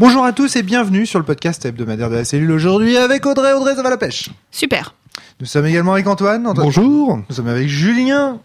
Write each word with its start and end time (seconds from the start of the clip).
Bonjour 0.00 0.24
à 0.24 0.32
tous 0.32 0.56
et 0.56 0.62
bienvenue 0.62 1.04
sur 1.04 1.18
le 1.18 1.26
podcast 1.26 1.62
hebdomadaire 1.66 2.08
de 2.08 2.14
la 2.14 2.24
cellule 2.24 2.52
aujourd'hui 2.52 2.96
avec 2.96 3.26
Audrey. 3.26 3.52
Audrey, 3.52 3.74
ça 3.74 3.82
va 3.82 3.90
la 3.90 3.98
pêche? 3.98 4.30
Super. 4.50 4.94
Nous 5.40 5.44
sommes 5.44 5.66
également 5.66 5.92
avec 5.92 6.06
Antoine. 6.06 6.46
Antoine. 6.46 6.68
Bonjour. 6.68 7.18
Nous 7.28 7.34
sommes 7.36 7.48
avec 7.48 7.68
Julien. 7.68 8.40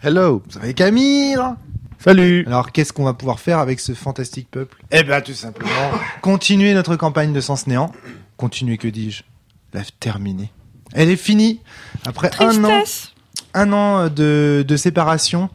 Hello. 0.00 0.44
Nous 0.46 0.52
sommes 0.52 0.62
avec 0.62 0.80
Amir. 0.80 1.56
Salut. 1.98 2.44
Alors, 2.46 2.70
qu'est-ce 2.70 2.92
qu'on 2.92 3.02
va 3.02 3.14
pouvoir 3.14 3.40
faire 3.40 3.58
avec 3.58 3.80
ce 3.80 3.94
fantastique 3.94 4.48
peuple? 4.48 4.80
Eh 4.92 5.02
ben, 5.02 5.20
tout 5.22 5.32
simplement, 5.34 5.90
continuer 6.22 6.72
notre 6.72 6.94
campagne 6.94 7.32
de 7.32 7.40
sens 7.40 7.66
néant. 7.66 7.90
Continuer, 8.36 8.78
que 8.78 8.86
dis-je 8.86 9.24
La 9.72 9.80
terminer. 9.98 10.52
Elle 10.92 11.10
est 11.10 11.16
finie. 11.16 11.62
Après 12.04 12.30
un 12.38 12.62
an, 12.62 12.68
Tristesse. 12.68 13.12
un 13.54 13.72
an 13.72 14.08
de, 14.08 14.64
de 14.64 14.76
séparation, 14.76 15.50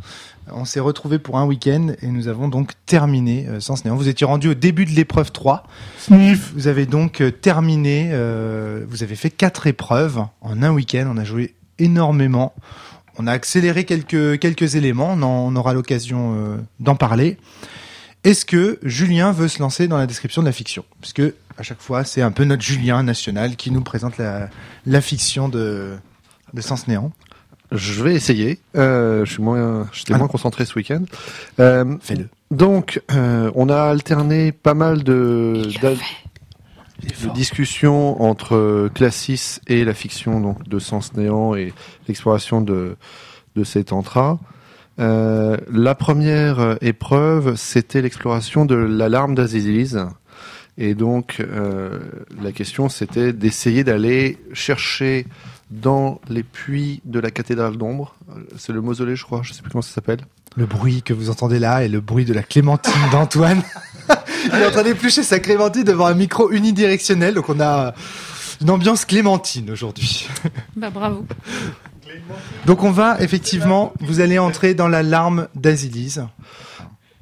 on 0.53 0.65
s'est 0.65 0.79
retrouvés 0.79 1.19
pour 1.19 1.37
un 1.37 1.45
week-end 1.45 1.93
et 2.01 2.07
nous 2.07 2.27
avons 2.27 2.47
donc 2.47 2.73
terminé 2.85 3.47
euh, 3.47 3.59
Sens 3.59 3.83
Néant. 3.85 3.95
Vous 3.95 4.07
étiez 4.07 4.25
rendu 4.25 4.49
au 4.49 4.53
début 4.53 4.85
de 4.85 4.91
l'épreuve 4.91 5.31
3. 5.31 5.63
Sniff. 5.97 6.51
Vous 6.53 6.67
avez 6.67 6.85
donc 6.85 7.21
euh, 7.21 7.31
terminé, 7.31 8.09
euh, 8.11 8.85
vous 8.89 9.03
avez 9.03 9.15
fait 9.15 9.29
quatre 9.29 9.67
épreuves 9.67 10.23
en 10.41 10.61
un 10.63 10.71
week-end. 10.71 11.07
On 11.13 11.17
a 11.17 11.23
joué 11.23 11.55
énormément. 11.79 12.53
On 13.17 13.27
a 13.27 13.31
accéléré 13.31 13.83
quelques, 13.85 14.39
quelques 14.39 14.75
éléments. 14.75 15.11
On, 15.13 15.21
en- 15.21 15.27
on 15.51 15.55
aura 15.55 15.73
l'occasion 15.73 16.59
d'en 16.79 16.95
parler. 16.95 17.37
Est-ce 18.23 18.45
que 18.45 18.79
Julien 18.83 19.31
veut 19.31 19.47
se 19.47 19.59
lancer 19.59 19.87
dans 19.87 19.97
la 19.97 20.05
description 20.07 20.41
de 20.43 20.47
la 20.47 20.51
fiction? 20.53 20.85
Parce 21.01 21.11
que 21.13 21.35
à 21.57 21.63
chaque 21.63 21.81
fois, 21.81 22.03
c'est 22.03 22.21
un 22.21 22.31
peu 22.31 22.43
notre 22.45 22.61
Julien 22.63 23.03
national 23.03 23.55
qui 23.55 23.71
nous 23.71 23.81
présente 23.81 24.17
la, 24.17 24.49
la 24.85 25.01
fiction 25.01 25.49
de, 25.49 25.93
de 26.53 26.61
Sens 26.61 26.87
Néant. 26.87 27.11
Je 27.71 28.03
vais 28.03 28.13
essayer. 28.15 28.59
Euh, 28.75 29.23
je 29.25 29.33
suis 29.33 29.43
moins, 29.43 29.87
j'étais 29.93 30.13
Ah 30.13 30.17
moins 30.17 30.27
non. 30.27 30.31
concentré 30.31 30.65
ce 30.65 30.75
week-end. 30.75 31.03
Euh, 31.59 31.97
Fais-le. 32.01 32.27
donc, 32.51 33.01
euh, 33.11 33.49
on 33.55 33.69
a 33.69 33.81
alterné 33.83 34.51
pas 34.51 34.73
mal 34.73 35.03
de, 35.03 35.61
de 35.81 37.29
discussions 37.33 38.21
entre 38.21 38.89
Classis 38.93 39.59
et 39.67 39.83
la 39.85 39.93
fiction, 39.93 40.39
donc 40.41 40.67
de 40.67 40.79
Sens 40.79 41.13
Néant 41.15 41.55
et 41.55 41.73
l'exploration 42.07 42.61
de 42.61 42.97
de 43.55 43.63
cet 43.65 43.91
antra. 43.91 44.39
Euh, 44.99 45.57
la 45.71 45.95
première 45.95 46.59
euh, 46.59 46.75
épreuve, 46.81 47.55
c'était 47.55 48.01
l'exploration 48.01 48.65
de 48.65 48.75
l'alarme 48.75 49.35
d'Aziz. 49.35 49.99
Et 50.77 50.95
donc, 50.95 51.37
euh, 51.41 51.99
la 52.41 52.53
question, 52.53 52.87
c'était 52.87 53.33
d'essayer 53.33 53.83
d'aller 53.83 54.37
chercher 54.53 55.25
dans 55.71 56.19
les 56.29 56.43
puits 56.43 57.01
de 57.05 57.19
la 57.19 57.31
cathédrale 57.31 57.77
d'ombre. 57.77 58.15
Euh, 58.29 58.41
C'est 58.57 58.73
le 58.73 58.81
mausolée, 58.81 59.15
je 59.15 59.23
crois. 59.23 59.41
Je 59.43 59.53
sais 59.53 59.61
plus 59.61 59.71
comment 59.71 59.81
ça 59.81 59.93
s'appelle. 59.93 60.19
Le 60.57 60.65
bruit 60.65 61.01
que 61.01 61.13
vous 61.13 61.29
entendez 61.29 61.59
là 61.59 61.83
est 61.83 61.87
le 61.87 62.01
bruit 62.01 62.25
de 62.25 62.33
la 62.33 62.43
clémentine 62.43 62.91
d'Antoine. 63.11 63.63
Il 64.45 64.55
est 64.59 64.65
en 64.67 64.71
train 64.71 64.83
d'éplucher 64.83 65.23
sa 65.23 65.39
clémentine 65.39 65.83
devant 65.83 66.07
un 66.07 66.13
micro 66.13 66.51
unidirectionnel, 66.51 67.35
donc 67.35 67.47
on 67.49 67.59
a 67.61 67.93
une 68.59 68.69
ambiance 68.69 69.05
clémentine 69.05 69.69
aujourd'hui. 69.71 70.27
Bah 70.75 70.89
bravo. 70.89 71.25
Donc 72.65 72.83
on 72.83 72.91
va 72.91 73.21
effectivement, 73.21 73.93
vous 74.01 74.19
allez 74.19 74.37
entrer 74.39 74.73
dans 74.73 74.89
la 74.89 75.03
larme 75.03 75.47
d'Azilise 75.55 76.25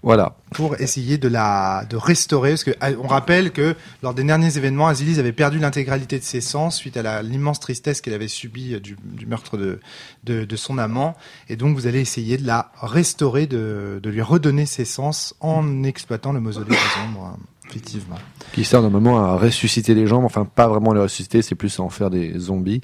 Voilà. 0.02 0.36
pour 0.52 0.80
essayer 0.80 1.17
de 1.17 1.28
la 1.28 1.86
de 1.89 1.97
restaurer, 1.97 2.52
parce 2.52 2.64
que 2.64 2.72
ah, 2.80 2.89
on 3.03 3.08
rappelle 3.08 3.52
que 3.52 3.75
lors 4.02 4.14
des 4.14 4.23
derniers 4.23 4.58
événements, 4.58 4.88
Azilise 4.88 5.19
avait 5.19 5.33
perdu 5.33 5.59
l'intégralité 5.59 6.17
de 6.17 6.23
ses 6.23 6.42
sens 6.42 6.78
suite 6.78 6.95
à 6.97 7.22
l'immense 7.22 7.59
tristesse 7.59 8.02
qu'elle 8.02 8.14
avait 8.14 8.27
subie 8.30 8.75
euh, 8.75 8.80
du, 8.80 8.97
du 9.03 9.25
meurtre 9.25 9.58
de, 9.58 9.80
de 10.23 10.45
de 10.45 10.55
son 10.55 10.77
amant, 10.77 11.16
et 11.50 11.55
donc 11.55 11.75
vous 11.75 11.86
allez 11.86 12.00
essayer 12.00 12.38
de 12.38 12.47
la 12.47 12.72
restaurer, 12.81 13.45
de 13.45 14.00
de 14.02 14.09
lui 14.09 14.22
redonner 14.22 14.66
ses 14.66 14.86
sens 14.86 15.36
en 15.42 15.83
exploitant 15.83 16.31
le 16.31 16.39
mausolée 16.39 16.70
des 16.70 17.02
ombres, 17.05 17.33
euh, 17.36 17.70
effectivement. 17.70 18.17
Qui 18.53 18.64
sert 18.64 18.81
normalement 18.81 19.20
à 19.20 19.36
ressusciter 19.38 19.93
les 19.93 20.08
gens. 20.08 20.23
Enfin, 20.23 20.45
pas 20.45 20.67
vraiment 20.67 20.93
les 20.93 21.02
ressusciter, 21.02 21.42
c'est 21.42 21.55
plus 21.55 21.80
à 21.80 21.83
en 21.83 21.89
faire 21.89 22.09
des 22.09 22.39
zombies. 22.39 22.82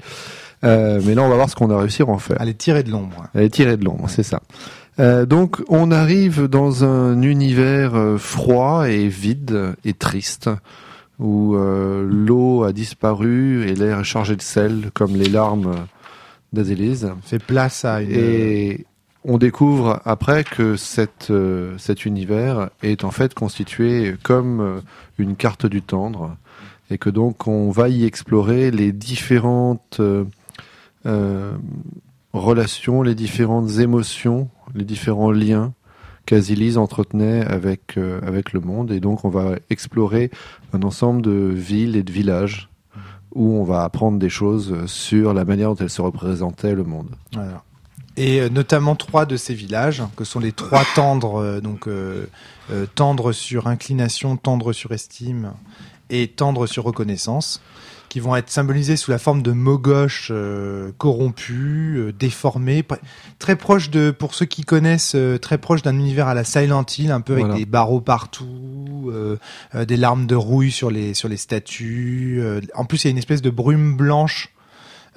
Euh, 0.64 1.02
mais 1.04 1.16
là, 1.16 1.22
on 1.22 1.30
va 1.30 1.36
voir 1.36 1.50
ce 1.50 1.56
qu'on 1.56 1.70
a 1.70 1.78
réussi 1.78 2.02
à 2.02 2.08
en 2.08 2.18
faire. 2.18 2.38
Allez 2.40 2.54
tirer 2.54 2.84
de 2.84 2.92
l'ombre. 2.92 3.28
Elle 3.34 3.44
est 3.44 3.50
tirée 3.50 3.78
de 3.78 3.86
l'ombre, 3.86 4.10
c'est 4.10 4.24
ça. 4.24 4.42
Euh, 5.00 5.26
donc 5.26 5.62
on 5.68 5.92
arrive 5.92 6.48
dans 6.48 6.86
un 6.86 7.22
univers 7.22 7.96
euh, 7.96 8.18
froid 8.18 8.90
et 8.90 9.08
vide 9.08 9.76
et 9.84 9.94
triste 9.94 10.50
où 11.20 11.56
euh, 11.56 12.08
l'eau 12.10 12.64
a 12.64 12.72
disparu 12.72 13.68
et 13.68 13.76
l'air 13.76 14.00
est 14.00 14.06
chargé 14.06 14.36
de 14.36 14.42
sel 14.42 14.92
comme 14.94 15.16
les 15.16 15.30
larmes 15.30 15.76
d'Azélise. 16.54 17.12
Fait 17.24 17.40
place 17.40 17.84
à 17.84 18.02
une. 18.02 18.12
Et 18.12 18.86
on 19.24 19.38
découvre 19.38 20.02
après 20.06 20.44
que 20.44 20.76
cette, 20.76 21.32
cet 21.78 22.06
univers 22.06 22.70
est 22.84 23.04
en 23.04 23.12
fait 23.12 23.34
constitué 23.34 24.16
comme 24.24 24.82
une 25.18 25.36
carte 25.36 25.66
du 25.66 25.82
tendre 25.82 26.38
et 26.92 27.00
que 27.00 27.10
donc 27.10 27.48
on 27.48 27.72
va 27.72 27.90
y 27.90 28.06
explorer 28.06 28.70
les 28.70 28.92
différentes 28.92 30.00
euh, 31.06 31.52
relations, 32.40 33.02
les 33.02 33.16
différentes 33.16 33.80
émotions, 33.80 34.50
les 34.74 34.86
différents 34.86 35.32
liens 35.32 35.74
qu'Azilise 36.26 36.78
entretenait 36.78 37.46
avec, 37.46 37.98
euh, 37.98 38.20
avec 38.26 38.54
le 38.54 38.60
monde. 38.60 38.92
Et 38.92 39.00
donc 39.00 39.26
on 39.26 39.30
va 39.30 39.56
explorer 39.70 40.32
un 40.74 40.82
ensemble 40.82 41.22
de 41.22 41.52
villes 41.54 41.96
et 41.96 42.04
de 42.04 42.12
villages 42.12 42.70
où 43.34 43.54
on 43.54 43.64
va 43.64 43.84
apprendre 43.84 44.18
des 44.18 44.30
choses 44.30 44.86
sur 44.86 45.34
la 45.34 45.46
manière 45.46 45.70
dont 45.70 45.76
elle 45.76 45.90
se 45.90 46.02
représentait 46.02 46.74
le 46.74 46.86
monde. 46.86 47.10
Et 48.18 48.40
euh, 48.40 48.50
notamment 48.50 48.96
trois 48.96 49.26
de 49.26 49.38
ces 49.38 49.54
villages, 49.54 50.02
que 50.16 50.24
sont 50.24 50.40
les 50.40 50.54
trois 50.54 50.84
tendres, 50.96 51.42
euh, 51.42 51.60
donc 51.60 51.88
euh, 51.88 52.26
tendre 52.96 53.34
sur 53.34 53.68
inclination, 53.68 54.38
tendre 54.38 54.74
sur 54.74 54.92
estime 54.92 55.54
et 56.10 56.28
tendre 56.28 56.66
sur 56.66 56.84
reconnaissance, 56.84 57.62
qui 58.16 58.22
vont 58.22 58.38
être 58.38 58.50
symbolisés 58.50 58.96
sous 58.96 59.12
la 59.12 59.18
forme 59.18 59.42
de 59.42 59.52
mogoches 59.52 60.30
euh, 60.32 60.94
corrompus, 60.98 61.98
euh, 61.98 62.14
déformés, 62.18 62.82
très 63.40 63.58
proche 63.58 63.90
de, 63.90 64.10
pour 64.10 64.36
ceux 64.36 64.46
qui 64.46 64.64
connaissent, 64.64 65.16
euh, 65.16 65.38
très 65.38 65.58
proche 65.58 65.82
d'un 65.82 65.96
univers 66.00 66.30
à 66.30 66.34
la 66.34 66.46
Silent 66.46 66.86
Hill, 66.98 67.12
un 67.12 67.20
peu 67.20 67.34
avec 67.34 67.46
Voilà. 67.48 67.60
des 67.60 67.66
barreaux 67.66 68.00
partout, 68.00 69.12
euh, 69.14 69.36
des 69.86 69.98
larmes 69.98 70.28
de 70.28 70.36
rouille 70.36 70.72
sur 70.72 70.90
les 70.90 71.14
sur 71.14 71.28
les 71.28 71.36
statues. 71.36 72.42
en 72.74 72.86
plus, 72.86 73.04
il 73.04 73.08
y 73.08 73.10
a 73.10 73.12
une 73.12 73.18
espèce 73.18 73.42
de 73.42 73.50
brume 73.50 73.98
blanche. 73.98 74.54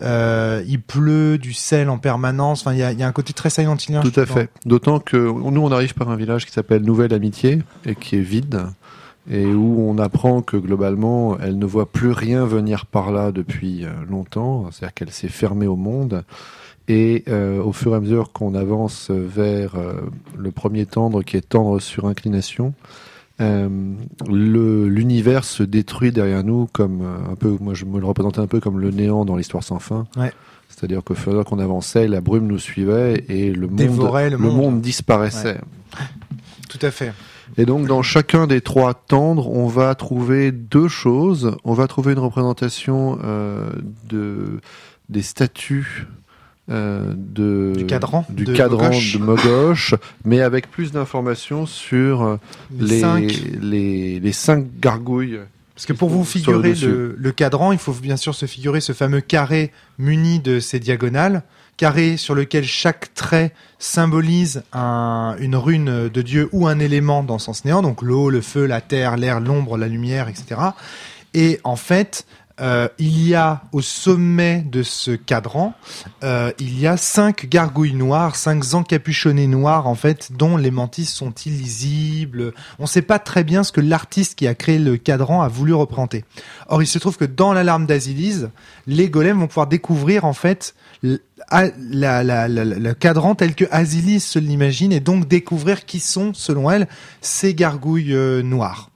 Il 0.02 0.80
pleut 0.84 1.38
du 1.38 1.52
sel 1.52 1.90
en 1.90 1.98
permanence. 1.98 2.62
Enfin, 2.62 2.72
il 2.72 2.78
y 2.80 2.82
a, 2.82 2.90
y 2.92 3.04
a 3.04 3.06
un 3.06 3.12
côté 3.12 3.32
très 3.32 3.48
Silent 3.50 3.76
Hillien. 3.76 4.02
je 4.04 4.10
Tout 4.10 4.18
à 4.20 4.24
trouve, 4.24 4.38
fait. 4.38 4.50
D'autant 4.66 4.98
que 4.98 5.16
nous, 5.16 5.60
on 5.60 5.70
arrive 5.70 5.94
par 5.94 6.10
un 6.10 6.16
village 6.16 6.46
qui 6.46 6.52
s'appelle 6.52 6.82
Nouvelle 6.82 7.14
Amitié 7.14 7.60
et 7.86 7.94
qui 7.94 8.16
est 8.16 8.20
vide 8.22 8.66
et 9.30 9.46
où 9.46 9.88
on 9.88 9.98
apprend 9.98 10.42
que 10.42 10.56
globalement, 10.56 11.38
elle 11.38 11.58
ne 11.58 11.66
voit 11.66 11.90
plus 11.90 12.10
rien 12.12 12.44
venir 12.46 12.86
par 12.86 13.12
là 13.12 13.32
depuis 13.32 13.84
euh, 13.84 13.90
longtemps. 14.08 14.66
C'est-à-dire 14.70 14.94
qu'elle 14.94 15.10
s'est 15.10 15.28
fermée 15.28 15.66
au 15.66 15.76
monde. 15.76 16.24
Et 16.88 17.24
euh, 17.28 17.62
au 17.62 17.72
fur 17.72 17.92
et 17.92 17.96
à 17.96 18.00
mesure 18.00 18.32
qu'on 18.32 18.54
avance 18.54 19.10
vers 19.10 19.74
euh, 19.74 20.00
le 20.36 20.50
premier 20.50 20.86
tendre 20.86 21.22
qui 21.22 21.36
est 21.36 21.46
tendre 21.46 21.80
sur 21.80 22.06
inclination, 22.06 22.72
euh, 23.40 23.68
l'univers 24.26 25.44
se 25.44 25.62
détruit 25.62 26.12
derrière 26.12 26.42
nous 26.42 26.66
comme 26.72 27.02
un 27.30 27.34
peu, 27.34 27.56
moi 27.60 27.74
je 27.74 27.84
me 27.84 28.00
le 28.00 28.06
représentais 28.06 28.40
un 28.40 28.46
peu 28.46 28.58
comme 28.58 28.80
le 28.80 28.90
néant 28.90 29.26
dans 29.26 29.36
l'histoire 29.36 29.62
sans 29.62 29.78
fin. 29.78 30.06
Ouais. 30.16 30.32
C'est-à-dire 30.70 31.04
qu'au 31.04 31.14
fur 31.14 31.28
et 31.28 31.34
à 31.34 31.34
mesure 31.36 31.44
qu'on 31.44 31.58
avançait, 31.58 32.08
la 32.08 32.20
brume 32.22 32.46
nous 32.46 32.58
suivait 32.58 33.24
et 33.28 33.52
le 33.52 33.68
monde, 33.68 34.30
le 34.30 34.36
monde. 34.38 34.80
disparaissait. 34.80 35.58
Tout 36.68 36.78
à 36.80 36.90
fait. 36.90 37.12
Et 37.56 37.64
donc 37.66 37.86
dans 37.86 38.02
chacun 38.02 38.46
des 38.46 38.60
trois 38.60 38.94
tendres, 38.94 39.48
on 39.50 39.66
va 39.66 39.94
trouver 39.94 40.52
deux 40.52 40.88
choses. 40.88 41.56
On 41.64 41.74
va 41.74 41.86
trouver 41.86 42.12
une 42.12 42.18
représentation 42.18 43.18
euh, 43.24 43.70
de 44.08 44.60
des 45.08 45.22
statues 45.22 46.06
euh, 46.70 47.14
de 47.16 47.72
Du 47.76 47.86
cadran 47.86 48.26
du 48.28 48.44
de 48.44 48.52
cadran 48.54 48.84
Mogosh. 48.90 49.14
de 49.14 49.18
Mogosh, 49.24 49.94
mais 50.24 50.42
avec 50.42 50.70
plus 50.70 50.92
d'informations 50.92 51.64
sur 51.64 52.22
euh, 52.22 52.36
Les 52.78 52.86
les, 52.96 53.00
cinq. 53.00 53.42
les 53.62 54.20
les 54.20 54.32
cinq 54.32 54.66
gargouilles. 54.80 55.40
Parce 55.74 55.86
que 55.86 55.92
pour 55.92 56.10
vous 56.10 56.24
figurer 56.24 56.74
le, 56.74 57.14
le 57.16 57.32
cadran, 57.32 57.70
il 57.72 57.78
faut 57.78 57.92
bien 57.92 58.16
sûr 58.16 58.34
se 58.34 58.46
figurer 58.46 58.80
ce 58.80 58.92
fameux 58.92 59.20
carré 59.20 59.70
muni 59.96 60.40
de 60.40 60.58
ses 60.60 60.80
diagonales, 60.80 61.42
carré 61.78 62.18
sur 62.18 62.34
lequel 62.34 62.64
chaque 62.64 63.14
trait 63.14 63.54
symbolise 63.78 64.62
un- 64.74 65.36
une 65.38 65.56
rune 65.56 66.10
de 66.10 66.22
Dieu 66.22 66.50
ou 66.52 66.66
un 66.66 66.78
élément 66.80 67.22
dans 67.22 67.38
sens 67.38 67.64
néant, 67.64 67.80
donc 67.80 68.02
l'eau, 68.02 68.28
le 68.28 68.42
feu, 68.42 68.66
la 68.66 68.82
terre, 68.82 69.16
l'air, 69.16 69.40
l'ombre, 69.40 69.78
la 69.78 69.86
lumière, 69.88 70.28
etc. 70.28 70.60
Et 71.32 71.60
en 71.64 71.76
fait, 71.76 72.26
euh, 72.60 72.88
il 72.98 73.26
y 73.26 73.34
a 73.34 73.62
au 73.72 73.80
sommet 73.80 74.62
de 74.68 74.82
ce 74.82 75.12
cadran, 75.12 75.74
euh, 76.24 76.50
il 76.58 76.78
y 76.78 76.86
a 76.86 76.96
cinq 76.96 77.46
gargouilles 77.48 77.94
noires, 77.94 78.36
cinq 78.36 78.62
encapuchonnés 78.74 79.46
noirs 79.46 79.86
en 79.86 79.94
fait, 79.94 80.32
dont 80.32 80.56
les 80.56 80.70
mantis 80.70 81.04
sont 81.04 81.32
illisibles. 81.46 82.52
On 82.78 82.82
ne 82.84 82.88
sait 82.88 83.02
pas 83.02 83.18
très 83.18 83.44
bien 83.44 83.62
ce 83.64 83.72
que 83.72 83.80
l'artiste 83.80 84.34
qui 84.36 84.46
a 84.46 84.54
créé 84.54 84.78
le 84.78 84.96
cadran 84.96 85.42
a 85.42 85.48
voulu 85.48 85.74
représenter. 85.74 86.24
Or, 86.68 86.82
il 86.82 86.86
se 86.86 86.98
trouve 86.98 87.16
que 87.16 87.24
dans 87.24 87.52
l'alarme 87.52 87.86
d'Azilise, 87.86 88.50
les 88.86 89.08
golems 89.08 89.38
vont 89.38 89.46
pouvoir 89.46 89.66
découvrir 89.66 90.24
en 90.24 90.32
fait 90.32 90.74
l- 91.04 91.20
à- 91.50 91.66
la- 91.78 92.24
la- 92.24 92.48
la- 92.48 92.64
le 92.64 92.94
cadran 92.94 93.34
tel 93.34 93.54
que 93.54 93.64
Azilise 93.70 94.24
se 94.24 94.38
l'imagine 94.38 94.92
et 94.92 95.00
donc 95.00 95.28
découvrir 95.28 95.86
qui 95.86 96.00
sont, 96.00 96.34
selon 96.34 96.70
elle, 96.70 96.88
ces 97.20 97.54
gargouilles 97.54 98.14
euh, 98.14 98.42
noires. 98.42 98.87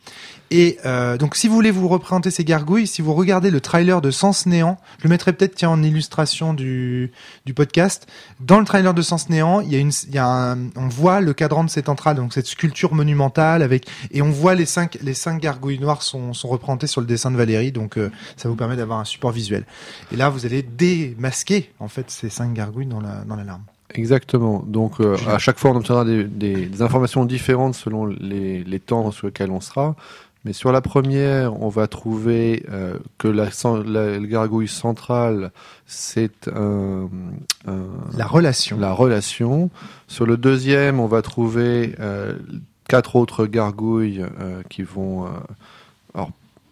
Et 0.54 0.76
euh, 0.84 1.16
donc, 1.16 1.34
si 1.34 1.48
vous 1.48 1.54
voulez 1.54 1.70
vous 1.70 1.88
représenter 1.88 2.30
ces 2.30 2.44
gargouilles, 2.44 2.86
si 2.86 3.00
vous 3.00 3.14
regardez 3.14 3.50
le 3.50 3.62
trailer 3.62 4.02
de 4.02 4.10
Sens 4.10 4.44
Néant, 4.44 4.76
je 4.98 5.04
le 5.04 5.08
mettrai 5.08 5.32
peut-être 5.32 5.54
tiens 5.54 5.70
en 5.70 5.82
illustration 5.82 6.52
du, 6.52 7.10
du 7.46 7.54
podcast. 7.54 8.06
Dans 8.38 8.58
le 8.58 8.66
trailer 8.66 8.92
de 8.92 9.00
Sens 9.00 9.30
Néant, 9.30 9.60
il 9.62 9.72
y 9.72 9.76
a 9.76 9.78
une, 9.78 9.92
il 10.08 10.14
y 10.14 10.18
a 10.18 10.26
un, 10.26 10.58
on 10.76 10.88
voit 10.88 11.22
le 11.22 11.32
cadran 11.32 11.64
de 11.64 11.70
cette 11.70 11.88
entrade, 11.88 12.18
donc 12.18 12.34
cette 12.34 12.46
sculpture 12.46 12.92
monumentale 12.94 13.62
avec, 13.62 13.86
et 14.10 14.20
on 14.20 14.28
voit 14.30 14.54
les 14.54 14.66
cinq, 14.66 14.98
les 15.00 15.14
cinq 15.14 15.40
gargouilles 15.40 15.78
noires 15.78 16.02
sont, 16.02 16.34
sont 16.34 16.48
représentées 16.48 16.86
sur 16.86 17.00
le 17.00 17.06
dessin 17.06 17.30
de 17.30 17.36
Valérie, 17.38 17.72
donc 17.72 17.96
euh, 17.96 18.10
ça 18.36 18.50
vous 18.50 18.54
permet 18.54 18.76
d'avoir 18.76 18.98
un 18.98 19.06
support 19.06 19.32
visuel. 19.32 19.64
Et 20.12 20.16
là, 20.16 20.28
vous 20.28 20.44
allez 20.44 20.62
démasquer 20.62 21.72
en 21.80 21.88
fait 21.88 22.10
ces 22.10 22.28
cinq 22.28 22.52
gargouilles 22.52 22.84
dans 22.84 23.00
la, 23.00 23.24
dans 23.26 23.36
l'alarme. 23.36 23.62
Exactement. 23.94 24.62
Donc 24.66 25.00
euh, 25.00 25.16
à 25.28 25.38
chaque 25.38 25.58
fois, 25.58 25.70
on 25.70 25.76
obtiendra 25.76 26.04
des, 26.04 26.24
des- 26.24 26.66
des 26.66 26.82
informations 26.82 27.24
différentes 27.24 27.74
selon 27.74 28.04
les, 28.04 28.64
les 28.64 28.80
temps 28.80 29.10
sur 29.12 29.28
lesquels 29.28 29.50
on 29.50 29.60
sera. 29.60 29.96
Mais 30.44 30.52
sur 30.52 30.72
la 30.72 30.80
première, 30.80 31.60
on 31.62 31.68
va 31.68 31.86
trouver 31.86 32.64
euh, 32.70 32.98
que 33.18 33.28
la, 33.28 33.50
cen- 33.50 33.84
la, 33.84 34.18
la 34.18 34.26
gargouille 34.26 34.66
centrale, 34.68 35.52
c'est 35.86 36.48
un, 36.48 37.08
un- 37.66 38.16
La 38.18 38.26
relation. 38.26 38.76
la 38.78 38.92
relation. 38.92 39.70
Sur 40.08 40.26
le 40.26 40.36
deuxième, 40.36 40.98
on 40.98 41.06
va 41.06 41.22
trouver 41.22 41.94
euh, 42.00 42.34
quatre 42.88 43.14
autres 43.14 43.46
gargouilles 43.46 44.24
euh, 44.40 44.62
qui 44.68 44.82
vont 44.82 45.26
alors, 46.14 46.30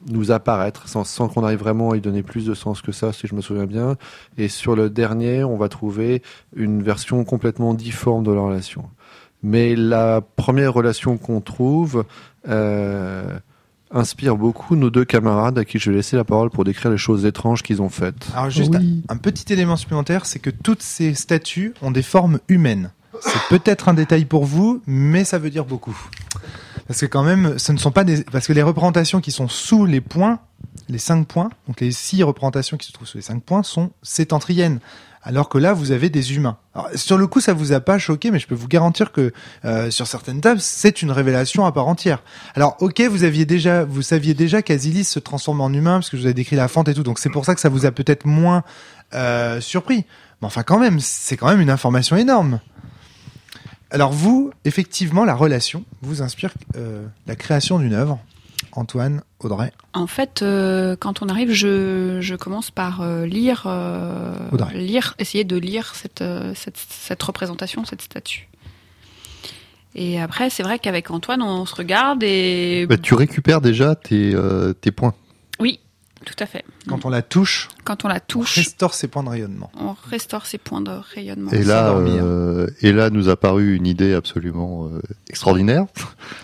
nous 0.08 0.32
apparaître 0.32 0.88
sans, 0.88 1.04
sans 1.04 1.28
qu'on 1.28 1.44
arrive 1.44 1.60
vraiment 1.60 1.92
à 1.92 1.96
y 1.96 2.00
donner 2.00 2.24
plus 2.24 2.46
de 2.46 2.54
sens 2.54 2.82
que 2.82 2.90
ça, 2.90 3.12
si 3.12 3.28
je 3.28 3.34
me 3.36 3.40
souviens 3.40 3.66
bien. 3.66 3.96
Et 4.36 4.48
sur 4.48 4.74
le 4.74 4.90
dernier, 4.90 5.44
on 5.44 5.56
va 5.56 5.68
trouver 5.68 6.22
une 6.56 6.82
version 6.82 7.22
complètement 7.24 7.72
difforme 7.74 8.24
de 8.24 8.32
la 8.32 8.40
relation. 8.40 8.90
Mais 9.44 9.76
la 9.76 10.22
première 10.22 10.74
relation 10.74 11.16
qu'on 11.18 11.40
trouve 11.40 12.04
euh, 12.48 13.38
inspire 13.92 14.36
beaucoup 14.36 14.76
nos 14.76 14.90
deux 14.90 15.04
camarades 15.04 15.58
à 15.58 15.64
qui 15.64 15.78
je 15.78 15.90
vais 15.90 15.96
laisser 15.96 16.16
la 16.16 16.24
parole 16.24 16.50
pour 16.50 16.64
décrire 16.64 16.90
les 16.90 16.96
choses 16.98 17.24
étranges 17.24 17.62
qu'ils 17.62 17.82
ont 17.82 17.88
faites. 17.88 18.28
Alors 18.34 18.50
juste 18.50 18.70
Oui. 18.78 19.02
un, 19.08 19.14
un 19.14 19.16
petit 19.18 19.52
élément 19.52 19.76
supplémentaire, 19.76 20.26
c'est 20.26 20.38
que 20.38 20.50
toutes 20.50 20.82
ces 20.82 21.14
statues 21.14 21.74
ont 21.82 21.90
des 21.90 22.02
formes 22.02 22.38
humaines. 22.48 22.92
C'est 23.20 23.58
peut-être 23.58 23.88
un 23.88 23.94
détail 23.94 24.24
pour 24.24 24.44
vous, 24.46 24.80
mais 24.86 25.24
ça 25.24 25.38
veut 25.38 25.50
dire 25.50 25.64
beaucoup. 25.64 25.96
Parce 26.86 27.00
que 27.00 27.06
quand 27.06 27.22
même, 27.22 27.58
ce 27.58 27.72
ne 27.72 27.76
sont 27.78 27.90
pas 27.90 28.04
des, 28.04 28.24
parce 28.24 28.46
que 28.46 28.52
les 28.52 28.62
représentations 28.62 29.20
qui 29.20 29.30
sont 29.30 29.46
sous 29.48 29.84
les 29.84 30.00
points, 30.00 30.38
les 30.88 30.98
cinq 30.98 31.26
points, 31.26 31.50
donc 31.68 31.80
les 31.80 31.92
six 31.92 32.22
représentations 32.22 32.76
qui 32.76 32.86
se 32.86 32.92
trouvent 32.92 33.06
sous 33.06 33.18
les 33.18 33.22
cinq 33.22 33.42
points 33.42 33.62
sont 33.62 33.90
sétentriennes. 34.02 34.80
Alors 35.22 35.50
que 35.50 35.58
là, 35.58 35.74
vous 35.74 35.92
avez 35.92 36.08
des 36.08 36.34
humains. 36.34 36.56
Sur 36.94 37.18
le 37.18 37.26
coup, 37.26 37.40
ça 37.40 37.52
vous 37.52 37.72
a 37.72 37.80
pas 37.80 37.98
choqué, 37.98 38.30
mais 38.30 38.38
je 38.38 38.46
peux 38.46 38.54
vous 38.54 38.68
garantir 38.68 39.12
que 39.12 39.32
euh, 39.66 39.90
sur 39.90 40.06
certaines 40.06 40.40
tables, 40.40 40.60
c'est 40.60 41.02
une 41.02 41.10
révélation 41.10 41.66
à 41.66 41.72
part 41.72 41.88
entière. 41.88 42.22
Alors, 42.54 42.76
ok, 42.80 43.02
vous 43.02 43.24
aviez 43.24 43.44
déjà, 43.44 43.84
vous 43.84 44.00
saviez 44.00 44.32
déjà 44.32 44.62
qu'Azilis 44.62 45.04
se 45.04 45.18
transforme 45.18 45.60
en 45.60 45.70
humain 45.70 45.96
parce 45.96 46.08
que 46.08 46.16
je 46.16 46.22
vous 46.22 46.28
ai 46.28 46.34
décrit 46.34 46.56
la 46.56 46.68
fente 46.68 46.88
et 46.88 46.94
tout, 46.94 47.02
donc 47.02 47.18
c'est 47.18 47.28
pour 47.28 47.44
ça 47.44 47.54
que 47.54 47.60
ça 47.60 47.68
vous 47.68 47.84
a 47.84 47.92
peut-être 47.92 48.24
moins 48.24 48.62
euh, 49.12 49.60
surpris. 49.60 50.06
Mais 50.40 50.46
enfin, 50.46 50.62
quand 50.62 50.78
même, 50.78 51.00
c'est 51.00 51.36
quand 51.36 51.48
même 51.48 51.60
une 51.60 51.70
information 51.70 52.16
énorme. 52.16 52.60
Alors 53.90 54.12
vous, 54.12 54.52
effectivement, 54.64 55.24
la 55.24 55.34
relation 55.34 55.84
vous 56.00 56.22
inspire 56.22 56.54
euh, 56.76 57.06
la 57.26 57.36
création 57.36 57.78
d'une 57.78 57.92
œuvre. 57.92 58.20
Antoine, 58.72 59.22
Audrey. 59.40 59.72
En 59.94 60.06
fait, 60.06 60.42
euh, 60.42 60.96
quand 60.98 61.22
on 61.22 61.28
arrive, 61.28 61.52
je, 61.52 62.18
je 62.20 62.34
commence 62.34 62.70
par 62.70 63.00
euh, 63.02 63.26
lire, 63.26 63.64
euh, 63.66 64.32
Audrey. 64.52 64.74
lire, 64.78 65.14
essayer 65.18 65.44
de 65.44 65.56
lire 65.56 65.94
cette, 65.94 66.22
euh, 66.22 66.52
cette, 66.54 66.76
cette 66.76 67.22
représentation, 67.22 67.84
cette 67.84 68.02
statue. 68.02 68.48
Et 69.94 70.20
après, 70.20 70.50
c'est 70.50 70.62
vrai 70.62 70.78
qu'avec 70.78 71.10
Antoine, 71.10 71.42
on 71.42 71.66
se 71.66 71.74
regarde 71.74 72.22
et 72.22 72.86
Bah, 72.88 72.96
tu 72.96 73.14
récupères 73.14 73.60
déjà 73.60 73.94
tes, 73.96 74.32
euh, 74.34 74.72
tes 74.72 74.92
points. 74.92 75.14
oui, 75.58 75.80
tout 76.26 76.34
à 76.38 76.46
fait. 76.46 76.64
Quand 76.86 77.04
on 77.06 77.08
la 77.08 77.22
touche, 77.22 77.68
Quand 77.82 78.04
on 78.04 78.08
la 78.08 78.16
on 78.16 78.20
touche, 78.28 78.56
restaure 78.56 78.92
ses 78.94 79.08
points 79.08 79.22
de 79.24 79.30
rayonnement. 79.30 79.70
on 79.80 79.96
restaure 80.10 80.44
ses 80.46 80.58
points 80.58 80.82
de 80.82 80.90
rayonnement. 81.14 81.50
Et 81.50 81.64
là, 81.64 81.92
euh, 81.94 82.68
et 82.82 82.92
là 82.92 83.08
nous 83.10 83.28
a 83.30 83.36
paru 83.36 83.74
une 83.74 83.86
idée 83.86 84.12
absolument 84.14 84.86
euh, 84.86 85.00
extraordinaire, 85.28 85.86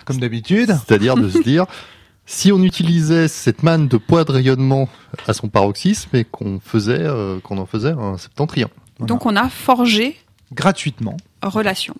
Comme 0.06 0.18
d'habitude. 0.18 0.74
c'est-à-dire 0.86 1.14
de 1.14 1.28
se 1.28 1.38
dire 1.42 1.66
si 2.26 2.50
on 2.52 2.62
utilisait 2.62 3.28
cette 3.28 3.62
manne 3.62 3.88
de 3.88 3.96
poids 3.96 4.24
de 4.24 4.32
rayonnement 4.32 4.88
à 5.26 5.32
son 5.32 5.48
paroxysme 5.48 6.14
et 6.16 6.24
qu'on 6.24 6.60
faisait, 6.60 6.98
euh, 7.00 7.38
qu'on 7.40 7.58
en 7.58 7.66
faisait 7.66 7.92
un 7.92 8.18
septentrion. 8.18 8.68
Donc 9.00 9.26
on 9.26 9.36
a 9.36 9.48
forgé 9.48 10.16
Gratuitement, 10.52 11.16
relation. 11.42 11.94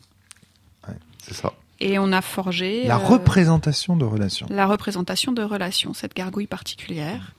C'est 1.22 1.34
ça. 1.34 1.52
Et 1.80 1.98
on 1.98 2.12
a 2.12 2.22
forgé 2.22 2.86
la 2.86 2.94
euh, 2.94 2.98
représentation 2.98 3.96
de 3.96 4.04
relation. 4.04 4.46
la 4.50 4.66
représentation 4.66 5.32
de 5.32 5.42
relation, 5.42 5.92
cette 5.94 6.14
gargouille 6.14 6.46
particulière. 6.46 7.32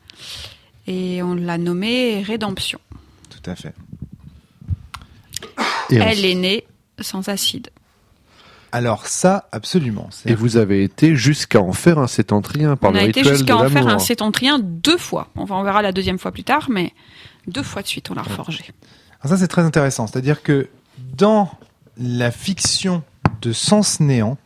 Et 0.88 1.24
on 1.24 1.34
l'a 1.36 1.58
nommée 1.58 2.22
Rédemption. 2.22 2.80
Tout 3.30 3.50
à 3.50 3.56
fait. 3.56 3.74
Et 5.90 5.96
Elle 5.96 6.20
on- 6.20 6.24
est 6.24 6.36
née 6.36 6.64
sans 7.00 7.30
acide. 7.30 7.70
Alors 8.72 9.08
ça, 9.08 9.48
absolument. 9.52 10.10
C'est 10.12 10.32
Et 10.32 10.36
vous 10.36 10.58
avez 10.58 10.84
été 10.84 11.16
jusqu'à 11.16 11.62
en 11.62 11.74
faire 11.74 12.00
un 12.00 12.08
septentrien 12.08 12.76
par 12.76 12.92
on 12.92 12.94
le 12.94 13.00
a 13.00 13.04
été 13.04 13.22
rituel 13.22 13.38
jusqu'à 13.38 13.58
en 13.58 13.70
faire 13.70 13.88
un 13.88 14.00
sétentrien 14.00 14.60
deux 14.60 14.98
fois. 14.98 15.30
Enfin, 15.36 15.56
on 15.56 15.64
verra 15.64 15.82
la 15.82 15.92
deuxième 15.92 16.20
fois 16.20 16.32
plus 16.32 16.44
tard, 16.44 16.68
mais 16.70 16.94
deux 17.48 17.64
fois 17.64 17.82
de 17.82 17.88
suite, 17.88 18.12
on 18.12 18.14
l'a 18.14 18.24
reforgé. 18.24 18.66
Alors 19.22 19.32
ça, 19.32 19.38
c'est 19.38 19.48
très 19.48 19.64
intéressant. 19.64 20.08
C'est-à-dire 20.08 20.44
que 20.44 20.68
dans 20.98 21.50
la 21.98 22.32
fiction 22.32 23.04
de 23.42 23.54
Sens 23.54 24.00
Néant, 24.00 24.38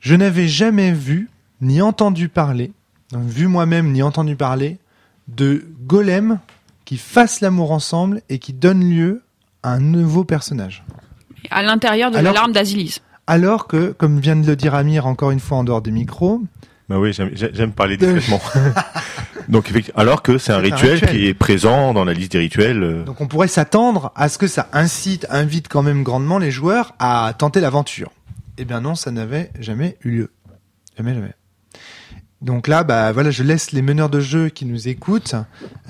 je 0.00 0.14
n'avais 0.14 0.48
jamais 0.48 0.92
vu 0.92 1.30
ni 1.60 1.80
entendu 1.80 2.28
parler, 2.28 2.72
vu 3.14 3.46
moi-même 3.46 3.92
ni 3.92 4.02
entendu 4.02 4.34
parler, 4.36 4.78
de 5.28 5.64
golems 5.86 6.40
qui 6.84 6.96
fassent 6.96 7.40
l'amour 7.40 7.70
ensemble 7.70 8.22
et 8.28 8.38
qui 8.38 8.52
donnent 8.52 8.90
lieu 8.90 9.22
à 9.62 9.72
un 9.72 9.80
nouveau 9.80 10.24
personnage. 10.24 10.82
À 11.52 11.62
l'intérieur 11.62 12.10
de 12.10 12.16
Alors- 12.16 12.32
la 12.32 12.40
larme 12.40 12.52
d'Asilis. 12.52 12.98
Alors 13.26 13.66
que, 13.68 13.92
comme 13.92 14.18
vient 14.18 14.36
de 14.36 14.46
le 14.46 14.56
dire 14.56 14.74
Amir 14.74 15.06
encore 15.06 15.30
une 15.30 15.38
fois 15.40 15.58
en 15.58 15.64
dehors 15.64 15.80
des 15.82 15.92
micros, 15.92 16.42
Bah 16.88 16.98
oui, 16.98 17.12
j'aime- 17.12 17.72
parler 17.72 17.96
discrètement. 17.96 18.40
Donc, 19.48 19.72
alors 19.96 20.22
que 20.22 20.38
c'est 20.38 20.52
un, 20.52 20.58
rituel 20.58 21.00
qui 21.00 21.26
est 21.26 21.34
présent 21.34 21.94
dans 21.94 22.04
la 22.04 22.12
liste 22.14 22.32
des 22.32 22.38
rituels. 22.38 22.82
euh, 22.82 23.02
donc 23.04 23.20
on 23.20 23.26
pourrait 23.26 23.48
s'attendre 23.48 24.12
à 24.14 24.28
ce 24.28 24.38
que 24.38 24.46
ça 24.46 24.68
incite, 24.72 25.26
invite 25.30 25.68
quand 25.68 25.82
même 25.82 26.02
grandement 26.04 26.38
les 26.38 26.50
joueurs 26.50 26.94
à 26.98 27.32
tenter 27.36 27.60
l'aventure. 27.60 28.10
Eh 28.58 28.64
bien 28.64 28.80
non, 28.80 28.94
ça 28.94 29.10
n'avait 29.10 29.50
jamais 29.58 29.96
eu 30.04 30.10
lieu. 30.10 30.30
Jamais, 30.96 31.14
jamais. 31.14 31.32
Donc 32.40 32.66
là, 32.68 32.82
bah 32.84 33.12
voilà, 33.12 33.30
je 33.30 33.42
laisse 33.42 33.72
les 33.72 33.82
meneurs 33.82 34.10
de 34.10 34.20
jeu 34.20 34.48
qui 34.48 34.64
nous 34.64 34.88
écoutent 34.88 35.34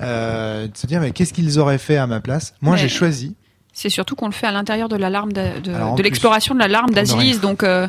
euh, 0.00 0.66
de 0.68 0.76
se 0.76 0.86
dire 0.86 1.00
mais 1.00 1.10
qu'est-ce 1.12 1.32
qu'ils 1.32 1.58
auraient 1.58 1.78
fait 1.78 1.96
à 1.96 2.06
ma 2.06 2.20
place? 2.20 2.54
Moi, 2.60 2.74
Mais- 2.76 2.80
j'ai 2.82 2.88
choisi. 2.88 3.36
C'est 3.72 3.88
surtout 3.88 4.14
qu'on 4.16 4.26
le 4.26 4.32
fait 4.32 4.46
à 4.46 4.52
l'intérieur 4.52 4.88
de 4.88 4.96
la 4.96 5.08
larme 5.10 5.32
d'a- 5.32 5.60
de, 5.60 6.02
l'exploration 6.02 6.54
de 6.54 6.60
la 6.60 6.68
larme 6.68 6.90
d'Asilis. 6.90 7.38
Donc 7.38 7.62
euh, 7.62 7.88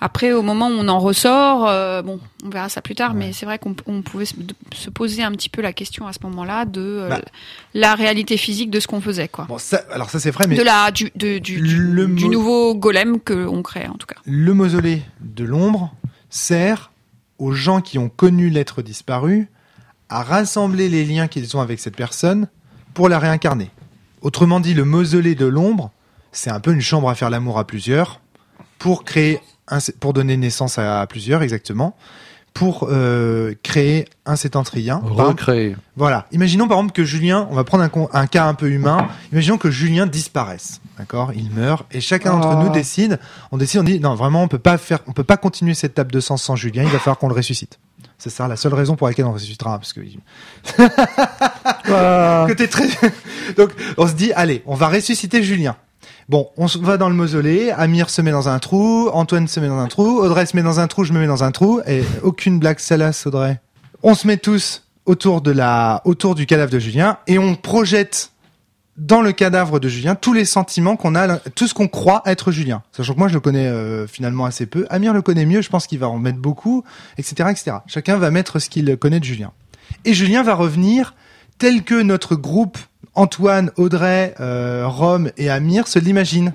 après, 0.00 0.32
au 0.32 0.42
moment 0.42 0.68
où 0.68 0.72
on 0.72 0.88
en 0.88 0.98
ressort, 0.98 1.66
euh, 1.68 2.02
bon, 2.02 2.20
on 2.44 2.48
verra 2.50 2.68
ça 2.68 2.80
plus 2.82 2.94
tard, 2.94 3.12
Ouais. 3.12 3.18
mais 3.18 3.32
c'est 3.32 3.46
vrai 3.46 3.58
qu'on 3.58 3.74
on 3.86 4.02
pouvait 4.02 4.24
se, 4.24 4.34
poser 4.90 5.22
un 5.22 5.30
petit 5.32 5.48
peu 5.48 5.62
la 5.62 5.72
question 5.72 6.06
à 6.06 6.12
ce 6.12 6.18
moment-là 6.24 6.64
de 6.64 6.80
euh, 6.80 7.08
Bah. 7.08 7.20
la 7.74 7.94
réalité 7.94 8.36
physique 8.36 8.70
de 8.70 8.80
ce 8.80 8.86
qu'on 8.86 9.00
faisait, 9.00 9.28
quoi. 9.28 9.44
Bon, 9.46 9.58
ça, 9.58 9.82
alors 9.92 10.10
ça 10.10 10.18
c'est 10.20 10.30
vrai, 10.30 10.46
mais 10.48 10.56
de 10.56 10.62
la 10.62 10.90
du, 10.90 11.10
de- 11.16 11.38
du, 11.38 11.58
Le 11.58 12.06
nouveau 12.06 12.74
golem 12.74 13.20
que 13.20 13.46
on 13.46 13.62
crée 13.62 13.86
en 13.86 13.94
tout 13.96 14.06
cas. 14.06 14.16
le 14.24 14.52
mausolée 14.54 15.02
de 15.20 15.44
l'ombre 15.44 15.94
sert 16.30 16.90
aux 17.38 17.52
gens 17.52 17.80
qui 17.80 17.98
ont 17.98 18.08
connu 18.08 18.48
l'être 18.50 18.82
disparu 18.82 19.48
à 20.08 20.22
rassembler 20.22 20.88
les 20.88 21.04
liens 21.04 21.28
qu'ils 21.28 21.56
ont 21.56 21.60
avec 21.60 21.78
cette 21.80 21.96
personne 21.96 22.48
pour 22.94 23.08
la 23.08 23.18
réincarner. 23.18 23.70
Autrement 24.24 24.58
dit, 24.58 24.72
le 24.72 24.86
mausolée 24.86 25.34
de 25.34 25.44
l'ombre, 25.44 25.92
c'est 26.32 26.48
un 26.48 26.58
peu 26.58 26.72
une 26.72 26.80
chambre 26.80 27.10
à 27.10 27.14
faire 27.14 27.28
l'amour 27.28 27.58
à 27.58 27.66
plusieurs 27.66 28.22
pour 28.78 29.04
créer 29.04 29.38
pour 30.00 30.14
donner 30.14 30.36
naissance 30.38 30.78
à 30.78 31.06
plusieurs 31.06 31.42
exactement 31.42 31.94
pour 32.54 32.86
euh, 32.88 33.52
créer 33.64 34.06
un 34.26 34.36
septentrien. 34.36 34.98
Par 35.00 35.10
exemple, 35.10 35.28
Recréer. 35.40 35.76
voilà. 35.96 36.26
Imaginons 36.30 36.68
par 36.68 36.78
exemple 36.78 36.92
que 36.94 37.04
Julien, 37.04 37.48
on 37.50 37.54
va 37.56 37.64
prendre 37.64 37.82
un, 37.82 37.88
con- 37.88 38.08
un 38.12 38.26
cas 38.28 38.46
un 38.46 38.54
peu 38.54 38.70
humain. 38.70 39.08
Imaginons 39.32 39.58
que 39.58 39.72
Julien 39.72 40.06
disparaisse, 40.06 40.80
d'accord? 40.96 41.32
Il 41.34 41.50
meurt 41.50 41.84
et 41.92 42.00
chacun 42.00 42.30
d'entre 42.30 42.48
Ah. 42.56 42.62
nous 42.64 42.70
décide. 42.70 43.18
On 43.50 43.56
décide, 43.58 43.80
on 43.80 43.84
dit 43.84 43.98
non, 44.00 44.14
vraiment, 44.14 44.44
on 44.44 44.48
peut 44.48 44.58
pas 44.60 44.78
faire, 44.78 45.00
on 45.08 45.12
peut 45.12 45.24
pas 45.24 45.36
continuer 45.36 45.74
cette 45.74 45.94
table 45.94 46.12
de 46.12 46.20
sens 46.20 46.44
sans 46.44 46.54
Julien. 46.54 46.84
Il 46.84 46.90
va 46.90 46.98
falloir 47.00 47.18
qu'on 47.18 47.28
le 47.28 47.34
ressuscite. 47.34 47.80
C'est 48.18 48.30
ça 48.30 48.46
la 48.46 48.54
seule 48.56 48.72
raison 48.74 48.94
pour 48.94 49.08
laquelle 49.08 49.24
on 49.26 49.32
ressuscitera, 49.32 49.76
parce 49.78 49.92
que 49.92 50.00
très. 52.68 52.88
Donc 53.56 53.70
on 53.98 54.06
se 54.06 54.12
dit, 54.14 54.32
allez, 54.32 54.62
on 54.66 54.76
va 54.76 54.88
ressusciter 54.88 55.42
Julien. 55.42 55.74
Bon, 56.28 56.48
on 56.56 56.64
va 56.66 56.96
dans 56.96 57.10
le 57.10 57.14
mausolée, 57.14 57.70
Amir 57.70 58.08
se 58.08 58.22
met 58.22 58.30
dans 58.30 58.48
un 58.48 58.58
trou, 58.58 59.10
Antoine 59.12 59.46
se 59.46 59.60
met 59.60 59.68
dans 59.68 59.78
un 59.78 59.88
trou, 59.88 60.20
Audrey 60.20 60.46
se 60.46 60.56
met 60.56 60.62
dans 60.62 60.80
un 60.80 60.86
trou, 60.86 61.04
je 61.04 61.12
me 61.12 61.18
mets 61.18 61.26
dans 61.26 61.44
un 61.44 61.52
trou, 61.52 61.82
et 61.86 62.02
aucune 62.22 62.58
blague 62.58 62.78
salace, 62.78 63.26
Audrey. 63.26 63.60
On 64.02 64.14
se 64.14 64.26
met 64.26 64.38
tous 64.38 64.84
autour 65.04 65.42
de 65.42 65.50
la, 65.50 66.00
autour 66.06 66.34
du 66.34 66.46
cadavre 66.46 66.70
de 66.70 66.78
Julien, 66.78 67.18
et 67.26 67.38
on 67.38 67.56
projette 67.56 68.30
dans 68.96 69.20
le 69.20 69.32
cadavre 69.32 69.80
de 69.80 69.88
Julien 69.88 70.14
tous 70.14 70.32
les 70.32 70.46
sentiments 70.46 70.96
qu'on 70.96 71.14
a, 71.14 71.38
tout 71.38 71.66
ce 71.66 71.74
qu'on 71.74 71.88
croit 71.88 72.22
être 72.24 72.52
Julien. 72.52 72.82
Sachant 72.92 73.12
que 73.12 73.18
moi 73.18 73.28
je 73.28 73.34
le 73.34 73.40
connais 73.40 73.66
euh, 73.66 74.06
finalement 74.06 74.46
assez 74.46 74.64
peu. 74.64 74.86
Amir 74.88 75.12
le 75.12 75.20
connaît 75.20 75.44
mieux, 75.44 75.60
je 75.60 75.68
pense 75.68 75.86
qu'il 75.86 75.98
va 75.98 76.08
en 76.08 76.18
mettre 76.18 76.38
beaucoup, 76.38 76.84
etc., 77.18 77.50
etc. 77.50 77.76
Chacun 77.86 78.16
va 78.16 78.30
mettre 78.30 78.60
ce 78.60 78.70
qu'il 78.70 78.96
connaît 78.96 79.20
de 79.20 79.24
Julien. 79.24 79.52
Et 80.06 80.14
Julien 80.14 80.42
va 80.42 80.54
revenir 80.54 81.14
tel 81.58 81.82
que 81.82 82.00
notre 82.00 82.34
groupe 82.34 82.78
Antoine, 83.14 83.70
Audrey, 83.76 84.34
euh, 84.40 84.86
Rome 84.86 85.30
et 85.36 85.50
Amir 85.50 85.86
se 85.88 85.98
l'imagine. 85.98 86.52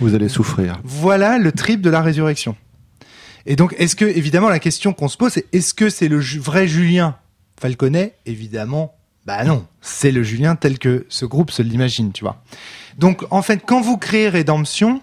Vous 0.00 0.14
allez 0.14 0.28
souffrir. 0.28 0.78
Voilà 0.84 1.38
le 1.38 1.52
trip 1.52 1.80
de 1.80 1.90
la 1.90 2.00
résurrection. 2.02 2.56
Et 3.46 3.56
donc, 3.56 3.74
est-ce 3.78 3.96
que, 3.96 4.04
évidemment, 4.04 4.48
la 4.48 4.58
question 4.58 4.92
qu'on 4.92 5.08
se 5.08 5.16
pose, 5.16 5.32
c'est 5.32 5.46
est-ce 5.52 5.74
que 5.74 5.88
c'est 5.90 6.08
le 6.08 6.20
ju- 6.20 6.38
vrai 6.38 6.68
Julien 6.68 7.16
Falconet? 7.60 8.14
Évidemment, 8.26 8.94
bah 9.26 9.42
non. 9.44 9.66
C'est 9.80 10.10
le 10.12 10.22
Julien 10.22 10.54
tel 10.56 10.78
que 10.78 11.06
ce 11.08 11.24
groupe 11.24 11.50
se 11.50 11.62
l'imagine, 11.62 12.12
tu 12.12 12.24
vois. 12.24 12.42
Donc, 12.98 13.24
en 13.30 13.42
fait, 13.42 13.62
quand 13.66 13.80
vous 13.80 13.96
créez 13.96 14.28
Rédemption, 14.28 15.00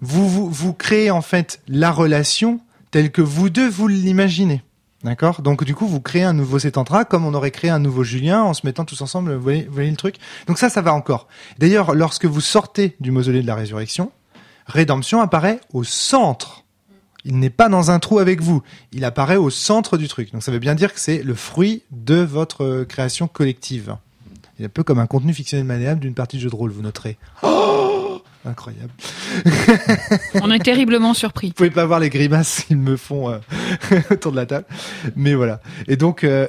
vous, 0.00 0.28
vous, 0.28 0.50
vous 0.50 0.72
créez, 0.72 1.10
en 1.10 1.22
fait, 1.22 1.60
la 1.68 1.90
relation 1.90 2.60
telle 2.90 3.10
que 3.10 3.22
vous 3.22 3.48
deux, 3.50 3.68
vous 3.68 3.86
l'imaginez. 3.88 4.62
D'accord 5.04 5.42
Donc, 5.42 5.64
du 5.64 5.74
coup, 5.74 5.86
vous 5.86 6.00
créez 6.00 6.24
un 6.24 6.32
nouveau 6.32 6.58
Sétantra 6.58 7.04
comme 7.04 7.24
on 7.24 7.34
aurait 7.34 7.52
créé 7.52 7.70
un 7.70 7.78
nouveau 7.78 8.02
Julien 8.02 8.42
en 8.42 8.54
se 8.54 8.66
mettant 8.66 8.84
tous 8.84 9.00
ensemble. 9.00 9.34
Vous 9.34 9.42
voyez, 9.42 9.90
le 9.90 9.96
truc 9.96 10.16
Donc 10.46 10.58
ça, 10.58 10.70
ça 10.70 10.82
va 10.82 10.92
encore. 10.92 11.28
D'ailleurs, 11.58 11.94
lorsque 11.94 12.24
vous 12.24 12.40
sortez 12.40 12.96
du 12.98 13.10
mausolée 13.10 13.42
de 13.42 13.46
la 13.46 13.54
résurrection, 13.54 14.10
Rédemption 14.68 15.20
apparaît 15.20 15.60
au 15.72 15.82
centre. 15.82 16.64
Il 17.24 17.38
n'est 17.38 17.50
pas 17.50 17.68
dans 17.68 17.90
un 17.90 17.98
trou 17.98 18.18
avec 18.18 18.42
vous. 18.42 18.62
Il 18.92 19.04
apparaît 19.04 19.36
au 19.36 19.50
centre 19.50 19.96
du 19.96 20.08
truc. 20.08 20.32
Donc 20.32 20.42
ça 20.42 20.52
veut 20.52 20.58
bien 20.58 20.74
dire 20.74 20.92
que 20.92 21.00
c'est 21.00 21.22
le 21.22 21.34
fruit 21.34 21.82
de 21.90 22.16
votre 22.16 22.64
euh, 22.64 22.84
création 22.84 23.28
collective. 23.28 23.96
Il 24.58 24.62
est 24.62 24.66
un 24.66 24.70
peu 24.70 24.82
comme 24.82 24.98
un 24.98 25.06
contenu 25.06 25.32
fictionnel 25.32 25.66
maniable 25.66 26.00
d'une 26.00 26.14
partie 26.14 26.36
de 26.36 26.42
jeu 26.42 26.50
de 26.50 26.54
rôle, 26.54 26.70
vous 26.70 26.82
noterez. 26.82 27.16
Oh 27.42 27.97
Incroyable. 28.48 28.92
On 30.42 30.50
est 30.50 30.58
terriblement 30.58 31.12
surpris. 31.12 31.48
Vous 31.48 31.54
pouvez 31.54 31.70
pas 31.70 31.84
voir 31.84 32.00
les 32.00 32.08
grimaces 32.08 32.64
qu'ils 32.66 32.78
me 32.78 32.96
font 32.96 33.30
euh, 33.30 33.38
autour 34.10 34.32
de 34.32 34.36
la 34.36 34.46
table. 34.46 34.64
Mais 35.16 35.34
voilà. 35.34 35.60
Et 35.86 35.96
donc, 35.96 36.24
euh, 36.24 36.46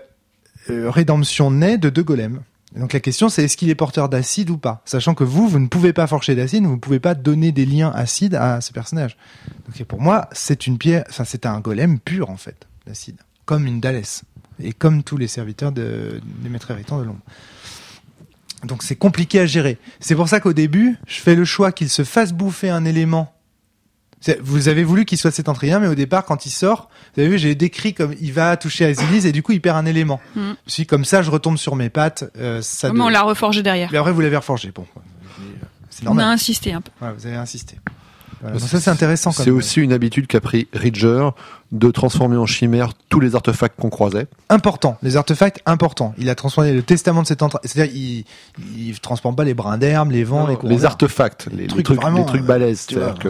euh, 0.69 0.89
Rédemption 0.89 1.51
naît 1.51 1.77
de 1.77 1.89
deux 1.89 2.03
golems. 2.03 2.41
Et 2.75 2.79
donc 2.79 2.93
la 2.93 2.99
question 2.99 3.29
c'est 3.29 3.43
est-ce 3.43 3.57
qu'il 3.57 3.69
est 3.69 3.75
porteur 3.75 4.09
d'acide 4.09 4.51
ou 4.51 4.57
pas? 4.57 4.81
Sachant 4.85 5.15
que 5.15 5.23
vous, 5.23 5.47
vous 5.47 5.59
ne 5.59 5.67
pouvez 5.67 5.91
pas 5.91 6.05
forger 6.05 6.35
d'acide, 6.35 6.63
vous 6.65 6.75
ne 6.75 6.79
pouvez 6.79 6.99
pas 6.99 7.15
donner 7.15 7.51
des 7.51 7.65
liens 7.65 7.91
acides 7.93 8.35
à 8.35 8.61
ce 8.61 8.71
personnage. 8.71 9.17
Donc 9.65 9.81
et 9.81 9.85
pour 9.85 9.99
moi, 9.99 10.29
c'est 10.31 10.67
une 10.67 10.77
pierre, 10.77 11.03
enfin 11.09 11.23
c'est 11.25 11.47
un 11.47 11.59
golem 11.61 11.99
pur 11.99 12.29
en 12.29 12.37
fait, 12.37 12.67
l'acide. 12.85 13.17
Comme 13.45 13.65
une 13.65 13.79
Dalès. 13.79 14.23
Et 14.61 14.71
comme 14.71 15.03
tous 15.03 15.17
les 15.17 15.27
serviteurs 15.27 15.71
de, 15.71 16.21
des 16.23 16.49
maîtres 16.49 16.69
héritants 16.69 16.99
de 16.99 17.05
l'ombre. 17.05 17.21
Donc 18.63 18.83
c'est 18.83 18.95
compliqué 18.95 19.39
à 19.39 19.45
gérer. 19.45 19.77
C'est 19.99 20.15
pour 20.15 20.27
ça 20.27 20.39
qu'au 20.39 20.53
début, 20.53 20.97
je 21.07 21.19
fais 21.21 21.35
le 21.35 21.45
choix 21.45 21.71
qu'il 21.71 21.89
se 21.89 22.03
fasse 22.03 22.33
bouffer 22.33 22.69
un 22.69 22.85
élément. 22.85 23.33
Vous 24.41 24.67
avez 24.67 24.83
voulu 24.83 25.05
qu'il 25.05 25.17
soit 25.17 25.31
sétentrien, 25.31 25.79
mais 25.79 25.87
au 25.87 25.95
départ, 25.95 26.25
quand 26.25 26.45
il 26.45 26.49
sort, 26.49 26.89
vous 27.15 27.21
avez 27.21 27.29
vu, 27.29 27.37
j'ai 27.37 27.55
décrit 27.55 27.93
comme 27.93 28.13
il 28.19 28.33
va 28.33 28.57
toucher 28.57 28.83
Asilis 28.85 29.25
et 29.25 29.31
du 29.31 29.41
coup, 29.43 29.53
il 29.53 29.61
perd 29.61 29.77
un 29.77 29.85
élément. 29.85 30.19
Suis 30.67 30.83
dit, 30.83 30.87
comme 30.87 31.05
ça, 31.05 31.21
je 31.21 31.31
retombe 31.31 31.57
sur 31.57 31.77
mes 31.77 31.89
pattes. 31.89 32.25
Euh, 32.37 32.61
ça 32.61 32.91
on 32.93 33.07
l'a 33.07 33.21
reforgé 33.21 33.63
derrière 33.63 33.89
Mais 33.93 33.97
après, 33.97 34.11
vous 34.11 34.19
l'avez 34.19 34.35
reforgé. 34.35 34.71
Bon, 34.75 34.85
c'est 35.89 36.03
On 36.03 36.11
a 36.11 36.15
normal. 36.15 36.27
insisté 36.33 36.73
un 36.73 36.81
peu. 36.81 36.91
Ouais, 37.01 37.13
vous 37.17 37.25
avez 37.27 37.37
insisté. 37.37 37.77
Voilà. 38.41 38.59
Ça, 38.59 38.79
c'est 38.79 38.89
intéressant. 38.89 39.31
C'est 39.31 39.49
aussi 39.49 39.81
une 39.81 39.91
habitude 39.93 40.27
qu'a 40.27 40.39
pris 40.41 40.67
Ridger 40.73 41.29
de 41.71 41.91
transformer 41.91 42.35
en 42.37 42.47
chimère 42.47 42.93
tous 43.09 43.19
les 43.19 43.35
artefacts 43.35 43.79
qu'on 43.79 43.89
croisait. 43.91 44.25
important. 44.49 44.97
Les 45.03 45.17
artefacts 45.17 45.61
importants. 45.67 46.15
Il 46.17 46.29
a 46.29 46.35
transformé 46.35 46.73
le 46.73 46.81
testament 46.81 47.21
de 47.21 47.27
cet. 47.27 47.41
C'est-à-dire, 47.63 47.93
il, 47.95 48.25
il 48.75 48.99
transforme 48.99 49.35
pas 49.35 49.43
les 49.43 49.53
brins 49.53 49.77
d'herbe, 49.77 50.11
les 50.11 50.23
vents, 50.23 50.47
les 50.47 50.55
courants 50.55 50.69
les 50.69 50.77
d'air. 50.77 50.91
artefacts, 50.91 51.47
les, 51.51 51.63
les 51.63 51.67
Trucs 51.67 51.85
trucs, 51.85 52.01
vraiment, 52.01 52.19
les 52.19 52.25
trucs 52.25 52.41
euh, 52.41 52.45
balèzes. 52.45 52.87
C'est-à-dire 52.89 53.19
que 53.19 53.29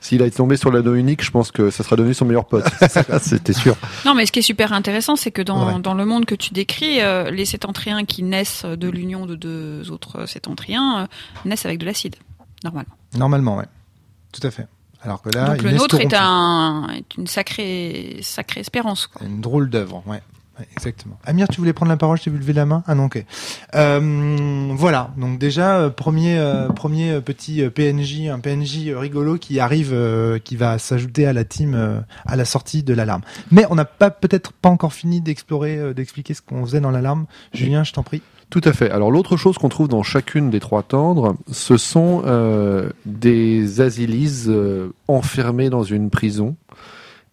s'il 0.00 0.22
a 0.22 0.30
tombé 0.30 0.56
sur 0.56 0.70
l'anneau 0.70 0.94
unique, 0.96 1.24
je 1.24 1.30
pense 1.30 1.50
que 1.50 1.70
ça 1.70 1.82
sera 1.82 1.96
devenu 1.96 2.12
son 2.12 2.26
meilleur 2.26 2.44
pote. 2.44 2.64
C'était 3.22 3.54
sûr. 3.54 3.76
Non, 4.04 4.14
mais 4.14 4.26
ce 4.26 4.32
qui 4.32 4.40
est 4.40 4.42
super 4.42 4.72
intéressant, 4.74 5.16
c'est 5.16 5.30
que 5.30 5.42
dans, 5.42 5.66
Ouais. 5.74 5.80
dans 5.80 5.94
le 5.94 6.04
monde 6.04 6.24
que 6.26 6.34
tu 6.34 6.52
décris, 6.52 7.00
euh, 7.00 7.30
les 7.30 7.44
sétentriens 7.46 8.04
qui 8.04 8.22
naissent 8.22 8.64
de 8.66 8.88
l'union 8.88 9.24
de 9.24 9.34
deux 9.34 9.90
autres 9.90 10.26
sétentriens 10.28 11.02
euh, 11.02 11.06
naissent 11.48 11.64
avec 11.64 11.78
de 11.78 11.86
l'acide, 11.86 12.16
normalement. 12.64 12.92
Normalement, 13.16 13.56
ouais. 13.56 13.64
Tout 14.38 14.46
à 14.46 14.50
fait. 14.50 14.66
Alors 15.02 15.22
que 15.22 15.30
là, 15.30 15.50
Donc 15.50 15.62
le 15.62 15.70
nôtre 15.72 15.94
est, 16.00 16.08
corrompus. 16.10 16.18
un, 16.20 16.88
est 16.96 17.16
une 17.16 17.26
sacrée, 17.26 18.18
sacrée 18.22 18.60
espérance. 18.60 19.06
Quoi. 19.06 19.26
Une 19.26 19.40
drôle 19.40 19.70
d'œuvre, 19.70 20.02
ouais. 20.06 20.20
Ouais, 20.58 20.66
Exactement. 20.72 21.16
Amir, 21.24 21.46
tu 21.48 21.60
voulais 21.60 21.72
prendre 21.72 21.90
la 21.90 21.96
parole, 21.96 22.18
je 22.18 22.24
t'ai 22.24 22.30
vu 22.30 22.38
lever 22.38 22.52
la 22.52 22.66
main. 22.66 22.82
Ah 22.88 22.96
non, 22.96 23.04
ok. 23.04 23.24
Euh, 23.76 24.72
voilà. 24.74 25.12
Donc 25.16 25.38
déjà, 25.38 25.76
euh, 25.76 25.90
premier, 25.90 26.36
euh, 26.36 26.68
premier 26.68 27.20
petit 27.20 27.62
PNJ, 27.70 28.28
un 28.28 28.40
PNJ 28.40 28.90
rigolo 28.96 29.38
qui 29.38 29.60
arrive, 29.60 29.90
euh, 29.92 30.40
qui 30.40 30.56
va 30.56 30.78
s'ajouter 30.78 31.26
à 31.26 31.32
la 31.32 31.44
team 31.44 32.02
à 32.26 32.36
la 32.36 32.44
sortie 32.44 32.82
de 32.82 32.92
l'alarme. 32.92 33.22
Mais 33.52 33.66
on 33.70 33.76
n'a 33.76 33.84
pas 33.84 34.10
peut-être 34.10 34.52
pas 34.52 34.68
encore 34.68 34.92
fini 34.92 35.20
d'explorer, 35.20 35.94
d'expliquer 35.94 36.34
ce 36.34 36.42
qu'on 36.42 36.64
faisait 36.64 36.80
dans 36.80 36.90
l'alarme. 36.90 37.26
Julien, 37.52 37.84
je 37.84 37.92
t'en 37.92 38.02
prie. 38.02 38.22
Tout 38.50 38.62
à 38.64 38.72
fait. 38.72 38.90
Alors 38.90 39.10
l'autre 39.10 39.36
chose 39.36 39.58
qu'on 39.58 39.68
trouve 39.68 39.88
dans 39.88 40.02
chacune 40.02 40.48
des 40.48 40.60
trois 40.60 40.82
tendres, 40.82 41.36
ce 41.52 41.76
sont 41.76 42.22
euh, 42.24 42.88
des 43.04 43.80
asilises 43.82 44.48
euh, 44.48 44.88
enfermées 45.06 45.68
dans 45.68 45.82
une 45.82 46.08
prison 46.08 46.56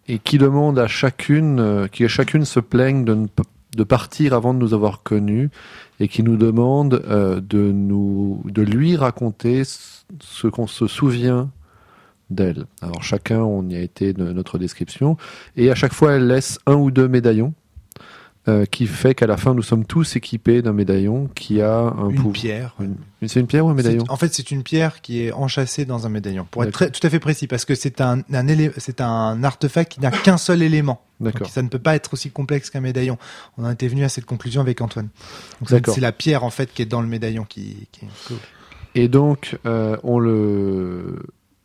et 0.08 0.18
qui 0.18 0.38
demandent 0.38 0.78
à 0.78 0.86
chacune, 0.86 1.58
euh, 1.58 1.88
qui 1.88 2.04
à 2.04 2.08
chacune 2.08 2.44
se 2.44 2.60
plaignent 2.60 3.04
de, 3.04 3.14
ne 3.14 3.26
de 3.76 3.84
partir 3.84 4.34
avant 4.34 4.54
de 4.54 4.58
nous 4.58 4.74
avoir 4.74 5.02
connus 5.02 5.50
et 6.00 6.08
qui 6.08 6.22
nous 6.22 6.36
demandent 6.36 7.02
euh, 7.08 7.40
de 7.40 7.70
nous, 7.72 8.42
de 8.44 8.62
lui 8.62 8.96
raconter 8.96 9.62
ce 9.64 10.46
qu'on 10.46 10.66
se 10.66 10.86
souvient 10.86 11.50
d'elle. 12.30 12.66
Alors 12.82 13.02
chacun, 13.02 13.40
on 13.40 13.68
y 13.68 13.76
a 13.76 13.80
été 13.80 14.12
de 14.12 14.32
notre 14.32 14.58
description 14.58 15.16
et 15.56 15.70
à 15.70 15.74
chaque 15.74 15.92
fois, 15.92 16.12
elle 16.12 16.26
laisse 16.26 16.58
un 16.66 16.74
ou 16.74 16.90
deux 16.90 17.08
médaillons. 17.08 17.54
Euh, 18.48 18.64
qui 18.64 18.86
fait 18.86 19.14
qu'à 19.14 19.26
la 19.26 19.36
fin 19.36 19.54
nous 19.54 19.62
sommes 19.62 19.84
tous 19.84 20.14
équipés 20.16 20.62
d'un 20.62 20.72
médaillon 20.72 21.28
qui 21.34 21.60
a 21.60 21.78
un 21.78 22.10
Une 22.10 22.16
pouvoir. 22.16 22.32
pierre. 22.32 22.74
Une- 22.80 22.96
C'est 23.26 23.40
une 23.40 23.46
pierre 23.48 23.66
ou 23.66 23.70
un 23.70 23.74
médaillon 23.74 24.04
En 24.08 24.16
fait, 24.16 24.32
c'est 24.34 24.50
une 24.52 24.62
pierre 24.62 25.00
qui 25.00 25.22
est 25.22 25.32
enchâssée 25.32 25.84
dans 25.84 26.06
un 26.06 26.08
médaillon. 26.10 26.46
Pour 26.50 26.62
être 26.62 26.70
très, 26.70 26.90
tout 26.90 27.04
à 27.04 27.10
fait 27.10 27.18
précis, 27.18 27.46
parce 27.48 27.64
que 27.64 27.74
c'est 27.74 28.00
un, 28.00 28.20
un, 28.32 28.46
élé- 28.46 28.70
c'est 28.76 29.00
un 29.00 29.42
artefact 29.42 29.92
qui 29.92 30.00
n'a 30.00 30.10
qu'un 30.24 30.36
seul 30.38 30.62
élément. 30.62 31.00
D'accord. 31.18 31.48
Ça 31.48 31.62
ne 31.62 31.68
peut 31.68 31.78
pas 31.78 31.96
être 31.96 32.12
aussi 32.12 32.30
complexe 32.30 32.70
qu'un 32.70 32.80
médaillon. 32.82 33.16
On 33.58 33.64
en 33.64 33.70
était 33.70 33.88
venu 33.88 34.04
à 34.04 34.08
cette 34.08 34.26
conclusion 34.26 34.60
avec 34.60 34.80
Antoine. 34.80 35.08
Donc, 35.68 35.86
c'est 35.88 36.00
la 36.00 36.12
pierre 36.12 36.44
en 36.44 36.50
fait 36.50 36.72
qui 36.72 36.82
est 36.82 36.86
dans 36.86 37.00
le 37.00 37.08
médaillon 37.08 37.44
qui. 37.48 37.88
qui... 37.90 38.02
Et 38.94 39.08
donc, 39.08 39.58
euh, 39.66 39.96
on 40.04 40.18
le, 40.18 41.18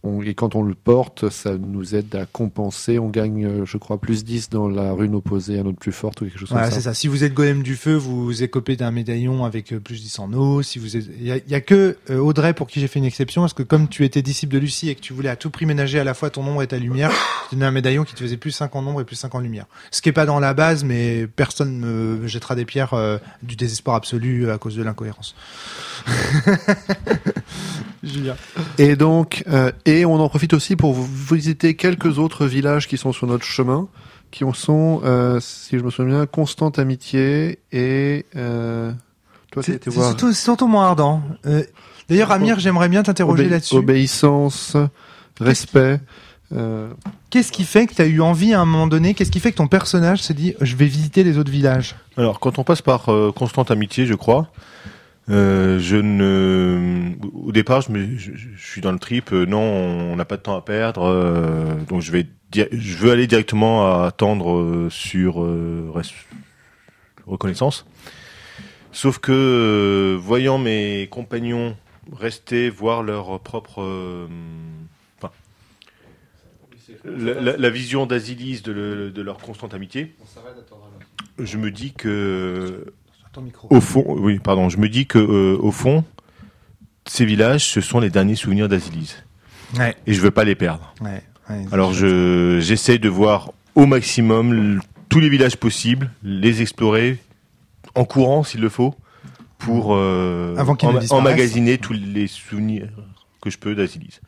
on- 0.03 0.22
et 0.22 0.34
quand 0.34 0.55
on 0.55 0.63
le 0.63 0.74
porte, 0.75 1.29
ça 1.29 1.58
nous 1.58 1.96
aide 1.96 2.15
à 2.15 2.25
compenser. 2.25 2.98
On 3.00 3.10
gagne, 3.10 3.46
euh, 3.46 3.65
je 3.65 3.77
crois, 3.77 4.00
plus 4.00 4.24
10 4.24 4.50
dans 4.50 4.67
la 4.67 4.91
rune 4.93 5.13
opposée 5.15 5.60
à 5.60 5.63
notre 5.63 5.77
plus 5.79 5.91
forte 5.91 6.22
ou 6.22 6.25
quelque 6.25 6.39
chose 6.39 6.50
Voilà, 6.50 6.65
comme 6.67 6.74
c'est 6.75 6.81
ça. 6.81 6.91
ça. 6.91 6.93
Si 6.93 7.08
vous 7.08 7.24
êtes 7.24 7.34
golem 7.34 7.62
du 7.63 7.75
feu, 7.75 7.93
vous 7.96 8.25
vous 8.25 8.43
écopez 8.43 8.75
d'un 8.75 8.91
médaillon 8.91 9.46
avec 9.46 9.74
euh, 9.74 9.79
plus 9.79 10.01
10 10.01 10.20
en 10.20 10.34
eau. 10.34 10.62
Si 10.62 10.79
vous 10.79 10.98
êtes, 10.98 11.05
il 11.20 11.25
y 11.27 11.31
a, 11.31 11.38
il 11.38 11.50
y 11.50 11.55
a 11.55 11.62
que 11.62 11.98
euh, 12.10 12.17
Audrey 12.17 12.53
pour 12.53 12.67
qui 12.67 12.79
j'ai 12.79 12.88
fait 12.88 13.00
une 13.00 13.05
exception, 13.05 13.41
parce 13.41 13.53
que 13.53 13.63
comme 13.63 13.88
tu 13.88 14.03
étais 14.05 14.22
disciple 14.22 14.53
de 14.53 14.60
Lucie 14.60 14.89
et 14.89 14.96
que 14.96 15.01
tu 15.01 15.13
voulais 15.13 15.29
à 15.29 15.36
tout 15.36 15.50
prix 15.50 15.65
ménager 15.65 16.00
à 16.00 16.03
la 16.03 16.13
fois 16.13 16.29
ton 16.29 16.46
ombre 16.48 16.63
et 16.63 16.67
ta 16.67 16.77
lumière, 16.77 17.12
te 17.50 17.55
donnais 17.55 17.65
un 17.65 17.72
médaillon 17.72 18.03
qui 18.03 18.13
te 18.15 18.20
faisait 18.20 18.38
plus 18.38 18.51
5 18.51 18.75
en 18.75 18.86
ombre 18.86 19.01
et 19.01 19.05
plus 19.05 19.15
5 19.15 19.34
en 19.36 19.39
lumière. 19.39 19.65
Ce 19.91 20.01
qui 20.01 20.10
est 20.10 20.13
pas 20.13 20.25
dans 20.25 20.39
la 20.39 20.53
base, 20.53 20.84
mais 20.84 21.27
personne 21.27 21.77
me 21.77 22.27
jettera 22.27 22.55
des 22.55 22.65
pierres 22.65 22.93
euh, 22.93 23.17
du 23.43 23.55
désespoir 23.55 23.96
absolu 23.98 24.50
à 24.50 24.58
cause 24.58 24.75
de 24.75 24.84
l'incohérence. 24.84 25.36
Julien. 28.03 28.36
Et 28.77 28.96
donc, 28.96 29.43
euh, 29.48 29.72
et 29.86 30.05
on 30.05 30.15
en 30.15 30.27
profite 30.29 30.53
aussi 30.53 30.75
pour 30.75 30.93
vous 30.93 31.08
visiter 31.36 31.75
quelques 31.75 32.17
autres 32.20 32.46
villages 32.48 32.88
qui 32.88 32.98
sont 32.98 33.12
sur 33.13 33.27
notre 33.27 33.46
chemin, 33.46 33.88
qui 34.31 34.43
en 34.43 34.53
sont, 34.53 35.01
euh, 35.03 35.39
si 35.39 35.77
je 35.77 35.84
me 35.84 35.89
souviens 35.91 36.15
bien, 36.17 36.25
Constante 36.25 36.79
Amitié 36.79 37.60
et 37.72 38.25
euh, 38.36 38.91
toi, 39.51 39.62
tu 39.62 39.72
C'est 39.74 39.89
voir 39.89 40.15
surtout, 40.34 40.67
moins 40.67 40.88
ardent. 40.88 41.22
Euh, 41.46 41.63
D'ailleurs, 42.10 42.31
Amir, 42.31 42.60
j'aimerais 42.60 42.89
bien 42.89 43.03
t'interroger 43.03 43.43
Obé- 43.46 43.50
là-dessus. 43.50 43.75
obéissance, 43.75 44.75
respect. 45.39 46.00
Qu'est-ce 47.29 47.51
qui 47.53 47.63
fait 47.63 47.88
que 47.88 47.93
tu 47.93 48.01
as 48.01 48.05
eu 48.08 48.20
envie 48.20 48.53
à 48.53 48.60
un 48.60 48.65
moment 48.65 48.88
donné 48.88 49.13
Qu'est-ce 49.13 49.31
qui 49.31 49.39
fait 49.39 49.51
que 49.53 49.58
ton 49.58 49.67
personnage 49.67 50.22
s'est 50.22 50.34
dit 50.34 50.53
je 50.60 50.75
vais 50.75 50.86
visiter 50.88 51.24
les 51.24 51.38
autres 51.38 51.51
villages? 51.51 51.96
Alors, 52.17 52.41
quand 52.41 52.60
on 52.60 52.63
passe 52.65 52.81
par 52.81 53.08
euh, 53.10 53.31
Constante 53.31 53.72
Amitié, 53.72 54.05
je 54.05 54.13
crois, 54.15 54.48
euh, 55.29 55.79
je 55.79 55.95
ne. 55.97 57.11
Au 57.33 57.51
départ, 57.51 57.81
je, 57.81 57.91
me, 57.91 58.17
je, 58.17 58.31
je 58.35 58.49
suis 58.67 58.81
dans 58.81 58.91
le 58.91 58.99
trip. 58.99 59.31
euh, 59.31 59.45
non, 59.45 59.59
on 59.61 60.15
n'a 60.15 60.25
pas 60.25 60.37
de 60.37 60.41
temps 60.41 60.57
à 60.57 60.61
perdre, 60.61 61.03
euh, 61.03 61.75
donc 61.87 62.01
je 62.01 62.11
vais. 62.11 62.27
Je 62.53 62.97
veux 62.97 63.11
aller 63.11 63.27
directement 63.27 63.85
à 64.01 64.07
attendre 64.07 64.87
sur 64.89 65.47
reconnaissance. 67.25 67.85
Sauf 68.91 69.19
que, 69.19 70.17
voyant 70.19 70.57
mes 70.57 71.07
compagnons 71.09 71.77
rester 72.11 72.69
voir 72.69 73.03
leur 73.03 73.39
propre. 73.39 74.27
enfin, 75.17 75.31
la, 77.05 77.39
la- 77.39 77.57
la 77.57 77.69
vision 77.69 78.05
d'Asilis 78.05 78.61
de, 78.63 78.73
le- 78.73 79.11
de 79.11 79.21
leur 79.21 79.37
constante 79.37 79.73
amitié, 79.73 80.13
je 81.39 81.57
me 81.57 81.71
dis 81.71 81.93
que 81.93 82.93
Ton 83.33 83.41
micro. 83.41 83.67
au 83.69 83.79
fond, 83.79 84.03
oui, 84.07 84.39
pardon, 84.39 84.67
je 84.67 84.77
me 84.77 84.89
dis 84.89 85.05
que 85.05 85.17
euh, 85.17 85.57
au 85.61 85.71
fond, 85.71 86.03
ces 87.05 87.23
villages, 87.23 87.65
ce 87.65 87.79
sont 87.79 88.00
les 88.01 88.09
derniers 88.09 88.35
souvenirs 88.35 88.67
d'Asilis. 88.67 89.15
Ouais, 89.77 89.95
Et 90.05 90.13
je 90.13 90.19
veux 90.19 90.31
pas 90.31 90.43
les 90.43 90.55
perdre. 90.55 90.93
ouais, 91.00 91.23
ouais. 91.50 91.65
Alors 91.71 91.93
je 91.93 92.59
j'essaye 92.59 93.00
de 93.00 93.07
voir 93.07 93.53
au 93.75 93.85
maximum 93.85 94.81
tous 95.07 95.21
les 95.21 95.29
villages 95.29 95.55
possibles, 95.55 96.11
les 96.23 96.61
explorer 96.61 97.19
en 97.95 98.03
courant 98.03 98.43
s'il 98.43 98.59
le 98.59 98.67
faut, 98.67 98.95
pour 99.59 99.95
euh, 99.95 100.55
Avant 100.57 100.75
emmagasiner 101.11 101.77
tous 101.77 101.93
les 101.93 102.27
souvenirs 102.27 102.89
que 103.41 103.50
je 103.50 103.57
peux 103.57 103.75
d'Asilis. 103.75 104.19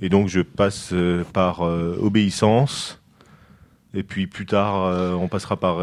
Et 0.00 0.08
donc 0.08 0.26
je 0.28 0.40
passe 0.40 0.90
euh, 0.92 1.22
par 1.32 1.60
obéissance, 1.60 3.00
et 3.94 4.02
puis 4.02 4.26
plus 4.26 4.46
tard 4.46 4.74
on 5.20 5.28
passera 5.28 5.56
par 5.56 5.76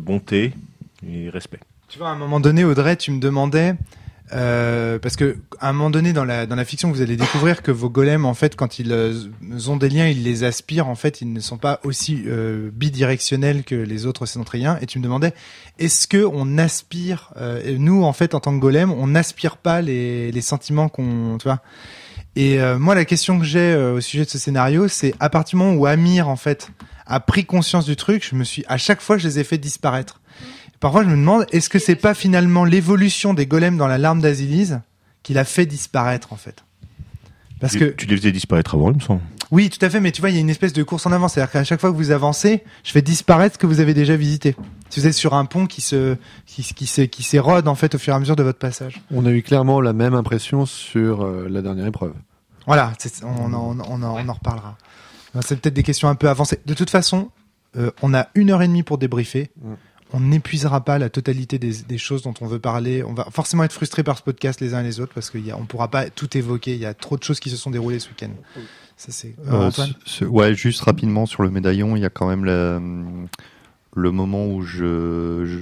bonté 0.00 0.54
et 1.06 1.28
respect. 1.28 1.60
Tu 1.88 1.98
vois, 1.98 2.10
à 2.10 2.12
un 2.12 2.16
moment 2.16 2.38
donné, 2.38 2.64
Audrey, 2.64 2.96
tu 2.96 3.10
me 3.12 3.18
demandais, 3.18 3.74
euh, 4.34 4.98
parce 4.98 5.16
que 5.16 5.38
à 5.58 5.70
un 5.70 5.72
moment 5.72 5.88
donné 5.88 6.12
dans 6.12 6.26
la 6.26 6.44
dans 6.44 6.54
la 6.54 6.66
fiction, 6.66 6.90
vous 6.90 7.00
allez 7.00 7.16
découvrir 7.16 7.62
que 7.62 7.70
vos 7.70 7.88
golems, 7.88 8.26
en 8.26 8.34
fait, 8.34 8.56
quand 8.56 8.78
ils 8.78 8.92
euh, 8.92 9.14
ont 9.68 9.78
des 9.78 9.88
liens, 9.88 10.06
ils 10.06 10.22
les 10.22 10.44
aspirent. 10.44 10.88
En 10.88 10.96
fait, 10.96 11.22
ils 11.22 11.32
ne 11.32 11.40
sont 11.40 11.56
pas 11.56 11.80
aussi 11.84 12.24
euh, 12.26 12.68
bidirectionnels 12.74 13.64
que 13.64 13.74
les 13.74 14.04
autres 14.04 14.26
sédentriens. 14.26 14.78
Et 14.82 14.86
tu 14.86 14.98
me 14.98 15.04
demandais, 15.04 15.32
est-ce 15.78 16.06
que 16.06 16.28
on 16.30 16.58
aspire, 16.58 17.32
euh, 17.38 17.78
nous, 17.78 18.04
en 18.04 18.12
fait, 18.12 18.34
en 18.34 18.40
tant 18.40 18.52
que 18.54 18.60
golem, 18.60 18.92
on 18.92 19.06
n'aspire 19.06 19.56
pas 19.56 19.80
les 19.80 20.30
les 20.30 20.42
sentiments 20.42 20.90
qu'on, 20.90 21.38
tu 21.38 21.44
vois? 21.44 21.62
Et 22.36 22.60
euh, 22.60 22.78
moi, 22.78 22.94
la 22.94 23.06
question 23.06 23.38
que 23.38 23.46
j'ai 23.46 23.74
au 23.74 24.02
sujet 24.02 24.26
de 24.26 24.30
ce 24.30 24.38
scénario, 24.38 24.88
c'est 24.88 25.14
à 25.20 25.30
partir 25.30 25.58
du 25.58 25.64
moment 25.64 25.74
où 25.74 25.86
Amir, 25.86 26.28
en 26.28 26.36
fait, 26.36 26.70
a 27.06 27.18
pris 27.18 27.46
conscience 27.46 27.86
du 27.86 27.96
truc, 27.96 28.28
je 28.28 28.34
me 28.36 28.44
suis, 28.44 28.62
à 28.68 28.76
chaque 28.76 29.00
fois, 29.00 29.16
je 29.16 29.26
les 29.26 29.38
ai 29.38 29.44
fait 29.44 29.56
disparaître. 29.56 30.20
Parfois, 30.80 31.02
je 31.04 31.08
me 31.08 31.16
demande, 31.16 31.44
est-ce 31.52 31.68
que 31.68 31.78
c'est 31.78 31.96
pas 31.96 32.14
finalement 32.14 32.64
l'évolution 32.64 33.34
des 33.34 33.46
golems 33.46 33.76
dans 33.76 33.88
la 33.88 33.98
larme 33.98 34.20
d'Asilis 34.20 34.72
qui 35.22 35.34
l'a 35.34 35.44
fait 35.44 35.66
disparaître, 35.66 36.32
en 36.32 36.36
fait? 36.36 36.64
Parce 37.60 37.72
tu, 37.72 37.78
que, 37.80 37.84
tu 37.86 38.06
les 38.06 38.16
faisais 38.16 38.30
disparaître 38.32 38.76
avant, 38.76 38.90
il 38.92 38.96
me 38.98 39.00
semble. 39.00 39.20
oui, 39.50 39.68
tout 39.68 39.84
à 39.84 39.90
fait, 39.90 39.98
mais 39.98 40.12
tu 40.12 40.20
vois, 40.20 40.30
il 40.30 40.36
y 40.36 40.38
a 40.38 40.40
une 40.40 40.50
espèce 40.50 40.72
de 40.72 40.84
course 40.84 41.06
en 41.06 41.10
avant. 41.12 41.26
C'est-à-dire 41.26 41.50
qu'à 41.50 41.64
chaque 41.64 41.80
fois 41.80 41.90
que 41.90 41.96
vous 41.96 42.12
avancez, 42.12 42.62
je 42.84 42.92
fais 42.92 43.02
disparaître 43.02 43.54
ce 43.54 43.58
que 43.58 43.66
vous 43.66 43.80
avez 43.80 43.94
déjà 43.94 44.14
visité. 44.14 44.54
Si 44.90 45.00
vous 45.00 45.06
êtes 45.08 45.14
sur 45.14 45.34
un 45.34 45.44
pont 45.44 45.66
qui 45.66 45.80
se, 45.80 46.16
qui, 46.46 46.62
qui 46.62 46.86
se- 46.86 47.00
qui 47.02 47.24
s'érode, 47.24 47.66
en 47.66 47.74
fait, 47.74 47.96
au 47.96 47.98
fur 47.98 48.12
et 48.12 48.16
à 48.16 48.20
mesure 48.20 48.36
de 48.36 48.44
votre 48.44 48.60
passage. 48.60 49.02
On 49.10 49.26
a 49.26 49.30
eu 49.32 49.42
clairement 49.42 49.80
la 49.80 49.92
même 49.92 50.14
impression 50.14 50.66
sur 50.66 51.24
euh, 51.24 51.48
la 51.50 51.60
dernière 51.62 51.86
épreuve. 51.86 52.14
Voilà, 52.66 52.92
on, 53.24 53.52
en, 53.52 53.76
on, 53.78 53.80
en, 53.80 54.02
on 54.02 54.28
en 54.28 54.32
reparlera. 54.32 54.76
C'est 55.40 55.60
peut-être 55.60 55.74
des 55.74 55.82
questions 55.82 56.08
un 56.08 56.14
peu 56.14 56.28
avancées. 56.28 56.60
De 56.64 56.74
toute 56.74 56.90
façon, 56.90 57.30
euh, 57.76 57.90
on 58.02 58.14
a 58.14 58.28
une 58.36 58.50
heure 58.50 58.62
et 58.62 58.68
demie 58.68 58.82
pour 58.84 58.98
débriefer. 58.98 59.50
Mm. 59.62 59.72
On 60.12 60.20
n'épuisera 60.20 60.82
pas 60.84 60.98
la 60.98 61.10
totalité 61.10 61.58
des, 61.58 61.72
des 61.86 61.98
choses 61.98 62.22
dont 62.22 62.34
on 62.40 62.46
veut 62.46 62.58
parler. 62.58 63.02
On 63.04 63.12
va 63.14 63.26
forcément 63.30 63.64
être 63.64 63.72
frustrés 63.72 64.02
par 64.02 64.16
ce 64.18 64.22
podcast 64.22 64.60
les 64.60 64.72
uns 64.74 64.80
et 64.80 64.84
les 64.84 65.00
autres 65.00 65.12
parce 65.14 65.28
qu'on 65.30 65.38
ne 65.38 65.66
pourra 65.66 65.88
pas 65.88 66.08
tout 66.10 66.36
évoquer. 66.36 66.72
Il 66.74 66.80
y 66.80 66.86
a 66.86 66.94
trop 66.94 67.16
de 67.18 67.22
choses 67.22 67.40
qui 67.40 67.50
se 67.50 67.56
sont 67.56 67.70
déroulées 67.70 67.98
ce 67.98 68.08
week-end. 68.08 68.30
Ça 68.96 69.12
c'est. 69.12 69.34
Euh, 69.46 69.70
Euh, 70.22 70.26
ouais, 70.26 70.54
juste 70.54 70.80
rapidement 70.80 71.26
sur 71.26 71.42
le 71.42 71.50
médaillon, 71.50 71.94
il 71.94 72.00
y 72.02 72.06
a 72.06 72.10
quand 72.10 72.26
même 72.28 72.44
la- 72.44 72.80
le 73.94 74.10
moment 74.10 74.46
où 74.46 74.62
je, 74.62 75.44
je, 75.46 75.58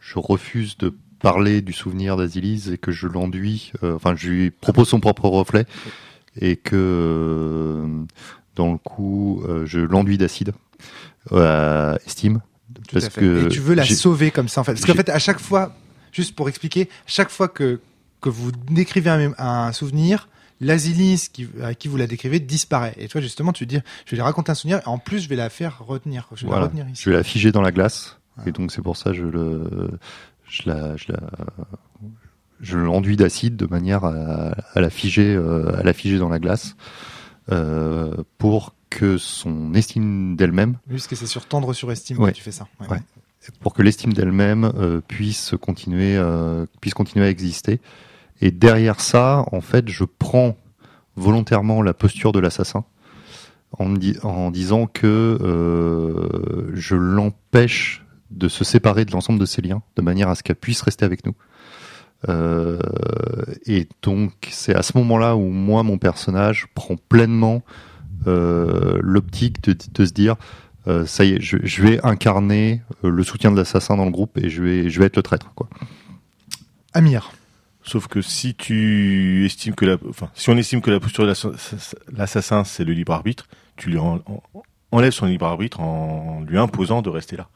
je 0.00 0.18
refuse 0.18 0.76
de 0.78 0.94
parler 1.20 1.60
du 1.62 1.72
souvenir 1.72 2.16
d'Asilis 2.16 2.70
et 2.72 2.78
que 2.78 2.90
je 2.92 3.06
l'enduis, 3.06 3.72
euh, 3.82 3.94
enfin 3.94 4.14
je 4.16 4.28
lui 4.30 4.50
propose 4.50 4.88
son 4.88 5.00
propre 5.00 5.26
reflet 5.28 5.66
et 6.40 6.56
que 6.56 6.74
euh, 6.76 7.86
dans 8.56 8.72
le 8.72 8.78
coup 8.78 9.42
euh, 9.46 9.66
je 9.66 9.80
l'enduis 9.80 10.16
d'acide 10.18 10.52
estime 12.06 12.40
Tout 12.74 12.82
parce 12.94 13.04
à 13.06 13.10
fait. 13.10 13.20
que 13.20 13.46
Et 13.46 13.48
tu 13.48 13.60
veux 13.60 13.74
la 13.74 13.84
sauver 13.84 14.30
comme 14.30 14.48
ça 14.48 14.60
en 14.60 14.64
fait. 14.64 14.72
Parce 14.74 14.84
qu'en 14.86 14.94
fait, 14.94 15.08
à 15.08 15.18
chaque 15.18 15.40
fois, 15.40 15.74
juste 16.12 16.34
pour 16.34 16.48
expliquer, 16.48 16.88
chaque 17.06 17.30
fois 17.30 17.48
que 17.48 17.80
que 18.20 18.28
vous 18.28 18.52
décrivez 18.70 19.08
un, 19.38 19.72
souvenir, 19.72 20.28
l'asilis 20.60 21.28
qui, 21.32 21.48
à 21.62 21.72
qui 21.74 21.88
vous 21.88 21.96
la 21.96 22.06
décrivez 22.06 22.38
disparaît. 22.38 22.94
Et 22.98 23.08
toi, 23.08 23.20
justement, 23.22 23.52
tu 23.52 23.64
dis, 23.64 23.78
je 24.04 24.10
vais 24.10 24.16
lui 24.18 24.22
raconter 24.22 24.52
un 24.52 24.54
souvenir. 24.54 24.78
Et 24.84 24.88
en 24.88 24.98
plus, 24.98 25.20
je 25.20 25.28
vais 25.30 25.36
la 25.36 25.48
faire 25.48 25.78
retenir. 25.82 26.28
Je 26.34 26.42
vais 26.42 26.48
Voilà. 26.48 26.62
la 26.62 26.66
retenir 26.66 26.88
ici. 26.90 27.02
Je 27.04 27.10
vais 27.10 27.16
la 27.16 27.22
figer 27.22 27.50
dans 27.50 27.62
la 27.62 27.72
glace. 27.72 28.18
Ah. 28.36 28.42
Et 28.46 28.52
donc 28.52 28.72
c'est 28.72 28.82
pour 28.82 28.96
ça 28.98 29.10
que 29.10 29.16
je 29.16 29.22
le, 29.24 29.90
je 30.48 30.62
la, 30.68 30.96
je 30.98 31.06
la, 31.12 31.20
je 32.60 32.76
l'enduis 32.76 33.16
d'acide 33.16 33.56
de 33.56 33.66
manière 33.66 34.04
à, 34.04 34.54
à 34.74 34.80
la 34.80 34.90
figer, 34.90 35.34
euh, 35.34 35.78
à 35.78 35.82
la 35.82 35.92
figer 35.94 36.18
dans 36.18 36.28
la 36.28 36.38
glace, 36.38 36.76
euh, 37.50 38.14
pour 38.38 38.74
que 38.90 39.16
son 39.18 39.72
estime 39.74 40.36
d'elle-même, 40.36 40.76
Puisque 40.88 41.16
c'est 41.16 41.26
sur 41.26 41.46
tendre 41.46 41.72
sur 41.72 41.90
estime 41.92 42.18
Ouais. 42.18 42.32
que 42.32 42.36
tu 42.36 42.42
fais 42.42 42.50
ça. 42.52 42.66
Ouais. 42.80 42.88
Ouais. 42.90 42.98
pour 43.60 43.72
que 43.72 43.80
l'estime 43.82 44.12
d'elle-même 44.12 44.70
euh, 44.76 45.00
puisse 45.06 45.54
continuer, 45.60 46.16
euh, 46.16 46.66
puisse 46.80 46.92
continuer 46.94 47.24
à 47.24 47.30
exister. 47.30 47.80
Et 48.42 48.50
derrière 48.50 49.00
ça, 49.00 49.44
en 49.52 49.60
fait, 49.60 49.88
je 49.88 50.04
prends 50.04 50.56
volontairement 51.16 51.82
la 51.82 51.94
posture 51.94 52.32
de 52.32 52.38
l'assassin 52.40 52.84
en, 53.78 53.86
me 53.86 53.96
di- 53.98 54.16
en 54.22 54.50
disant 54.50 54.86
que 54.86 55.06
euh, 55.40 56.70
je 56.74 56.96
l'empêche 56.96 58.04
de 58.30 58.48
se 58.48 58.62
séparer 58.64 59.04
de 59.04 59.12
l'ensemble 59.12 59.38
de 59.38 59.46
ses 59.46 59.62
liens, 59.62 59.82
de 59.96 60.02
manière 60.02 60.28
à 60.28 60.34
ce 60.34 60.42
qu'elle 60.42 60.56
puisse 60.56 60.82
rester 60.82 61.04
avec 61.04 61.24
nous. 61.26 61.34
Euh, 62.28 62.78
et 63.66 63.88
donc, 64.02 64.32
c'est 64.50 64.74
à 64.74 64.82
ce 64.82 64.96
moment-là 64.98 65.36
où 65.36 65.48
moi, 65.48 65.82
mon 65.82 65.98
personnage, 65.98 66.66
prend 66.74 66.96
pleinement 67.08 67.62
l'optique 68.26 69.62
de, 69.64 69.76
de 69.94 70.04
se 70.06 70.12
dire 70.12 70.36
euh, 70.88 71.04
ça 71.06 71.24
y 71.24 71.32
est, 71.34 71.40
je, 71.40 71.58
je 71.62 71.82
vais 71.82 72.00
incarner 72.04 72.80
euh, 73.04 73.10
le 73.10 73.22
soutien 73.22 73.50
de 73.52 73.56
l'assassin 73.56 73.96
dans 73.96 74.06
le 74.06 74.10
groupe 74.10 74.38
et 74.38 74.48
je 74.48 74.62
vais, 74.62 74.88
je 74.88 74.98
vais 74.98 75.06
être 75.06 75.16
le 75.16 75.22
traître. 75.22 75.52
Quoi. 75.54 75.68
Amir. 76.94 77.32
Sauf 77.82 78.08
que 78.08 78.20
si 78.22 78.54
tu 78.54 79.44
estimes 79.46 79.74
que 79.74 79.84
la, 79.86 79.96
enfin, 80.08 80.30
si 80.34 80.50
on 80.50 80.56
estime 80.56 80.80
que 80.80 80.90
la 80.90 81.00
posture 81.00 81.24
de 81.24 81.28
l'assa- 81.28 81.50
l'assassin 82.16 82.64
c'est 82.64 82.84
le 82.84 82.92
libre 82.92 83.12
arbitre, 83.12 83.46
tu 83.76 83.90
lui 83.90 83.98
en- 83.98 84.22
en- 84.26 84.42
enlèves 84.92 85.12
son 85.12 85.26
libre 85.26 85.46
arbitre 85.46 85.80
en 85.80 86.42
lui 86.46 86.58
imposant 86.58 87.00
de 87.02 87.08
rester 87.08 87.36
là. 87.36 87.48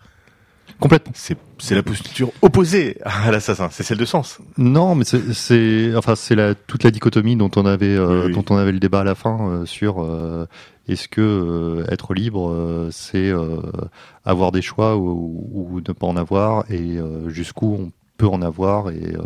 Complètement. 0.81 1.13
C'est, 1.15 1.37
c'est 1.59 1.75
la 1.75 1.83
posture 1.83 2.31
opposée 2.43 2.99
à 3.05 3.31
l'assassin, 3.31 3.69
c'est 3.71 3.83
celle 3.83 3.99
de 3.99 4.05
sens. 4.05 4.39
Non, 4.59 4.95
mais 4.95 5.05
c'est, 5.05 5.95
enfin, 5.97 6.15
c'est 6.17 6.35
la, 6.35 6.55
toute 6.55 6.83
la 6.85 6.91
dichotomie 6.91 7.37
dont 7.37 7.51
on 7.57 7.65
avait, 7.65 7.95
euh, 7.95 8.23
Oui, 8.23 8.27
oui. 8.27 8.33
dont 8.35 8.45
on 8.51 8.57
avait 8.57 8.73
le 8.73 8.81
débat 8.81 9.01
à 9.01 9.05
la 9.05 9.15
fin 9.15 9.49
euh, 9.49 9.67
sur 9.67 10.03
euh, 10.03 10.47
est-ce 10.89 11.09
que 11.09 11.85
être 11.91 12.13
libre, 12.13 12.89
c'est 12.91 13.33
avoir 14.25 14.53
des 14.53 14.63
choix 14.63 14.97
ou, 14.97 15.49
ou 15.53 15.81
ne 15.81 15.93
pas 15.93 16.07
en 16.07 16.17
avoir, 16.17 16.71
et 16.71 16.99
jusqu'où 17.29 17.75
on 17.81 17.93
peut 18.25 18.35
en 18.35 18.41
avoir, 18.43 18.91
et 18.91 19.15
euh, 19.17 19.23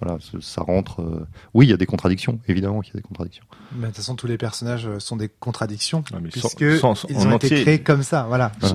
voilà, 0.00 0.18
ça- 0.40 0.62
rentre. 0.62 1.02
euh, 1.02 1.26
Oui, 1.54 1.66
il 1.66 1.70
y 1.70 1.72
a 1.72 1.76
des 1.76 1.86
contradictions, 1.86 2.38
évidemment 2.46 2.80
qu'il 2.80 2.94
y 2.94 2.96
a 2.96 3.00
des 3.00 3.06
contradictions. 3.08 3.44
Mais 3.74 3.82
de 3.82 3.86
toute 3.86 3.96
façon, 3.96 4.14
tous 4.14 4.26
les 4.28 4.38
personnages 4.38 4.86
euh, 4.86 5.00
sont 5.00 5.16
des 5.16 5.28
contradictions. 5.28 6.04
Ah, 6.12 6.18
mais 6.22 6.30
sans- 6.30 6.48
Puisque 6.54 6.78
sans- 6.78 7.06
ils 7.08 7.16
en 7.16 7.32
ont 7.32 7.36
été 7.36 7.46
entier. 7.48 7.62
créés 7.62 7.82
comme 7.82 8.02
ça. 8.04 8.24
Voilà. 8.28 8.52
Ce- 8.62 8.74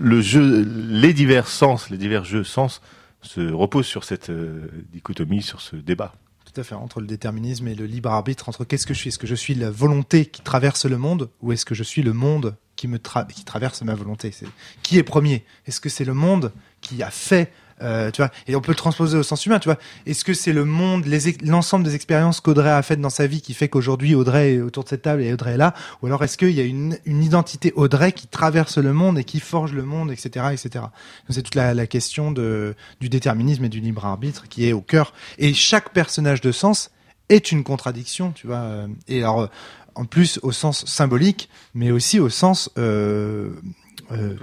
Le 0.00 0.20
jeu, 0.20 0.62
les 0.90 1.14
divers 1.14 1.48
sens, 1.48 1.88
les 1.90 1.96
divers 1.98 2.24
jeux 2.24 2.44
sens 2.44 2.82
se 3.22 3.40
reposent 3.52 3.86
sur 3.86 4.04
cette 4.04 4.28
euh, 4.30 4.68
dichotomie, 4.92 5.42
sur 5.42 5.60
ce 5.60 5.76
débat. 5.76 6.14
Tout 6.52 6.60
à 6.60 6.64
fait, 6.64 6.74
entre 6.74 7.00
le 7.00 7.06
déterminisme 7.06 7.66
et 7.68 7.74
le 7.74 7.86
libre 7.86 8.10
arbitre, 8.10 8.48
entre 8.50 8.64
qu'est-ce 8.64 8.86
que 8.86 8.92
je 8.92 8.98
suis? 8.98 9.08
Est-ce 9.08 9.18
que 9.18 9.26
je 9.26 9.34
suis 9.34 9.54
la 9.54 9.70
volonté 9.70 10.26
qui 10.26 10.42
traverse 10.42 10.84
le 10.84 10.98
monde 10.98 11.30
ou 11.40 11.52
est-ce 11.52 11.64
que 11.64 11.74
je 11.74 11.82
suis 11.82 12.02
le 12.02 12.12
monde 12.12 12.56
qui 12.76 12.88
me 12.88 12.98
tra- 12.98 13.26
qui 13.26 13.44
traverse 13.44 13.80
ma 13.82 13.94
volonté? 13.94 14.34
Qui 14.82 14.98
est 14.98 15.02
premier? 15.02 15.44
Est-ce 15.66 15.80
que 15.80 15.88
c'est 15.88 16.04
le 16.04 16.12
monde 16.14 16.52
qui 16.82 17.02
a 17.02 17.10
fait 17.10 17.52
euh, 17.80 18.10
tu 18.10 18.20
vois, 18.22 18.30
et 18.46 18.54
on 18.56 18.60
peut 18.60 18.72
le 18.72 18.76
transposer 18.76 19.16
au 19.16 19.22
sens 19.22 19.46
humain, 19.46 19.58
tu 19.58 19.68
vois. 19.68 19.78
Est-ce 20.06 20.24
que 20.24 20.34
c'est 20.34 20.52
le 20.52 20.64
monde, 20.64 21.04
l'ensemble 21.44 21.84
des 21.84 21.94
expériences 21.94 22.40
qu'Audrey 22.40 22.70
a 22.70 22.82
faites 22.82 23.00
dans 23.00 23.10
sa 23.10 23.26
vie 23.26 23.40
qui 23.40 23.54
fait 23.54 23.68
qu'aujourd'hui 23.68 24.14
Audrey 24.14 24.54
est 24.54 24.60
autour 24.60 24.84
de 24.84 24.88
cette 24.88 25.02
table 25.02 25.22
et 25.22 25.32
Audrey 25.32 25.52
est 25.52 25.56
là, 25.56 25.74
ou 26.02 26.06
alors 26.06 26.22
est-ce 26.24 26.36
qu'il 26.36 26.50
y 26.50 26.60
a 26.60 26.64
une, 26.64 26.98
une 27.06 27.22
identité 27.22 27.72
Audrey 27.76 28.12
qui 28.12 28.26
traverse 28.26 28.78
le 28.78 28.92
monde 28.92 29.18
et 29.18 29.24
qui 29.24 29.40
forge 29.40 29.72
le 29.72 29.82
monde, 29.84 30.10
etc., 30.10 30.46
etc. 30.52 30.84
C'est 31.30 31.42
toute 31.42 31.54
la, 31.54 31.74
la 31.74 31.86
question 31.86 32.30
de 32.32 32.74
du 33.00 33.08
déterminisme 33.08 33.64
et 33.64 33.68
du 33.68 33.80
libre 33.80 34.04
arbitre 34.04 34.48
qui 34.48 34.68
est 34.68 34.72
au 34.72 34.80
cœur. 34.80 35.12
Et 35.38 35.54
chaque 35.54 35.92
personnage 35.92 36.40
de 36.40 36.52
sens 36.52 36.90
est 37.28 37.52
une 37.52 37.64
contradiction, 37.64 38.32
tu 38.32 38.46
vois. 38.46 38.56
euh, 38.56 38.86
Et 39.08 39.20
alors, 39.20 39.40
euh, 39.42 39.46
en 39.94 40.04
plus 40.04 40.38
au 40.42 40.52
sens 40.52 40.84
symbolique, 40.86 41.48
mais 41.74 41.90
aussi 41.90 42.18
au 42.18 42.28
sens 42.28 42.70
euh, 42.78 43.50
euh, 44.10 44.36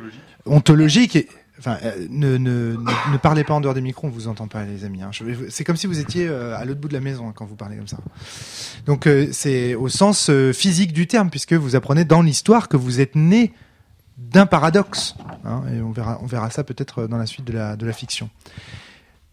ontologique. 0.45 1.15
Et, 1.15 1.27
enfin, 1.59 1.77
euh, 1.83 2.07
ne, 2.09 2.37
ne, 2.37 2.75
ne, 2.77 3.17
parlez 3.17 3.43
pas 3.43 3.53
en 3.53 3.61
dehors 3.61 3.73
des 3.73 3.81
micros, 3.81 4.07
on 4.07 4.09
vous 4.09 4.27
entend 4.27 4.47
pas, 4.47 4.63
les 4.65 4.85
amis. 4.85 5.01
Hein. 5.01 5.11
C'est 5.49 5.63
comme 5.63 5.75
si 5.75 5.87
vous 5.87 5.99
étiez 5.99 6.27
euh, 6.27 6.57
à 6.57 6.65
l'autre 6.65 6.79
bout 6.79 6.87
de 6.87 6.93
la 6.93 7.01
maison 7.01 7.27
hein, 7.27 7.33
quand 7.35 7.45
vous 7.45 7.55
parlez 7.55 7.75
comme 7.75 7.87
ça. 7.87 7.97
Donc, 8.85 9.07
euh, 9.07 9.27
c'est 9.31 9.75
au 9.75 9.89
sens 9.89 10.31
physique 10.53 10.93
du 10.93 11.07
terme, 11.07 11.29
puisque 11.29 11.53
vous 11.53 11.75
apprenez 11.75 12.05
dans 12.05 12.21
l'histoire 12.21 12.69
que 12.69 12.77
vous 12.77 13.01
êtes 13.01 13.15
né 13.15 13.53
d'un 14.17 14.45
paradoxe. 14.45 15.15
hein, 15.45 15.63
et 15.73 15.81
on 15.81 15.91
verra, 15.91 16.19
on 16.21 16.25
verra 16.25 16.49
ça 16.49 16.63
peut-être 16.63 17.07
dans 17.07 17.17
la 17.17 17.25
suite 17.25 17.45
de 17.45 17.53
la, 17.53 17.75
de 17.75 17.85
la 17.85 17.93
fiction. 17.93 18.29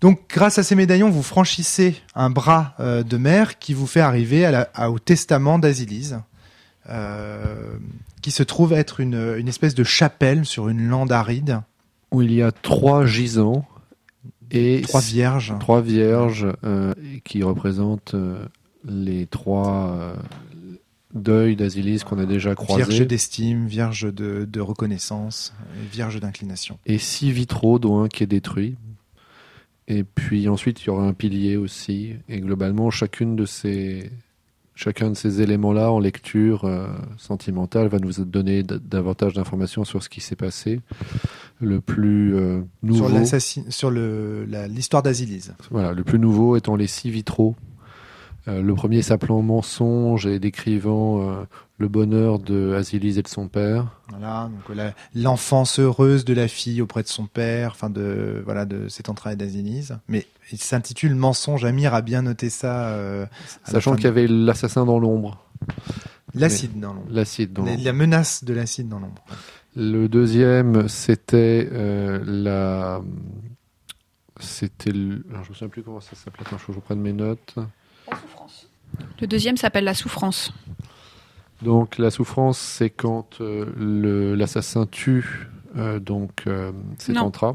Donc, 0.00 0.20
grâce 0.28 0.58
à 0.58 0.62
ces 0.62 0.74
médaillons, 0.74 1.10
vous 1.10 1.22
franchissez 1.22 1.96
un 2.14 2.28
bras 2.28 2.74
de 2.78 3.16
mer 3.16 3.58
qui 3.58 3.72
vous 3.72 3.86
fait 3.86 4.00
arriver 4.00 4.64
au 4.88 4.98
testament 4.98 5.58
d'Asilise, 5.58 6.20
qui 8.20 8.30
se 8.30 8.42
trouve 8.42 8.74
être 8.74 9.00
une, 9.00 9.34
une 9.38 9.48
espèce 9.48 9.74
de 9.74 9.84
chapelle 9.84 10.44
sur 10.44 10.68
une 10.68 10.86
lande 10.86 11.12
aride, 11.12 11.62
Où 12.16 12.22
il 12.22 12.32
y 12.32 12.42
a 12.42 12.50
trois 12.50 13.04
gisants 13.04 13.66
et 14.50 14.80
trois 14.82 15.02
vierges. 15.02 15.54
trois 15.60 15.82
vierges 15.82 16.46
euh, 16.64 16.94
qui 17.24 17.42
représentent 17.42 18.14
euh, 18.14 18.42
les 18.86 19.26
trois 19.26 19.90
euh, 19.90 20.16
deuils 21.14 21.56
d'Asilis 21.56 22.00
qu'on 22.06 22.18
a 22.18 22.24
déjà 22.24 22.54
Vierge 22.54 22.66
croisés. 22.66 23.04
d'estime, 23.04 23.66
vierge 23.66 24.12
de, 24.14 24.46
de 24.50 24.60
reconnaissance, 24.60 25.52
vierge 25.92 26.18
d'inclination. 26.18 26.78
Et 26.86 26.96
six 26.96 27.32
vitraux, 27.32 27.78
dont 27.78 28.02
un 28.02 28.08
qui 28.08 28.22
est 28.22 28.26
détruit. 28.26 28.76
Et 29.88 30.02
puis 30.02 30.48
ensuite, 30.48 30.82
il 30.82 30.86
y 30.86 30.90
aura 30.90 31.06
un 31.06 31.12
pilier 31.12 31.56
aussi. 31.58 32.14
Et 32.30 32.40
globalement, 32.40 32.90
chacune 32.90 33.36
de 33.36 33.44
ces, 33.44 34.10
chacun 34.76 35.10
de 35.10 35.14
ces 35.14 35.40
éléments-là, 35.40 35.90
en 35.90 35.98
lecture 35.98 36.64
euh, 36.64 36.86
sentimentale, 37.16 37.88
va 37.88 37.98
nous 37.98 38.12
donner 38.24 38.62
davantage 38.62 39.32
d'informations 39.32 39.84
sur 39.84 40.02
ce 40.02 40.08
qui 40.08 40.20
s'est 40.20 40.36
passé. 40.36 40.80
Le 41.60 41.80
plus 41.80 42.36
euh, 42.36 42.60
nouveau. 42.82 43.08
Sur 43.68 43.90
l'histoire 43.90 45.02
d'Azilise. 45.02 45.54
Voilà, 45.70 45.92
le 45.92 46.04
plus 46.04 46.18
nouveau 46.18 46.56
étant 46.56 46.76
les 46.76 46.86
six 46.86 47.10
vitraux. 47.10 47.56
Euh, 48.48 48.62
le 48.62 48.74
premier 48.74 49.02
s'appelant 49.02 49.42
Mensonge 49.42 50.26
et 50.26 50.38
décrivant 50.38 51.20
euh, 51.20 51.44
le 51.78 51.88
bonheur 51.88 52.38
de 52.38 52.74
Asilis 52.74 53.18
et 53.18 53.22
de 53.22 53.28
son 53.28 53.48
père. 53.48 53.86
Voilà, 54.10 54.48
donc 54.52 54.76
la- 54.76 54.94
l'enfance 55.14 55.80
heureuse 55.80 56.24
de 56.24 56.32
la 56.32 56.46
fille 56.46 56.80
auprès 56.80 57.02
de 57.02 57.08
son 57.08 57.26
père, 57.26 57.72
enfin 57.72 57.90
de 57.90 58.42
voilà 58.44 58.64
de 58.64 58.86
cet 58.88 59.08
entrailles 59.08 59.36
d'Azilise. 59.36 59.98
Mais 60.08 60.26
il 60.52 60.58
s'intitule 60.58 61.14
Mensonge. 61.16 61.64
Amir 61.64 61.92
a 61.92 62.02
bien 62.02 62.22
noté 62.22 62.48
ça. 62.50 62.90
euh, 62.90 63.26
Sachant 63.64 63.96
qu'il 63.96 64.04
y 64.04 64.08
avait 64.08 64.28
l'assassin 64.28 64.84
dans 64.86 65.00
l'ombre, 65.00 65.44
de- 66.34 66.40
l'acide 66.40 66.78
dans 66.78 66.94
l'ombre. 66.94 67.08
l'acide 67.10 67.52
dans 67.52 67.64
La, 67.64 67.72
l'ombre. 67.72 67.84
la 67.84 67.92
menace 67.92 68.44
de 68.44 68.54
l'acide 68.54 68.88
dans 68.88 69.00
l'ombre. 69.00 69.24
Le 69.74 70.06
deuxième, 70.08 70.88
c'était 70.88 71.68
euh, 71.72 72.22
la. 72.24 73.02
C'était. 74.38 74.92
le- 74.92 75.24
alors, 75.30 75.44
je 75.44 75.50
me 75.50 75.54
souviens 75.54 75.68
plus 75.68 75.82
comment 75.82 76.00
ça 76.00 76.14
s'appelait. 76.14 76.44
Que 76.44 76.50
je 76.56 76.72
reprenne 76.76 77.00
mes 77.00 77.12
notes. 77.12 77.56
Le 79.20 79.26
deuxième 79.26 79.56
s'appelle 79.56 79.84
la 79.84 79.94
souffrance. 79.94 80.52
Donc, 81.62 81.96
la 81.98 82.10
souffrance, 82.10 82.58
c'est 82.58 82.90
quand 82.90 83.40
euh, 83.40 83.66
le- 83.76 84.34
l'assassin 84.34 84.86
tue 84.86 85.48
euh, 85.76 85.98
donc 86.00 86.42
euh, 86.46 86.72
ses 86.98 87.12
Non. 87.12 87.22
tantras. 87.30 87.54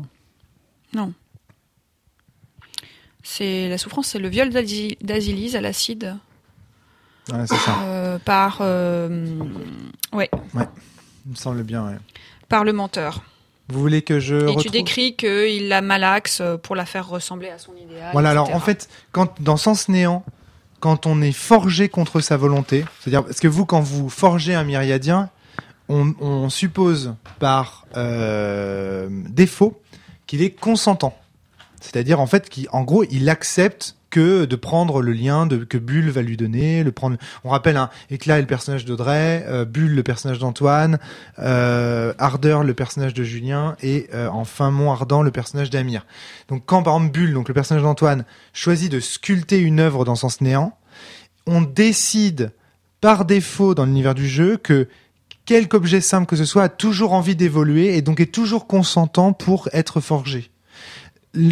C'est 3.24 3.70
la 3.70 3.78
souffrance, 3.78 4.08
c'est 4.08 4.20
le 4.20 4.28
viol 4.30 4.50
d'Asi- 4.50 4.98
d'Azilis 5.02 5.56
à 5.56 5.62
l'acide 5.62 6.16
Ouais, 7.32 7.46
c'est 7.46 7.56
ça. 7.56 7.80
euh, 7.84 8.18
par 8.18 8.58
euh, 8.62 9.26
ouais 10.12 10.30
Il 11.26 11.32
me 11.32 11.36
semble 11.36 11.64
bien. 11.64 11.86
ouais. 11.86 11.98
par 12.50 12.64
le 12.64 12.74
menteur. 12.74 13.22
Vous 13.70 13.80
voulez 13.80 14.02
que 14.02 14.20
je 14.20 14.36
Et 14.36 14.46
retrouve 14.48 14.64
tu 14.64 14.70
décris 14.70 15.16
qu'il 15.16 15.68
la 15.70 15.82
malaxe 15.82 16.42
pour 16.64 16.76
la 16.76 16.86
faire 16.86 17.08
ressembler 17.08 17.50
à 17.50 17.58
son 17.60 17.76
idéal. 17.76 18.10
Voilà, 18.12 18.32
alors 18.32 18.54
en 18.54 18.60
fait, 18.60 18.90
quand 19.12 19.40
dans 19.42 19.56
Sens 19.56 19.88
Néant, 19.88 20.26
quand 20.82 21.06
on 21.06 21.22
est 21.22 21.32
forgé 21.32 21.88
contre 21.88 22.20
sa 22.20 22.36
volonté, 22.36 22.84
c'est-à-dire 23.00 23.24
parce 23.24 23.40
que 23.40 23.48
vous, 23.48 23.66
quand 23.66 23.80
vous 23.80 24.10
forgez 24.10 24.54
un 24.54 24.66
myriadien, 24.66 25.30
on, 25.88 26.50
suppose 26.50 27.16
par 27.40 27.86
euh, 27.98 29.10
défaut 29.30 29.82
qu'il 30.26 30.42
est 30.42 30.52
consentant. 30.52 31.18
C'est-à-dire 31.82 32.20
en 32.22 32.28
fait 32.28 32.50
qu'en 32.50 32.84
gros, 32.84 33.04
il 33.12 33.30
accepte 33.30 33.98
que 34.12 34.46
de 34.46 34.56
prendre 34.56 35.02
le 35.02 35.14
lien 35.14 35.48
que 35.48 35.78
Bulle 35.80 36.12
va 36.12 36.22
lui 36.22 36.38
donner, 36.38 36.84
le 36.84 36.92
prendre. 36.92 37.18
On 37.44 37.50
rappelle, 37.50 37.78
hein, 37.78 37.90
Éclat 38.12 38.38
est 38.38 38.42
le 38.42 38.48
personnage 38.48 38.86
d'Audrey, 38.86 39.44
euh, 39.48 39.66
Bulle 39.66 39.96
le 39.96 40.04
personnage 40.04 40.38
d'Antoine, 40.38 41.00
euh, 41.40 42.14
Ardeur 42.20 42.64
le 42.64 42.76
personnage 42.76 43.16
de 43.16 43.24
Julien 43.24 43.76
et 43.82 44.08
euh, 44.14 44.28
enfin 44.32 44.70
Mont 44.70 44.92
Ardent 44.92 45.24
le 45.24 45.32
personnage 45.32 45.72
d'Amir. 45.72 46.06
Donc 46.50 46.64
quand 46.66 46.84
par 46.84 46.96
exemple 46.96 47.14
Bulle, 47.14 47.34
donc 47.34 47.48
le 47.48 47.54
personnage 47.56 47.84
d'Antoine, 47.84 48.26
choisit 48.54 48.92
de 48.92 49.00
sculpter 49.00 49.60
une 49.60 49.80
œuvre 49.80 50.06
dans 50.06 50.16
Sens 50.16 50.42
Néant, 50.42 50.78
on 51.48 51.62
décide 51.62 52.52
par 53.00 53.26
défaut 53.26 53.74
dans 53.74 53.86
l'univers 53.86 54.14
du 54.14 54.28
jeu 54.28 54.58
que 54.58 54.88
quelque 55.46 55.76
objet 55.76 56.02
simple 56.02 56.28
que 56.28 56.36
ce 56.36 56.46
soit 56.46 56.64
a 56.64 56.70
toujours 56.70 57.14
envie 57.14 57.36
d'évoluer 57.36 57.98
et 57.98 58.02
donc 58.02 58.20
est 58.20 58.32
toujours 58.32 58.68
consentant 58.68 59.34
pour 59.34 59.70
être 59.74 60.00
forgé. 60.02 60.52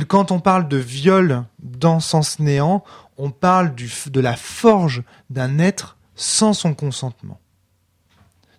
Quand 0.07 0.31
on 0.31 0.39
parle 0.39 0.67
de 0.67 0.77
viol 0.77 1.45
dans 1.59 1.99
Sens 1.99 2.39
Néant, 2.39 2.83
on 3.17 3.31
parle 3.31 3.73
de 3.75 4.19
la 4.19 4.35
forge 4.35 5.03
d'un 5.29 5.59
être 5.59 5.97
sans 6.15 6.53
son 6.53 6.73
consentement. 6.73 7.39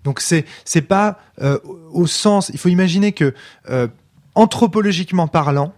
Donc 0.05 0.21
c'est 0.21 0.47
c'est 0.65 0.83
pas 0.83 1.19
euh, 1.41 1.59
au 1.91 2.07
sens. 2.07 2.49
Il 2.51 2.59
faut 2.59 2.69
imaginer 2.69 3.13
que 3.13 3.35
euh, 3.69 3.89
anthropologiquement 4.35 5.29
parlant, 5.29 5.75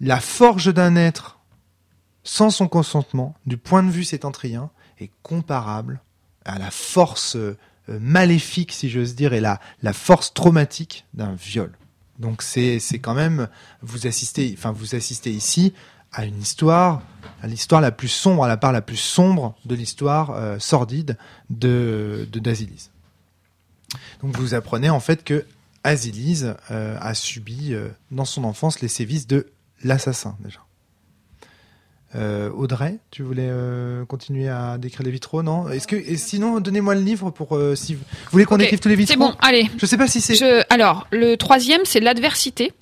la 0.00 0.20
forge 0.20 0.72
d'un 0.72 0.96
être 0.96 1.38
sans 2.22 2.50
son 2.50 2.68
consentement, 2.68 3.34
du 3.46 3.56
point 3.56 3.82
de 3.82 3.90
vue 3.90 4.04
sétentrien, 4.04 4.70
est 4.98 5.10
comparable 5.22 6.00
à 6.44 6.58
la 6.58 6.70
force 6.70 7.36
euh, 7.36 7.56
maléfique, 7.88 8.72
si 8.72 8.90
j'ose 8.90 9.14
dire, 9.14 9.32
et 9.32 9.40
la, 9.40 9.60
la 9.82 9.92
force 9.92 10.34
traumatique 10.34 11.06
d'un 11.14 11.34
viol. 11.34 11.72
Donc 12.18 12.42
c'est 12.42 12.80
quand 13.00 13.14
même 13.14 13.48
vous 13.82 14.06
assistez, 14.06 14.54
enfin 14.56 14.72
vous 14.72 14.94
assistez 14.94 15.30
ici 15.30 15.72
à 16.12 16.24
une 16.24 16.40
histoire, 16.40 17.02
à 17.42 17.46
l'histoire 17.46 17.80
la 17.80 17.92
plus 17.92 18.08
sombre, 18.08 18.44
à 18.44 18.48
la 18.48 18.56
part 18.56 18.72
la 18.72 18.82
plus 18.82 18.96
sombre 18.96 19.54
de 19.64 19.74
l'histoire 19.74 20.30
euh, 20.30 20.58
sordide 20.58 21.18
de 21.50 22.28
de 22.32 22.38
d'Asilis. 22.38 22.90
Donc 24.22 24.36
vous 24.36 24.54
apprenez 24.54 24.90
en 24.90 25.00
fait 25.00 25.24
que 25.24 25.46
Asilis 25.84 26.44
euh, 26.70 26.98
a 27.00 27.14
subi 27.14 27.74
euh, 27.74 27.88
dans 28.10 28.24
son 28.24 28.44
enfance 28.44 28.80
les 28.80 28.88
sévices 28.88 29.26
de 29.26 29.46
l'assassin 29.84 30.36
déjà. 30.40 30.65
Euh, 32.16 32.50
Audrey, 32.56 32.98
tu 33.10 33.22
voulais 33.22 33.48
euh, 33.48 34.04
continuer 34.06 34.48
à 34.48 34.78
décrire 34.78 35.02
les 35.04 35.10
vitraux, 35.10 35.42
non? 35.42 35.68
Est-ce 35.68 35.86
que 35.86 35.96
et 35.96 36.16
sinon 36.16 36.60
donnez-moi 36.60 36.94
le 36.94 37.02
livre 37.02 37.30
pour 37.30 37.56
euh, 37.56 37.74
si 37.74 37.94
vous 37.94 38.00
vous 38.00 38.30
voulez 38.32 38.44
qu'on 38.46 38.56
décrive 38.56 38.78
tous 38.78 38.88
les 38.88 38.94
vitraux? 38.96 39.12
C'est 39.12 39.18
bon, 39.18 39.34
allez. 39.40 39.68
Je 39.76 39.84
sais 39.84 39.98
pas 39.98 40.06
si 40.08 40.20
c'est 40.20 40.34
Je- 40.34 40.62
alors, 40.72 41.06
le 41.10 41.36
troisième, 41.36 41.82
c'est 41.84 42.00
l'adversité. 42.00 42.72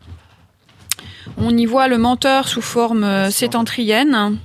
On 1.36 1.56
y 1.56 1.66
voit 1.66 1.88
le 1.88 1.98
menteur 1.98 2.46
sous 2.48 2.62
forme 2.62 3.30
sétentrienne. 3.30 4.38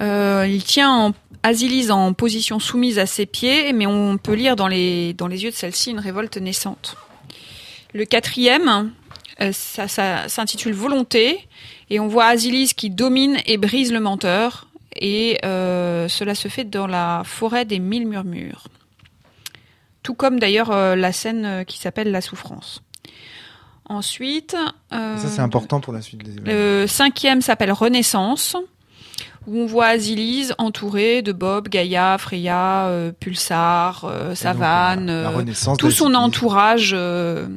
Il 0.00 0.62
tient 0.64 0.90
en, 0.90 1.14
Asilis 1.42 1.90
en 1.90 2.12
position 2.12 2.58
soumise 2.58 2.98
à 2.98 3.06
ses 3.06 3.24
pieds, 3.26 3.72
mais 3.72 3.86
on 3.86 4.18
peut 4.18 4.34
lire 4.34 4.54
dans 4.56 4.68
les, 4.68 5.14
dans 5.14 5.26
les 5.26 5.42
yeux 5.42 5.50
de 5.50 5.56
celle-ci 5.56 5.90
une 5.90 5.98
révolte 5.98 6.36
naissante. 6.36 6.96
Le 7.94 8.04
quatrième, 8.04 8.92
ça, 9.52 9.88
ça 9.88 10.28
s'intitule 10.28 10.74
Volonté, 10.74 11.40
et 11.90 12.00
on 12.00 12.06
voit 12.08 12.26
Asilis 12.26 12.72
qui 12.74 12.88
domine 12.90 13.36
et 13.46 13.56
brise 13.58 13.92
le 13.92 14.00
menteur, 14.00 14.68
et 14.96 15.38
euh, 15.44 16.08
cela 16.08 16.34
se 16.34 16.48
fait 16.48 16.64
dans 16.64 16.86
la 16.86 17.22
forêt 17.24 17.64
des 17.64 17.78
mille 17.78 18.06
murmures. 18.06 18.64
Tout 20.02 20.14
comme 20.14 20.40
d'ailleurs 20.40 20.70
euh, 20.70 20.96
la 20.96 21.12
scène 21.12 21.44
euh, 21.44 21.64
qui 21.64 21.78
s'appelle 21.78 22.10
La 22.10 22.20
souffrance. 22.22 22.82
Ensuite, 23.86 24.56
euh, 24.92 25.16
ça 25.16 25.28
c'est 25.28 25.40
important 25.40 25.80
pour 25.80 25.92
la 25.92 26.00
suite 26.00 26.22
des 26.22 26.30
événements. 26.38 26.52
le 26.52 26.86
cinquième 26.86 27.40
s'appelle 27.42 27.72
Renaissance, 27.72 28.56
où 29.48 29.58
on 29.58 29.66
voit 29.66 29.86
Asilis 29.86 30.50
entourée 30.58 31.22
de 31.22 31.32
Bob, 31.32 31.68
Gaïa, 31.68 32.16
Freya, 32.18 32.86
euh, 32.86 33.10
Pulsar, 33.18 34.04
euh, 34.04 34.28
donc, 34.28 34.36
Savane, 34.36 35.06
la- 35.06 35.22
la 35.22 35.30
renaissance 35.30 35.76
tout 35.78 35.90
son 35.90 36.14
entourage 36.14 36.92
euh, 36.94 37.48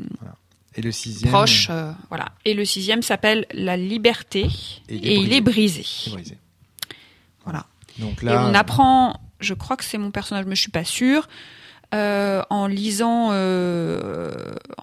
et 0.76 0.82
le 0.82 0.92
sixième 0.92 1.32
proche. 1.32 1.68
euh, 1.70 1.92
voilà. 2.10 2.30
Et 2.46 2.54
le 2.54 2.66
sixième 2.66 3.02
s'appelle 3.02 3.46
La 3.54 3.78
Liberté, 3.78 4.48
Et 4.90 4.96
et, 4.96 4.98
il 4.98 5.08
est 5.08 5.24
il 5.24 5.34
est 5.34 5.42
brisé. 5.42 5.86
Voilà. 7.44 7.66
Donc 8.00 8.24
Et 8.24 8.28
là, 8.28 8.48
on 8.48 8.54
apprend, 8.54 9.20
je 9.40 9.54
crois 9.54 9.78
que 9.78 9.84
c'est 9.84 9.98
mon 9.98 10.12
personnage, 10.12 10.46
mais 10.46 10.56
je 10.56 10.62
suis 10.62 10.72
pas 10.72 10.86
sûre, 10.86 11.28
euh, 11.94 12.42
en 12.50 12.68
lisant, 12.68 13.30
euh, 13.32 14.32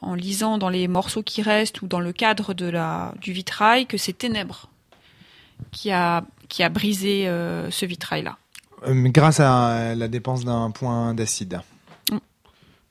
en 0.00 0.14
lisant 0.14 0.58
dans 0.58 0.68
les 0.68 0.86
morceaux 0.86 1.22
qui 1.22 1.42
restent 1.42 1.82
ou 1.82 1.86
dans 1.86 2.00
le 2.00 2.12
cadre 2.12 2.54
de 2.54 2.66
la 2.66 3.14
du 3.20 3.32
vitrail 3.32 3.86
que 3.86 3.96
c'est 3.96 4.12
Ténèbres 4.12 4.68
qui 5.72 5.90
a 5.90 6.24
qui 6.48 6.62
a 6.62 6.68
brisé 6.68 7.24
ce 7.26 7.86
vitrail 7.86 8.22
là. 8.22 8.36
grâce 8.86 9.40
à 9.40 9.94
la 9.94 10.08
dépense 10.08 10.44
d'un 10.44 10.70
point 10.70 11.14
d'acide. 11.14 11.60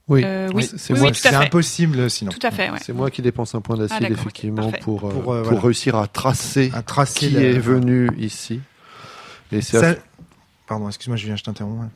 Oui, 0.09 0.23
Euh, 0.25 0.49
oui, 0.55 0.63
c'est 0.75 0.93
oui, 0.93 0.99
oui, 1.01 1.35
impossible 1.35 2.09
sinon. 2.09 2.31
Tout 2.31 2.45
à 2.45 2.49
fait, 2.51 2.71
ouais. 2.71 2.79
c'est 2.81 2.93
moi 2.93 3.11
qui 3.11 3.21
dépense 3.21 3.53
un 3.53 3.61
point 3.61 3.77
d'acide 3.77 3.97
Ah, 4.01 4.09
effectivement 4.09 4.71
pour, 4.81 5.05
euh, 5.07 5.11
Pour, 5.11 5.33
euh, 5.33 5.41
pour 5.43 5.51
voilà. 5.51 5.59
réussir 5.61 5.95
à 5.95 6.07
tracer 6.07 6.71
À 6.73 6.81
tracer 6.81 7.27
qui 7.29 7.35
est 7.37 7.59
venu 7.59 8.09
ici. 8.17 8.59
Et 9.51 9.61
c'est 9.61 9.79
Ça- 9.79 9.91
à- 9.91 9.95
Pardon, 10.67 10.87
excuse-moi, 10.87 11.15
Julien, 11.17 11.35
je 11.35 11.43
t'interromps. 11.43 11.89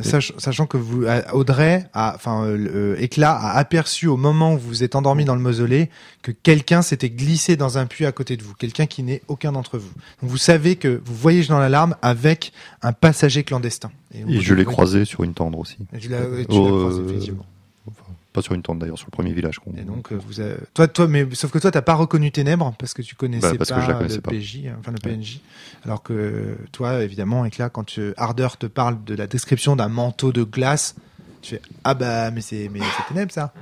Sach- 0.00 0.32
Sachant 0.38 0.66
que 0.66 0.76
vous, 0.78 1.04
euh, 1.04 1.20
Audrey, 1.32 1.86
enfin, 1.94 2.44
euh, 2.44 2.56
euh, 2.94 2.96
Éclat 2.98 3.32
a 3.32 3.58
aperçu 3.58 4.06
au 4.06 4.16
moment 4.16 4.54
où 4.54 4.58
vous 4.58 4.68
vous 4.68 4.82
êtes 4.84 4.94
endormi 4.96 5.24
dans 5.26 5.34
le 5.34 5.40
mausolée 5.42 5.90
que 6.22 6.30
quelqu'un 6.32 6.80
s'était 6.80 7.10
glissé 7.10 7.56
dans 7.56 7.76
un 7.76 7.84
puits 7.86 8.06
à 8.06 8.12
côté 8.12 8.36
de 8.36 8.42
vous, 8.42 8.54
quelqu'un 8.54 8.86
qui 8.86 9.02
n'est 9.02 9.20
aucun 9.28 9.52
d'entre 9.52 9.76
vous. 9.78 9.90
Donc 10.22 10.30
vous 10.30 10.38
savez 10.38 10.76
que 10.76 11.00
vous 11.04 11.14
voyagez 11.14 11.48
dans 11.48 11.58
l'alarme 11.58 11.94
avec 12.00 12.52
un 12.80 12.92
passager 12.92 13.42
clandestin. 13.44 13.90
Et 14.14 14.40
je 14.40 14.54
l'ai 14.54 14.64
croisé 14.64 15.04
sur 15.04 15.24
une 15.24 15.34
tendre 15.34 15.58
aussi. 15.58 15.76
Et 15.94 15.98
tu 15.98 16.08
l'as, 16.08 16.20
ouais, 16.28 16.44
tu 16.46 16.56
Oh, 16.56 16.64
l'as 16.64 16.80
croisé, 16.80 17.02
effectivement. 17.08 17.46
Pas 18.32 18.40
sur 18.42 18.54
une 18.54 18.62
tente 18.62 18.78
d'ailleurs, 18.78 18.96
sur 18.98 19.06
le 19.08 19.10
premier 19.10 19.32
village. 19.32 19.58
qu'on- 19.58 19.74
Et 19.74 19.82
donc, 19.82 20.10
vous 20.12 20.40
avez- 20.40 20.56
toi, 20.72 20.88
toi, 20.88 21.06
mais 21.06 21.26
sauf 21.34 21.50
que 21.50 21.58
toi, 21.58 21.70
t'as 21.70 21.82
pas 21.82 21.94
reconnu 21.94 22.32
Ténèbres 22.32 22.74
parce 22.78 22.94
que 22.94 23.02
tu 23.02 23.14
connaissais 23.14 23.50
Bah, 23.52 23.58
parce 23.58 23.70
que 23.70 23.74
pas 23.74 23.80
je 23.82 23.88
la 23.90 23.94
connaissais 23.94 24.16
le. 24.16 24.22
PJ, 24.22 24.70
enfin 24.80 24.90
le 24.92 24.98
PNJ. 24.98 25.40
Alors 25.84 26.02
que 26.02 26.56
toi, 26.72 27.02
évidemment, 27.02 27.44
et 27.44 27.50
là, 27.58 27.68
quand 27.68 27.84
tu, 27.84 28.14
Ardeur 28.16 28.56
te 28.56 28.66
parle 28.66 29.04
de 29.04 29.14
la 29.14 29.26
description 29.26 29.76
d'un 29.76 29.88
manteau 29.88 30.32
de 30.32 30.44
glace, 30.44 30.94
tu 31.42 31.56
fais 31.56 31.62
ah 31.84 31.92
bah 31.94 32.30
mais 32.30 32.40
c'est 32.40 32.70
mais 32.72 32.80
c'est 32.80 33.12
Ténèbres 33.12 33.32
ça. 33.32 33.52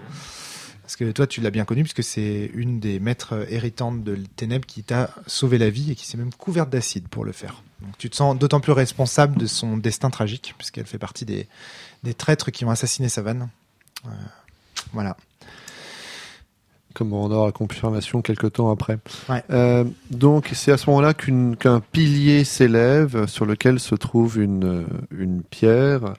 Parce 0.82 0.96
que 0.96 1.10
toi, 1.12 1.26
tu 1.26 1.40
l'as 1.40 1.50
bien 1.52 1.64
connu 1.64 1.82
puisque 1.84 2.02
c'est 2.02 2.50
une 2.54 2.80
des 2.80 2.98
maîtres 3.00 3.46
héritantes 3.52 4.02
de 4.04 4.16
Ténèbres 4.36 4.66
qui 4.66 4.82
t'a 4.82 5.10
sauvé 5.26 5.56
la 5.58 5.70
vie 5.70 5.92
et 5.92 5.94
qui 5.94 6.04
s'est 6.06 6.16
même 6.18 6.32
couverte 6.32 6.68
d'acide 6.70 7.06
pour 7.08 7.24
le 7.24 7.30
faire. 7.32 7.62
Donc 7.80 7.96
tu 7.98 8.10
te 8.10 8.16
sens 8.16 8.36
d'autant 8.38 8.60
plus 8.60 8.72
responsable 8.72 9.36
de 9.38 9.46
son 9.46 9.76
destin 9.76 10.10
tragique 10.10 10.54
puisqu'elle 10.58 10.86
fait 10.86 10.98
partie 10.98 11.24
des, 11.24 11.48
des 12.02 12.12
traîtres 12.14 12.50
qui 12.50 12.64
ont 12.64 12.70
assassiné 12.70 13.08
Savane. 13.08 13.48
Euh, 14.06 14.10
voilà. 14.92 15.16
Comme 16.94 17.12
on 17.12 17.30
aura 17.30 17.52
confirmation 17.52 18.20
quelques 18.20 18.52
temps 18.54 18.70
après. 18.70 18.98
Ouais. 19.28 19.42
Euh, 19.50 19.84
donc 20.10 20.50
c'est 20.54 20.72
à 20.72 20.76
ce 20.76 20.90
moment-là 20.90 21.14
qu'un 21.14 21.80
pilier 21.92 22.42
s'élève 22.44 23.26
sur 23.26 23.46
lequel 23.46 23.78
se 23.78 23.94
trouve 23.94 24.40
une, 24.40 24.86
une 25.16 25.42
pierre 25.42 26.14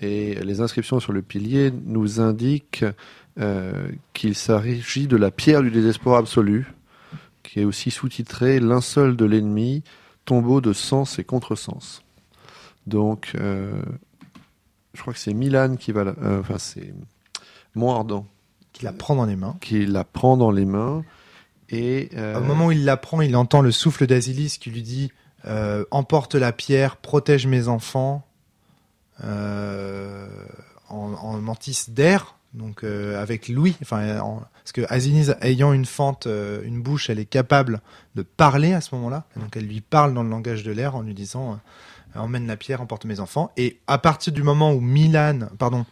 et 0.00 0.34
les 0.34 0.60
inscriptions 0.60 0.98
sur 0.98 1.12
le 1.12 1.22
pilier 1.22 1.72
nous 1.86 2.20
indiquent 2.20 2.84
euh, 3.38 3.72
qu'il 4.12 4.34
s'agit 4.34 5.06
de 5.06 5.16
la 5.16 5.30
pierre 5.30 5.62
du 5.62 5.70
désespoir 5.70 6.16
absolu, 6.18 6.66
qui 7.44 7.60
est 7.60 7.64
aussi 7.64 7.92
sous-titrée 7.92 8.58
Linceul 8.58 9.16
de 9.16 9.24
l'ennemi, 9.24 9.84
tombeau 10.24 10.60
de 10.60 10.72
sens 10.72 11.20
et 11.20 11.24
contresens. 11.24 12.02
Donc 12.88 13.32
euh, 13.36 13.70
je 14.94 15.00
crois 15.00 15.12
que 15.12 15.20
c'est 15.20 15.32
Milan 15.34 15.76
qui 15.76 15.92
va, 15.92 16.02
la- 16.04 16.14
euh, 16.22 16.40
enfin 16.40 16.58
c'est 16.58 16.92
Montardant 17.74 18.26
Qui 18.72 18.84
la 18.84 18.92
prend 18.92 19.14
dans 19.16 19.24
les 19.26 19.36
mains. 19.36 19.56
qui 19.60 19.86
la 19.86 20.04
prend 20.04 20.36
dans 20.36 20.50
les 20.50 20.64
mains 20.64 21.04
et 21.70 22.08
euh, 22.16 22.38
Au 22.38 22.42
moment 22.42 22.66
où 22.66 22.72
il 22.72 22.84
la 22.84 22.96
prend, 22.96 23.20
il 23.20 23.36
entend 23.36 23.60
le 23.60 23.70
souffle 23.72 24.06
d'Asilis 24.06 24.56
qui 24.60 24.70
lui 24.70 24.82
dit 24.82 25.12
euh, 25.46 25.84
Emporte 25.90 26.34
la 26.34 26.52
pierre, 26.52 26.96
protège 26.96 27.46
mes 27.46 27.68
enfants 27.68 28.24
euh, 29.24 30.26
en, 30.88 31.12
en 31.14 31.38
mantis 31.40 31.86
d'air, 31.88 32.36
donc 32.54 32.84
avec 32.84 33.48
Louis. 33.48 33.76
Enfin, 33.82 34.18
en- 34.20 34.40
parce 34.62 34.72
que 34.72 34.82
Asilis, 34.92 35.30
ayant 35.40 35.72
une 35.72 35.84
fente, 35.86 36.26
une 36.26 36.80
bouche, 36.82 37.08
elle 37.10 37.18
est 37.18 37.24
capable 37.24 37.80
de 38.14 38.22
parler 38.22 38.72
à 38.74 38.80
ce 38.80 38.94
moment-là. 38.96 39.24
Donc 39.36 39.56
elle 39.56 39.66
lui 39.66 39.80
parle 39.80 40.12
dans 40.14 40.22
le 40.22 40.28
langage 40.30 40.62
de 40.62 40.72
l'air 40.72 40.94
en 40.96 41.02
lui 41.02 41.14
disant 41.14 41.58
Emmène 42.14 42.46
la 42.46 42.56
pierre, 42.56 42.80
emporte 42.82 43.04
mes 43.06 43.20
enfants. 43.20 43.50
Et 43.56 43.78
à 43.86 43.98
partir 43.98 44.32
du 44.32 44.42
moment 44.42 44.72
où 44.72 44.80
Milan, 44.80 45.48
pardon, 45.58 45.84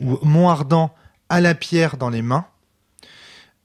où 0.00 0.18
Montardant 0.22 0.92
a 1.28 1.40
la 1.40 1.54
pierre 1.54 1.96
dans 1.96 2.10
les 2.10 2.22
mains, 2.22 2.46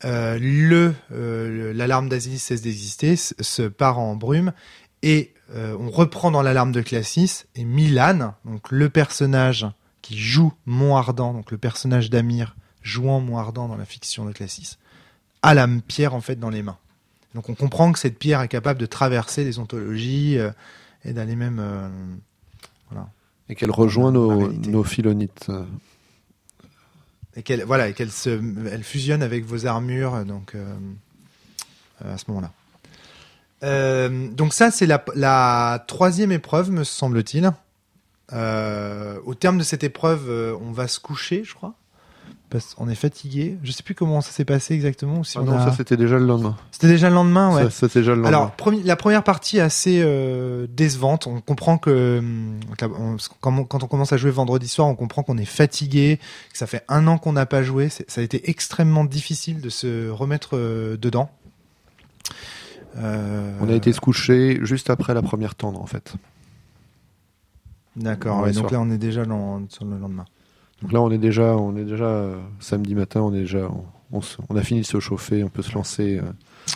euh, 0.04 0.38
le 0.40 0.96
euh, 1.12 1.74
l'alarme 1.74 2.10
d'Asilis 2.10 2.40
cesse 2.40 2.62
d'exister, 2.62 3.16
se 3.16 3.68
part 3.68 4.00
en 4.00 4.16
brume 4.16 4.52
et 5.04 5.34
euh, 5.54 5.76
on 5.80 5.90
reprend 5.90 6.32
dans 6.32 6.42
l'alarme 6.42 6.72
de 6.72 6.82
Classis 6.82 7.44
et 7.56 7.64
Milan, 7.64 8.34
donc 8.46 8.72
le 8.72 8.90
personnage 8.90 9.68
qui 10.02 10.18
joue 10.18 10.54
Montardant, 10.66 11.34
donc 11.34 11.52
le 11.52 11.58
personnage 11.58 12.10
d'Amir 12.10 12.56
jouant 12.82 13.20
Montardant 13.20 13.68
dans 13.68 13.78
la 13.78 13.86
fiction 13.86 14.26
de 14.26 14.32
Classis, 14.32 14.78
a 15.44 15.54
la 15.54 15.68
pierre 15.88 16.16
en 16.16 16.22
fait 16.22 16.38
dans 16.38 16.50
les 16.50 16.64
mains. 16.64 16.78
Donc 17.36 17.50
on 17.50 17.56
comprend 17.56 17.92
que 17.92 18.00
cette 18.00 18.18
pierre 18.18 18.42
est 18.42 18.48
capable 18.48 18.80
de 18.80 18.86
traverser 18.86 19.44
les 19.44 19.60
ontologies 19.60 20.38
et 21.06 21.14
d'aller 21.14 21.36
même 21.36 21.60
euh, 21.60 21.88
et 23.50 23.56
qu'elle 23.56 23.72
rejoint 23.72 24.12
nos, 24.12 24.52
nos 24.52 24.84
philonites. 24.84 25.52
Et 27.36 27.44
qu'elle 27.44 27.64
voilà 27.64 27.92
qu'elle 27.94 28.12
se 28.12 28.30
elle 28.72 28.84
fusionne 28.84 29.24
avec 29.24 29.46
vos 29.46 29.66
armures 29.66 30.26
donc 30.26 30.56
euh, 30.56 30.76
euh, 32.04 32.14
à 32.14 32.18
ce 32.18 32.26
moment-là. 32.30 32.52
Euh, 33.64 34.28
donc 34.30 34.54
ça 34.54 34.72
c'est 34.72 34.88
la, 34.88 35.04
la 35.16 35.84
troisième 35.88 36.32
épreuve 36.32 36.72
me 36.72 36.84
semble-t-il. 36.84 37.52
Au 38.34 39.36
terme 39.36 39.58
de 39.58 39.64
cette 39.64 39.84
épreuve, 39.84 40.58
on 40.62 40.72
va 40.72 40.88
se 40.88 41.02
coucher, 41.02 41.44
je 41.44 41.54
crois, 41.54 41.74
parce 42.52 42.76
qu'on 42.76 42.88
est 42.90 42.96
fatigué. 42.96 43.58
Je 43.64 43.72
sais 43.72 43.82
plus 43.82 43.96
comment 43.96 44.22
ça 44.22 44.30
s'est 44.32 44.46
passé 44.46 44.76
exactement. 44.76 45.24
si 45.24 45.38
Ah 45.38 45.42
on 45.42 45.46
non, 45.46 45.58
a- 45.58 45.66
ça 45.66 45.74
c'était 45.76 45.98
déjà 45.98 46.20
le 46.20 46.26
lendemain. 46.28 46.56
C'était 46.72 46.88
déjà 46.90 47.10
le 47.10 47.16
lendemain, 47.16 47.56
ouais. 47.56 47.70
Ça, 47.72 47.88
déjà 47.88 48.12
le 48.12 48.18
lendemain. 48.22 48.28
Alors, 48.28 48.52
premi- 48.56 48.84
la 48.84 48.96
première 48.96 49.24
partie 49.24 49.58
est 49.58 49.62
assez 49.62 50.02
euh, 50.04 50.68
décevante. 50.70 51.26
On 51.28 51.42
comprend 51.42 51.78
que 51.80 52.20
hum, 52.20 52.60
on- 52.82 53.18
quand 53.40 53.58
on, 53.58 53.62
on 53.84 53.88
commence 53.88 54.14
à 54.14 54.18
jouer 54.18 54.30
vendredi 54.32 54.68
soir, 54.68 54.88
on 54.88 54.96
comprend 54.96 55.24
qu'on 55.24 55.38
est 55.40 55.46
fatigué, 55.46 56.20
que 56.52 56.58
ça 56.58 56.68
fait 56.68 56.84
un 56.90 57.08
an 57.08 57.18
qu'on 57.18 57.34
n'a 57.34 57.46
pas 57.48 57.64
joué. 57.64 57.90
Ça 57.90 58.04
a 58.22 58.24
été 58.24 58.50
extrêmement 58.50 59.06
difficile 59.06 59.62
de 59.62 59.70
se 59.70 60.10
remettre 60.10 60.58
euh, 60.58 60.98
dedans. 60.98 61.32
Euh, 62.98 63.58
On 63.62 63.70
a 63.70 63.74
été 63.74 63.94
se 63.94 64.02
coucher 64.02 64.60
juste 64.64 64.90
après 64.90 65.14
la 65.14 65.22
première 65.22 65.56
tendre 65.56 65.82
en 65.82 65.86
fait. 65.86 66.14
D'accord. 67.96 68.42
Ouais, 68.42 68.52
donc 68.52 68.70
soir. 68.70 68.72
là, 68.74 68.80
on 68.82 68.92
est 68.92 68.98
déjà 68.98 69.26
dans- 69.26 69.62
sur 69.70 69.86
le 69.86 69.98
lendemain. 69.98 70.26
Donc 70.82 70.92
là 70.94 71.02
on 71.02 71.12
est 71.12 71.18
déjà, 71.18 71.56
on 71.58 71.76
est 71.78 71.84
déjà 71.86 72.06
euh, 72.06 72.36
samedi 72.60 72.96
matin, 72.96 73.22
on 73.22 73.34
est 73.34 73.42
déjà, 73.42 73.70
on, 73.70 73.84
on 74.18 74.22
se- 74.22 74.38
on 74.50 74.56
a 74.56 74.62
fini 74.64 74.82
de 74.82 74.86
se 74.86 75.00
chauffer, 75.00 75.44
on 75.44 75.50
peut 75.50 75.62
se 75.62 75.74
lancer. 75.74 76.18
euh. 76.18 76.32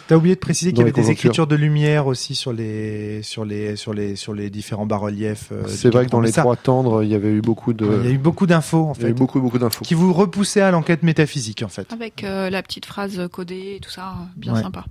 T'as 0.08 0.16
oublié 0.16 0.34
de 0.36 0.40
préciser 0.40 0.72
qu'il 0.72 0.80
y 0.80 0.82
avait 0.82 0.92
des 0.92 1.12
écritures 1.12 1.46
de 1.48 1.56
lumière 1.56 2.08
aussi 2.08 2.34
sur 2.36 2.52
les 2.54 3.22
sur 3.24 3.46
les 3.46 3.76
sur 3.76 3.94
les 3.94 4.16
sur 4.16 4.34
les 4.34 4.50
différents 4.50 4.86
bas-reliefs. 4.88 5.50
euh, 5.52 5.64
C'est 5.68 5.90
vrai 5.92 6.06
que 6.06 6.12
dans 6.12 6.22
les 6.22 6.32
Ça, 6.32 6.42
trois 6.42 6.56
tendres, 6.56 7.04
il 7.04 7.10
y 7.10 7.16
avait 7.16 7.32
eu 7.32 7.42
beaucoup 7.42 7.74
de, 7.74 7.86
Il 8.04 8.06
y 8.06 8.12
a 8.12 8.14
eu 8.14 8.18
beaucoup 8.18 8.48
d'infos 8.48 8.86
en 8.88 8.94
il 8.94 9.04
y 9.04 9.06
a 9.06 9.10
eu 9.10 9.14
beaucoup 9.14 9.40
beaucoup 9.40 9.60
d'infos. 9.60 9.86
qui 9.86 9.94
vous 9.94 10.12
repoussaient 10.12 10.62
à 10.62 10.72
l'enquête 10.72 11.04
métaphysique 11.04 11.62
en 11.64 11.68
fait. 11.68 11.92
Avec 11.94 12.24
euh, 12.24 12.50
la 12.50 12.62
petite 12.64 12.86
phrase 12.88 13.28
codée 13.32 13.76
et 13.78 13.80
tout 13.80 13.92
ça, 13.92 14.16
bien 14.36 14.54
Ouais. 14.56 14.62
sympa. 14.62 14.86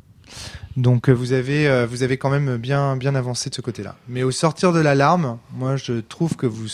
Donc 0.76 1.08
vous 1.10 1.32
avez 1.32 1.68
euh, 1.68 1.86
vous 1.86 2.02
avez 2.02 2.16
quand 2.16 2.30
même 2.30 2.56
bien 2.56 2.96
bien 2.96 3.14
avancé 3.14 3.50
de 3.50 3.54
ce 3.54 3.60
côté-là. 3.60 3.96
Mais 4.08 4.22
au 4.22 4.30
sortir 4.30 4.72
de 4.72 4.80
l'alarme, 4.80 5.38
moi 5.56 5.76
je 5.76 5.94
trouve 6.00 6.36
que 6.36 6.46
vous 6.46 6.66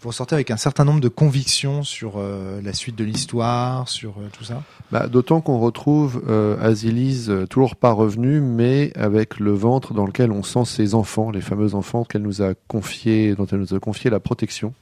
vous 0.00 0.08
ressortez 0.08 0.34
avec 0.34 0.50
un 0.50 0.56
certain 0.56 0.84
nombre 0.84 1.00
de 1.00 1.08
convictions 1.08 1.82
sur 1.82 2.14
euh, 2.16 2.62
la 2.62 2.72
suite 2.72 2.96
de 2.96 3.04
l'histoire, 3.04 3.86
sur 3.88 4.12
euh, 4.12 4.30
tout 4.32 4.44
ça. 4.44 4.62
Bah, 4.90 5.08
D'autant 5.08 5.42
qu'on 5.42 5.58
retrouve 5.58 6.22
euh, 6.26 6.56
euh, 6.62 7.46
toujours 7.46 7.76
pas 7.76 7.92
revenu, 7.92 8.40
mais 8.40 8.92
avec 8.96 9.38
le 9.38 9.52
ventre 9.52 9.92
dans 9.92 10.06
lequel 10.06 10.32
on 10.32 10.42
sent 10.42 10.64
ses 10.64 10.94
enfants, 10.94 11.30
les 11.30 11.42
fameux 11.42 11.74
enfants 11.74 12.04
qu'elle 12.04 12.22
nous 12.22 12.40
a 12.40 12.54
confiés, 12.66 13.34
dont 13.34 13.46
elle 13.46 13.58
nous 13.58 13.74
a 13.74 13.78
confié 13.78 14.08
la 14.08 14.20
protection. 14.20 14.72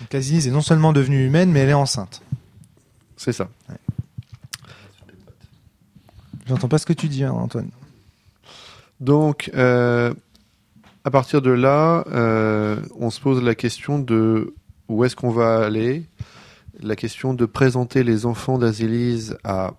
Donc 0.00 0.14
Aziz 0.14 0.46
est 0.46 0.50
non 0.50 0.60
seulement 0.60 0.92
devenue 0.92 1.24
humaine, 1.26 1.50
mais 1.50 1.60
elle 1.60 1.70
est 1.70 1.74
enceinte. 1.74 2.20
C'est 3.16 3.32
ça. 3.32 3.48
J'entends 6.46 6.68
pas 6.68 6.78
ce 6.78 6.86
que 6.86 6.92
tu 6.92 7.08
dis, 7.08 7.24
hein, 7.24 7.32
Antoine. 7.32 7.70
Donc, 9.00 9.50
à 11.04 11.10
partir 11.10 11.42
de 11.42 11.50
là, 11.50 12.04
euh, 12.08 12.76
on 12.98 13.10
se 13.10 13.20
pose 13.20 13.42
la 13.42 13.54
question 13.54 13.98
de 13.98 14.54
où 14.88 15.04
est-ce 15.04 15.16
qu'on 15.16 15.30
va 15.30 15.64
aller, 15.64 16.04
la 16.80 16.96
question 16.96 17.32
de 17.32 17.46
présenter 17.46 18.02
les 18.02 18.26
enfants 18.26 18.58
d'Asilis 18.58 19.30
à 19.44 19.74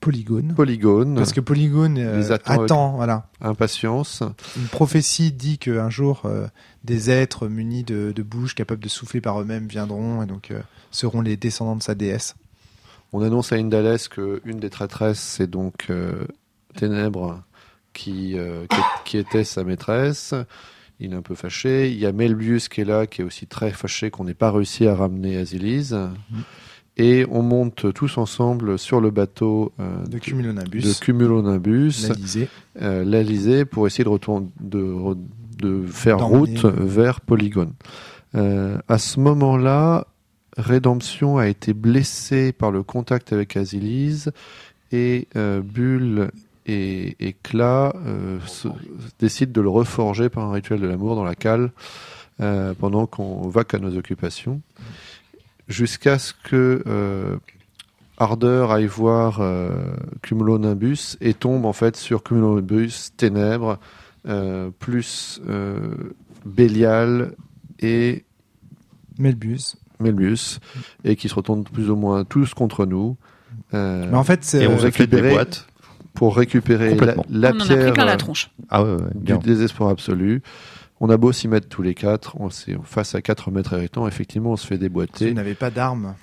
Polygone. 0.00 0.52
Polygone, 0.54 1.14
Parce 1.14 1.32
que 1.32 1.40
Polygone 1.40 1.96
euh, 1.98 2.30
attend 2.30 2.62
attend, 2.62 2.92
voilà. 2.96 3.28
impatience. 3.40 4.22
Une 4.56 4.66
prophétie 4.66 5.32
dit 5.32 5.56
qu'un 5.56 5.88
jour, 5.88 6.22
euh, 6.26 6.46
des 6.82 7.10
êtres 7.10 7.48
munis 7.48 7.84
de, 7.84 8.12
de 8.14 8.22
bouches, 8.22 8.54
capables 8.54 8.82
de 8.82 8.90
souffler 8.90 9.22
par 9.22 9.40
eux-mêmes, 9.40 9.66
viendront 9.66 10.22
et 10.22 10.26
donc 10.26 10.52
seront 10.90 11.22
les 11.22 11.38
descendants 11.38 11.76
de 11.76 11.82
sa 11.82 11.94
déesse. 11.94 12.34
On 13.14 13.22
annonce 13.22 13.52
à 13.52 13.56
Indalès 13.56 14.08
que 14.08 14.42
une 14.44 14.58
des 14.58 14.68
traîtresses, 14.68 15.20
c'est 15.20 15.48
donc 15.48 15.90
Ténèbres 16.76 17.42
qui, 17.94 18.36
euh, 18.36 18.66
qui, 18.68 18.76
qui 19.04 19.16
était 19.18 19.44
sa 19.44 19.64
maîtresse. 19.64 20.34
Il 21.00 21.12
est 21.12 21.16
un 21.16 21.22
peu 21.22 21.34
fâché. 21.34 21.90
Il 21.90 21.98
y 21.98 22.04
a 22.06 22.12
Melbius 22.12 22.68
qui 22.68 22.82
est 22.82 22.84
là, 22.84 23.06
qui 23.06 23.22
est 23.22 23.24
aussi 23.24 23.46
très 23.46 23.70
fâché 23.70 24.10
qu'on 24.10 24.24
n'ait 24.24 24.34
pas 24.34 24.50
réussi 24.52 24.86
à 24.86 24.94
ramener 24.94 25.36
Asilis. 25.38 25.92
Et 26.96 27.26
on 27.30 27.42
monte 27.42 27.92
tous 27.92 28.18
ensemble 28.18 28.78
sur 28.78 29.00
le 29.00 29.10
bateau 29.10 29.72
euh, 29.80 30.04
De 30.06 30.18
Cumulonimbus. 30.18 30.82
de 30.82 30.92
Cumulonimbus, 31.00 32.06
l'Alizé. 32.08 32.48
euh, 32.80 33.64
pour 33.64 33.86
essayer 33.88 34.04
de, 34.04 34.08
retourner, 34.08 34.46
de, 34.60 34.78
re- 34.80 35.18
de 35.58 35.84
faire 35.86 36.18
route 36.24 36.64
vers 36.64 37.20
Polygone. 37.20 37.72
À 38.34 38.98
ce 38.98 39.18
moment-là, 39.20 40.06
Rédemption 40.56 41.36
a 41.38 41.48
été 41.48 41.72
blessé 41.74 42.52
par 42.52 42.70
le 42.70 42.84
contact 42.84 43.32
avec 43.32 43.56
Asilis 43.56 44.26
et 44.92 45.26
euh, 45.34 45.60
Bulle 45.60 46.30
et, 46.66 47.16
et 47.20 47.32
Cla 47.42 47.94
euh, 48.06 48.38
se- 48.46 48.68
décident 49.18 49.52
de 49.52 49.60
le 49.60 49.68
reforger 49.68 50.28
par 50.28 50.44
un 50.44 50.52
rituel 50.52 50.80
de 50.80 50.86
l'amour 50.86 51.14
dans 51.16 51.24
la 51.24 51.34
cale 51.34 51.70
euh, 52.40 52.74
pendant 52.78 53.06
qu'on 53.06 53.48
va 53.48 53.64
qu'à 53.64 53.78
nos 53.78 53.96
occupations. 53.96 54.60
Jusqu'à 55.68 56.18
ce 56.18 56.32
que 56.44 56.82
euh, 56.86 57.36
Ardeur 58.18 58.70
aille 58.70 58.86
voir 58.86 59.38
euh, 59.40 59.70
Cumulonimbus 60.22 61.16
et 61.20 61.34
tombe 61.34 61.64
en 61.64 61.72
fait 61.72 61.96
sur 61.96 62.22
Cumulonimbus, 62.22 63.10
Ténèbres, 63.16 63.78
euh, 64.26 64.70
plus 64.78 65.40
euh, 65.48 65.94
Bélial 66.44 67.32
et 67.80 68.24
Melbus. 69.18 69.76
Melbius 70.00 70.58
et 71.04 71.14
qui 71.16 71.28
se 71.28 71.34
retournent 71.34 71.64
plus 71.64 71.88
ou 71.88 71.96
moins 71.96 72.24
tous 72.24 72.52
contre 72.52 72.84
nous. 72.84 73.16
Euh, 73.74 74.06
Mais 74.10 74.16
en 74.16 74.24
fait, 74.24 74.42
c'est- 74.44 74.64
Et 74.64 74.66
on 74.66 74.74
vous 74.76 74.84
a 74.84 74.90
fait 74.90 75.06
des 75.06 75.22
boîtes. 75.30 75.66
Pour 76.14 76.36
récupérer 76.36 76.94
la, 76.96 77.14
la 77.28 77.50
on 77.52 77.56
en 77.56 77.60
a 77.60 77.64
pris 77.64 77.66
pierre 77.68 77.92
plein 77.92 78.04
la 78.04 78.12
euh, 78.12 78.16
tronche. 78.16 78.50
Ah 78.70 78.82
ouais, 78.84 78.92
ouais, 78.94 79.08
du 79.14 79.36
désespoir 79.38 79.90
absolu. 79.90 80.42
On 81.00 81.10
a 81.10 81.16
beau 81.16 81.32
s'y 81.32 81.48
mettre 81.48 81.68
tous 81.68 81.82
les 81.82 81.94
quatre, 81.94 82.36
on 82.40 82.50
s'est 82.50 82.76
face 82.84 83.14
à 83.14 83.20
quatre 83.20 83.50
maîtres 83.50 83.74
héritants, 83.74 84.06
effectivement, 84.06 84.52
on 84.52 84.56
se 84.56 84.66
fait 84.66 84.76
vous 84.76 84.80
déboîter. 84.82 85.34
n'avez 85.34 85.54
pas 85.54 85.70
d'armes. 85.70 86.14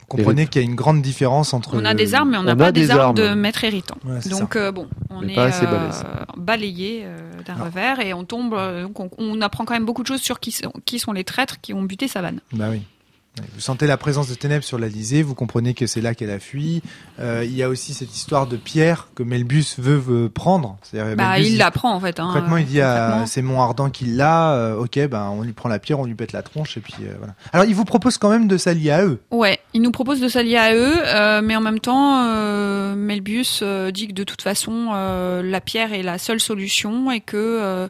Vous 0.00 0.06
comprenez 0.18 0.46
qu'il 0.46 0.60
y 0.62 0.64
a 0.64 0.68
une 0.68 0.76
grande 0.76 1.00
différence 1.02 1.54
entre. 1.54 1.76
On 1.76 1.84
a 1.84 1.94
des 1.94 2.14
armes, 2.14 2.30
mais 2.30 2.36
on 2.36 2.42
n'a 2.42 2.54
pas 2.54 2.66
a 2.66 2.72
des, 2.72 2.90
armes, 2.90 3.00
armes. 3.00 3.16
de 3.16 3.34
maître 3.34 3.64
héritant. 3.64 3.96
Ouais, 4.04 4.20
Donc 4.30 4.54
euh, 4.54 4.70
bon, 4.70 4.86
on 5.10 5.22
Mais 5.22 5.32
est 5.34 5.38
euh, 5.64 5.90
balayé 6.36 7.02
euh, 7.04 7.18
d'un 7.46 7.54
revers 7.54 8.00
et 8.00 8.12
on 8.14 8.24
tombe. 8.24 8.54
donc 8.82 9.00
on, 9.00 9.10
on 9.18 9.40
apprend 9.40 9.64
quand 9.64 9.74
même 9.74 9.86
beaucoup 9.86 10.02
de 10.02 10.08
choses 10.08 10.20
sur 10.20 10.40
qui, 10.40 10.52
sont- 10.52 10.72
qui 10.84 10.98
sont 10.98 11.12
les 11.12 11.24
traîtres 11.24 11.60
qui 11.60 11.72
ont 11.72 11.82
buté 11.82 12.06
Savane. 12.06 12.40
Bah 12.52 12.66
oui. 12.70 12.82
Vous 13.54 13.60
sentez 13.60 13.88
la 13.88 13.96
présence 13.96 14.28
de 14.28 14.34
ténèbres 14.36 14.62
sur 14.64 14.78
l'Alizé, 14.78 15.24
vous 15.24 15.34
comprenez 15.34 15.74
que 15.74 15.88
c'est 15.88 16.00
là 16.00 16.14
qu'elle 16.14 16.30
a 16.30 16.38
fui. 16.38 16.82
Euh, 17.18 17.42
il 17.44 17.52
y 17.52 17.64
a 17.64 17.68
aussi 17.68 17.92
cette 17.92 18.14
histoire 18.14 18.46
de 18.46 18.56
pierre 18.56 19.08
que 19.16 19.24
Melbus 19.24 19.74
veut, 19.78 19.96
veut 19.96 20.28
prendre. 20.28 20.76
C'est-à-dire, 20.82 21.16
Bah, 21.16 21.32
Melbus, 21.32 21.48
il 21.48 21.58
la 21.58 21.72
prend 21.72 21.92
en 21.94 21.98
fait. 22.00 22.20
Hein, 22.20 22.26
Concrètement, 22.32 22.58
il 22.58 22.66
dit 22.66 22.80
à 22.80 23.24
c'est 23.26 23.42
mon 23.42 23.60
ardent 23.60 23.90
qui 23.90 24.04
l'a. 24.06 24.52
euh, 24.54 24.76
ok, 24.76 25.08
ben 25.08 25.30
on 25.32 25.42
lui 25.42 25.52
prend 25.52 25.68
la 25.68 25.80
pierre, 25.80 25.98
on 25.98 26.04
lui 26.04 26.14
pète 26.14 26.30
la 26.32 26.42
tronche 26.42 26.76
et 26.76 26.80
puis 26.80 26.94
euh, 27.02 27.14
voilà. 27.18 27.34
Alors 27.52 27.66
il 27.66 27.74
vous 27.74 27.84
propose 27.84 28.18
quand 28.18 28.30
même 28.30 28.46
de 28.46 28.56
s'allier 28.56 28.92
à 28.92 29.04
eux. 29.04 29.18
Ouais, 29.32 29.58
il 29.74 29.82
nous 29.82 29.90
propose 29.90 30.20
de 30.20 30.28
s'allier 30.28 30.56
à 30.56 30.72
eux, 30.74 30.94
euh, 31.04 31.40
mais 31.42 31.56
en 31.56 31.60
même 31.60 31.80
temps, 31.80 32.24
euh, 32.28 32.94
Melbius 32.94 33.60
euh, 33.62 33.90
dit 33.90 34.06
que 34.08 34.12
de 34.12 34.22
toute 34.24 34.40
façon, 34.40 34.90
euh, 34.94 35.42
la 35.42 35.60
pierre 35.60 35.92
est 35.92 36.02
la 36.04 36.16
seule 36.18 36.38
solution 36.40 37.10
et 37.10 37.20
que 37.20 37.36
euh, 37.36 37.88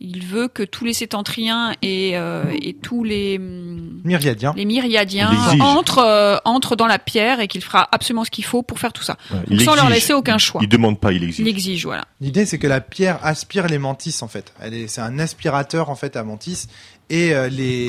il 0.00 0.24
veut 0.24 0.48
que 0.48 0.62
tous 0.62 0.84
les 0.86 0.94
sétentriens 0.94 1.74
et, 1.82 2.12
euh, 2.16 2.44
et 2.62 2.72
tous 2.74 3.04
les 3.04 3.36
hum, 3.38 4.00
Myriadien. 4.04 4.54
les 4.56 4.64
myriadiens 4.64 5.30
entrent 5.60 5.98
euh, 6.04 6.36
entrent 6.44 6.74
dans 6.74 6.86
la 6.86 6.98
pierre 6.98 7.40
et 7.40 7.48
qu'il 7.48 7.62
fera 7.62 7.86
absolument 7.92 8.24
ce 8.24 8.30
qu'il 8.30 8.44
faut 8.44 8.62
pour 8.62 8.78
faire 8.78 8.92
tout 8.94 9.02
ça, 9.02 9.16
Ouais, 9.30 9.38
Donc, 9.48 9.60
sans 9.60 9.74
leur 9.74 9.90
laisser 9.90 10.14
aucun 10.14 10.38
choix. 10.38 10.60
Il 10.62 10.68
demande 10.68 10.98
pas, 10.98 11.12
il 11.12 11.22
exige. 11.22 11.40
Il 11.40 11.48
exige, 11.48 11.84
voilà. 11.84 12.04
L'idée 12.20 12.46
c'est 12.46 12.58
que 12.58 12.66
la 12.66 12.80
pierre 12.80 13.18
aspire 13.22 13.66
les 13.66 13.78
mantis 13.78 14.16
en 14.22 14.28
fait. 14.28 14.52
Elle 14.60 14.72
est, 14.74 14.86
c'est 14.88 15.02
un 15.02 15.18
aspirateur 15.18 15.90
en 15.90 15.96
fait 15.96 16.16
à 16.16 16.24
mantis 16.24 16.66
et 17.10 17.34
euh, 17.34 17.48
les 17.48 17.88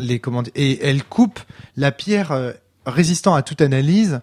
les 0.00 0.18
comment 0.18 0.42
dire- 0.42 0.52
et 0.56 0.84
elle 0.84 1.04
coupe 1.04 1.38
la 1.76 1.92
pierre 1.92 2.32
euh, 2.32 2.52
résistant 2.86 3.34
à 3.34 3.42
toute 3.42 3.60
analyse 3.60 4.20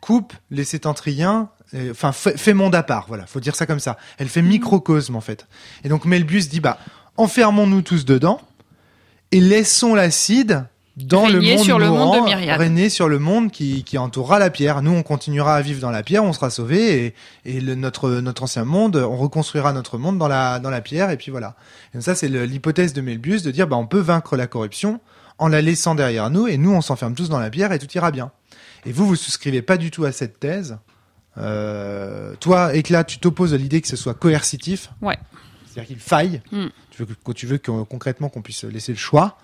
coupe 0.00 0.32
les 0.50 0.64
sétentriens. 0.64 1.48
euh, 1.74 1.90
Enfin, 1.92 2.12
fait, 2.12 2.36
fait 2.38 2.54
monde 2.54 2.74
à 2.74 2.82
part, 2.82 3.06
voilà, 3.08 3.26
faut 3.26 3.40
dire 3.40 3.56
ça 3.56 3.66
comme 3.66 3.80
ça. 3.80 3.96
Elle 4.18 4.28
fait 4.28 4.42
microcosme 4.42 5.16
en 5.16 5.20
fait. 5.22 5.46
Et 5.84 5.88
donc 5.88 6.04
Melbus 6.04 6.48
dit 6.48 6.60
bah 6.60 6.78
enfermons-nous 7.16 7.82
tous 7.82 8.04
dedans 8.04 8.40
et 9.32 9.40
laissons 9.40 9.94
l'acide 9.94 10.66
dans 10.96 11.26
le 11.26 11.40
monde 11.40 11.58
sur 11.58 11.78
le 11.80 11.88
monde 11.88 12.12
de 12.12 12.18
mourant, 12.18 12.24
Myriade. 12.24 12.60
régner 12.60 12.88
sur 12.88 13.08
le 13.08 13.18
monde 13.18 13.50
qui, 13.50 13.82
qui 13.82 13.98
entourera 13.98 14.38
la 14.38 14.48
pierre. 14.50 14.80
Nous, 14.80 14.92
on 14.92 15.02
continuera 15.02 15.56
à 15.56 15.60
vivre 15.60 15.80
dans 15.80 15.90
la 15.90 16.04
pierre, 16.04 16.22
on 16.22 16.32
sera 16.32 16.50
sauvés 16.50 17.06
et, 17.44 17.56
et 17.56 17.60
le, 17.60 17.74
notre 17.74 18.10
notre 18.20 18.44
ancien 18.44 18.64
monde, 18.64 18.94
on 18.96 19.16
reconstruira 19.16 19.72
notre 19.72 19.98
monde 19.98 20.18
dans 20.18 20.28
la 20.28 20.60
dans 20.60 20.70
la 20.70 20.80
pierre 20.80 21.10
et 21.10 21.16
puis 21.16 21.32
voilà. 21.32 21.56
Et 21.94 22.00
ça, 22.00 22.14
c'est 22.14 22.28
l'hypothèse 22.28 22.92
de 22.92 23.00
Melbus 23.00 23.40
de 23.40 23.50
dire 23.50 23.66
bah 23.66 23.76
on 23.76 23.86
peut 23.86 23.98
vaincre 23.98 24.36
la 24.36 24.46
corruption 24.46 25.00
en 25.38 25.48
la 25.48 25.60
laissant 25.62 25.94
derrière 25.94 26.30
nous 26.30 26.46
et 26.46 26.56
nous, 26.56 26.72
on 26.72 26.80
s'enferme 26.80 27.14
tous 27.14 27.28
dans 27.28 27.40
la 27.40 27.50
pierre 27.50 27.72
et 27.72 27.78
tout 27.78 27.88
ira 27.94 28.10
bien. 28.10 28.30
Et 28.86 28.92
vous, 28.92 29.06
vous 29.06 29.16
souscrivez 29.16 29.62
pas 29.62 29.76
du 29.76 29.90
tout 29.90 30.04
à 30.04 30.12
cette 30.12 30.38
thèse. 30.38 30.78
Euh, 31.38 32.34
toi, 32.40 32.74
Éclat, 32.74 33.02
tu 33.04 33.18
t'opposes 33.18 33.54
à 33.54 33.56
l'idée 33.56 33.80
que 33.80 33.88
ce 33.88 33.96
soit 33.96 34.14
coercitif. 34.14 34.90
Ouais. 35.02 35.18
C'est-à-dire 35.66 35.88
qu'il 35.88 35.98
faille. 35.98 36.40
Mm. 36.52 36.66
Tu 36.90 37.02
veux 37.02 37.06
que, 37.06 37.32
tu 37.32 37.46
veux 37.46 37.58
que, 37.58 37.82
concrètement 37.82 38.28
qu'on 38.28 38.42
puisse 38.42 38.62
laisser 38.64 38.92
le 38.92 38.98
choix. 38.98 39.36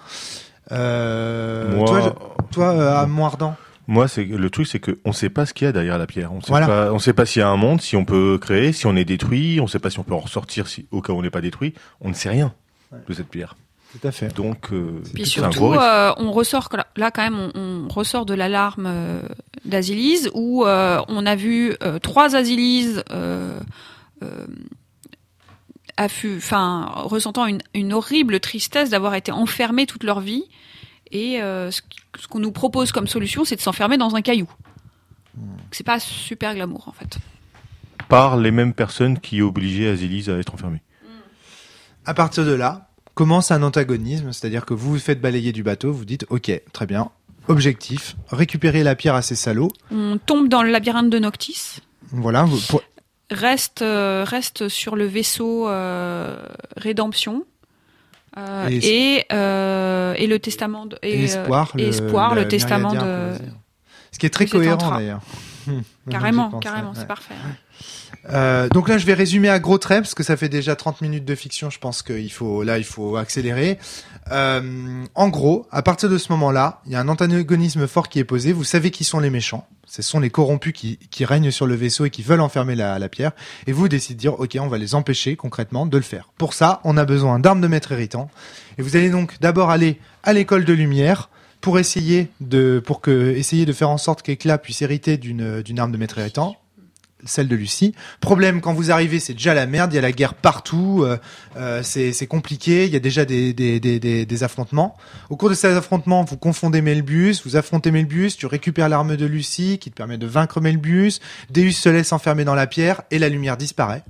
Euh, 0.70 1.74
Moi, 1.74 1.86
toi, 1.86 2.00
je- 2.00 2.46
toi, 2.52 2.66
euh, 2.72 2.96
à 2.96 3.06
moi, 3.06 4.06
c'est 4.06 4.22
le 4.24 4.50
truc, 4.50 4.68
c'est 4.68 4.78
que 4.78 5.00
on 5.04 5.12
sait 5.12 5.30
pas 5.30 5.46
ce 5.46 5.52
qu'il 5.54 5.64
y 5.64 5.68
a 5.68 5.72
derrière 5.72 5.98
la 5.98 6.06
pierre. 6.06 6.32
On 6.32 6.40
sait 6.40 6.46
Voilà. 6.50 6.68
pas, 6.68 6.92
on 6.92 7.00
sait 7.00 7.12
pas 7.12 7.26
s'il 7.26 7.40
y 7.40 7.42
a 7.42 7.48
un 7.48 7.56
monde, 7.56 7.80
si 7.80 7.96
on 7.96 8.04
peut 8.04 8.38
créer, 8.40 8.72
si 8.72 8.86
on 8.86 8.94
est 8.94 9.04
détruit. 9.04 9.58
On 9.60 9.66
sait 9.66 9.80
pas 9.80 9.90
si 9.90 9.98
on 9.98 10.04
peut 10.04 10.14
en 10.14 10.20
ressortir 10.20 10.68
si, 10.68 10.86
au 10.92 11.02
cas 11.02 11.12
où 11.12 11.16
on 11.18 11.22
n'est 11.22 11.30
pas 11.30 11.40
détruit. 11.40 11.74
On 12.00 12.08
ne 12.10 12.14
sait 12.14 12.28
rien 12.28 12.54
de 13.08 13.12
cette 13.14 13.26
pierre. 13.28 13.56
Tout 13.92 14.06
à 14.06 14.12
fait. 14.12 14.34
Donc, 14.34 14.72
euh, 14.72 15.02
Puis 15.14 15.26
c'est 15.26 15.40
un 15.40 15.50
surtout, 15.50 15.58
gros 15.58 15.70
risque. 15.70 15.82
euh, 15.82 16.12
on 16.18 16.30
ressort 16.32 16.68
là, 16.96 17.10
quand 17.10 17.22
même, 17.22 17.50
on, 17.54 17.86
on 17.86 17.88
ressort 17.88 18.24
de 18.24 18.34
l'alarme 18.34 18.86
euh, 18.86 19.20
d'Azilise 19.64 20.30
où 20.34 20.64
euh, 20.64 21.00
on 21.08 21.26
a 21.26 21.34
vu 21.34 21.74
euh, 21.82 21.98
trois 21.98 22.34
euh, 22.36 23.58
euh, 24.22 24.46
affu- 25.98 26.36
enfin, 26.36 26.92
ressentant 26.94 27.46
une, 27.46 27.60
une 27.74 27.92
horrible 27.92 28.38
tristesse 28.40 28.90
d'avoir 28.90 29.14
été 29.14 29.32
enfermées 29.32 29.86
toute 29.86 30.04
leur 30.04 30.20
vie. 30.20 30.44
Et 31.10 31.42
euh, 31.42 31.70
ce 31.72 31.80
qu'on 32.28 32.38
nous 32.38 32.52
propose 32.52 32.92
comme 32.92 33.08
solution, 33.08 33.44
c'est 33.44 33.56
de 33.56 33.60
s'enfermer 33.60 33.98
dans 33.98 34.14
un 34.14 34.22
caillou. 34.22 34.48
C'est 35.72 35.84
pas 35.84 35.98
super 35.98 36.54
glamour 36.54 36.86
en 36.88 36.92
fait. 36.92 37.18
par 38.08 38.36
les 38.36 38.50
mêmes 38.50 38.74
personnes 38.74 39.18
qui 39.18 39.42
obligeaient 39.42 39.88
Azélise 39.88 40.28
à 40.30 40.36
être 40.38 40.54
enfermée. 40.54 40.82
À 42.04 42.14
partir 42.14 42.44
de 42.44 42.52
là, 42.52 42.89
commence 43.14 43.50
un 43.50 43.62
antagonisme, 43.62 44.32
c'est-à-dire 44.32 44.64
que 44.66 44.74
vous 44.74 44.92
vous 44.92 44.98
faites 44.98 45.20
balayer 45.20 45.52
du 45.52 45.62
bateau, 45.62 45.92
vous 45.92 46.04
dites 46.04 46.26
ok, 46.30 46.50
très 46.72 46.86
bien, 46.86 47.10
objectif, 47.48 48.16
récupérer 48.30 48.82
la 48.82 48.94
pierre 48.94 49.14
à 49.14 49.22
ces 49.22 49.34
salauds. 49.36 49.72
On 49.90 50.18
tombe 50.18 50.48
dans 50.48 50.62
le 50.62 50.70
labyrinthe 50.70 51.10
de 51.10 51.18
Noctis. 51.18 51.78
Voilà, 52.12 52.44
vous- 52.44 52.60
pour- 52.68 52.82
reste 53.30 53.82
euh, 53.82 54.24
reste 54.26 54.68
sur 54.68 54.96
le 54.96 55.04
vaisseau 55.06 55.68
euh, 55.68 56.42
rédemption 56.76 57.44
euh, 58.38 58.68
Et- 58.70 59.16
et 59.16 59.16
et 60.22 60.26
le 60.26 60.38
testament 60.38 60.86
de, 60.86 60.96
et 61.02 61.24
espoir, 61.24 61.72
et 61.78 61.88
espoir 61.88 62.34
le, 62.34 62.42
le 62.42 62.48
testament 62.48 62.92
de. 62.94 63.34
Ce 64.12 64.18
qui 64.18 64.26
est 64.26 64.30
très 64.30 64.46
cohérent 64.46 64.90
d'ailleurs. 64.90 65.20
Carrément 66.10 66.50
carrément 66.58 66.90
ouais. 66.90 66.96
c'est 66.98 67.06
parfait 67.06 67.34
Euh, 68.28 68.68
donc 68.68 68.88
là, 68.88 68.98
je 68.98 69.06
vais 69.06 69.14
résumer 69.14 69.48
à 69.48 69.58
gros 69.58 69.78
traits 69.78 70.02
parce 70.02 70.14
que 70.14 70.22
ça 70.22 70.36
fait 70.36 70.48
déjà 70.48 70.76
30 70.76 71.00
minutes 71.00 71.24
de 71.24 71.34
fiction. 71.34 71.70
Je 71.70 71.78
pense 71.78 72.02
qu'il 72.02 72.30
faut 72.30 72.62
là, 72.62 72.78
il 72.78 72.84
faut 72.84 73.16
accélérer. 73.16 73.78
Euh, 74.30 75.04
en 75.14 75.28
gros, 75.28 75.66
à 75.70 75.82
partir 75.82 76.08
de 76.08 76.18
ce 76.18 76.30
moment-là, 76.32 76.80
il 76.86 76.92
y 76.92 76.94
a 76.94 77.00
un 77.00 77.08
antagonisme 77.08 77.86
fort 77.86 78.08
qui 78.08 78.18
est 78.18 78.24
posé. 78.24 78.52
Vous 78.52 78.64
savez 78.64 78.90
qui 78.90 79.04
sont 79.04 79.20
les 79.20 79.30
méchants. 79.30 79.66
Ce 79.86 80.02
sont 80.02 80.20
les 80.20 80.30
corrompus 80.30 80.72
qui, 80.72 80.98
qui 81.10 81.24
règnent 81.24 81.50
sur 81.50 81.66
le 81.66 81.74
vaisseau 81.74 82.04
et 82.04 82.10
qui 82.10 82.22
veulent 82.22 82.40
enfermer 82.40 82.76
la, 82.76 82.98
la 82.98 83.08
pierre. 83.08 83.32
Et 83.66 83.72
vous 83.72 83.88
décidez 83.88 84.14
de 84.14 84.20
dire, 84.20 84.38
ok, 84.38 84.56
on 84.60 84.68
va 84.68 84.78
les 84.78 84.94
empêcher 84.94 85.34
concrètement 85.34 85.86
de 85.86 85.96
le 85.96 86.04
faire. 86.04 86.30
Pour 86.38 86.54
ça, 86.54 86.80
on 86.84 86.96
a 86.96 87.04
besoin 87.04 87.40
d'armes 87.40 87.60
de 87.60 87.66
maître 87.66 87.90
héritant. 87.90 88.30
Et 88.78 88.82
vous 88.82 88.96
allez 88.96 89.10
donc 89.10 89.40
d'abord 89.40 89.70
aller 89.70 89.98
à 90.22 90.32
l'école 90.32 90.64
de 90.64 90.72
lumière 90.72 91.28
pour 91.60 91.78
essayer 91.78 92.28
de, 92.40 92.80
pour 92.84 93.00
que, 93.00 93.32
essayer 93.32 93.66
de 93.66 93.72
faire 93.72 93.90
en 93.90 93.98
sorte 93.98 94.22
qu'Éclat 94.22 94.58
puisse 94.58 94.80
hériter 94.82 95.16
d'une, 95.16 95.60
d'une 95.62 95.78
arme 95.78 95.92
de 95.92 95.98
maître 95.98 96.18
héritant 96.18 96.56
celle 97.24 97.48
de 97.48 97.56
Lucie. 97.56 97.94
Problème, 98.20 98.60
quand 98.60 98.72
vous 98.72 98.90
arrivez, 98.90 99.20
c'est 99.20 99.34
déjà 99.34 99.54
la 99.54 99.66
merde, 99.66 99.92
il 99.92 99.96
y 99.96 99.98
a 99.98 100.02
la 100.02 100.12
guerre 100.12 100.34
partout, 100.34 101.02
euh, 101.04 101.18
euh, 101.56 101.82
c'est 101.82 102.26
compliqué, 102.26 102.86
il 102.86 102.92
y 102.92 102.96
a 102.96 103.00
déjà 103.00 103.24
des, 103.24 103.52
des, 103.52 103.80
des, 103.80 103.98
des, 103.98 104.26
des 104.26 104.42
affrontements. 104.42 104.96
Au 105.28 105.36
cours 105.36 105.50
de 105.50 105.54
ces 105.54 105.68
affrontements, 105.68 106.24
vous 106.24 106.36
confondez 106.36 106.80
Melbus, 106.82 107.42
vous 107.44 107.56
affrontez 107.56 107.90
Melbus, 107.90 108.32
tu 108.38 108.46
récupères 108.46 108.88
l'arme 108.88 109.16
de 109.16 109.26
Lucie 109.26 109.78
qui 109.78 109.90
te 109.90 109.96
permet 109.96 110.18
de 110.18 110.26
vaincre 110.26 110.60
Melbus, 110.60 111.20
Deus 111.50 111.72
se 111.72 111.88
laisse 111.88 112.12
enfermer 112.12 112.44
dans 112.44 112.54
la 112.54 112.66
pierre 112.66 113.02
et 113.10 113.18
la 113.18 113.28
lumière 113.28 113.56
disparaît. 113.56 114.02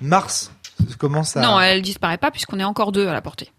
Mars 0.00 0.52
commence 0.98 1.36
à... 1.36 1.42
non 1.42 1.60
elle 1.60 1.82
disparaît 1.82 2.18
pas 2.18 2.30
puisqu'on 2.30 2.58
est 2.58 2.64
encore 2.64 2.90
deux 2.92 3.06
à 3.06 3.12
la 3.12 3.20
portée 3.20 3.52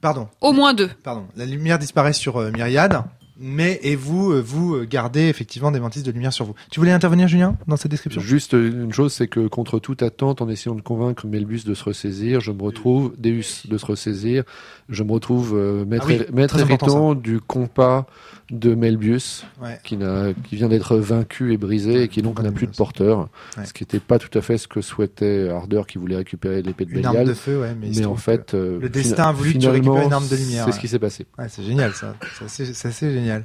Pardon, 0.00 0.28
au 0.40 0.52
moins 0.52 0.74
deux 0.74 0.90
pardon. 1.02 1.26
La 1.36 1.46
lumière 1.46 1.78
disparaît 1.78 2.12
sur 2.12 2.36
euh, 2.38 2.50
Myriade, 2.50 3.02
mais 3.42 3.80
et 3.82 3.96
vous, 3.96 4.32
euh, 4.32 4.40
vous 4.40 4.76
euh, 4.76 4.86
gardez 4.88 5.22
effectivement 5.22 5.72
des 5.72 5.80
mantis 5.80 6.02
de 6.02 6.10
lumière 6.12 6.32
sur 6.32 6.44
vous. 6.44 6.54
Tu 6.70 6.78
voulais 6.78 6.92
intervenir, 6.92 7.26
Julien, 7.26 7.56
dans 7.66 7.76
cette 7.76 7.90
description? 7.90 8.20
Juste 8.20 8.52
une 8.52 8.92
chose, 8.92 9.12
c'est 9.12 9.26
que 9.26 9.48
contre 9.48 9.80
toute 9.80 10.02
attente, 10.02 10.40
en 10.40 10.48
essayant 10.48 10.76
de 10.76 10.80
convaincre 10.80 11.26
Melbus 11.26 11.64
de 11.66 11.74
se 11.74 11.82
ressaisir, 11.82 12.40
je 12.40 12.52
me 12.52 12.62
retrouve, 12.62 13.14
Deus 13.18 13.66
de 13.66 13.76
se 13.76 13.84
ressaisir, 13.84 14.44
je 14.88 15.02
me 15.02 15.12
retrouve 15.12 15.54
euh, 15.56 15.84
maître, 15.84 16.06
Ah 16.08 16.12
oui, 16.12 16.22
maître 16.32 16.58
héritant 16.60 17.14
du 17.14 17.40
compas 17.40 18.06
de 18.52 18.74
Melbius, 18.74 19.44
Ouais. 19.60 19.80
qui, 19.82 19.96
vient 19.96 20.68
d'être 20.68 20.96
vaincu 20.98 21.52
et 21.52 21.56
brisé, 21.56 22.02
et 22.02 22.08
qui 22.08 22.22
donc 22.22 22.40
n'a 22.40 22.52
plus 22.52 22.66
de 22.66 22.76
porteur, 22.76 23.28
Ouais. 23.56 23.64
ce 23.64 23.72
qui 23.72 23.82
n'était 23.82 23.98
pas 23.98 24.18
tout 24.18 24.36
à 24.38 24.42
fait 24.42 24.58
ce 24.58 24.68
que 24.68 24.80
souhaitait 24.82 25.48
Ardeur, 25.48 25.86
qui 25.86 25.98
voulait 25.98 26.16
récupérer 26.16 26.62
l'épée 26.62 26.84
de 26.84 26.92
Une 26.92 27.06
arme 27.06 27.16
Bélial. 27.16 27.28
de 27.28 27.34
feu, 27.34 27.60
ouais, 27.60 27.74
mais, 27.80 28.04
en 28.04 28.14
fait, 28.16 28.54
euh, 28.54 28.78
le 28.80 28.88
destin 28.88 29.24
a 29.28 29.32
voulu 29.32 29.54
que 29.54 29.58
tu 29.58 29.68
récupères 29.68 30.02
une 30.02 30.12
arme 30.12 30.28
de 30.28 30.36
lumière, 30.36 30.66
C'est 30.66 30.72
ce 30.72 30.80
qui 30.80 30.88
s'est 30.88 30.98
passé. 30.98 31.26
C'est 31.48 31.62
génial 31.64 31.92
ça. 31.94 32.14
C'est 32.46 32.74
c'est 32.74 33.12
génial. 33.12 33.44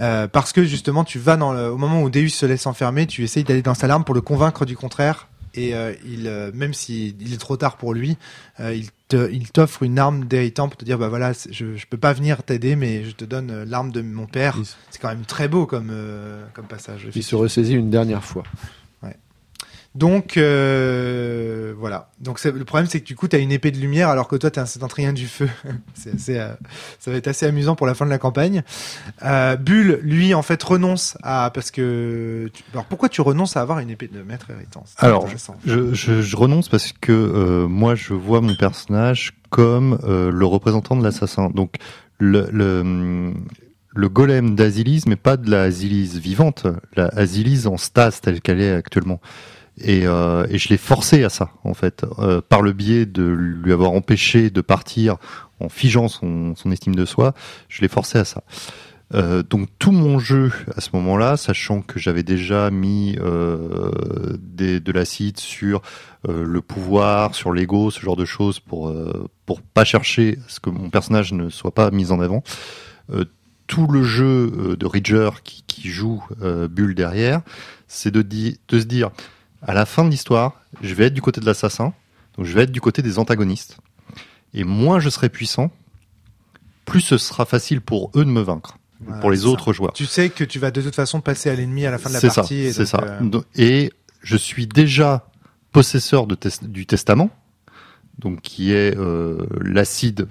Euh, 0.00 0.26
parce 0.26 0.52
que 0.52 0.64
justement, 0.64 1.04
tu 1.04 1.18
vas 1.18 1.36
dans 1.36 1.52
le, 1.52 1.70
au 1.70 1.76
moment 1.76 2.02
où 2.02 2.08
Deus 2.08 2.30
se 2.30 2.46
laisse 2.46 2.66
enfermer, 2.66 3.06
tu 3.06 3.22
essayes 3.24 3.44
d'aller 3.44 3.60
dans 3.62 3.74
sa 3.74 3.86
larme 3.86 4.04
pour 4.04 4.14
le 4.14 4.22
convaincre 4.22 4.64
du 4.64 4.76
contraire. 4.76 5.28
Et 5.54 5.74
euh, 5.74 5.92
il, 6.06 6.26
euh, 6.26 6.50
même 6.54 6.72
si 6.72 7.14
il 7.20 7.34
est 7.34 7.38
trop 7.38 7.56
tard 7.56 7.76
pour 7.76 7.92
lui, 7.92 8.16
euh, 8.60 8.74
il 8.74 8.88
te, 9.08 9.30
il 9.30 9.50
t'offre 9.50 9.82
une 9.82 9.98
arme 9.98 10.24
d'héritant 10.24 10.68
pour 10.68 10.76
te 10.76 10.84
dire 10.84 10.98
bah 10.98 11.08
voilà, 11.08 11.32
je, 11.32 11.76
je 11.76 11.86
peux 11.86 11.98
pas 11.98 12.12
venir 12.12 12.42
t'aider, 12.42 12.76
mais 12.76 13.04
je 13.04 13.10
te 13.12 13.24
donne 13.24 13.64
l'arme 13.64 13.92
de 13.92 14.00
mon 14.00 14.26
père. 14.26 14.56
Il, 14.58 14.64
C'est 14.90 15.00
quand 15.00 15.08
même 15.08 15.24
très 15.26 15.48
beau 15.48 15.66
comme 15.66 15.92
comme 16.54 16.66
passage. 16.66 17.08
il 17.14 17.22
se 17.22 17.34
ressaisit 17.34 17.74
une 17.74 17.90
dernière 17.90 18.24
fois. 18.24 18.44
Donc 19.94 20.38
euh, 20.38 21.74
voilà. 21.78 22.08
Donc 22.20 22.42
le 22.44 22.64
problème 22.64 22.86
c'est 22.88 23.00
que 23.00 23.04
du 23.06 23.14
coup 23.14 23.28
tu 23.28 23.36
as 23.36 23.38
une 23.38 23.52
épée 23.52 23.70
de 23.70 23.78
lumière 23.78 24.08
alors 24.08 24.26
que 24.28 24.36
toi 24.36 24.50
tu 24.50 24.58
es 24.58 24.62
un 24.62 24.66
septentrien 24.66 25.12
du 25.12 25.26
feu. 25.26 25.48
c'est 25.94 26.14
assez, 26.14 26.38
euh, 26.38 26.48
ça 26.98 27.10
va 27.10 27.16
être 27.18 27.28
assez 27.28 27.44
amusant 27.46 27.74
pour 27.74 27.86
la 27.86 27.94
fin 27.94 28.04
de 28.06 28.10
la 28.10 28.18
campagne. 28.18 28.62
Euh, 29.24 29.56
Bull 29.56 30.00
lui 30.02 30.32
en 30.34 30.42
fait 30.42 30.62
renonce 30.62 31.16
à 31.22 31.50
parce 31.52 31.70
que 31.70 32.50
tu- 32.54 32.62
alors 32.72 32.86
pourquoi 32.86 33.08
tu 33.08 33.20
renonces 33.20 33.56
à 33.56 33.60
avoir 33.60 33.80
une 33.80 33.90
épée 33.90 34.08
de 34.08 34.22
maître 34.22 34.50
héritant 34.50 34.84
Alors, 34.98 35.24
je, 35.92 36.22
je 36.22 36.36
renonce 36.36 36.68
parce 36.68 36.92
que 36.92 37.12
euh, 37.12 37.68
moi, 37.68 37.94
je 37.94 38.14
vois 38.14 38.40
mon 38.40 38.54
personnage 38.56 39.32
comme 39.50 39.98
euh, 40.04 40.30
le 40.30 40.46
représentant 40.46 40.96
de 40.96 41.04
l'assassin. 41.04 41.50
Donc, 41.50 41.74
le, 42.18 42.48
le, 42.52 43.32
le 43.94 44.08
golem 44.08 44.54
d'Asilis, 44.54 45.02
mais 45.06 45.16
pas 45.16 45.36
de 45.36 45.50
la 45.50 45.62
Asilis 45.62 46.18
vivante, 46.18 46.66
la 46.96 47.08
Asilis 47.08 47.66
en 47.66 47.76
stase 47.76 48.20
telle 48.20 48.40
qu'elle 48.40 48.60
est 48.60 48.72
actuellement. 48.72 49.20
Et, 49.78 50.06
euh, 50.06 50.46
et 50.50 50.58
je 50.58 50.68
l'ai 50.68 50.76
forcé 50.76 51.24
à 51.24 51.28
ça, 51.28 51.50
en 51.64 51.74
fait, 51.74 52.04
euh, 52.18 52.40
par 52.46 52.62
le 52.62 52.72
biais 52.72 53.06
de 53.06 53.24
lui 53.24 53.72
avoir 53.72 53.92
empêché 53.92 54.50
de 54.50 54.60
partir 54.60 55.16
en 55.60 55.68
figeant 55.68 56.08
son, 56.08 56.54
son 56.54 56.70
estime 56.70 56.94
de 56.94 57.04
soi. 57.04 57.34
Je 57.68 57.80
l'ai 57.80 57.88
forcé 57.88 58.18
à 58.18 58.24
ça. 58.24 58.42
Euh, 59.14 59.42
donc 59.42 59.68
tout 59.78 59.92
mon 59.92 60.18
jeu 60.18 60.50
à 60.74 60.80
ce 60.80 60.90
moment-là, 60.94 61.36
sachant 61.36 61.82
que 61.82 61.98
j'avais 61.98 62.22
déjà 62.22 62.70
mis 62.70 63.16
euh, 63.20 63.90
des, 64.40 64.80
de 64.80 64.92
l'acide 64.92 65.38
sur 65.38 65.82
euh, 66.28 66.44
le 66.44 66.62
pouvoir, 66.62 67.34
sur 67.34 67.52
l'ego, 67.52 67.90
ce 67.90 68.00
genre 68.00 68.16
de 68.16 68.24
choses 68.24 68.58
pour 68.58 68.88
euh, 68.88 69.28
pour 69.44 69.60
pas 69.60 69.84
chercher 69.84 70.38
à 70.46 70.48
ce 70.48 70.60
que 70.60 70.70
mon 70.70 70.88
personnage 70.88 71.32
ne 71.32 71.50
soit 71.50 71.74
pas 71.74 71.90
mis 71.90 72.10
en 72.10 72.20
avant. 72.20 72.42
Tout 73.66 73.86
le 73.86 74.02
jeu 74.02 74.76
de 74.78 74.86
Ridger 74.86 75.30
qui, 75.44 75.64
qui 75.66 75.88
joue 75.88 76.22
Bulle 76.70 76.94
derrière, 76.94 77.40
c'est 77.88 78.10
de, 78.10 78.22
de 78.22 78.80
se 78.80 78.84
dire 78.84 79.10
à 79.62 79.74
la 79.74 79.86
fin 79.86 80.04
de 80.04 80.10
l'histoire, 80.10 80.60
je 80.82 80.94
vais 80.94 81.06
être 81.06 81.14
du 81.14 81.22
côté 81.22 81.40
de 81.40 81.46
l'assassin, 81.46 81.92
donc 82.36 82.46
je 82.46 82.52
vais 82.52 82.62
être 82.62 82.72
du 82.72 82.80
côté 82.80 83.02
des 83.02 83.18
antagonistes, 83.18 83.78
et 84.54 84.64
moins 84.64 85.00
je 85.00 85.08
serai 85.08 85.28
puissant, 85.28 85.70
plus 86.84 87.00
ce 87.00 87.18
sera 87.18 87.44
facile 87.44 87.80
pour 87.80 88.10
eux 88.16 88.24
de 88.24 88.30
me 88.30 88.40
vaincre 88.40 88.76
Voilà, 89.00 89.20
pour 89.20 89.30
les 89.30 89.38
ça. 89.38 89.46
autres 89.46 89.72
joueurs. 89.72 89.92
Tu 89.92 90.06
sais 90.06 90.30
que 90.30 90.44
tu 90.44 90.58
vas 90.58 90.70
de 90.70 90.82
toute 90.82 90.94
façon 90.94 91.20
passer 91.20 91.48
à 91.50 91.54
l'ennemi 91.54 91.86
à 91.86 91.90
la 91.90 91.98
fin 91.98 92.08
de 92.08 92.14
la 92.14 92.20
C'est 92.20 92.28
ça, 92.28 92.34
partie. 92.42 92.56
et 92.56 92.72
donc, 92.72 92.86
ça. 92.86 92.98
euh, 93.02 93.40
Et 93.56 93.92
je 94.22 94.36
suis 94.36 94.66
déjà 94.66 95.26
possesseur 95.70 96.26
de 96.26 96.34
tes- 96.34 96.66
du 96.66 96.86
testament, 96.86 97.30
donc 98.18 98.40
qui 98.42 98.72
est 98.72 98.96
euh, 98.96 99.46
l'acide 99.60 100.28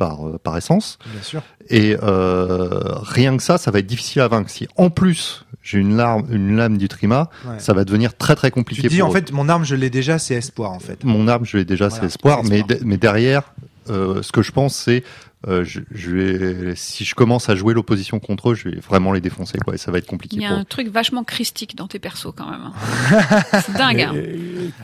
par, 0.00 0.26
euh, 0.26 0.38
par 0.42 0.56
essence. 0.56 0.98
bien 1.12 1.22
sûr. 1.22 1.42
Et 1.68 1.94
euh, 2.02 2.68
rien 3.02 3.36
que 3.36 3.42
ça, 3.42 3.58
ça 3.58 3.70
va 3.70 3.78
être 3.80 3.86
difficile 3.86 4.22
à 4.22 4.28
vaincre. 4.28 4.48
Si 4.50 4.66
en 4.76 4.88
plus 4.90 5.44
j'ai 5.62 5.78
une 5.78 5.94
lame, 5.96 6.24
une 6.30 6.56
lame 6.56 6.78
du 6.78 6.88
trima, 6.88 7.28
Ouais. 7.46 7.58
ça 7.58 7.74
va 7.74 7.84
devenir 7.84 8.16
très 8.16 8.34
très 8.34 8.50
compliqué. 8.50 8.80
Tu 8.82 8.88
te 8.88 8.92
dis 8.94 9.00
pour 9.00 9.08
en 9.08 9.12
eux. 9.12 9.14
fait 9.14 9.30
mon 9.32 9.48
arme 9.50 9.64
je 9.64 9.74
l'ai 9.76 9.90
déjà 9.90 10.18
c'est 10.18 10.34
espoir 10.34 10.72
en 10.72 10.78
fait. 10.80 11.04
mon 11.04 11.28
arme, 11.28 11.44
je 11.44 11.58
l'ai 11.58 11.64
déjà, 11.66 11.88
Voilà, 11.88 12.00
c'est 12.00 12.06
espoir, 12.06 12.42
mais, 12.44 12.64
mais 12.82 12.96
derrière, 12.96 13.42
euh, 13.90 14.22
ce 14.22 14.32
que 14.32 14.40
je 14.42 14.52
pense, 14.52 14.74
c'est 14.74 15.04
euh, 15.48 15.64
je, 15.64 15.80
je 15.90 16.10
vais, 16.10 16.74
si 16.76 17.04
je 17.04 17.14
commence 17.14 17.48
à 17.48 17.54
jouer 17.56 17.72
l'opposition 17.74 18.18
contre 18.20 18.50
eux, 18.50 18.54
je 18.54 18.68
vais 18.68 18.76
vraiment 18.80 19.12
les 19.12 19.20
défoncer, 19.22 19.58
quoi, 19.58 19.74
et 19.74 19.78
ça 19.78 19.90
va 19.90 19.98
être 19.98 20.06
compliqué 20.06 20.36
Il 20.36 20.42
y 20.42 20.44
a 20.44 20.48
pour 20.50 20.58
un 20.58 20.62
eux. 20.62 20.64
truc 20.66 20.88
vachement 20.88 21.24
christique 21.24 21.76
dans 21.76 21.88
tes 21.88 21.98
persos 21.98 22.32
quand 22.36 22.50
même. 22.50 22.60
hein. 22.64 23.42
C'est 23.66 23.72
dingue. 23.74 24.00
hein. 24.02 24.14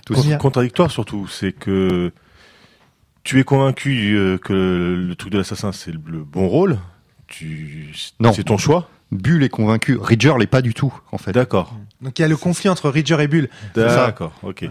Tout 0.07 0.15
contradictoire 0.39 0.91
surtout, 0.91 1.27
c'est 1.29 1.53
que 1.53 2.11
tu 3.27 3.41
es 3.41 3.45
convaincu 3.45 4.15
euh, 4.15 4.39
que 4.39 4.53
le 4.53 5.15
truc 5.17 5.33
de 5.33 5.39
l'assassin 5.39 5.73
c'est 5.73 5.91
le, 5.91 5.99
bon 5.99 6.47
rôle? 6.47 6.79
Tu, 7.27 7.93
Non. 8.21 8.33
c'est 8.33 8.45
ton 8.45 8.57
choix? 8.57 8.89
Bull 9.11 9.43
est 9.43 9.49
convaincu, 9.49 9.99
Ridger 10.01 10.35
l'est 10.39 10.47
pas 10.47 10.63
du 10.63 10.75
tout, 10.75 10.95
en 11.11 11.19
fait. 11.19 11.33
D'accord. 11.33 11.75
Donc 12.01 12.19
il 12.19 12.23
y 12.23 12.25
a 12.25 12.29
le 12.29 12.37
conflit 12.37 12.69
entre 12.69 12.89
Ridger 12.89 13.21
et 13.21 13.27
Bull. 13.27 13.49
ça. 13.75 14.07
D'accord. 14.07 14.33
Ok. 14.43 14.63
Ouais. 14.63 14.71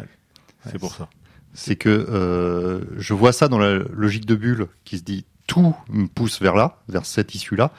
C'est 0.72 0.80
pour 0.80 0.96
ça. 0.96 1.10
C'est 1.54 1.76
que 1.76 1.90
euh, 1.90 2.82
je 2.98 3.14
vois 3.14 3.34
ça 3.34 3.50
dans 3.50 3.60
la 3.60 3.80
logique 3.94 4.26
de 4.26 4.36
Bull, 4.36 4.68
qui 4.86 4.98
se 4.98 5.04
dit 5.04 5.26
tout 5.48 5.76
me 5.90 6.08
pousse 6.08 6.42
vers 6.42 6.56
là, 6.56 6.78
vers 6.88 7.06
cette 7.06 7.36
issue-là. 7.36 7.72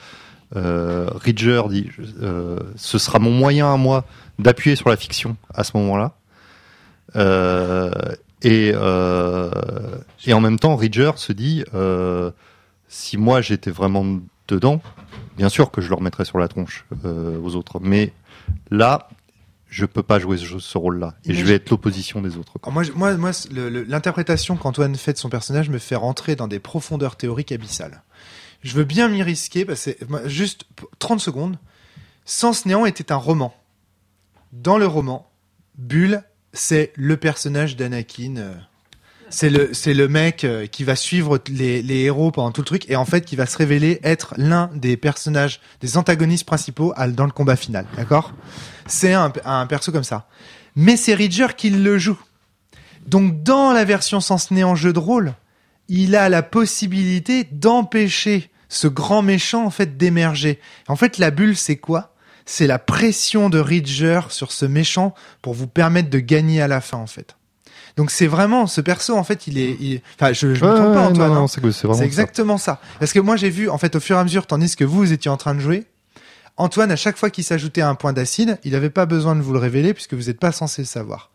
Euh, 0.56 1.08
Ridger 1.14 1.62
dit 1.70 1.90
euh, 2.22 2.60
ce 2.76 2.98
sera 2.98 3.18
mon 3.18 3.32
moyen 3.32 3.72
à 3.72 3.76
moi 3.78 4.04
d'appuyer 4.38 4.76
sur 4.76 4.90
la 4.90 4.96
fiction 4.96 5.36
à 5.54 5.64
ce 5.64 5.76
moment-là. 5.76 6.16
Et, 8.42 8.72
euh, 8.74 9.50
et 10.26 10.32
en 10.34 10.40
même 10.40 10.58
temps, 10.58 10.76
Ridger 10.76 11.12
se 11.16 11.32
dit 11.32 11.64
euh, 11.74 12.30
si 12.88 13.16
moi 13.16 13.40
j'étais 13.40 13.70
vraiment 13.70 14.04
dedans, 14.48 14.80
bien 15.36 15.48
sûr 15.48 15.70
que 15.70 15.80
je 15.80 15.88
le 15.88 15.94
remettrais 15.94 16.24
sur 16.24 16.38
la 16.38 16.46
tronche 16.48 16.84
euh, 17.04 17.38
aux 17.40 17.56
autres. 17.56 17.80
Mais 17.80 18.12
là, 18.70 19.08
je 19.68 19.84
peux 19.86 20.02
pas 20.02 20.18
jouer 20.18 20.36
ce, 20.36 20.58
ce 20.58 20.78
rôle-là. 20.78 21.14
Et 21.24 21.34
je 21.34 21.40
je- 21.40 21.44
vais 21.46 21.54
être 21.54 21.70
l'opposition 21.70 22.20
des 22.20 22.36
autres. 22.36 22.52
quoi. 22.58 22.72
Alors 22.72 22.84
moi, 22.94 23.14
moi, 23.14 23.16
moi, 23.16 23.30
l'interprétation 23.88 24.56
qu'Antoine 24.56 24.94
fait 24.96 25.14
de 25.14 25.18
son 25.18 25.28
personnage 25.30 25.68
me 25.70 25.78
fait 25.78 25.96
rentrer 25.96 26.36
dans 26.36 26.46
des 26.46 26.58
profondeurs 26.60 27.16
théoriques 27.16 27.52
abyssales. 27.52 28.02
Je 28.62 28.74
veux 28.74 28.84
bien 28.84 29.08
m'y 29.08 29.22
risquer, 29.22 29.64
parce 29.64 29.84
que 29.86 30.04
moi, 30.08 30.20
juste 30.28 30.64
p- 30.76 30.84
30 30.98 31.20
secondes. 31.20 31.56
Sens 32.24 32.66
Néant 32.66 32.84
était 32.86 33.12
un 33.12 33.16
roman. 33.16 33.54
Dans 34.52 34.78
le 34.78 34.86
roman, 34.86 35.30
Bull, 35.76 36.22
c'est 36.56 36.92
le 36.96 37.16
personnage 37.16 37.76
d'Anakin. 37.76 38.36
euh, 38.36 38.54
C'est 39.28 39.50
le, 39.50 39.74
c'est 39.74 39.94
le 39.94 40.06
mec 40.06 40.44
euh, 40.44 40.66
qui 40.66 40.84
va 40.84 40.94
suivre 40.94 41.40
les, 41.48 41.82
les 41.82 42.02
héros 42.04 42.30
pendant 42.30 42.52
tout 42.52 42.60
le 42.60 42.66
truc 42.66 42.88
et 42.88 42.94
en 42.96 43.04
fait 43.04 43.24
qui 43.24 43.34
va 43.34 43.46
se 43.46 43.58
révéler 43.58 43.98
être 44.04 44.34
l'un 44.36 44.70
des 44.74 44.96
personnages, 44.96 45.60
des 45.80 45.96
antagonistes 45.96 46.46
principaux 46.46 46.94
dans 47.08 47.24
le 47.26 47.32
combat 47.32 47.56
final. 47.56 47.86
D'accord? 47.96 48.32
C'est 48.86 49.14
un, 49.14 49.32
un 49.44 49.66
perso 49.66 49.90
comme 49.90 50.04
ça. 50.04 50.28
Mais 50.76 50.96
c'est 50.96 51.14
Ridger 51.14 51.48
qui 51.56 51.70
le 51.70 51.98
joue. 51.98 52.20
Donc 53.06 53.42
dans 53.42 53.72
la 53.72 53.84
version 53.84 54.20
Sens 54.20 54.50
Néant 54.50 54.76
jeu 54.76 54.92
de 54.92 54.98
rôle, 54.98 55.34
il 55.88 56.14
a 56.16 56.28
la 56.28 56.42
possibilité 56.42 57.44
d'empêcher 57.50 58.50
ce 58.68 58.88
grand 58.88 59.22
méchant 59.22 59.64
en 59.64 59.70
fait 59.70 59.96
d'émerger. 59.96 60.60
En 60.88 60.96
fait, 60.96 61.18
la 61.18 61.30
bulle, 61.30 61.56
c'est 61.56 61.76
quoi? 61.76 62.15
C'est 62.46 62.66
la 62.66 62.78
pression 62.78 63.50
de 63.50 63.58
Ridger 63.58 64.20
sur 64.30 64.52
ce 64.52 64.64
méchant 64.64 65.14
pour 65.42 65.52
vous 65.54 65.66
permettre 65.66 66.08
de 66.10 66.18
gagner 66.20 66.62
à 66.62 66.68
la 66.68 66.80
fin, 66.80 66.96
en 66.98 67.06
fait. 67.06 67.36
Donc 67.96 68.10
c'est 68.10 68.26
vraiment 68.26 68.66
ce 68.66 68.80
perso, 68.80 69.16
en 69.16 69.24
fait, 69.24 69.46
il 69.46 69.58
est. 69.58 69.76
il- 69.80 70.00
Enfin, 70.14 70.32
je, 70.32 70.54
je 70.54 70.64
me 70.64 70.74
trompe 70.74 70.94
pas, 70.94 71.00
Antoine. 71.08 71.28
non, 71.30 71.34
hein. 71.36 71.40
non, 71.40 71.46
c'est 71.46 71.60
c'est 71.72 71.92
ça. 71.94 72.04
exactement 72.04 72.56
ça. 72.58 72.80
Parce 73.00 73.12
que 73.12 73.20
moi, 73.20 73.36
j'ai 73.36 73.50
vu, 73.50 73.68
en 73.68 73.78
fait, 73.78 73.96
au 73.96 74.00
fur 74.00 74.16
et 74.16 74.20
à 74.20 74.24
mesure, 74.24 74.46
tandis 74.46 74.76
que 74.76 74.84
vous, 74.84 74.98
vous 74.98 75.12
étiez 75.12 75.30
en 75.30 75.36
train 75.36 75.54
de 75.54 75.60
jouer, 75.60 75.86
Antoine, 76.58 76.90
à 76.90 76.96
chaque 76.96 77.16
fois 77.18 77.30
qu'il 77.30 77.44
s'ajoutait 77.44 77.82
un 77.82 77.94
point 77.94 78.12
d'acide, 78.12 78.58
il 78.64 78.72
n'avait 78.72 78.90
pas 78.90 79.06
besoin 79.06 79.34
de 79.36 79.40
vous 79.42 79.52
le 79.52 79.58
révéler 79.58 79.92
puisque 79.92 80.14
vous 80.14 80.24
n'êtes 80.24 80.38
pas 80.40 80.52
censé 80.52 80.82
le 80.82 80.86
savoir. 80.86 81.30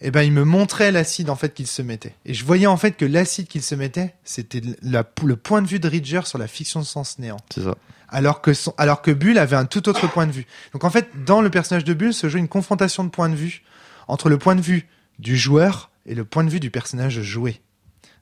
Eh 0.00 0.10
ben, 0.10 0.22
il 0.22 0.30
me 0.32 0.44
montrait 0.44 0.92
l'acide 0.92 1.28
en 1.30 1.36
fait 1.36 1.54
qu'il 1.54 1.66
se 1.66 1.82
mettait. 1.82 2.14
Et 2.24 2.32
je 2.34 2.44
voyais 2.44 2.66
en 2.66 2.76
fait 2.76 2.92
que 2.92 3.04
l'acide 3.04 3.48
qu'il 3.48 3.62
se 3.62 3.74
mettait, 3.74 4.14
c'était 4.24 4.60
la- 4.82 5.04
le 5.24 5.36
point 5.36 5.60
de 5.62 5.66
vue 5.66 5.80
de 5.80 5.88
Ridger 5.88 6.20
sur 6.24 6.38
la 6.38 6.46
fiction 6.46 6.80
de 6.80 6.84
sens 6.84 7.18
néant. 7.18 7.38
C'est 7.52 7.64
ça. 7.64 7.74
Alors 8.08 8.40
que 8.40 8.54
son, 8.54 8.74
alors 8.78 9.02
que 9.02 9.10
Bull 9.10 9.38
avait 9.38 9.56
un 9.56 9.66
tout 9.66 9.88
autre 9.88 10.06
point 10.08 10.26
de 10.26 10.32
vue. 10.32 10.46
Donc 10.72 10.84
en 10.84 10.90
fait, 10.90 11.24
dans 11.24 11.40
le 11.40 11.50
personnage 11.50 11.84
de 11.84 11.94
Bull 11.94 12.14
se 12.14 12.28
joue 12.28 12.38
une 12.38 12.48
confrontation 12.48 13.04
de 13.04 13.10
points 13.10 13.28
de 13.28 13.34
vue 13.34 13.62
entre 14.06 14.28
le 14.28 14.38
point 14.38 14.54
de 14.54 14.60
vue 14.60 14.88
du 15.18 15.36
joueur 15.36 15.90
et 16.06 16.14
le 16.14 16.24
point 16.24 16.44
de 16.44 16.50
vue 16.50 16.60
du 16.60 16.70
personnage 16.70 17.20
joué. 17.20 17.60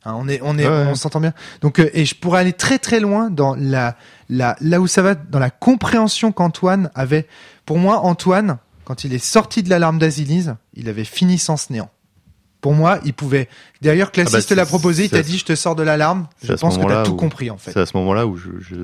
Hein, 0.04 0.14
on 0.16 0.28
est, 0.28 0.40
on 0.42 0.58
est, 0.58 0.66
Ouais, 0.66 0.86
on 0.88 0.94
s'entend 0.94 1.20
bien. 1.20 1.32
Donc, 1.60 1.78
euh, 1.78 1.90
et 1.92 2.04
je 2.04 2.14
pourrais 2.14 2.40
aller 2.40 2.52
très 2.52 2.78
très 2.78 3.00
loin 3.00 3.30
dans 3.30 3.54
la, 3.56 3.96
la, 4.28 4.56
là 4.60 4.80
où 4.80 4.86
ça 4.86 5.02
va, 5.02 5.14
dans 5.14 5.38
la 5.38 5.50
compréhension 5.50 6.32
qu'Antoine 6.32 6.90
avait. 6.94 7.26
Pour 7.64 7.78
moi, 7.78 7.98
Antoine, 8.00 8.58
quand 8.84 9.04
il 9.04 9.12
est 9.12 9.24
sorti 9.24 9.62
de 9.62 9.70
l'alarme 9.70 9.98
d'Asilise, 9.98 10.54
il 10.74 10.88
avait 10.88 11.04
fini 11.04 11.38
sans 11.38 11.70
néant. 11.70 11.90
Pour 12.66 12.74
moi, 12.74 12.98
il 13.04 13.14
pouvait. 13.14 13.48
D'ailleurs, 13.80 14.10
Classis 14.10 14.34
Ah 14.34 14.38
bah, 14.38 14.42
te 14.42 14.54
l'a 14.54 14.66
proposé, 14.66 15.04
il 15.04 15.10
t'a 15.10 15.22
dit, 15.22 15.38
je 15.38 15.44
te 15.44 15.54
sors 15.54 15.76
de 15.76 15.84
l'alarme. 15.84 16.26
Je 16.42 16.52
pense 16.54 16.74
que 16.74 16.80
tu 16.80 16.84
as 16.86 16.88
moment-là 16.88 17.02
tout 17.04 17.12
où- 17.12 17.16
compris, 17.16 17.48
en 17.48 17.56
fait. 17.58 17.70
C'est 17.70 17.78
à 17.78 17.86
ce 17.86 17.96
moment-là 17.98 18.26
où 18.26 18.36
je, 18.36 18.48
je, 18.58 18.74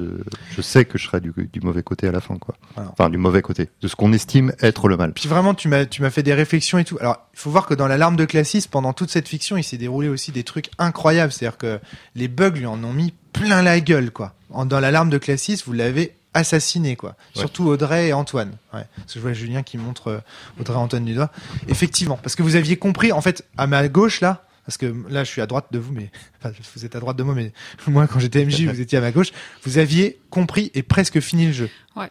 je 0.55 0.63
sais 0.63 0.85
que 0.85 0.99
je 0.99 1.07
serai 1.09 1.21
du, 1.21 1.33
du 1.53 1.61
mauvais 1.63 1.83
côté 1.83 2.07
à 2.07 2.13
la 2.13 2.21
fin, 2.21 2.37
quoi. 2.37 2.55
Voilà. 2.77 2.91
Enfin, 2.93 3.11
du 3.11 3.17
mauvais 3.19 3.43
côté, 3.43 3.71
de 3.81 3.89
ce 3.89 3.97
qu'on 3.97 4.13
estime 4.13 4.53
être 4.61 4.87
le 4.87 4.97
mal. 4.97 5.15
Puis 5.15 5.29
vraiment, 5.29 5.53
tu 5.55 5.67
m'as, 5.67 5.85
tu 5.85 6.01
m'as 6.01 6.11
fait 6.11 6.23
des 6.23 6.33
réflexions 6.33 6.79
et 6.79 6.85
tout. 6.85 6.97
Alors, 7.01 7.27
il 7.35 7.41
faut 7.41 7.51
voir 7.51 7.67
que 7.67 7.75
dans 7.75 7.89
l'alarme 7.89 8.15
de 8.15 8.25
Classis, 8.25 8.69
pendant 8.71 8.93
toute 8.93 9.11
cette 9.11 9.27
fiction, 9.27 9.57
il 9.57 9.65
s'est 9.65 9.79
déroulé 9.79 10.09
aussi 10.09 10.31
des 10.31 10.45
trucs 10.45 10.71
incroyables. 10.79 11.33
C'est-à-dire 11.33 11.59
que 11.59 11.81
les 12.15 12.29
bugs 12.29 12.51
lui 12.51 12.67
en 12.67 12.85
ont 12.85 12.93
mis 12.93 13.13
plein 13.33 13.63
la 13.63 13.81
gueule, 13.81 14.13
quoi. 14.13 14.35
En- 14.51 14.65
dans 14.65 14.79
l'alarme 14.79 15.11
de 15.11 15.19
Classis, 15.19 15.61
vous 15.67 15.73
l'avez 15.73 16.15
assassiné, 16.35 16.97
quoi. 16.97 17.15
Surtout 17.35 17.69
Audrey 17.69 18.09
et 18.09 18.13
Antoine. 18.13 18.53
Ouais. 18.73 18.85
Parce 18.97 19.13
que 19.13 19.15
je 19.15 19.21
vois 19.21 19.33
Julien 19.33 19.63
qui 19.63 19.79
montre 19.79 20.09
euh, 20.09 20.19
Audrey 20.61 20.75
et 20.75 20.79
Antoine 20.79 21.05
du 21.05 21.15
doigt. 21.15 21.31
Effectivement. 21.69 22.17
Parce 22.17 22.35
que 22.35 22.43
vous 22.43 22.57
aviez 22.57 22.77
compris, 22.77 23.13
en 23.13 23.21
fait, 23.21 23.45
à 23.57 23.67
ma 23.67 23.87
gauche, 23.89 24.21
là, 24.21 24.45
parce 24.67 24.79
que 24.79 24.95
là, 25.09 25.25
je 25.25 25.31
suis 25.31 25.41
à 25.41 25.47
droite 25.47 25.67
de 25.71 25.79
vous, 25.79 25.93
mais, 25.93 26.11
enfin, 26.43 26.55
vous 26.75 26.85
êtes 26.85 26.97
à 26.97 27.01
droite 27.01 27.17
de 27.17 27.23
moi, 27.23 27.35
mais 27.35 27.53
moi, 27.87 28.07
quand 28.07 28.19
j'étais 28.19 28.45
MJ, 28.45 28.67
vous 28.67 28.81
étiez 28.81 28.99
à 28.99 29.01
ma 29.01 29.13
gauche. 29.13 29.33
Vous 29.65 29.79
aviez 29.79 30.21
compris 30.31 30.71
et 30.75 30.83
presque 30.83 31.21
fini 31.21 31.47
le 31.47 31.53
jeu. 31.53 31.71
Ouais. 31.97 32.11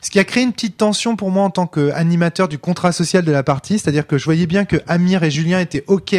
Ce 0.00 0.10
qui 0.10 0.18
a 0.18 0.24
créé 0.24 0.42
une 0.42 0.52
petite 0.52 0.76
tension 0.76 1.14
pour 1.14 1.30
moi 1.30 1.44
en 1.44 1.50
tant 1.50 1.66
qu'animateur 1.66 2.48
du 2.48 2.58
contrat 2.58 2.90
social 2.90 3.24
de 3.24 3.30
la 3.30 3.44
partie, 3.44 3.78
c'est-à-dire 3.78 4.06
que 4.06 4.18
je 4.18 4.24
voyais 4.24 4.46
bien 4.46 4.64
que 4.64 4.76
Amir 4.88 5.22
et 5.22 5.30
Julien 5.30 5.60
étaient 5.60 5.84
OK 5.86 6.16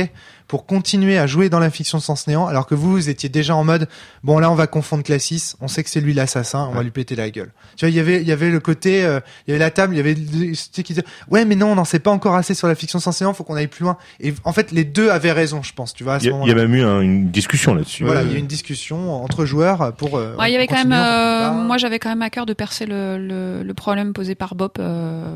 pour 0.47 0.65
continuer 0.65 1.17
à 1.17 1.27
jouer 1.27 1.49
dans 1.49 1.59
la 1.59 1.69
fiction 1.69 1.99
sans 1.99 2.25
néant, 2.27 2.47
alors 2.47 2.67
que 2.67 2.75
vous, 2.75 2.91
vous 2.91 3.09
étiez 3.09 3.27
déjà 3.27 3.55
en 3.55 3.63
mode, 3.65 3.89
bon 4.23 4.39
là 4.39 4.49
on 4.49 4.55
va 4.55 4.65
confondre 4.67 5.03
Classis, 5.03 5.55
on 5.59 5.67
sait 5.67 5.83
que 5.83 5.89
c'est 5.89 5.99
lui 5.99 6.13
l'assassin, 6.13 6.67
on 6.71 6.73
va 6.75 6.83
lui 6.83 6.91
péter 6.91 7.15
la 7.17 7.29
gueule. 7.29 7.51
Tu 7.75 7.85
vois, 7.85 7.89
il 7.89 7.95
y 7.95 7.99
avait, 7.99 8.21
il 8.21 8.27
y 8.27 8.31
avait 8.31 8.49
le 8.49 8.59
côté, 8.61 9.03
euh, 9.03 9.19
il 9.45 9.51
y 9.51 9.53
avait 9.53 9.59
la 9.59 9.71
table, 9.71 9.93
il 9.93 9.97
y 9.97 9.99
avait 9.99 10.15
ceux 10.55 10.83
qui 10.83 10.93
disaient, 10.93 11.03
ouais 11.29 11.43
mais 11.43 11.55
non, 11.55 11.67
on 11.71 11.75
n'en 11.75 11.83
sait 11.85 11.99
pas 11.99 12.11
encore 12.11 12.35
assez 12.35 12.53
sur 12.53 12.67
la 12.67 12.75
fiction 12.75 12.99
sans 12.99 13.19
néant, 13.19 13.33
faut 13.33 13.43
qu'on 13.43 13.55
aille 13.55 13.67
plus 13.67 13.83
loin. 13.83 13.97
Et 14.21 14.33
en 14.45 14.53
fait, 14.53 14.71
les 14.71 14.85
deux 14.85 15.09
avaient 15.09 15.33
raison, 15.33 15.61
je 15.63 15.73
pense, 15.73 15.93
tu 15.93 16.03
vois. 16.05 16.13
À 16.15 16.19
ce 16.21 16.25
Il 16.27 16.33
y, 16.45 16.47
y 16.47 16.51
a 16.51 16.55
même 16.55 16.73
eu 16.73 16.83
un- 16.83 17.01
une 17.01 17.29
discussion 17.29 17.73
là-dessus. 17.75 18.05
Voilà, 18.05 18.21
Euh, 18.21 18.23
il 18.23 18.31
y 18.31 18.33
a 18.35 18.37
eu 18.37 18.39
une 18.39 18.47
discussion 18.47 19.21
entre 19.23 19.43
joueurs 19.45 19.93
pour. 19.93 20.17
euh, 20.17 20.35
Ouais, 20.37 20.49
il 20.49 20.53
y 20.53 20.55
avait 20.55 20.67
quand 20.67 20.77
même, 20.77 20.93
euh, 20.93 21.51
moi 21.51 21.77
j'avais 21.77 21.99
quand 21.99 22.09
même 22.09 22.21
à 22.21 22.29
cœur 22.29 22.45
de 22.45 22.53
percer 22.53 22.85
le, 22.85 23.17
le, 23.17 23.63
le 23.63 23.73
problème 23.73 24.13
posé 24.13 24.33
par 24.35 24.55
Bob 24.55 24.71
euh, 24.79 25.35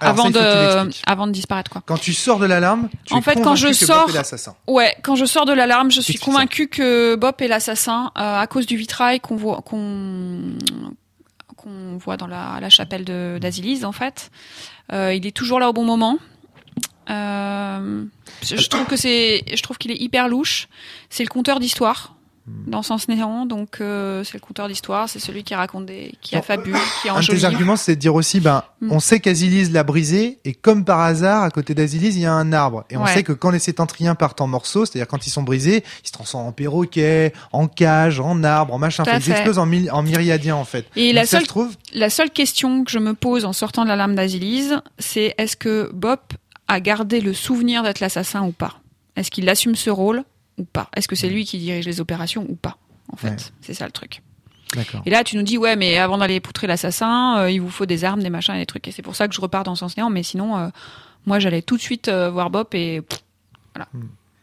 avant 0.00 0.30
ça, 0.30 0.84
de 0.84 0.90
avant 1.06 1.26
de 1.26 1.32
disparaître 1.32 1.70
quoi. 1.70 1.82
Quand 1.86 1.96
tu 1.98 2.12
sors 2.12 2.38
de 2.38 2.46
l'alarme, 2.46 2.88
tu 3.04 3.14
En 3.14 3.18
es 3.18 3.22
fait, 3.22 3.40
quand 3.40 3.54
je 3.54 3.72
sors- 3.72 4.06
l'assassin. 4.50 4.72
Ouais, 4.72 4.94
quand 5.02 5.16
je 5.16 5.24
sors 5.24 5.46
de 5.46 5.52
l'alarme, 5.52 5.90
je 5.90 6.00
suis 6.00 6.18
convaincue 6.18 6.68
que 6.68 7.14
Bob 7.16 7.34
est 7.40 7.48
l'assassin 7.48 8.12
euh, 8.16 8.40
à 8.40 8.46
cause 8.46 8.66
du 8.66 8.76
vitrail 8.76 9.20
qu'on 9.20 9.36
voit 9.36 9.62
qu'on 9.62 10.58
qu'on 11.56 11.98
voit 11.98 12.16
dans 12.16 12.26
la, 12.26 12.58
la 12.60 12.70
chapelle 12.70 13.04
de 13.04 13.38
d'Asilis 13.40 13.84
en 13.84 13.92
fait. 13.92 14.30
Euh, 14.92 15.14
il 15.14 15.26
est 15.26 15.36
toujours 15.36 15.60
là 15.60 15.68
au 15.68 15.72
bon 15.72 15.84
moment. 15.84 16.18
Euh, 17.10 18.04
je 18.42 18.68
trouve 18.68 18.86
que 18.86 18.96
c'est, 18.96 19.44
je 19.52 19.62
trouve 19.62 19.78
qu'il 19.78 19.90
est 19.90 20.00
hyper 20.00 20.28
louche. 20.28 20.68
C'est 21.08 21.24
le 21.24 21.28
conteur 21.28 21.60
d'histoire. 21.60 22.14
Dans 22.66 22.82
Sens 22.82 23.08
Néant, 23.08 23.46
donc 23.46 23.80
euh, 23.80 24.22
c'est 24.24 24.34
le 24.34 24.40
conteur 24.40 24.68
d'histoire, 24.68 25.08
c'est 25.08 25.18
celui 25.18 25.42
qui 25.44 25.54
raconte 25.54 25.86
des, 25.86 26.14
qui 26.20 26.36
affabule, 26.36 26.76
qui 27.02 27.08
Un 27.08 27.14
de 27.14 27.18
enjolive. 27.18 27.40
tes 27.40 27.46
arguments, 27.46 27.76
c'est 27.76 27.96
de 27.96 28.00
dire 28.00 28.14
aussi, 28.14 28.38
ben, 28.40 28.62
Mm. 28.80 28.92
on 28.92 29.00
sait 29.00 29.20
qu'Asilis 29.20 29.70
l'a 29.70 29.82
brisé, 29.82 30.38
et 30.44 30.54
comme 30.54 30.84
par 30.84 31.00
hasard, 31.00 31.42
à 31.42 31.50
côté 31.50 31.74
d'Asilis, 31.74 32.08
il 32.08 32.20
y 32.20 32.26
a 32.26 32.32
un 32.32 32.52
arbre. 32.52 32.84
Et 32.90 32.96
on 32.96 33.02
Ouais. 33.04 33.12
sait 33.12 33.22
que 33.22 33.32
quand 33.32 33.50
les 33.50 33.58
sétentriens 33.58 34.14
partent 34.14 34.40
en 34.40 34.46
morceaux, 34.46 34.86
c'est-à-dire 34.86 35.06
quand 35.08 35.26
ils 35.26 35.30
sont 35.30 35.42
brisés, 35.42 35.82
ils 36.02 36.06
se 36.06 36.12
transforment 36.12 36.46
en 36.48 36.52
perroquets, 36.52 37.32
en 37.52 37.66
cage, 37.66 38.20
en 38.20 38.42
arbre, 38.44 38.72
en 38.72 38.78
machin. 38.78 39.02
Ils 39.06 39.30
explosent 39.30 39.58
en, 39.58 39.66
mi- 39.66 39.90
en 39.90 40.02
myriadiens, 40.02 40.56
en 40.56 40.64
fait. 40.64 40.86
Et 40.96 41.08
Donc 41.08 41.14
la 41.16 41.26
ça 41.26 41.36
seule 41.38 41.42
se 41.42 41.46
trouve, 41.48 41.76
La 41.92 42.08
seule 42.08 42.30
question 42.30 42.84
que 42.84 42.90
je 42.90 42.98
me 42.98 43.14
pose 43.14 43.44
en 43.44 43.52
sortant 43.52 43.82
de 43.84 43.88
la 43.88 43.96
lame 43.96 44.14
d'Asilis, 44.14 44.70
c'est 44.98 45.34
est-ce 45.38 45.56
que 45.56 45.90
Bob 45.92 46.20
a 46.68 46.80
gardé 46.80 47.20
le 47.20 47.34
souvenir 47.34 47.82
d'être 47.82 48.00
l'assassin 48.00 48.42
ou 48.42 48.52
pas? 48.52 48.74
Est-ce 49.16 49.30
qu'il 49.30 49.48
assume 49.48 49.74
ce 49.74 49.90
rôle? 49.90 50.22
Ou 50.60 50.64
pas 50.64 50.88
Est-ce 50.96 51.08
que 51.08 51.16
c'est 51.16 51.28
lui 51.28 51.44
qui 51.44 51.58
dirige 51.58 51.86
les 51.86 52.00
opérations 52.00 52.46
ou 52.48 52.54
pas 52.54 52.76
En 53.12 53.16
fait, 53.16 53.28
Ouais. 53.30 53.36
c'est 53.60 53.74
ça 53.74 53.86
le 53.86 53.92
truc. 53.92 54.22
Et 55.04 55.10
là, 55.10 55.24
tu 55.24 55.36
nous 55.36 55.42
dis 55.42 55.58
ouais, 55.58 55.74
mais 55.74 55.98
avant 55.98 56.16
d'aller 56.18 56.38
poutrer 56.38 56.68
l'assassin, 56.68 57.38
euh, 57.40 57.50
il 57.50 57.60
vous 57.60 57.70
faut 57.70 57.86
des 57.86 58.04
armes, 58.04 58.22
des 58.22 58.30
machins 58.30 58.54
et 58.54 58.60
des 58.60 58.66
trucs. 58.66 58.86
Et 58.86 58.92
c'est 58.92 59.02
pour 59.02 59.16
ça 59.16 59.26
que 59.26 59.34
je 59.34 59.40
repars 59.40 59.64
dans 59.64 59.74
Sens 59.74 59.96
Néant. 59.96 60.10
Mais 60.10 60.22
sinon, 60.22 60.56
euh, 60.58 60.68
moi, 61.26 61.40
j'allais 61.40 61.60
tout 61.62 61.76
de 61.76 61.82
suite 61.82 62.06
euh, 62.06 62.30
voir 62.30 62.50
Bob 62.50 62.68
et 62.74 63.00
pff, 63.00 63.18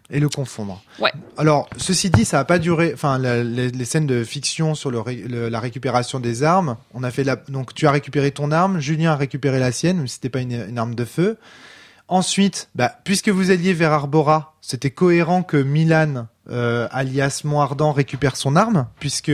Et 0.10 0.20
le 0.20 0.28
confondre. 0.30 0.82
Ouais. 1.00 1.12
Alors, 1.38 1.70
ceci 1.78 2.10
dit, 2.10 2.26
ça 2.26 2.40
a 2.40 2.44
pas 2.46 2.60
duré. 2.60 2.92
Enfin, 2.94 3.18
la- 3.20 3.42
les, 3.44 3.70
les 3.72 3.86
scènes 3.86 4.06
de 4.08 4.24
fiction 4.26 4.76
sur 4.76 4.92
le, 4.92 5.00
ré- 5.00 5.16
le- 5.28 5.48
la 5.48 5.60
récupération 5.62 6.20
des 6.20 6.44
armes, 6.44 6.76
on 6.94 7.04
a 7.04 7.12
fait 7.12 7.24
la. 7.24 7.36
Donc, 7.38 7.74
tu 7.74 7.88
as 7.88 7.92
récupéré 7.92 8.32
ton 8.32 8.52
arme, 8.52 8.80
Julien 8.82 9.12
a 9.14 9.16
récupéré 9.16 9.60
la 9.60 9.72
sienne, 9.72 10.06
si 10.08 10.16
c'était 10.16 10.30
pas 10.30 10.42
une, 10.42 10.52
une 10.70 10.78
arme 10.78 10.96
de 10.96 11.06
feu. 11.06 11.38
Ensuite, 12.08 12.70
bah, 12.74 12.94
puisque 13.04 13.30
vous 13.30 13.52
alliez 13.52 13.74
vers 13.74 13.92
Arbora, 13.92 14.56
c'était 14.62 14.92
cohérent 14.92 15.44
que 15.44 15.58
Milan, 15.58 16.28
euh, 16.50 16.88
alias 16.92 17.42
Mont 17.44 17.60
Ardent, 17.60 17.92
récupère 17.92 18.38
son 18.38 18.56
arme, 18.56 18.88
puisque 19.00 19.32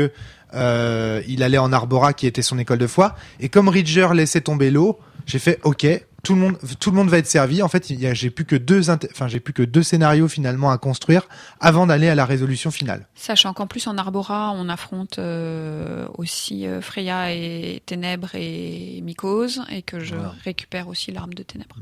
euh, 0.56 1.22
il 1.28 1.44
allait 1.44 1.60
en 1.60 1.72
Arbora, 1.72 2.14
qui 2.14 2.26
était 2.26 2.42
son 2.42 2.58
école 2.58 2.80
de 2.80 2.88
foi. 2.88 3.16
Et 3.40 3.50
comme 3.50 3.70
Ridger 3.70 4.10
laissait 4.14 4.42
tomber 4.42 4.72
l'eau, 4.72 5.00
j'ai 5.28 5.40
fait 5.40 5.60
OK. 5.64 5.86
Tout 6.24 6.36
le 6.36 6.40
monde, 6.40 6.58
tout 6.80 6.90
le 6.90 6.96
monde 6.96 7.10
va 7.10 7.18
être 7.18 7.28
servi. 7.28 7.62
En 7.62 7.68
fait, 7.68 7.86
j'ai 8.14 8.30
plus 8.30 8.46
que 8.46 8.56
deux, 8.56 8.90
enfin, 8.90 9.28
j'ai 9.28 9.42
plus 9.42 9.52
que 9.52 9.62
deux 9.62 9.84
scénarios 9.84 10.30
finalement 10.30 10.72
à 10.72 10.78
construire 10.78 11.28
avant 11.60 11.86
d'aller 11.86 12.08
à 12.08 12.16
la 12.16 12.26
résolution 12.26 12.72
finale. 12.72 13.08
sachant 13.14 13.52
qu'en 13.52 13.68
plus 13.68 13.88
en 13.88 13.98
Arbora, 13.98 14.54
on 14.56 14.70
affronte 14.70 15.20
euh, 15.20 16.08
aussi 16.18 16.66
euh, 16.66 16.80
Freya 16.80 17.34
et 17.34 17.84
Ténèbres 17.86 18.30
et 18.36 19.02
Mycose, 19.04 19.64
et 19.70 19.82
que 19.82 20.00
je 20.00 20.16
Voilà. 20.16 20.34
récupère 20.46 20.88
aussi 20.88 21.12
l'arme 21.12 21.34
de 21.34 21.44
Ténèbres. 21.44 21.76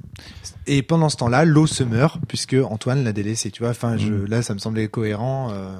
Et 0.65 0.81
pendant 0.81 1.09
ce 1.09 1.17
temps-là, 1.17 1.45
l'eau 1.45 1.67
se 1.67 1.83
meurt 1.83 2.19
puisque 2.27 2.55
Antoine 2.55 3.03
l'a 3.03 3.13
délaissé. 3.13 3.51
Tu 3.51 3.61
vois, 3.61 3.69
enfin, 3.71 3.97
je, 3.97 4.11
Mm. 4.11 4.25
là, 4.25 4.41
ça 4.41 4.55
me 4.55 4.59
semblait 4.59 4.87
cohérent. 4.87 5.49
euh, 5.51 5.75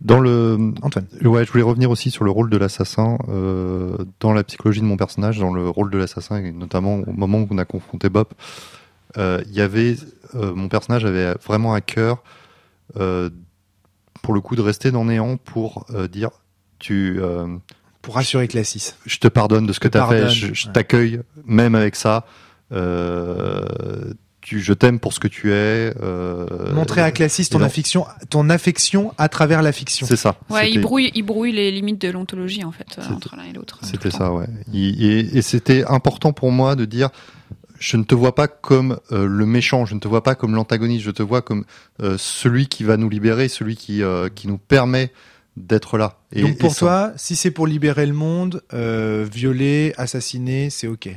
Dans 0.00 0.20
le, 0.20 0.72
Antoine. 0.82 1.06
ouais, 1.24 1.44
je 1.44 1.50
voulais 1.52 1.62
revenir 1.62 1.90
aussi 1.90 2.10
sur 2.10 2.24
le 2.24 2.30
rôle 2.30 2.50
de 2.50 2.56
l'assassin 2.56 3.18
euh, 3.28 3.96
dans 4.20 4.32
la 4.32 4.42
psychologie 4.44 4.80
de 4.80 4.86
mon 4.86 4.96
personnage, 4.96 5.38
dans 5.38 5.52
le 5.52 5.68
rôle 5.68 5.90
de 5.90 5.98
l'assassin, 5.98 6.36
et 6.42 6.52
notamment 6.52 6.96
au 6.96 7.12
moment 7.12 7.38
où 7.38 7.46
on 7.50 7.58
a 7.58 7.64
confronté 7.64 8.08
Bob. 8.08 8.26
euh, 9.18 9.40
Il 9.48 9.54
y 9.54 9.60
avait, 9.60 9.96
euh, 10.34 10.54
mon 10.54 10.68
personnage 10.68 11.04
avait 11.04 11.34
vraiment 11.44 11.74
à 11.74 11.80
cœur, 11.80 12.22
euh, 12.98 13.30
pour 14.22 14.34
le 14.34 14.40
coup, 14.40 14.56
de 14.56 14.62
rester 14.62 14.90
dans 14.90 15.04
néant 15.04 15.36
pour 15.36 15.86
euh, 15.90 16.08
dire, 16.08 16.30
tu, 16.78 17.18
euh, 17.20 17.46
Pour 18.02 18.16
rassurer 18.16 18.48
Classis. 18.48 18.94
je 19.06 19.18
te 19.18 19.28
pardonne 19.28 19.66
de 19.66 19.72
ce 19.72 19.80
que 19.80 19.88
tu 19.88 19.96
as 19.98 20.06
fait, 20.08 20.28
je, 20.28 20.52
je 20.54 20.66
ouais. 20.66 20.72
t'accueille 20.72 21.20
même 21.44 21.74
avec 21.74 21.94
ça. 21.96 22.26
Euh, 22.72 24.12
tu, 24.46 24.60
je 24.60 24.72
t'aime 24.72 25.00
pour 25.00 25.12
ce 25.12 25.18
que 25.18 25.26
tu 25.26 25.50
es. 25.52 25.92
Euh, 26.00 26.72
Montrer 26.72 27.00
à 27.02 27.10
Classis 27.10 27.48
ton 27.48 27.60
affection, 27.62 28.06
ton 28.30 28.48
affection 28.48 29.12
à 29.18 29.28
travers 29.28 29.60
la 29.60 29.72
fiction. 29.72 30.06
C'est 30.06 30.14
ça. 30.14 30.36
Ouais, 30.50 30.70
il 30.70 30.80
brouille, 30.80 31.10
il 31.16 31.24
brouille 31.24 31.50
les 31.50 31.72
limites 31.72 32.00
de 32.00 32.08
l'ontologie 32.10 32.62
en 32.62 32.70
fait 32.70 32.86
entre 33.10 33.34
l'un 33.36 33.42
et 33.42 33.52
l'autre. 33.52 33.80
C'était 33.82 34.12
ça, 34.12 34.32
ouais. 34.32 34.46
Et, 34.72 35.36
et 35.38 35.42
c'était 35.42 35.84
important 35.88 36.32
pour 36.32 36.52
moi 36.52 36.76
de 36.76 36.84
dire, 36.84 37.10
je 37.80 37.96
ne 37.96 38.04
te 38.04 38.14
vois 38.14 38.36
pas 38.36 38.46
comme 38.46 39.00
euh, 39.10 39.26
le 39.26 39.46
méchant, 39.46 39.84
je 39.84 39.96
ne 39.96 40.00
te 40.00 40.06
vois 40.06 40.22
pas 40.22 40.36
comme 40.36 40.54
l'antagoniste, 40.54 41.04
je 41.04 41.10
te 41.10 41.24
vois 41.24 41.42
comme 41.42 41.64
euh, 42.00 42.14
celui 42.16 42.68
qui 42.68 42.84
va 42.84 42.96
nous 42.96 43.08
libérer, 43.10 43.48
celui 43.48 43.74
qui, 43.74 44.02
euh, 44.04 44.28
qui 44.32 44.46
nous 44.46 44.58
permet 44.58 45.12
d'être 45.56 45.98
là. 45.98 46.18
Et, 46.32 46.42
Donc 46.42 46.58
pour 46.58 46.72
ça- 46.72 46.78
toi, 46.78 47.12
si 47.16 47.34
c'est 47.34 47.50
pour 47.50 47.66
libérer 47.66 48.06
le 48.06 48.12
monde, 48.12 48.62
euh, 48.74 49.26
violer, 49.30 49.92
assassiner, 49.96 50.70
c'est 50.70 50.86
ok. 50.86 51.08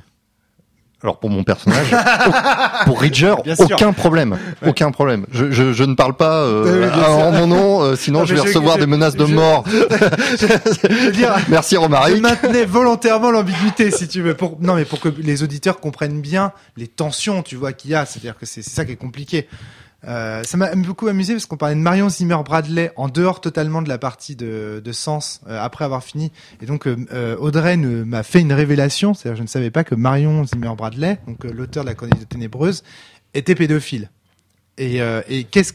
Alors 1.02 1.18
pour 1.18 1.30
mon 1.30 1.46
personnage, 1.46 1.88
pour 2.86 3.00
Ridger, 3.00 3.36
aucun 3.60 3.94
problème, 3.94 4.38
aucun 4.68 4.92
problème. 4.92 5.26
Je, 5.32 5.50
je, 5.50 5.72
je 5.72 5.84
ne 5.86 5.94
parle 5.96 6.14
pas 6.16 6.40
euh, 6.42 6.90
Oui, 6.94 7.04
en 7.06 7.32
mon 7.32 7.48
nom, 7.48 7.82
euh, 7.84 7.96
sinon 7.96 8.20
Non, 8.20 8.26
je 8.26 8.34
vais 8.36 8.42
je- 8.42 8.48
recevoir 8.48 8.76
je- 8.76 8.82
des 8.82 8.86
menaces 8.88 9.16
de 9.16 9.26
je- 9.26 9.34
mort. 9.34 9.64
Je 9.70 11.10
dire, 11.12 11.34
Merci 11.48 11.76
je 11.76 11.80
Romaric. 11.80 12.22
maintenais 12.22 12.66
volontairement 12.66 13.32
l'ambiguïté, 13.32 13.92
si 13.92 14.08
tu 14.10 14.22
veux. 14.22 14.34
Pour, 14.34 14.58
non, 14.60 14.76
mais 14.76 14.84
pour 14.86 15.00
que 15.00 15.08
les 15.08 15.42
auditeurs 15.44 15.80
comprennent 15.80 16.20
bien 16.22 16.52
les 16.76 16.88
tensions, 16.88 17.44
tu 17.44 17.56
vois, 17.56 17.72
qu'il 17.74 17.92
y 17.92 17.96
a. 17.96 18.06
C'est-à-dire 18.06 18.38
que 18.38 18.46
c'est 18.46 18.62
c'est 18.62 18.72
ça 18.72 18.84
qui 18.86 18.92
est 18.92 18.96
compliqué. 18.98 19.48
Euh, 20.08 20.44
ça 20.44 20.56
m'a 20.56 20.74
beaucoup 20.76 21.08
amusé 21.08 21.34
parce 21.34 21.46
qu'on 21.46 21.58
parlait 21.58 21.76
de 21.76 21.82
Marion 21.82 22.08
Zimmer 22.10 22.38
Bradley 22.46 22.92
en 22.96 23.10
dehors 23.10 23.42
totalement 23.42 23.82
de 23.82 23.90
la 23.90 23.98
partie 23.98 24.36
de, 24.36 24.82
de 24.84 24.92
Sens 24.94 25.42
euh, 25.48 25.62
après 25.62 25.84
avoir 25.84 26.04
fini. 26.04 26.32
Et 26.62 26.66
donc 26.66 26.88
euh, 26.88 26.96
euh, 27.12 27.36
Audrey 27.38 27.76
m'a 27.76 28.24
fait 28.24 28.40
une 28.40 28.54
révélation, 28.54 29.14
c'est-à-dire 29.14 29.38
je 29.38 29.42
ne 29.42 29.48
savais 29.48 29.72
pas 29.72 29.84
que 29.84 29.96
Marion 29.96 30.46
Zimmer 30.46 30.72
Bradley, 30.78 31.20
donc 31.28 31.44
euh, 31.44 31.52
l'auteur 31.52 31.84
de 31.84 31.90
la 31.90 31.96
chronique 31.96 32.20
de 32.20 32.24
Ténébreuse, 32.26 32.84
était 33.34 33.56
pédophile. 33.56 34.10
Et, 34.78 35.02
euh, 35.02 35.22
et 35.28 35.44
qu'est-ce 35.44 35.74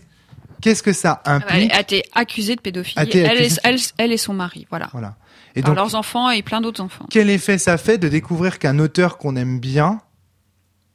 qu'est-ce 0.62 0.82
que 0.82 0.94
ça 0.94 1.20
Ah 1.26 1.40
bah, 1.40 1.44
Elle 1.50 1.56
implique 1.56 1.74
a 1.74 1.80
été 1.80 2.02
accusée 2.14 2.56
de 2.56 2.60
pédophilie. 2.62 3.06
Elle, 3.12 3.50
elle, 3.62 3.78
elle 3.98 4.12
et 4.12 4.16
son 4.16 4.32
mari, 4.32 4.66
voilà. 4.70 4.88
Voilà. 4.92 5.16
Et 5.54 5.60
donc 5.62 5.76
leurs 5.76 5.94
enfants 5.94 6.30
et 6.30 6.42
plein 6.42 6.60
d'autres 6.62 6.82
enfants. 6.82 7.06
quel 7.10 7.30
effet 7.30 7.58
ça 7.58 7.76
fait 7.76 7.98
de 7.98 8.08
découvrir 8.08 8.58
qu'un 8.58 8.78
auteur 8.78 9.18
qu'on 9.18 9.36
aime 9.36 9.60
bien 9.60 10.00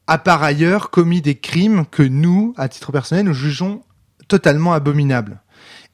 a 0.09 0.17
par 0.17 0.41
ailleurs 0.41 0.89
commis 0.89 1.21
des 1.21 1.35
crimes 1.35 1.85
que 1.85 2.01
nous, 2.01 2.55
à 2.57 2.67
titre 2.67 2.91
personnel, 2.91 3.25
nous 3.25 3.33
jugeons 3.33 3.83
totalement 4.27 4.73
abominables. 4.73 5.39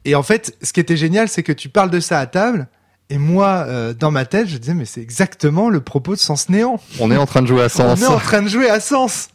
Et 0.05 0.16
en 0.16 0.24
fait, 0.24 0.55
ce 0.61 0.72
qui 0.72 0.80
était 0.80 0.95
génial, 0.95 1.28
c'est 1.28 1.43
que 1.43 1.51
tu 1.51 1.68
parles 1.68 1.89
de 1.89 1.99
ça 1.99 2.20
à 2.20 2.26
table, 2.26 2.68
et 3.09 3.18
moi, 3.18 3.66
euh, 3.68 3.93
dans 3.93 4.11
ma 4.11 4.26
tête, 4.26 4.47
je 4.47 4.57
disais, 4.57 4.74
mais 4.74 4.86
c'est 4.86 5.01
exactement 5.01 5.70
le 5.70 5.82
propos 5.82 6.16
de 6.16 6.20
Sens 6.20 6.47
Néant. 6.47 6.80
On 6.99 7.11
est 7.11 7.18
en 7.18 7.26
train 7.26 7.41
de 7.41 7.47
jouer 7.47 7.63
à 7.63 7.70
Sens. 7.70 7.99
On 7.99 8.03
est 8.03 8.07
en 8.07 8.18
train 8.20 8.41
de 8.41 8.47
jouer 8.47 8.70
à 8.70 8.80
Sens. 8.80 9.28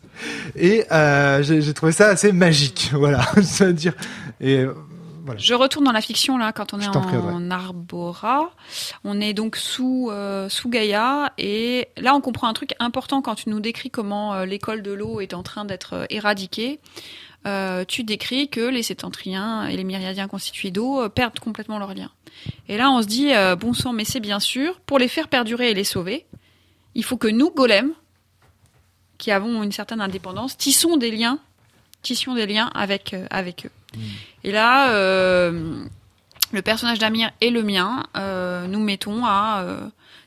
Et 0.56 0.84
euh, 0.90 1.42
j'ai 1.42 1.74
trouvé 1.74 1.92
ça 1.92 2.08
assez 2.08 2.32
magique, 2.32 2.90
voilà, 2.94 3.20
ça 3.42 3.66
veut 3.66 3.74
dire. 3.74 3.92
Et 4.40 4.64
voilà. 5.24 5.40
Je 5.40 5.54
retourne 5.54 5.84
dans 5.84 5.92
la 5.92 6.00
fiction 6.00 6.38
là 6.38 6.52
quand 6.52 6.72
on 6.74 6.80
est 6.80 6.88
en 6.88 7.50
Arbora. 7.50 8.50
On 9.04 9.20
est 9.20 9.32
donc 9.32 9.56
sous 9.56 10.08
euh, 10.10 10.48
sous 10.48 10.68
Gaïa 10.68 11.32
et 11.38 11.88
là 11.96 12.14
on 12.14 12.20
comprend 12.20 12.48
un 12.48 12.52
truc 12.52 12.74
important 12.78 13.22
quand 13.22 13.34
tu 13.34 13.48
nous 13.48 13.60
décris 13.60 13.90
comment 13.90 14.34
euh, 14.34 14.44
l'école 14.46 14.82
de 14.82 14.92
l'eau 14.92 15.20
est 15.20 15.34
en 15.34 15.42
train 15.42 15.64
d'être 15.64 15.94
euh, 15.94 16.06
éradiquée. 16.10 16.80
Euh, 17.46 17.84
tu 17.86 18.04
décris 18.04 18.48
que 18.48 18.60
les 18.60 18.82
sétentriens 18.82 19.66
et 19.66 19.76
les 19.76 19.84
myriadiens 19.84 20.28
constitués 20.28 20.70
d'eau 20.70 21.08
perdent 21.08 21.40
complètement 21.40 21.78
leur 21.78 21.94
lien. 21.94 22.10
Et 22.68 22.76
là 22.76 22.90
on 22.90 23.02
se 23.02 23.06
dit 23.06 23.30
bon 23.58 23.72
sang 23.72 23.92
mais 23.92 24.04
c'est 24.04 24.20
bien 24.20 24.40
sûr 24.40 24.80
pour 24.80 24.98
les 24.98 25.08
faire 25.08 25.28
perdurer 25.28 25.70
et 25.70 25.74
les 25.74 25.84
sauver, 25.84 26.26
il 26.94 27.04
faut 27.04 27.16
que 27.16 27.28
nous 27.28 27.50
golems 27.50 27.92
qui 29.16 29.30
avons 29.30 29.62
une 29.62 29.72
certaine 29.72 30.00
indépendance 30.00 30.56
tissons 30.56 30.96
des 30.96 31.10
liens 31.10 31.38
tissions 32.02 32.34
des 32.34 32.46
liens 32.46 32.70
avec 32.74 33.14
avec 33.30 33.66
eux. 33.66 33.70
Et 34.44 34.52
là, 34.52 34.90
euh, 34.92 35.84
le 36.52 36.62
personnage 36.62 36.98
d'Amir 36.98 37.30
et 37.40 37.50
le 37.50 37.62
mien, 37.62 38.04
euh, 38.16 38.66
nous 38.66 38.80
mettons 38.80 39.24
à 39.24 39.62
euh, 39.64 39.80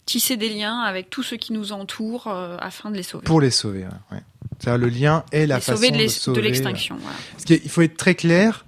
tisser 0.06 0.38
des 0.38 0.50
liens 0.50 0.80
avec 0.82 1.10
tous 1.10 1.24
ceux 1.24 1.38
qui 1.38 1.54
nous 1.54 1.72
entourent 1.72 2.28
afin 2.60 2.92
de 2.92 2.96
les 2.98 3.04
sauver. 3.04 3.24
Pour 3.24 3.42
les 3.42 3.52
sauver, 3.52 3.84
ouais, 3.84 3.90
ouais. 4.18 4.24
C'est-à-dire 4.60 4.86
le 4.86 4.90
lien 4.90 5.24
est 5.32 5.46
la 5.48 5.60
façon 5.60 5.82
de 5.82 5.92
de 5.92 5.98
l'es- 5.98 6.10
sauver. 6.10 6.38
de 6.42 6.42
l'extinction. 6.46 6.96
voilà. 7.00 7.18
Parce 7.32 7.46
qu'il 7.46 7.70
faut 7.70 7.82
être 7.82 7.98
très 7.98 8.16
clair, 8.16 8.66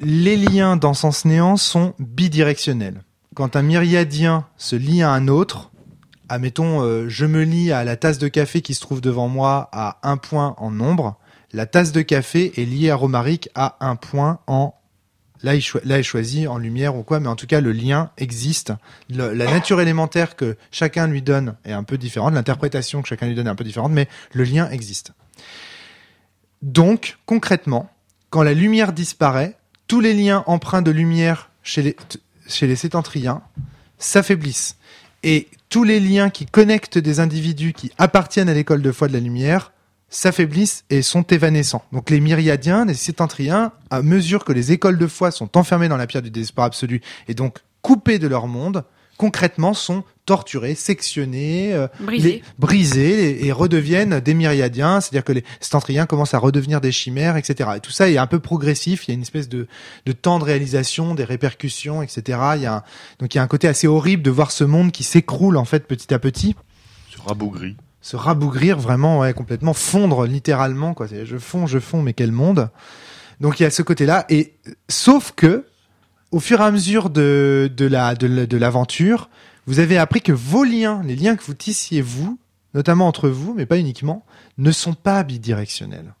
les 0.00 0.36
liens 0.36 0.76
dans 0.76 0.94
Sens 0.94 1.24
Néant 1.24 1.56
sont 1.56 1.94
bidirectionnels. 1.98 3.02
Quand 3.34 3.56
un 3.56 3.62
myriadien 3.62 4.46
se 4.56 4.76
lie 4.76 5.02
à 5.02 5.10
un 5.10 5.28
autre, 5.28 5.70
admettons, 6.28 6.82
euh, 6.82 7.08
je 7.08 7.26
me 7.26 7.42
lie 7.44 7.70
à 7.72 7.84
la 7.84 7.96
tasse 7.96 8.18
de 8.18 8.28
café 8.28 8.60
qui 8.62 8.74
se 8.74 8.80
trouve 8.80 9.00
devant 9.00 9.28
moi 9.28 9.68
à 9.72 9.98
un 10.02 10.16
point 10.16 10.54
en 10.58 10.70
nombre, 10.70 11.17
la 11.52 11.66
tasse 11.66 11.92
de 11.92 12.02
café 12.02 12.52
est 12.60 12.64
liée 12.64 12.90
à 12.90 12.96
Romaric 12.96 13.48
à 13.54 13.76
un 13.80 13.96
point 13.96 14.40
en 14.46 14.74
là 15.42 15.54
il, 15.54 16.02
choisit 16.02 16.48
en 16.48 16.58
lumière 16.58 16.96
ou 16.96 17.02
quoi, 17.02 17.20
mais 17.20 17.28
en 17.28 17.36
tout 17.36 17.46
cas 17.46 17.60
le 17.60 17.72
lien 17.72 18.10
existe. 18.18 18.72
La 19.08 19.32
nature 19.32 19.80
élémentaire 19.80 20.36
que 20.36 20.56
chacun 20.70 21.06
lui 21.06 21.22
donne 21.22 21.54
est 21.64 21.72
un 21.72 21.84
peu 21.84 21.96
différente, 21.96 22.34
l'interprétation 22.34 23.02
que 23.02 23.08
chacun 23.08 23.26
lui 23.26 23.34
donne 23.34 23.46
est 23.46 23.50
un 23.50 23.54
peu 23.54 23.64
différente, 23.64 23.92
mais 23.92 24.08
le 24.32 24.44
lien 24.44 24.68
existe. 24.70 25.12
Donc, 26.60 27.18
concrètement, 27.24 27.88
quand 28.30 28.42
la 28.42 28.52
lumière 28.52 28.92
disparaît, 28.92 29.56
tous 29.86 30.00
les 30.00 30.12
liens 30.12 30.42
empreints 30.46 30.82
de 30.82 30.90
lumière 30.90 31.50
chez 31.62 31.82
les, 31.82 31.96
chez 32.48 32.66
les 32.66 32.76
sétentriens 32.76 33.42
s'affaiblissent. 33.98 34.76
Et 35.22 35.48
tous 35.68 35.84
les 35.84 36.00
liens 36.00 36.30
qui 36.30 36.46
connectent 36.46 36.98
des 36.98 37.20
individus 37.20 37.72
qui 37.72 37.92
appartiennent 37.98 38.48
à 38.48 38.54
l'école 38.54 38.82
de 38.82 38.92
foi 38.92 39.06
de 39.08 39.12
la 39.12 39.20
lumière 39.20 39.72
s'affaiblissent 40.10 40.84
et 40.90 41.02
sont 41.02 41.22
évanescents. 41.22 41.84
Donc 41.92 42.10
les 42.10 42.20
myriadiens, 42.20 42.84
les 42.86 42.94
sétentriens, 42.94 43.72
à 43.90 44.02
mesure 44.02 44.44
que 44.44 44.52
les 44.52 44.72
écoles 44.72 44.98
de 44.98 45.06
foi 45.06 45.30
sont 45.30 45.56
enfermées 45.56 45.88
dans 45.88 45.96
la 45.96 46.06
pierre 46.06 46.22
du 46.22 46.30
désespoir 46.30 46.66
absolu 46.66 47.00
et 47.28 47.34
donc 47.34 47.58
coupées 47.82 48.18
de 48.18 48.26
leur 48.26 48.46
monde, 48.46 48.84
concrètement 49.18 49.74
sont 49.74 50.04
torturés, 50.26 50.74
sectionnés, 50.74 51.72
euh, 51.74 51.88
les- 52.18 52.42
brisés 52.58 53.30
et, 53.30 53.46
et 53.46 53.52
redeviennent 53.52 54.20
des 54.20 54.34
myriadiens, 54.34 55.00
c'est-à-dire 55.00 55.24
que 55.24 55.32
les 55.32 55.44
stentriens 55.60 56.06
commencent 56.06 56.34
à 56.34 56.38
redevenir 56.38 56.80
des 56.80 56.92
chimères, 56.92 57.36
etc. 57.36 57.70
Et 57.76 57.80
tout 57.80 57.90
ça 57.90 58.08
est 58.10 58.18
un 58.18 58.26
peu 58.26 58.38
progressif, 58.38 59.06
il 59.06 59.10
y 59.10 59.12
a 59.12 59.14
une 59.14 59.22
espèce 59.22 59.48
de, 59.48 59.66
de 60.06 60.12
temps 60.12 60.38
de 60.38 60.44
réalisation, 60.44 61.14
des 61.14 61.24
répercussions, 61.24 62.02
etc. 62.02 62.38
Il 62.56 62.62
y 62.62 62.66
a 62.66 62.74
un- 62.76 62.82
donc 63.18 63.34
il 63.34 63.38
y 63.38 63.40
a 63.40 63.42
un 63.42 63.46
côté 63.48 63.66
assez 63.68 63.86
horrible 63.86 64.22
de 64.22 64.30
voir 64.30 64.50
ce 64.52 64.64
monde 64.64 64.92
qui 64.92 65.02
s'écroule 65.02 65.56
en 65.56 65.64
fait 65.64 65.86
petit 65.86 66.12
à 66.14 66.18
petit, 66.18 66.54
Ce 67.10 67.20
rabougri. 67.20 67.76
Se 68.00 68.16
rabougrir 68.16 68.78
vraiment, 68.78 69.30
complètement 69.32 69.74
fondre 69.74 70.26
littéralement, 70.26 70.94
quoi. 70.94 71.06
Je 71.06 71.38
fonds, 71.38 71.66
je 71.66 71.78
fonds, 71.78 72.02
mais 72.02 72.12
quel 72.12 72.32
monde 72.32 72.70
Donc 73.40 73.60
il 73.60 73.64
y 73.64 73.66
a 73.66 73.70
ce 73.70 73.82
côté-là, 73.82 74.24
et 74.28 74.54
sauf 74.88 75.32
que 75.32 75.66
au 76.30 76.40
fur 76.40 76.60
et 76.60 76.64
à 76.64 76.70
mesure 76.70 77.10
de, 77.10 77.70
de 77.74 78.56
l'aventure, 78.56 79.30
vous 79.66 79.80
avez 79.80 79.98
appris 79.98 80.20
que 80.20 80.32
vos 80.32 80.64
liens, 80.64 81.02
les 81.04 81.16
liens 81.16 81.36
que 81.36 81.44
vous 81.44 81.54
tissiez 81.54 82.00
vous, 82.00 82.38
notamment 82.74 83.06
entre 83.06 83.28
vous, 83.28 83.54
mais 83.54 83.66
pas 83.66 83.78
uniquement, 83.78 84.24
ne 84.58 84.70
sont 84.70 84.94
pas 84.94 85.22
bidirectionnels. 85.22 86.14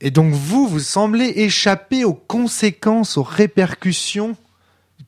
Et 0.00 0.10
donc 0.10 0.32
vous, 0.32 0.68
vous 0.68 0.80
semblez 0.80 1.32
échapper 1.36 2.04
aux 2.04 2.14
conséquences, 2.14 3.16
aux 3.16 3.22
répercussions 3.22 4.36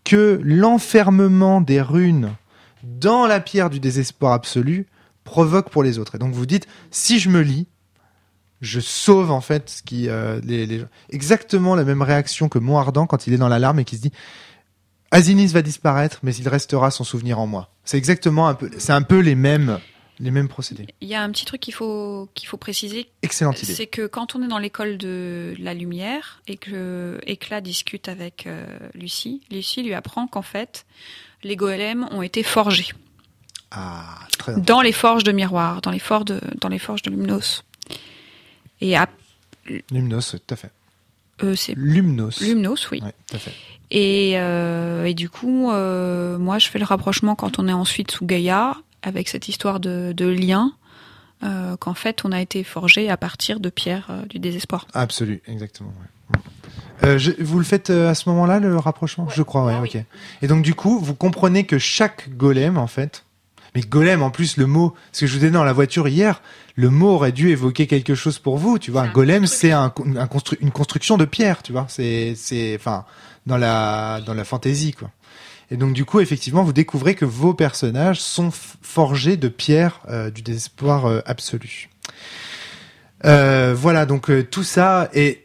que 0.05 0.41
l'enfermement 0.43 1.61
des 1.61 1.81
runes 1.81 2.35
dans 2.83 3.27
la 3.27 3.41
pierre 3.41 3.71
du 3.71 3.79
désespoir 3.79 4.33
absolu 4.33 4.87
provoque 5.25 5.71
pour 5.71 5.83
les 5.83 5.99
autres. 5.99 6.15
Et 6.17 6.19
donc 6.19 6.33
vous 6.35 6.47
dites, 6.47 6.67
si 6.91 7.19
je 7.19 7.29
me 7.29 7.41
lis, 7.41 7.67
je 8.61 8.81
sauve 8.81 9.31
en 9.31 9.41
fait 9.41 9.71
ce 9.71 9.83
qui 9.83 10.09
euh, 10.09 10.41
les, 10.45 10.67
les- 10.67 10.85
exactement 11.11 11.75
la 11.75 11.85
même 11.85 12.03
réaction 12.03 12.49
que 12.49 12.59
Ardent 12.75 13.07
quand 13.07 13.27
il 13.27 13.33
est 13.33 13.39
dans 13.39 13.49
l'alarme 13.49 13.81
et 13.81 13.85
qui 13.85 13.97
se 13.97 14.03
dit 14.03 14.13
Asinis 15.11 15.49
va 15.49 15.63
disparaître, 15.63 16.21
mais 16.23 16.35
il 16.35 16.49
restera 16.49 16.91
son 16.91 17.03
souvenir 17.05 17.39
en 17.41 17.47
moi. 17.47 17.73
C'est 17.85 17.97
exactement 17.99 18.47
un 18.49 18.55
peu, 18.55 18.71
c'est 18.79 18.93
un 18.93 19.03
peu 19.03 19.19
les 19.19 19.35
mêmes, 19.35 19.81
les 20.21 20.31
mêmes 20.31 20.47
procédés. 20.47 20.87
Il 21.01 21.09
y 21.09 21.15
a 21.17 21.23
un 21.23 21.31
petit 21.31 21.45
truc 21.45 21.61
qu'il 21.61 21.75
faut, 21.75 22.29
qu'il 22.35 22.49
faut 22.49 22.59
préciser, 22.59 23.09
Excellente 23.23 23.61
idée. 23.63 23.73
c'est 23.75 23.87
que 23.89 24.07
quand 24.07 24.37
on 24.37 24.43
est 24.43 24.47
dans 24.49 24.59
l'école 24.59 24.99
de 24.99 25.55
la 25.59 25.75
lumière 25.75 26.43
et 26.47 26.57
que 26.57 27.19
Éclat 27.27 27.61
discute 27.61 28.09
avec 28.09 28.47
euh, 28.47 28.65
Lucie, 28.95 29.41
Lucie 29.51 29.83
lui 29.83 29.95
apprend 29.95 30.29
qu'en 30.29 30.43
fait, 30.43 30.87
les 31.43 31.57
golems 31.57 32.07
ont 32.13 32.23
été 32.23 32.43
forgés 32.45 32.89
Très 34.39 34.57
dans 34.61 34.81
les 34.81 34.93
forges 34.93 35.25
de 35.25 35.33
miroir, 35.33 35.81
dans 35.81 35.91
les 35.91 35.99
forges 35.99 36.25
de, 36.25 36.41
dans 36.61 36.69
les 36.69 36.79
forges 36.79 37.03
de 37.03 37.11
Lumnos. 37.11 37.65
Et 38.81 38.97
à, 38.97 39.09
Lumnos, 39.91 40.31
tout 40.33 40.55
à 40.55 40.57
fait. 40.57 40.71
euh, 41.43 41.55
c'est 41.55 41.75
Lumnos. 41.77 42.41
Lumnos, 42.41 42.91
oui. 42.91 43.01
Ouais, 43.03 43.15
tout 43.29 43.37
à 43.37 43.39
fait. 43.39 43.53
Et, 43.93 44.33
euh, 44.37 45.05
et 45.05 45.15
du 45.15 45.29
coup, 45.29 45.71
euh, 45.71 46.39
moi, 46.39 46.59
je 46.59 46.69
fais 46.69 46.79
le 46.79 46.85
rapprochement 46.85 47.35
quand 47.35 47.59
on 47.59 47.69
est 47.69 47.73
ensuite 47.73 48.11
sous 48.13 48.25
Gaïa, 48.25 48.77
avec 49.03 49.29
cette 49.29 49.49
histoire 49.49 49.81
de, 49.81 50.13
de 50.17 50.27
lien, 50.27 50.73
euh, 51.43 51.77
qu'en 51.77 51.95
fait, 51.95 52.25
on 52.25 52.33
a 52.33 52.41
été 52.41 52.63
forgé 52.65 53.09
à 53.11 53.17
partir 53.17 53.61
de 53.61 53.69
pierres 53.69 54.11
du 54.29 54.39
désespoir. 54.39 54.87
Absolu, 54.95 55.43
exactement. 55.47 55.93
ouais. 57.03 57.19
Je- 57.19 57.33
vous 57.43 57.59
le 57.59 57.65
faites 57.65 57.89
à 57.91 58.15
ce 58.15 58.29
moment-là, 58.29 58.61
le 58.61 58.77
rapprochement? 58.77 59.27
Je 59.31 59.43
crois, 59.43 59.65
ouais, 59.65 59.75
Ah 59.77 59.83
ok. 59.83 59.99
Et 60.43 60.47
donc, 60.47 60.63
du 60.63 60.75
coup, 60.75 60.99
vous 61.01 61.15
comprenez 61.15 61.65
que 61.65 61.79
chaque 61.79 62.29
golem, 62.37 62.77
en 62.77 62.87
fait, 62.87 63.25
mais 63.75 63.83
golem, 63.83 64.23
en 64.23 64.31
plus, 64.31 64.57
le 64.57 64.67
mot, 64.67 64.95
ce 65.13 65.21
que 65.21 65.27
je 65.27 65.33
vous 65.33 65.39
disais 65.39 65.51
dans 65.51 65.65
la 65.65 65.73
voiture 65.73 66.09
hier, 66.09 66.43
le 66.75 66.91
mot 66.91 67.11
aurait 67.11 67.33
dû 67.33 67.51
évoquer 67.51 67.87
quelque 67.87 68.15
chose 68.15 68.39
pour 68.39 68.59
vous, 68.59 68.79
tu 68.79 68.91
vois. 68.91 69.03
Un 69.03 69.13
golem, 69.13 69.47
c'est 69.47 69.73
un, 69.73 69.93
un 70.17 70.27
constru- 70.27 70.59
une 70.61 70.71
construction 70.71 71.17
de 71.17 71.25
pierre, 71.25 71.63
tu 71.63 71.73
vois. 71.73 71.87
C'est, 71.89 72.35
c'est, 72.37 72.75
enfin, 72.77 73.05
dans 73.47 73.57
la, 73.57 74.21
dans 74.27 74.35
la 74.35 74.45
fantaisie, 74.45 74.93
quoi. 74.93 75.11
Et 75.71 75.77
donc, 75.77 75.93
du 75.93 76.05
coup, 76.05 76.19
effectivement, 76.19 76.65
vous 76.65 76.73
découvrez 76.73 77.15
que 77.15 77.25
vos 77.25 77.55
personnages 77.55 78.21
sont 78.21 78.51
forgés 78.51 79.37
de 79.37 79.49
pierres 79.49 80.01
euh, 80.09 80.31
du 80.31 80.43
désespoir 80.43 81.07
euh, 81.07 81.21
absolu. 81.27 81.91
Euh, 83.25 83.75
voilà, 83.77 84.07
donc 84.07 84.31
tout 84.51 84.65
ça 84.65 85.11
et 85.15 85.45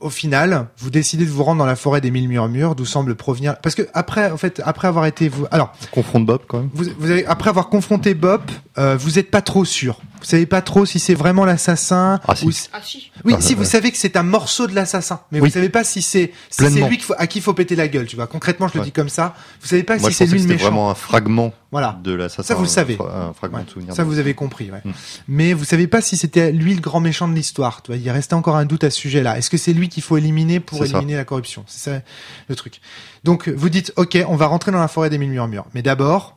au 0.00 0.10
final, 0.10 0.68
vous 0.78 0.90
décidez 0.90 1.24
de 1.24 1.30
vous 1.30 1.42
rendre 1.42 1.58
dans 1.58 1.66
la 1.66 1.76
forêt 1.76 2.00
des 2.00 2.10
mille 2.10 2.28
murmures, 2.28 2.74
d'où 2.74 2.84
semble 2.84 3.14
provenir. 3.16 3.56
Parce 3.58 3.74
que 3.74 3.82
après, 3.94 4.30
en 4.30 4.36
fait, 4.36 4.62
après 4.64 4.86
avoir 4.86 5.06
été 5.06 5.28
vous, 5.28 5.46
alors, 5.50 5.72
Confronte 5.90 6.24
Bob 6.24 6.42
quand 6.46 6.58
même. 6.58 6.70
vous, 6.72 6.84
vous 6.98 7.10
avez 7.10 7.26
après 7.26 7.50
avoir 7.50 7.68
confronté 7.68 8.14
Bob, 8.14 8.42
euh, 8.78 8.96
vous 8.96 9.18
êtes 9.18 9.30
pas 9.30 9.42
trop 9.42 9.64
sûr. 9.64 10.00
Vous 10.20 10.24
savez 10.26 10.46
pas 10.46 10.62
trop 10.62 10.84
si 10.84 10.98
c'est 10.98 11.14
vraiment 11.14 11.44
l'assassin. 11.44 12.20
Ah, 12.26 12.34
si. 12.34 12.46
ou 12.46 12.50
Ah 12.72 12.80
si 12.82 13.10
Oui, 13.24 13.34
Ah, 13.36 13.40
si 13.40 13.54
vous 13.54 13.64
savez 13.64 13.90
que 13.92 13.96
c'est 13.98 14.16
un 14.16 14.22
morceau 14.22 14.66
de 14.66 14.74
l'assassin, 14.74 15.20
mais 15.32 15.40
Oui. 15.40 15.48
vous 15.48 15.54
savez 15.54 15.68
pas 15.68 15.84
si 15.84 16.02
c'est 16.02 16.32
si 16.50 16.64
lui 16.64 16.96
qu'il 16.96 17.02
faut- 17.02 17.14
à 17.18 17.26
qui 17.26 17.38
il 17.38 17.42
faut 17.42 17.54
péter 17.54 17.76
la 17.76 17.88
gueule. 17.88 18.06
Tu 18.06 18.16
vois, 18.16 18.26
concrètement, 18.26 18.68
je 18.68 18.74
le 18.74 18.80
Ouais. 18.80 18.86
dis 18.86 18.92
comme 18.92 19.08
ça. 19.08 19.34
Vous 19.60 19.68
savez 19.68 19.82
pas 19.84 19.96
Moi, 19.98 20.10
si 20.10 20.16
c'est 20.16 20.24
lui 20.24 20.30
que 20.32 20.36
le 20.36 20.40
c'était 20.42 20.54
méchant. 20.54 20.64
vraiment 20.66 20.90
un 20.90 20.94
fragment 20.94 21.52
Voilà. 21.70 21.98
de 22.02 22.12
l'assassin. 22.12 22.42
Ça, 22.42 22.54
vous 22.54 22.62
le 22.62 22.68
savez. 22.68 22.94
Un, 22.94 22.96
fra- 22.96 23.26
un 23.28 23.32
fragment 23.32 23.58
Ouais. 23.58 23.64
de 23.64 23.70
souvenir. 23.70 23.94
Ça, 23.94 24.02
de- 24.02 24.08
vous 24.08 24.18
avez 24.18 24.34
compris, 24.34 24.70
ouais. 24.70 24.80
Mm. 24.84 24.90
Mais 25.28 25.52
vous 25.52 25.64
savez 25.64 25.86
pas 25.86 26.00
si 26.00 26.16
c'était 26.16 26.50
lui 26.52 26.74
le 26.74 26.80
grand 26.80 27.00
méchant 27.00 27.28
de 27.28 27.34
l'histoire. 27.34 27.82
Tu 27.82 27.92
vois, 27.92 27.96
il 27.96 28.10
restait 28.10 28.34
encore 28.34 28.56
un 28.56 28.64
doute 28.64 28.84
à 28.84 28.90
ce 28.90 28.98
sujet-là. 28.98 29.38
Est-ce 29.38 29.50
que 29.50 29.56
c'est 29.56 29.72
lui 29.72 29.88
qu'il 29.88 30.02
faut 30.02 30.16
éliminer 30.16 30.60
pour 30.60 30.78
ça. 30.78 30.84
éliminer 30.86 31.16
la 31.16 31.24
corruption? 31.24 31.64
C'est 31.68 31.90
ça 31.90 32.00
le 32.48 32.54
truc. 32.56 32.80
Donc, 33.24 33.48
vous 33.48 33.68
dites, 33.68 33.92
ok, 33.96 34.18
on 34.28 34.36
va 34.36 34.46
rentrer 34.46 34.72
dans 34.72 34.80
la 34.80 34.88
forêt 34.88 35.10
des 35.10 35.18
mille 35.18 35.30
murmures. 35.30 35.66
Mais 35.74 35.82
d'abord, 35.82 36.36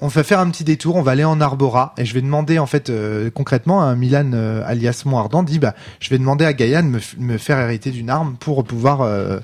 on 0.00 0.08
va 0.08 0.22
faire 0.22 0.40
un 0.40 0.50
petit 0.50 0.64
détour. 0.64 0.96
On 0.96 1.02
va 1.02 1.12
aller 1.12 1.24
en 1.24 1.40
Arbora 1.40 1.94
et 1.96 2.04
je 2.04 2.14
vais 2.14 2.20
demander, 2.20 2.58
en 2.58 2.66
fait, 2.66 2.90
euh, 2.90 3.30
concrètement, 3.30 3.82
à 3.82 3.94
Milan 3.94 4.30
euh, 4.34 4.62
alias 4.66 5.02
Montardant 5.06 5.42
dit, 5.42 5.58
bah, 5.58 5.74
je 6.00 6.10
vais 6.10 6.18
demander 6.18 6.44
à 6.44 6.52
Gaïa 6.52 6.82
de 6.82 6.88
me, 7.18 7.38
faire 7.38 7.58
hériter 7.58 7.90
d'une 7.90 8.10
arme 8.10 8.36
pour 8.38 8.64
pouvoir 8.64 9.02
euh, 9.02 9.38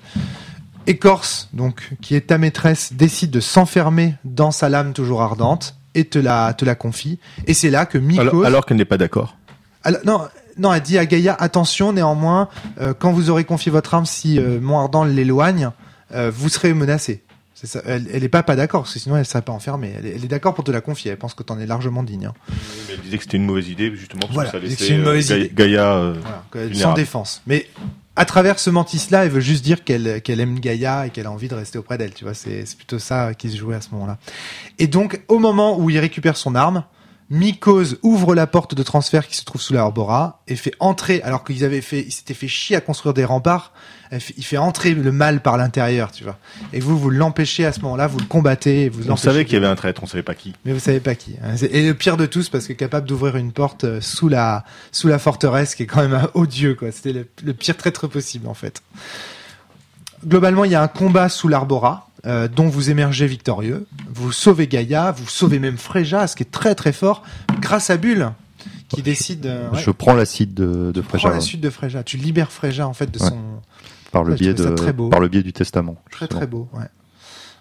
Écorce, 0.86 1.48
donc, 1.52 1.92
qui 2.00 2.14
est 2.14 2.28
ta 2.28 2.38
maîtresse, 2.38 2.92
décide 2.92 3.30
de 3.30 3.40
s'enfermer 3.40 4.14
dans 4.24 4.50
sa 4.50 4.68
lame 4.68 4.92
toujours 4.92 5.22
ardente 5.22 5.76
et 5.94 6.04
te 6.04 6.18
la, 6.18 6.52
te 6.54 6.64
la 6.64 6.74
confie. 6.74 7.18
Et 7.46 7.54
c'est 7.54 7.70
là 7.70 7.86
que 7.86 7.98
Mikos... 7.98 8.20
Alors, 8.20 8.44
alors 8.44 8.66
qu'elle 8.66 8.78
n'est 8.78 8.84
pas 8.84 8.98
d'accord. 8.98 9.36
Non, 10.04 10.22
non, 10.58 10.74
elle 10.74 10.82
dit 10.82 10.98
à 10.98 11.06
Gaïa, 11.06 11.36
attention, 11.38 11.92
néanmoins, 11.92 12.48
quand 12.98 13.12
vous 13.12 13.30
aurez 13.30 13.44
confié 13.44 13.70
votre 13.70 13.94
arme, 13.94 14.06
si 14.06 14.40
Montardant 14.40 15.04
l'éloigne, 15.04 15.70
vous 16.10 16.48
serez 16.48 16.72
menacé. 16.72 17.22
C'est 17.64 17.68
ça. 17.68 17.80
Elle, 17.86 18.08
elle 18.12 18.24
est 18.24 18.28
pas 18.28 18.42
pas 18.42 18.56
d'accord, 18.56 18.82
parce 18.82 18.92
que 18.94 18.98
sinon 18.98 19.16
elle 19.16 19.24
serait 19.24 19.40
pas 19.42 19.52
enfermée. 19.52 19.92
Elle 19.96 20.06
est, 20.06 20.14
elle 20.16 20.24
est 20.24 20.28
d'accord 20.28 20.52
pour 20.52 20.64
te 20.64 20.72
la 20.72 20.80
confier. 20.80 21.12
Elle 21.12 21.16
pense 21.16 21.34
que 21.34 21.44
t'en 21.44 21.60
es 21.60 21.66
largement 21.66 22.02
digne. 22.02 22.26
hein. 22.26 22.34
Mais 22.88 22.94
elle 22.94 23.00
disait 23.00 23.18
que 23.18 23.22
c'était 23.22 23.36
une 23.36 23.44
mauvaise 23.46 23.68
idée, 23.68 23.94
justement, 23.94 24.22
parce 24.22 24.32
Voilà, 24.34 24.50
que 24.50 24.58
ça 24.58 24.64
laissait 24.64 24.84
c'est 24.84 24.94
une 24.94 25.02
mauvaise 25.02 25.30
euh, 25.30 25.36
Ga- 25.36 25.44
idée. 25.44 25.54
Gaïa. 25.54 25.92
euh, 25.94 26.14
Voilà, 26.52 26.74
sans 26.74 26.94
défense. 26.94 27.40
Mais 27.46 27.68
à 28.16 28.24
travers 28.24 28.58
ce 28.58 28.68
mentis-là, 28.70 29.24
elle 29.26 29.30
veut 29.30 29.40
juste 29.40 29.64
dire 29.64 29.84
qu'elle 29.84 30.20
qu'elle 30.22 30.40
aime 30.40 30.58
Gaïa 30.58 31.06
et 31.06 31.10
qu'elle 31.10 31.26
a 31.26 31.30
envie 31.30 31.46
de 31.46 31.54
rester 31.54 31.78
auprès 31.78 31.98
d'elle. 31.98 32.12
Tu 32.14 32.24
vois, 32.24 32.34
c'est 32.34 32.64
plutôt 32.76 32.98
ça 32.98 33.32
qui 33.34 33.48
se 33.48 33.56
jouait 33.56 33.76
à 33.76 33.80
ce 33.80 33.90
moment-là. 33.92 34.18
Et 34.80 34.88
donc, 34.88 35.22
au 35.28 35.38
moment 35.38 35.78
où 35.78 35.88
il 35.88 36.00
récupère 36.00 36.36
son 36.36 36.56
arme, 36.56 36.82
Mikos 37.30 37.94
ouvre 38.02 38.34
la 38.34 38.46
porte 38.46 38.74
de 38.74 38.82
transfert 38.82 39.26
qui 39.26 39.36
se 39.36 39.44
trouve 39.44 39.60
sous 39.62 39.72
la 39.72 39.80
Arbora 39.82 40.42
et 40.48 40.56
fait 40.56 40.74
entrer, 40.80 41.22
alors 41.22 41.44
qu'ils 41.44 41.64
avaient 41.64 41.80
fait, 41.80 42.00
ils 42.02 42.10
s'étaient 42.12 42.34
fait 42.34 42.48
chier 42.48 42.76
à 42.76 42.82
construire 42.82 43.14
des 43.14 43.24
remparts, 43.24 43.72
il 44.36 44.44
fait 44.44 44.56
entrer 44.58 44.94
le 44.94 45.10
mal 45.12 45.40
par 45.40 45.56
l'intérieur, 45.56 46.12
tu 46.12 46.24
vois. 46.24 46.38
Et 46.72 46.80
vous, 46.80 46.98
vous 46.98 47.10
l'empêchez 47.10 47.64
à 47.64 47.72
ce 47.72 47.80
moment-là, 47.80 48.06
vous 48.06 48.18
le 48.18 48.26
combattez, 48.26 48.84
et 48.84 48.88
vous 48.88 49.10
On 49.10 49.16
savait 49.16 49.44
qu'il 49.44 49.54
y 49.54 49.56
avait 49.56 49.66
un 49.66 49.74
traître, 49.74 50.02
on 50.02 50.06
savait 50.06 50.22
pas 50.22 50.34
qui. 50.34 50.52
mais 50.64 50.72
vous 50.72 50.80
savez 50.80 51.00
pas 51.00 51.14
qui. 51.14 51.36
hein. 51.42 51.54
Et 51.70 51.86
le 51.86 51.94
pire 51.94 52.16
de 52.16 52.26
tous, 52.26 52.48
parce 52.48 52.66
que 52.66 52.72
capable 52.74 53.06
d'ouvrir 53.06 53.36
une 53.36 53.52
porte 53.52 53.84
euh, 53.84 54.00
sous 54.00 54.28
la 54.28 54.64
sous 54.90 55.08
la 55.08 55.18
forteresse, 55.18 55.74
qui 55.74 55.84
est 55.84 55.86
quand 55.86 56.02
même 56.02 56.14
un 56.14 56.28
odieux, 56.34 56.74
quoi. 56.74 56.92
C'était 56.92 57.12
le, 57.12 57.26
le 57.44 57.54
pire 57.54 57.76
traître 57.76 58.06
possible, 58.08 58.46
en 58.48 58.54
fait. 58.54 58.82
Globalement, 60.26 60.64
il 60.64 60.70
y 60.70 60.74
a 60.76 60.82
un 60.82 60.88
combat 60.88 61.28
sous 61.28 61.48
l'Arbora, 61.48 62.08
euh, 62.26 62.46
dont 62.46 62.68
vous 62.68 62.90
émergez 62.90 63.26
victorieux. 63.26 63.86
Vous 64.08 64.30
sauvez 64.30 64.68
Gaïa, 64.68 65.10
vous 65.10 65.26
sauvez 65.28 65.58
même 65.58 65.78
Fréja, 65.78 66.26
ce 66.28 66.36
qui 66.36 66.44
est 66.44 66.50
très 66.50 66.74
très 66.76 66.92
fort, 66.92 67.24
grâce 67.60 67.90
à 67.90 67.96
Bulle, 67.96 68.30
qui 68.88 69.02
décide. 69.02 69.46
euh, 69.46 69.70
ouais, 69.70 69.80
Je 69.82 69.90
prends 69.90 70.14
l'acide 70.14 70.54
de, 70.54 70.92
de 70.92 71.00
tu 71.00 71.02
prends 71.08 71.18
Fréja 71.18 71.34
la 71.34 71.40
suite 71.40 71.60
de 71.60 71.70
Fréja. 71.70 72.04
Tu 72.04 72.18
libères 72.18 72.52
Fréja 72.52 72.86
en 72.86 72.92
fait 72.92 73.10
de 73.10 73.18
Ouais. 73.18 73.28
son 73.30 73.40
par 74.12 74.22
le 74.24 74.34
biais 74.34 74.54
de 74.54 74.68
très 74.70 74.92
beau. 74.92 75.08
par 75.08 75.20
le 75.20 75.28
biais 75.28 75.42
du 75.42 75.52
testament. 75.52 75.96
très 76.10 76.24
justement. 76.26 76.38
très 76.40 76.46
beau. 76.46 76.68
Ouais. 76.74 76.84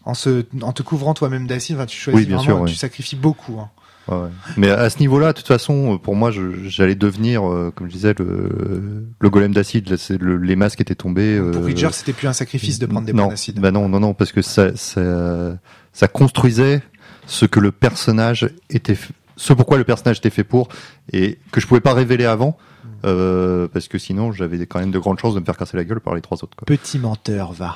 En 0.04 0.14
se, 0.14 0.46
en 0.62 0.72
te 0.74 0.82
couvrant 0.84 1.14
toi-même 1.14 1.48
d'acide, 1.48 1.76
enfin, 1.78 1.86
tu 1.86 1.98
choisis 1.98 2.20
Oui, 2.22 2.26
bien 2.28 2.38
vraiment, 2.38 2.66
sûr, 2.66 2.66
tu 2.66 2.76
sacrifies 2.76 3.16
beaucoup. 3.16 3.60
hein. 3.60 3.70
Ouais. 4.08 4.30
Mais 4.58 4.70
à 4.72 4.90
ce 4.90 4.98
niveau-là, 4.98 5.28
de 5.32 5.38
toute 5.38 5.48
façon, 5.48 6.00
pour 6.00 6.16
moi, 6.16 6.32
j'allais 6.66 6.96
devenir, 6.96 7.48
euh, 7.48 7.72
comme 7.74 7.88
je 7.88 7.94
disais, 7.94 8.16
le, 8.18 9.06
le 9.20 9.30
golem 9.30 9.54
d'acide. 9.54 9.96
Le- 10.20 10.38
les 10.38 10.56
masques 10.56 10.82
étaient 10.82 10.96
tombés. 10.96 11.38
euh, 11.38 11.52
Pour 11.52 11.64
Ridger, 11.64 11.90
c'était 11.92 12.14
plus 12.14 12.28
un 12.28 12.34
sacrifice 12.34 12.80
de 12.80 12.88
prendre 12.88 13.06
des 13.06 13.14
non, 13.14 13.26
points 13.26 13.34
d'acide. 13.34 13.60
Bah 13.60 13.70
non, 13.72 13.88
non, 13.88 14.00
non, 14.00 14.14
parce 14.16 14.32
que 14.32 14.42
ça, 14.42 14.76
ça, 14.76 15.56
ça 15.94 16.08
construisait 16.08 16.82
ce 17.28 17.46
que 17.46 17.60
le 17.60 17.72
personnage 17.72 18.50
était, 18.72 18.98
ce 19.42 19.54
pourquoi 19.54 19.78
le 19.78 19.84
personnage 19.84 20.18
était 20.20 20.30
fait 20.30 20.44
pour, 20.44 20.68
et 21.12 21.40
que 21.52 21.60
je 21.60 21.68
pouvais 21.68 21.82
pas 21.82 21.94
révéler 21.94 22.26
avant, 22.26 22.58
Hmm. 22.84 22.88
euh, 23.06 23.68
parce 23.72 23.88
que 23.88 23.98
sinon 24.00 24.32
j'avais 24.32 24.66
quand 24.66 24.80
même 24.80 24.90
de 24.92 24.98
grandes 25.00 25.20
chances 25.20 25.36
de 25.36 25.40
me 25.40 25.46
faire 25.46 25.58
casser 25.58 25.78
la 25.78 25.84
gueule 25.84 26.00
par 26.00 26.16
les 26.16 26.22
trois 26.22 26.38
autres. 26.44 26.56
Quoi. 26.58 26.66
Petit 26.66 26.98
menteur, 27.00 27.52
va. 27.52 27.76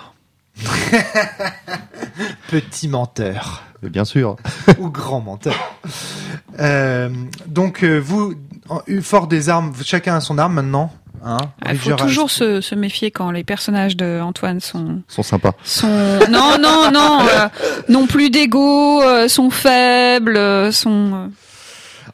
Petit 2.50 2.88
menteur. 2.88 3.64
Bien 3.84 4.06
sûr. 4.06 4.36
ou 4.80 4.90
grand 4.90 5.20
menteur. 5.22 5.56
Euh, 6.60 7.10
donc 7.48 7.84
euh, 7.84 8.00
vous, 8.00 8.34
fort 9.02 9.28
des 9.28 9.50
armes, 9.50 9.74
chacun 9.84 10.16
a 10.16 10.22
son 10.22 10.38
arme 10.38 10.54
maintenant. 10.54 10.92
Hein 11.24 11.38
Il 11.70 11.78
faut 11.78 11.90
Ridger 11.90 12.04
a- 12.04 12.06
toujours 12.06 12.30
se, 12.30 12.62
se 12.62 12.76
méfier 12.76 13.10
quand 13.12 13.32
les 13.32 13.44
personnages 13.44 13.98
de 13.98 14.20
Antoine 14.22 14.60
sont 14.60 15.02
sont 15.08 15.24
sympas. 15.24 15.54
sont 15.64 15.88
non 16.30 16.58
non 16.60 16.92
non 16.94 17.20
euh, 17.22 17.48
non 17.90 18.06
plus 18.08 18.30
d'ego, 18.30 19.02
euh, 19.02 19.28
sont 19.28 19.50
faibles, 19.50 20.38
euh, 20.38 20.72
sont 20.72 21.12
euh, 21.14 21.28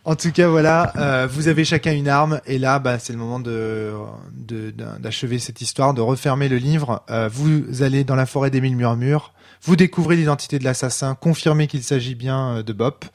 En 0.05 0.15
tout 0.15 0.31
cas, 0.31 0.47
voilà, 0.47 0.93
euh, 0.97 1.27
vous 1.29 1.47
avez 1.47 1.63
chacun 1.65 1.93
une 1.93 2.07
arme, 2.07 2.39
et 2.45 2.57
là, 2.57 2.79
bah, 2.79 2.97
c'est 2.99 3.13
le 3.13 3.19
moment 3.19 3.39
de 3.39 3.91
de- 4.33 4.71
d'un- 4.71 4.99
d'achever 4.99 5.39
cette 5.39 5.61
histoire, 5.61 5.93
de 5.93 6.01
refermer 6.01 6.49
le 6.49 6.57
livre. 6.57 7.03
Euh, 7.09 7.29
vous 7.31 7.81
allez 7.83 8.03
dans 8.03 8.15
la 8.15 8.25
forêt 8.25 8.49
des 8.49 8.61
mille 8.61 8.75
murmures, 8.75 9.33
vous 9.63 9.75
découvrez 9.75 10.15
l'identité 10.15 10.59
de 10.59 10.63
l'assassin, 10.63 11.15
confirmez 11.15 11.67
qu'il 11.67 11.83
s'agit 11.83 12.15
bien 12.15 12.57
euh, 12.57 12.63
de 12.63 12.73
Bop. 12.73 13.05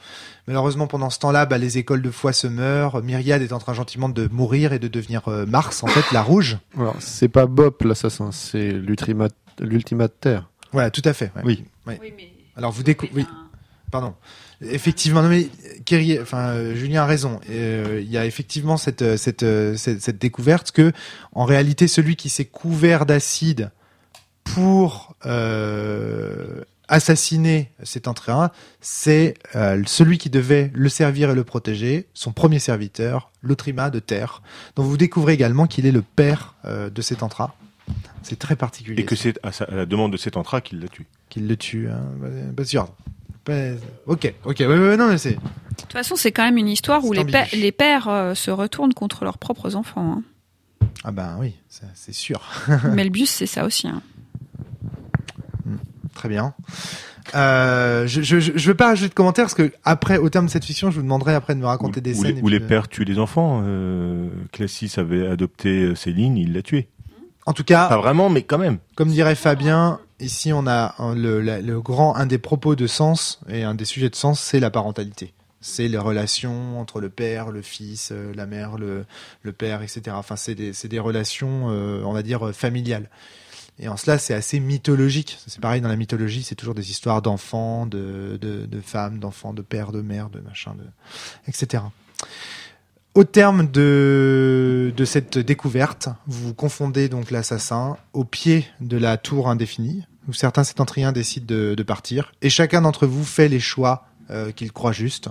Malheureusement, 0.49 0.87
pendant 0.87 1.11
ce 1.11 1.19
temps-là, 1.19 1.45
bah, 1.47 1.59
les 1.59 1.77
écoles 1.79 2.03
de 2.03 2.11
foi 2.11 2.33
se 2.33 2.47
meurent. 2.47 3.03
Myriade 3.03 3.43
est 3.43 3.53
en 3.53 3.59
train 3.59 3.75
gentiment 3.75 4.09
de 4.09 4.29
mourir 4.31 4.73
et 4.73 4.79
de 4.79 4.87
devenir 4.89 5.27
euh, 5.29 5.45
Mars, 5.47 5.83
en 5.83 5.89
fait, 5.89 6.05
la 6.13 6.23
rouge. 6.23 6.59
Alors, 6.79 6.95
c'est 7.01 7.29
pas 7.29 7.47
Bop 7.47 7.83
l'assassin, 7.83 8.31
c'est 8.33 8.71
l'ultimate, 8.71 9.35
l'ultimate 9.61 10.13
terre. 10.21 10.49
Voilà, 10.73 10.91
tout 10.91 11.03
à 11.05 11.13
fait. 11.13 11.33
ouais. 11.37 11.43
Oui. 11.45 11.65
Alors 12.57 12.73
vous 12.73 12.83
découvrez. 12.83 13.13
Oui. 13.23 13.27
Pardon. 13.91 14.15
Effectivement, 14.63 15.23
non 15.23 15.29
mais 15.29 15.49
Kerry, 15.85 16.19
enfin 16.21 16.49
euh, 16.49 16.75
Julien 16.75 17.03
a 17.03 17.07
raison. 17.07 17.41
Euh, 17.51 18.01
Il 18.03 18.11
y 18.11 18.19
a 18.19 18.27
effectivement 18.27 18.77
cette, 18.77 19.03
euh, 19.03 19.17
cette 19.17 19.45
cette 19.77 20.01
cette 20.01 20.19
découverte 20.19 20.73
que 20.73 20.93
en 21.33 21.45
réalité 21.45 21.89
celui 21.89 22.17
qui 22.17 22.29
s'est 22.29 22.47
couvert 22.47 23.07
d'acide 23.07 23.71
pour 24.45 25.15
euh, 25.27 26.63
assassiner 26.89 27.73
cet 27.83 28.09
entrain, 28.09 28.51
c'est 28.81 29.35
euh, 29.55 29.83
celui 29.87 30.19
qui 30.19 30.31
devait 30.31 30.71
le 30.75 30.89
servir 30.89 31.31
et 31.31 31.35
le 31.35 31.45
protéger, 31.45 32.07
son 32.15 32.33
premier 32.33 32.59
serviteur, 32.59 33.31
l'Otrima 33.43 33.91
de 33.91 33.99
Terre. 33.99 34.43
Donc 34.77 34.87
vous 34.87 34.97
découvrez 34.97 35.33
également 35.35 35.67
qu'il 35.67 35.87
est 35.87 35.93
le 35.93 36.03
père 36.03 36.55
euh, 36.65 36.91
de 36.91 37.03
cet 37.03 37.23
entra. 37.23 37.57
C'est 38.23 38.39
très 38.39 38.57
particulier. 38.57 39.03
Et 39.03 39.05
que 39.05 39.17
c'est 39.17 39.39
à, 39.45 39.51
la 39.75 39.87
demande 39.87 40.13
de 40.13 40.17
cet 40.17 40.37
entra 40.37 40.61
qu'il 40.61 40.81
l'a 40.81 40.89
tué. 40.89 41.07
qu'il 41.29 41.47
le 41.47 41.57
tue. 41.57 41.89
Hein. 41.89 42.03
Pas 42.57 42.65
sûr. 42.65 42.89
Pas- 43.47 43.73
Ok, 44.07 44.35
ok, 44.45 44.57
ouais, 44.61 44.67
ouais, 44.67 44.97
non 44.99 45.09
mais 45.09 45.17
c'est. 45.19 45.35
De 45.37 45.41
toute 45.83 45.93
façon, 45.93 46.17
c'est 46.17 46.33
quand 46.33 46.45
même 46.45 46.59
une 46.59 46.69
histoire 46.69 47.03
où 47.05 47.13
les, 47.13 47.25
pères- 47.25 47.49
les 47.55 47.73
pères 47.73 48.09
euh, 48.09 48.35
se 48.35 48.51
retournent 48.51 48.93
contre 48.95 49.25
leurs 49.25 49.39
propres 49.39 49.75
enfants. 49.77 50.19
hein. 50.19 50.23
Ah 51.05 51.13
ben 51.13 51.37
oui, 51.41 51.55
c'est 51.95 52.13
sûr. 52.15 52.41
Melbius, 52.93 53.31
c'est 53.31 53.47
ça 53.47 53.65
aussi. 53.65 53.87
hein. 53.89 54.03
Très 56.15 56.29
bien. 56.29 56.55
Euh, 57.35 58.07
je, 58.07 58.23
je, 58.23 58.39
je 58.41 58.53
je 58.57 58.69
veux 58.69 58.75
pas 58.75 58.87
rajouter 58.87 59.09
de 59.11 59.15
commentaires 59.15 59.45
parce 59.45 59.55
que 59.55 59.73
après, 59.85 60.17
au 60.17 60.31
terme 60.31 60.47
de 60.47 60.51
cette 60.51 60.65
fiction, 60.65 60.91
je 60.91 60.97
vous 60.97 61.03
demanderai 61.03 61.35
après 61.35 61.55
de 61.55 61.61
me 61.61 61.67
raconter 61.67 61.99
Où, 61.99 62.03
des 62.03 62.19
où 62.19 62.23
scènes. 62.23 62.37
les, 62.37 62.43
où 62.43 62.49
les 62.49 62.61
pères 62.61 62.89
tuent 62.89 63.05
les 63.05 63.19
enfants. 63.19 63.63
Euh, 63.65 64.29
Classis 64.53 64.93
avait 64.97 65.27
adopté 65.27 65.95
Céline, 65.95 66.37
il 66.39 66.53
l'a 66.53 66.63
tué. 66.63 66.89
En 67.45 67.53
tout 67.53 67.65
cas, 67.65 67.89
Pas 67.89 67.99
vraiment, 67.99 68.29
mais 68.31 68.43
quand 68.43 68.59
même. 68.59 68.79
comme 68.97 69.09
dirait 69.11 69.35
Fabien, 69.35 70.01
ici 70.21 70.53
on 70.53 70.67
a 70.67 70.95
un- 70.99 71.15
le, 71.15 71.41
le 71.41 71.81
grand, 71.81 72.15
un 72.17 72.27
des 72.27 72.39
propos 72.39 72.75
de 72.77 72.87
sens 72.87 73.41
et 73.49 73.63
un 73.63 73.75
des 73.75 73.85
sujets 73.85 74.11
de 74.11 74.17
sens, 74.17 74.41
c'est 74.41 74.61
la 74.61 74.71
parentalité. 74.71 75.33
C'est 75.61 75.89
les 75.89 75.99
relations 75.99 76.79
entre 76.81 77.01
le 77.01 77.09
père, 77.09 77.51
le 77.51 77.63
fils, 77.63 78.11
euh, 78.13 78.33
la 78.35 78.47
mère, 78.47 78.79
le, 78.79 79.05
le 79.43 79.53
père, 79.53 79.83
etc. 79.83 80.03
Enfin, 80.13 80.37
c'est 80.37 80.55
des, 80.55 80.73
des 80.73 80.99
relations, 81.01 81.71
euh, 81.71 82.03
on 82.05 82.13
va 82.13 82.23
dire, 82.23 82.47
euh, 82.49 82.53
familiales. 82.53 83.09
Et 83.79 83.89
en 83.89 83.97
cela, 83.97 84.17
c'est 84.19 84.35
assez 84.35 84.61
mythologique. 84.61 85.39
C'est 85.47 85.61
pareil 85.61 85.81
dans 85.81 85.89
la 85.89 85.97
mythologie, 85.97 86.43
c'est 86.43 86.55
toujours 86.55 86.75
des 86.75 86.91
histoires 86.91 87.21
d'enfants, 87.21 87.87
de, 87.87 88.39
de, 88.41 88.65
de 88.67 88.81
femmes, 88.81 89.19
d'enfants, 89.19 89.53
de 89.53 89.63
pères, 89.63 89.93
de 89.93 90.03
mères, 90.03 90.31
de 90.31 90.41
machin, 90.41 90.75
de, 90.79 90.85
etc. 91.49 91.83
Au 93.17 93.25
terme 93.25 93.67
de, 93.71 94.93
cette 95.07 95.39
découverte, 95.39 96.11
vous 96.27 96.53
confondez 96.53 97.09
donc 97.09 97.31
l'assassin 97.31 97.97
au 98.13 98.25
pied 98.25 98.67
de 98.83 98.99
la 98.99 99.17
tour 99.17 99.49
indéfinie, 99.49 100.05
où 100.29 100.35
certains 100.35 100.65
septentriens 100.65 101.13
décident 101.13 101.47
de, 101.47 101.83
partir, 101.83 102.35
et 102.43 102.51
chacun 102.51 102.83
d'entre 102.83 103.07
vous 103.07 103.25
fait 103.25 103.49
les 103.49 103.59
choix 103.59 104.05
euh, 104.29 104.53
qu'il 104.53 104.71
croit 104.71 104.93
justes. 104.93 105.31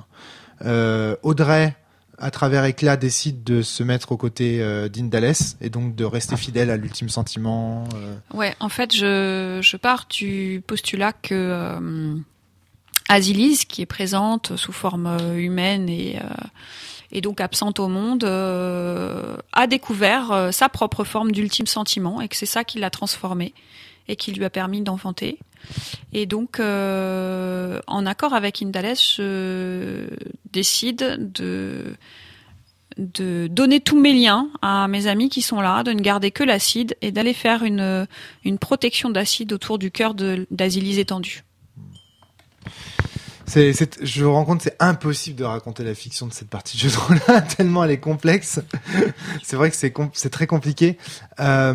Euh, 0.63 1.15
Audrey, 1.21 1.75
à 2.17 2.31
travers 2.31 2.65
Éclat, 2.65 2.97
décide 2.97 3.43
de 3.43 3.61
se 3.61 3.83
mettre 3.83 4.13
aux 4.13 4.17
côtés 4.17 4.63
euh, 4.63 4.89
d'Indales, 4.89 5.35
et 5.61 5.69
donc 5.69 5.93
de 5.93 6.05
rester 6.05 6.37
fidèle 6.37 6.71
à 6.71 6.77
l'ultime 6.77 7.09
sentiment. 7.09 7.83
Ouais, 8.33 8.55
en 8.59 8.69
fait, 8.69 8.95
je, 8.95 9.59
je 9.61 9.77
pars 9.77 10.07
du 10.09 10.63
postulat 10.65 11.13
que 11.13 11.77
Asilis, 13.09 13.65
qui 13.67 13.83
est 13.83 13.85
présente 13.85 14.55
sous 14.55 14.71
forme 14.71 15.19
humaine 15.37 15.87
et, 15.87 16.17
et 17.11 17.21
donc 17.21 17.41
absente 17.41 17.79
au 17.79 17.87
monde, 17.87 18.23
euh, 18.23 19.37
a 19.53 19.67
découvert 19.67 20.31
euh, 20.31 20.51
sa 20.51 20.69
propre 20.69 21.03
forme 21.03 21.31
d'ultime 21.31 21.67
sentiment 21.67 22.21
et 22.21 22.27
que 22.27 22.35
c'est 22.35 22.45
ça 22.45 22.63
qui 22.63 22.79
l'a 22.79 22.89
transformé 22.89 23.53
et 24.07 24.15
qui 24.15 24.31
lui 24.31 24.45
a 24.45 24.49
permis 24.49 24.81
d'enfanter. 24.81 25.39
Et 26.13 26.25
donc, 26.25 26.59
euh, 26.59 27.79
en 27.87 28.05
accord 28.05 28.33
avec 28.33 28.61
Indales, 28.61 28.95
je 28.95 30.07
décide 30.51 31.31
de 31.33 31.95
de 32.97 33.47
donner 33.47 33.81
tous 33.81 33.99
mes 33.99 34.13
liens 34.13 34.49
à 34.61 34.87
mes 34.87 35.07
amis 35.07 35.27
qui 35.27 35.41
sont 35.41 35.59
là, 35.59 35.83
de 35.83 35.91
ne 35.91 35.99
garder 35.99 36.31
que 36.31 36.43
l'acide 36.43 36.95
et 37.01 37.11
d'aller 37.11 37.33
faire 37.33 37.63
une, 37.63 38.07
une 38.45 38.57
protection 38.57 39.09
d'acide 39.09 39.51
autour 39.51 39.77
du 39.77 39.91
cœur 39.91 40.13
d'Asilis 40.13 40.99
étendu. 40.99 41.43
C'est, 43.47 43.73
c'est, 43.73 44.03
je 44.03 44.23
me 44.23 44.29
rends 44.29 44.43
compte, 44.45 44.61
c'est 44.61 44.75
impossible 44.79 45.37
de 45.37 45.43
raconter 45.43 45.83
la 45.83 45.93
fiction 45.93 46.25
de 46.27 46.33
cette 46.33 46.49
partie 46.49 46.77
de 46.77 46.81
jeu 46.81 46.89
de 46.89 46.95
rôle 46.95 47.19
tellement 47.57 47.83
elle 47.83 47.91
est 47.91 47.99
complexe. 47.99 48.59
c'est 49.43 49.55
vrai 49.55 49.69
que 49.69 49.75
c'est, 49.75 49.91
com- 49.91 50.09
c'est 50.13 50.29
très 50.31 50.47
compliqué. 50.47 50.97
Euh, 51.39 51.73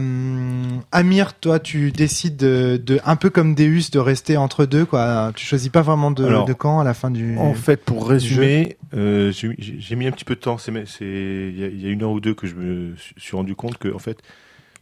Amir, 0.92 1.34
toi, 1.38 1.58
tu 1.58 1.92
décides 1.92 2.36
de, 2.36 2.80
de, 2.84 3.00
un 3.04 3.16
peu 3.16 3.30
comme 3.30 3.54
Deus, 3.54 3.90
de 3.92 3.98
rester 3.98 4.36
entre 4.36 4.64
deux, 4.66 4.84
quoi. 4.84 5.32
Tu 5.34 5.44
choisis 5.46 5.68
pas 5.68 5.82
vraiment 5.82 6.10
de, 6.10 6.24
Alors, 6.24 6.44
de 6.44 6.52
camp 6.52 6.80
à 6.80 6.84
la 6.84 6.94
fin 6.94 7.10
du. 7.10 7.36
En 7.38 7.54
fait, 7.54 7.84
pour 7.84 8.08
résumer, 8.08 8.76
euh, 8.94 9.32
j'ai 9.32 9.54
j'ai- 9.58 9.96
mis 9.96 10.06
un 10.06 10.12
petit 10.12 10.24
peu 10.24 10.34
de 10.34 10.40
temps. 10.40 10.58
C'est 10.58 10.72
c'est- 10.86 11.04
il 11.04 11.54
y, 11.78 11.82
y 11.82 11.86
a 11.86 11.90
une 11.90 12.02
heure 12.02 12.10
ou 12.10 12.20
deux 12.20 12.34
que 12.34 12.46
je 12.46 12.54
me 12.54 12.96
suis- 12.96 13.14
suis 13.18 13.36
rendu 13.36 13.54
compte 13.54 13.78
que, 13.78 13.92
en 13.94 13.98
fait, 13.98 14.18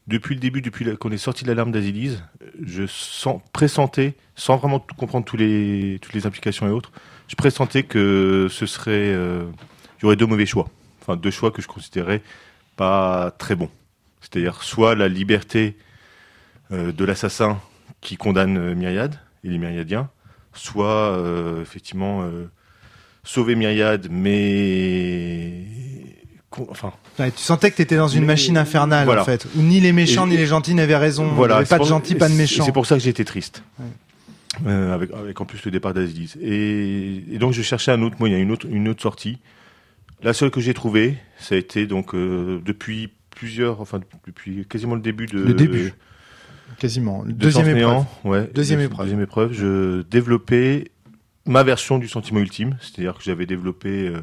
depuis 0.08 0.34
le 0.34 0.40
début, 0.40 0.62
depuis 0.62 0.96
qu'on 0.96 1.10
est 1.10 1.18
sorti 1.18 1.44
de 1.44 1.48
l'alarme 1.48 1.70
d'Azilise, 1.70 2.24
je 2.62 2.84
pressentais, 3.52 4.14
sans 4.34 4.56
vraiment 4.56 4.80
comprendre 4.96 5.24
toutes 5.24 5.38
les 5.38 6.26
implications 6.26 6.66
et 6.66 6.70
autres, 6.70 6.92
je 7.28 7.36
pressentais 7.36 7.82
que 7.82 8.48
ce 8.50 8.66
serait, 8.66 9.12
euh, 9.12 9.44
il 9.98 10.02
y 10.02 10.06
aurait 10.06 10.16
deux 10.16 10.26
mauvais 10.26 10.46
choix. 10.46 10.68
Enfin, 11.02 11.16
deux 11.16 11.30
choix 11.30 11.50
que 11.50 11.62
je 11.62 11.68
considérais 11.68 12.22
pas 12.76 13.32
très 13.38 13.54
bons. 13.54 13.70
C'est-à-dire 14.20 14.62
soit 14.62 14.94
la 14.94 15.08
liberté 15.08 15.76
euh, 16.72 16.90
de 16.90 17.04
l'assassin 17.04 17.60
qui 18.00 18.16
condamne 18.16 18.56
euh, 18.56 18.74
Myriade 18.74 19.20
et 19.44 19.48
les 19.48 19.58
Myriadiens, 19.58 20.10
soit 20.54 21.12
euh, 21.12 21.60
effectivement 21.60 22.22
euh, 22.22 22.50
sauver 23.24 23.54
Myriade, 23.54 24.08
mais 24.10 25.64
enfin 26.70 26.92
Ouais, 27.18 27.30
tu 27.30 27.42
sentais 27.42 27.70
que 27.70 27.76
t'étais 27.76 27.96
dans 27.96 28.08
une 28.08 28.20
Mais- 28.22 28.28
machine 28.28 28.56
infernale, 28.56 29.04
voilà. 29.04 29.22
en 29.22 29.24
fait. 29.24 29.46
Où 29.56 29.60
ni 29.62 29.80
les 29.80 29.92
méchants 29.92 30.26
Et- 30.26 30.30
ni 30.30 30.36
les 30.36 30.46
gentils 30.46 30.74
n'avaient 30.74 30.96
raison. 30.96 31.26
Il 31.28 31.34
voilà, 31.34 31.56
avait 31.56 31.66
pas 31.66 31.78
de 31.78 31.84
gentils, 31.84 32.14
pas 32.14 32.28
de 32.28 32.34
méchants. 32.34 32.64
C'est 32.64 32.72
pour 32.72 32.86
ça 32.86 32.98
que 32.98 33.06
été 33.08 33.24
triste. 33.24 33.62
Ouais. 33.78 33.86
Euh, 34.66 34.92
avec, 34.94 35.10
avec 35.12 35.40
en 35.40 35.44
plus 35.44 35.64
le 35.64 35.70
départ 35.70 35.94
d'Aziz. 35.94 36.36
Et, 36.40 37.22
et 37.32 37.38
donc 37.38 37.52
je 37.52 37.62
cherchais 37.62 37.92
un 37.92 38.02
autre 38.02 38.16
moyen, 38.18 38.38
une 38.38 38.50
autre, 38.50 38.66
une 38.68 38.88
autre 38.88 39.02
sortie. 39.02 39.38
La 40.22 40.32
seule 40.32 40.50
que 40.50 40.60
j'ai 40.60 40.74
trouvée, 40.74 41.16
ça 41.38 41.54
a 41.54 41.58
été 41.58 41.86
donc 41.86 42.14
euh, 42.14 42.60
depuis 42.64 43.10
plusieurs, 43.30 43.80
enfin 43.80 44.00
depuis 44.26 44.64
quasiment 44.68 44.96
le 44.96 45.00
début 45.00 45.26
de 45.26 45.38
Le 45.38 45.54
début. 45.54 45.92
Quasiment. 46.78 47.24
de 47.24 47.32
Deuxième 47.32 47.68
épreuve. 47.76 48.04
Ouais, 48.24 48.50
Deuxième 48.54 48.80
de- 48.80 48.84
épreuve. 48.86 49.06
Deuxième 49.06 49.22
épreuve. 49.22 49.52
Je 49.52 50.02
développais 50.02 50.90
ma 51.46 51.62
version 51.62 51.98
du 51.98 52.08
sentiment 52.08 52.40
ultime, 52.40 52.76
c'est-à-dire 52.80 53.14
que 53.16 53.22
j'avais 53.22 53.46
développé 53.46 54.08
euh, 54.08 54.22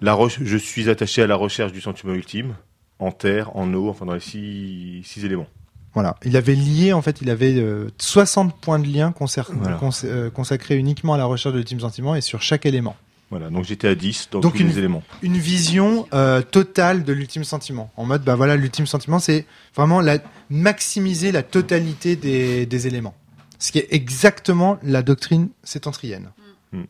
La 0.00 0.16
je 0.28 0.56
suis 0.56 0.90
attaché 0.90 1.22
à 1.22 1.26
la 1.26 1.36
recherche 1.36 1.72
du 1.72 1.80
sentiment 1.80 2.12
ultime, 2.14 2.54
en 2.98 3.12
terre, 3.12 3.54
en 3.56 3.72
eau, 3.74 3.88
enfin 3.88 4.06
dans 4.06 4.14
les 4.14 4.20
six, 4.20 5.02
six 5.04 5.24
éléments. 5.24 5.46
Voilà. 5.94 6.16
Il 6.24 6.36
avait 6.36 6.54
lié, 6.54 6.92
en 6.92 7.00
fait, 7.00 7.22
il 7.22 7.30
avait 7.30 7.54
euh, 7.56 7.88
60 7.98 8.60
points 8.60 8.78
de 8.78 8.86
lien 8.86 9.12
concer- 9.12 9.40
Voilà. 9.50 9.76
cons- 9.76 9.90
euh, 10.04 10.28
consacrés 10.30 10.76
uniquement 10.76 11.14
à 11.14 11.18
la 11.18 11.24
recherche 11.24 11.54
de 11.54 11.58
l'ultime 11.58 11.80
sentiment 11.80 12.14
et 12.14 12.20
sur 12.20 12.42
chaque 12.42 12.66
élément. 12.66 12.96
Voilà, 13.30 13.48
donc 13.50 13.64
j'étais 13.64 13.88
à 13.88 13.94
10 13.94 14.28
dans 14.30 14.40
Donc 14.40 14.52
tous 14.52 14.60
une- 14.60 14.68
les 14.68 14.78
éléments. 14.78 15.02
Une 15.22 15.38
vision 15.38 16.06
euh, 16.12 16.42
totale 16.42 17.02
de 17.02 17.12
l'ultime 17.14 17.44
sentiment. 17.44 17.90
En 17.96 18.04
mode, 18.04 18.22
bah 18.22 18.34
voilà, 18.36 18.56
l'ultime 18.56 18.86
sentiment, 18.86 19.18
c'est 19.18 19.46
vraiment 19.74 20.00
la, 20.02 20.18
maximiser 20.50 21.32
la 21.32 21.42
totalité 21.42 22.14
des, 22.14 22.66
des 22.66 22.86
éléments. 22.86 23.14
Ce 23.58 23.72
qui 23.72 23.78
est 23.78 23.88
exactement 23.90 24.78
la 24.82 25.02
doctrine 25.02 25.48
sétentrienne. 25.64 26.28
Mm. 26.72 26.82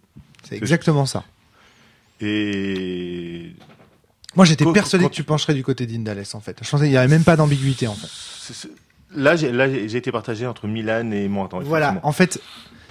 C'est 0.49 0.57
exactement 0.57 1.07
ça. 1.07 1.25
Et 2.21 3.53
Moi, 4.35 4.45
j'étais 4.45 4.65
Quand- 4.65 4.73
persuadé 4.73 5.05
quand 5.05 5.11
que 5.11 5.15
tu 5.15 5.25
pencherais 5.25 5.55
du 5.55 5.63
côté 5.63 5.87
d'Indales, 5.87 6.25
en 6.35 6.41
fait. 6.41 6.59
Je 6.63 6.71
pensais 6.71 6.85
qu'il 6.85 6.91
n'y 6.93 6.97
avait 6.99 7.09
même 7.09 7.25
pas 7.25 7.37
d'ambiguïté, 7.37 7.87
en 7.89 7.95
fait. 7.95 8.09
c'est- 8.09 8.53
c'est- 8.55 8.71
là, 9.15 9.35
j'ai 9.37 9.51
là, 9.53 9.69
j'ai 9.71 9.89
j'ai 9.89 9.99
été 9.99 10.13
partagé 10.13 10.47
entre 10.47 10.67
Milan 10.67 11.11
et 11.11 11.27
Mordan. 11.29 11.61
Voilà, 11.63 11.99
en 12.03 12.13
fait, 12.13 12.41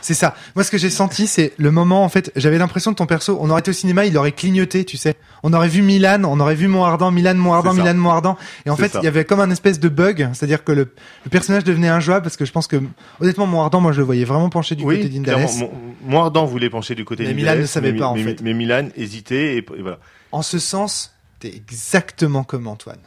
c'est 0.06 0.14
ça. 0.14 0.36
Moi, 0.56 0.64
ce 0.64 0.70
que 0.72 0.78
j'ai 0.78 0.90
senti, 0.92 1.26
c'est 1.26 1.54
le 1.58 1.72
moment, 1.72 2.04
en 2.04 2.10
fait, 2.10 2.32
j'avais 2.36 2.58
l'impression 2.60 2.92
que 2.92 2.98
ton 2.98 3.08
perso, 3.08 3.38
on 3.42 3.50
aurait 3.50 3.62
été 3.62 3.72
au 3.72 3.74
cinéma, 3.74 4.06
il 4.06 4.16
aurait 4.18 4.32
clignoté, 4.34 4.86
tu 4.86 4.98
sais. 4.98 5.16
On 5.42 5.52
aurait 5.54 5.68
vu 5.68 5.82
Milan, 5.82 6.22
on 6.26 6.40
aurait 6.40 6.54
vu 6.56 6.68
Montardin, 6.68 7.10
Milan, 7.12 7.32
ça. 7.34 7.74
Milan, 7.74 7.94
Montardin. 7.96 8.38
Et 8.66 8.70
en 8.70 8.76
fait, 8.76 8.90
ça. 8.90 9.00
il 9.02 9.06
y 9.06 9.08
avait 9.08 9.26
comme 9.26 9.40
un 9.40 9.50
espèce 9.50 9.80
de 9.80 9.90
bug, 9.90 10.30
c'est-à-dire 10.34 10.64
que 10.64 10.72
le, 10.72 10.94
le 11.24 11.30
personnage 11.32 11.64
devenait 11.64 11.88
injouable 11.90 12.24
parce 12.24 12.38
que 12.38 12.46
je 12.46 12.52
pense 12.52 12.68
que, 12.68 12.78
honnêtement, 13.20 13.48
Montardin, 13.48 13.80
moi, 13.80 13.92
je 13.92 13.98
le 14.00 14.04
voyais 14.06 14.26
vraiment 14.26 14.50
penché 14.50 14.76
du 14.76 14.84
côté 14.84 15.04
Oui, 15.04 15.10
d'Indales. 15.10 15.46
clairement. 15.48 15.72
Mon- 16.04 16.12
Moirdan 16.12 16.46
voulait 16.46 16.70
pencher 16.70 16.94
du 16.94 17.04
côté 17.04 17.24
Mais 17.24 17.30
d'Indales, 17.34 17.46
Milan 17.56 17.62
ne 17.62 17.66
savait 17.68 17.92
mais- 17.92 18.00
pas, 18.00 18.08
en 18.08 18.16
mais- 18.16 18.24
fait. 18.24 18.42
Mais 18.42 18.54
Milan 18.54 18.90
hésitait 18.96 19.56
et, 19.56 19.58
et 19.58 19.82
voilà. 19.82 19.98
En 20.32 20.44
ce 20.44 20.60
sens, 20.60 21.14
t'es 21.40 21.50
exactement 21.56 22.44
comme 22.44 22.68
Antoine. 22.68 23.00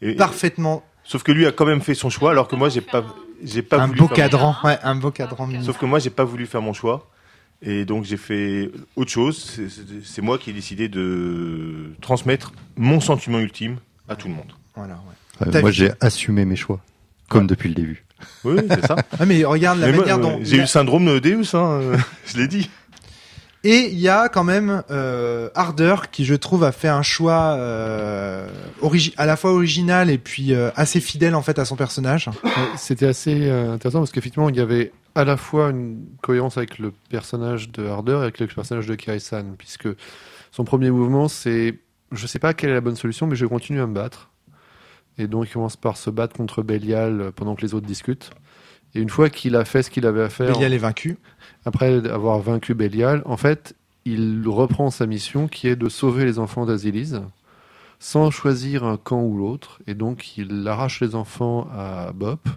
Et- 0.00 0.14
Parfaitement. 0.14 0.82
Sauf 1.04 1.22
que 1.24 1.32
lui 1.32 1.46
a 1.46 1.52
quand 1.52 1.66
même 1.66 1.80
fait 1.80 1.94
son 1.94 2.10
choix, 2.10 2.30
alors 2.30 2.46
que 2.48 2.54
moi 2.56 2.68
j'ai 2.68 2.80
pas, 2.80 3.04
j'ai 3.42 3.62
pas 3.62 3.80
Un 3.80 3.86
voulu 3.86 3.98
beau 4.00 4.08
faire- 4.08 4.16
cadran. 4.16 4.56
Ouais, 4.64 4.78
un 4.82 4.94
beau 4.94 5.10
cadran. 5.10 5.48
Sauf 5.62 5.78
que 5.78 5.86
moi 5.86 5.98
j'ai 5.98 6.10
pas 6.10 6.24
voulu 6.24 6.46
faire 6.46 6.62
mon 6.62 6.72
choix, 6.72 7.08
et 7.62 7.84
donc 7.84 8.04
j'ai 8.04 8.16
fait 8.16 8.70
autre 8.96 9.10
chose. 9.10 9.60
C'est- 10.04 10.22
moi 10.22 10.38
qui 10.38 10.50
ai 10.50 10.52
décidé 10.52 10.88
de 10.88 11.92
transmettre 12.00 12.52
mon 12.76 13.00
sentiment 13.00 13.38
ultime 13.38 13.76
à 14.08 14.16
tout 14.16 14.28
le 14.28 14.34
monde. 14.34 14.52
Voilà, 14.74 14.94
ouais. 15.40 15.46
Euh, 15.54 15.60
moi, 15.60 15.70
j'ai 15.70 15.90
assumé 16.00 16.44
mes 16.44 16.56
choix, 16.56 16.80
comme 17.28 17.46
depuis 17.46 17.68
le 17.68 17.74
début. 17.74 18.04
Oui, 18.44 18.56
c'est 18.70 18.86
ça. 18.86 18.96
Ah, 19.18 19.26
mais 19.26 19.44
regarde 19.44 19.78
la 19.80 19.88
Mais 19.90 19.98
manière 19.98 20.18
euh, 20.18 20.22
dont. 20.22 20.40
j'ai 20.42 20.56
eu 20.58 20.60
le 20.60 20.66
syndrome 20.66 21.06
de 21.06 21.18
Deus, 21.18 21.54
hein, 21.54 21.80
euh, 21.82 21.96
je 22.26 22.38
l'ai 22.38 22.46
dit. 22.48 22.70
Et 23.64 23.90
il 23.92 23.98
y 24.00 24.08
a 24.08 24.28
quand 24.28 24.42
même 24.42 24.82
euh, 24.90 25.48
Harder 25.54 25.94
qui, 26.10 26.24
je 26.24 26.34
trouve, 26.34 26.64
a 26.64 26.72
fait 26.72 26.88
un 26.88 27.02
choix 27.02 27.54
euh, 27.56 28.48
à 29.16 29.26
la 29.26 29.36
fois 29.36 29.52
original 29.52 30.10
et 30.10 30.18
puis 30.18 30.52
euh, 30.52 30.70
assez 30.74 31.00
fidèle 31.00 31.36
en 31.36 31.42
fait 31.42 31.60
à 31.60 31.64
son 31.64 31.76
personnage. 31.76 32.28
C'était 32.76 33.06
assez 33.06 33.48
euh, 33.48 33.74
intéressant 33.74 34.00
parce 34.00 34.10
qu'effectivement, 34.10 34.48
il 34.48 34.56
y 34.56 34.60
avait 34.60 34.92
à 35.14 35.24
la 35.24 35.36
fois 35.36 35.70
une 35.70 36.04
cohérence 36.22 36.56
avec 36.56 36.78
le 36.78 36.92
personnage 37.08 37.70
de 37.70 37.86
Harder 37.86 38.14
et 38.14 38.22
avec 38.22 38.40
le 38.40 38.48
personnage 38.48 38.86
de 38.86 38.96
Kaisan, 38.96 39.54
puisque 39.56 39.88
son 40.50 40.64
premier 40.64 40.90
mouvement, 40.90 41.28
c'est 41.28 41.78
je 42.10 42.26
sais 42.26 42.40
pas 42.40 42.54
quelle 42.54 42.70
est 42.70 42.74
la 42.74 42.80
bonne 42.80 42.96
solution, 42.96 43.28
mais 43.28 43.36
je 43.36 43.46
continue 43.46 43.80
à 43.80 43.86
me 43.86 43.94
battre. 43.94 44.30
Et 45.18 45.26
donc, 45.26 45.46
il 45.48 45.52
commence 45.52 45.76
par 45.76 45.96
se 45.96 46.10
battre 46.10 46.34
contre 46.34 46.62
Belial 46.62 47.32
pendant 47.36 47.54
que 47.54 47.62
les 47.62 47.74
autres 47.74 47.86
discutent. 47.86 48.30
Et 48.94 49.00
une 49.00 49.08
fois 49.08 49.30
qu'il 49.30 49.56
a 49.56 49.64
fait 49.64 49.82
ce 49.82 49.90
qu'il 49.90 50.04
avait 50.06 50.22
à 50.22 50.28
faire, 50.28 50.52
Belial 50.52 50.72
est 50.72 50.78
vaincu. 50.78 51.18
Après 51.64 52.08
avoir 52.08 52.40
vaincu 52.40 52.74
Belial, 52.74 53.22
en 53.24 53.36
fait, 53.36 53.74
il 54.04 54.42
reprend 54.46 54.90
sa 54.90 55.06
mission 55.06 55.48
qui 55.48 55.68
est 55.68 55.76
de 55.76 55.88
sauver 55.88 56.24
les 56.24 56.38
enfants 56.38 56.66
d'Azilis 56.66 57.14
sans 58.00 58.30
choisir 58.30 58.82
un 58.84 58.96
camp 58.96 59.22
ou 59.22 59.36
l'autre. 59.36 59.80
Et 59.86 59.94
donc, 59.94 60.36
il 60.36 60.66
arrache 60.66 61.00
les 61.00 61.14
enfants 61.14 61.68
à 61.72 62.12
Bop 62.12 62.48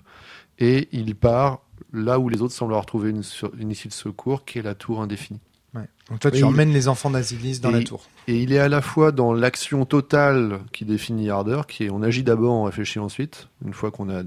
et 0.58 0.88
il 0.92 1.16
part 1.16 1.60
là 1.94 2.20
où 2.20 2.30
les 2.30 2.42
autres 2.42 2.54
semblent 2.54 2.74
avoir 2.74 2.86
trouvé 2.86 3.12
une, 3.12 3.72
issue 3.72 3.88
de 3.88 3.94
secours, 3.94 4.44
qui 4.44 4.60
est 4.60 4.64
la 4.64 4.76
tour 4.76 5.02
indéfinie. 5.02 5.40
Ouais. 5.74 5.88
Donc 6.10 6.20
toi, 6.20 6.32
tu 6.32 6.38
Et 6.38 6.40
il- 6.40 6.46
emmènes 6.46 6.72
les 6.72 6.88
enfants 6.88 7.10
d'Asilis 7.10 7.60
dans 7.60 7.70
et 7.70 7.74
la 7.74 7.84
tour. 7.84 8.08
Et 8.28 8.42
il 8.42 8.54
est 8.54 8.60
à 8.60 8.70
la 8.70 8.82
fois 8.82 9.12
dans 9.12 9.34
l'action 9.34 9.86
totale 9.86 10.62
qui 10.72 10.86
définit 10.86 11.30
Harder, 11.30 11.62
qui 11.68 11.86
est 11.86 11.90
on 11.90 12.02
agit 12.02 12.24
d'abord, 12.24 12.56
on 12.56 12.64
réfléchit 12.64 13.00
ensuite, 13.00 13.50
une 13.64 13.74
fois 13.74 13.92
qu'on 13.92 14.10
a 14.10 14.24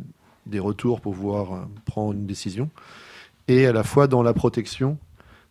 des 0.46 0.60
retours 0.60 1.00
pour 1.00 1.14
pouvoir 1.14 1.52
euh, 1.52 1.60
prendre 1.84 2.12
une 2.12 2.26
décision, 2.26 2.70
et 3.48 3.66
à 3.66 3.72
la 3.72 3.82
fois 3.82 4.06
dans 4.06 4.22
la 4.22 4.32
protection 4.32 4.98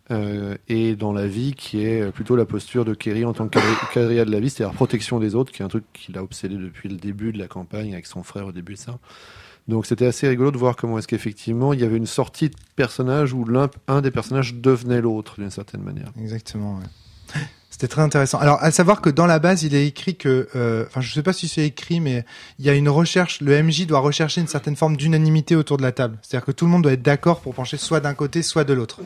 euh, 0.10 0.56
et 0.70 0.96
dans 0.96 1.12
la 1.12 1.28
vie, 1.28 1.54
qui 1.54 1.84
est 1.84 2.12
plutôt 2.12 2.36
la 2.38 2.46
posture 2.46 2.86
de 2.86 2.94
Kerry 2.94 3.26
en 3.26 3.34
tant 3.34 3.48
que 3.50 3.60
quadri- 3.60 3.94
quadrilla 3.94 4.24
de 4.24 4.32
la 4.32 4.40
vie, 4.40 4.50
c'est-à-dire 4.50 4.74
protection 4.74 5.20
des 5.20 5.36
autres, 5.36 5.52
qui 5.52 5.62
est 5.62 5.66
un 5.66 5.70
truc 5.70 5.84
qu'il 5.94 6.18
a 6.18 6.24
obsédé 6.24 6.56
depuis 6.56 6.88
le 6.88 6.96
début 6.96 7.34
de 7.34 7.38
la 7.38 7.48
campagne 7.48 7.92
avec 7.94 8.06
son 8.06 8.24
frère 8.24 8.48
au 8.48 8.52
début 8.54 8.76
de 8.76 8.80
ça. 8.80 9.00
Donc 9.68 9.86
c'était 9.86 10.06
assez 10.06 10.30
rigolo 10.30 10.52
de 10.52 10.58
voir 10.58 10.78
comment 10.78 10.98
est-ce 10.98 11.10
qu'effectivement 11.10 11.74
il 11.74 11.82
y 11.82 11.84
avait 11.84 11.98
une 11.98 12.06
sortie 12.06 12.48
de 12.48 12.56
personnage 12.78 13.34
où 13.34 13.44
l'un 13.44 13.70
un 13.90 14.00
des 14.00 14.12
personnages 14.12 14.56
devenait 14.56 15.02
l'autre 15.02 15.36
d'une 15.40 15.52
certaine 15.52 15.82
manière. 15.82 16.10
Exactement. 16.18 16.78
ouais. 16.78 17.42
C'était 17.70 17.88
très 17.88 18.02
intéressant. 18.02 18.40
Alors, 18.40 18.58
à 18.62 18.72
savoir 18.72 19.02
que 19.02 19.10
dans 19.10 19.26
la 19.26 19.40
base, 19.40 19.64
il 19.64 19.76
est 19.76 19.86
écrit 19.86 20.16
que, 20.16 20.48
euh, 20.56 20.86
enfin, 20.88 21.02
je 21.02 21.14
sais 21.14 21.22
pas 21.22 21.34
si 21.34 21.48
c'est 21.48 21.66
écrit, 21.66 22.00
mais 22.00 22.26
il 22.60 22.66
y 22.66 22.70
a 22.70 22.74
une 22.74 22.90
recherche. 22.90 23.42
Le 23.42 23.62
MJ 23.62 23.86
doit 23.86 24.00
rechercher 24.00 24.42
une 24.42 24.48
certaine 24.48 24.76
forme 24.76 24.98
d'unanimité 24.98 25.56
autour 25.56 25.78
de 25.78 25.84
la 25.84 25.92
table. 25.92 26.18
C'est-à-dire 26.22 26.46
que 26.46 26.52
tout 26.52 26.66
le 26.66 26.72
monde 26.72 26.84
doit 26.84 26.94
être 26.94 27.04
d'accord 27.04 27.42
pour 27.42 27.54
pencher 27.54 27.78
soit 27.78 28.00
d'un 28.00 28.14
côté, 28.14 28.42
soit 28.42 28.64
de 28.64 28.74
l'autre. 28.74 29.02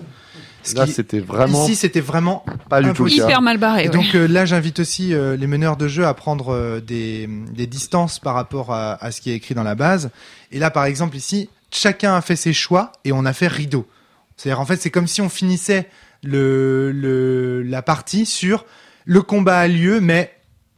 Ce 0.63 0.75
Là 0.75 0.85
c'était 0.85 1.19
vraiment 1.19 1.63
Ici, 1.63 1.75
c'était 1.75 2.01
vraiment 2.01 2.45
pas 2.69 2.81
du 2.81 2.93
tout 2.93 3.05
le 3.05 3.09
cas. 3.09 3.25
Hyper 3.25 3.41
mal 3.41 3.57
barré. 3.57 3.85
Et 3.85 3.89
ouais. 3.89 3.93
donc 3.93 4.13
euh, 4.15 4.27
là, 4.27 4.45
j'invite 4.45 4.79
aussi 4.79 5.13
euh, 5.13 5.35
les 5.35 5.47
meneurs 5.47 5.75
de 5.75 5.87
jeu 5.87 6.05
à 6.05 6.13
prendre 6.13 6.53
euh, 6.53 6.79
des, 6.79 7.27
des 7.27 7.67
distances 7.67 8.19
par 8.19 8.35
rapport 8.35 8.73
à, 8.73 8.93
à 9.03 9.11
ce 9.11 9.21
qui 9.21 9.31
est 9.31 9.35
écrit 9.35 9.55
dans 9.55 9.63
la 9.63 9.75
base. 9.75 10.11
Et 10.51 10.59
là, 10.59 10.69
par 10.69 10.85
exemple, 10.85 11.15
ici, 11.15 11.49
chacun 11.71 12.15
a 12.15 12.21
fait 12.21 12.35
ses 12.35 12.53
choix 12.53 12.91
et 13.05 13.11
on 13.11 13.25
a 13.25 13.33
fait 13.33 13.47
rideau. 13.47 13.87
C'est-à-dire, 14.37 14.59
en 14.59 14.65
fait, 14.65 14.77
c'est 14.77 14.91
comme 14.91 15.07
si 15.07 15.21
on 15.21 15.29
finissait 15.29 15.89
le, 16.23 16.91
le, 16.91 17.63
la 17.63 17.81
partie 17.81 18.25
sur 18.25 18.65
le 19.05 19.21
combat 19.21 19.59
a 19.59 19.67
lieu, 19.67 19.99
mais 19.99 20.33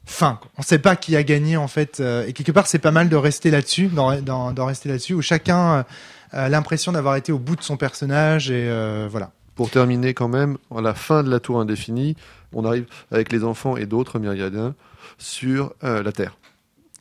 fin. 0.06 0.40
quoi. 0.42 0.52
On 0.58 0.62
sait 0.62 0.80
pas 0.80 0.96
qui 0.96 1.16
a 1.16 1.24
gagné, 1.24 1.58
en 1.58 1.68
fait. 1.68 2.00
euh, 2.00 2.26
et 2.28 2.34
quelque 2.34 2.52
part, 2.52 2.68
c'est 2.68 2.80
pas 2.80 2.92
mal 2.92 3.10
de 3.10 3.16
rester 3.16 3.52
là-dessus, 3.52 3.88
d'en, 3.88 4.66
rester 4.66 4.90
là-dessus, 4.90 5.14
où 5.14 5.22
chacun 5.22 5.74
euh, 5.74 5.84
a 6.32 6.50
l'impression 6.50 6.92
d'avoir 6.92 7.16
été 7.16 7.32
au 7.32 7.40
bout 7.40 7.56
de 7.56 7.64
son 7.64 7.78
personnage 7.78 8.50
et 8.50 8.68
euh, 8.70 9.08
voilà. 9.10 9.32
Pour 9.56 9.70
terminer 9.70 10.14
quand 10.14 10.30
même, 10.30 10.58
à 10.76 10.82
la 10.82 10.96
fin 10.96 11.22
de 11.22 11.30
la 11.30 11.40
tour 11.40 11.60
indéfinie, 11.60 12.16
on 12.54 12.66
arrive 12.66 12.86
avec 13.12 13.32
les 13.32 13.44
enfants 13.44 13.78
et 13.78 13.86
d'autres 13.86 14.18
myriadiens 14.18 14.74
sur 15.20 15.74
euh, 15.84 16.02
la 16.02 16.12
Terre, 16.12 16.38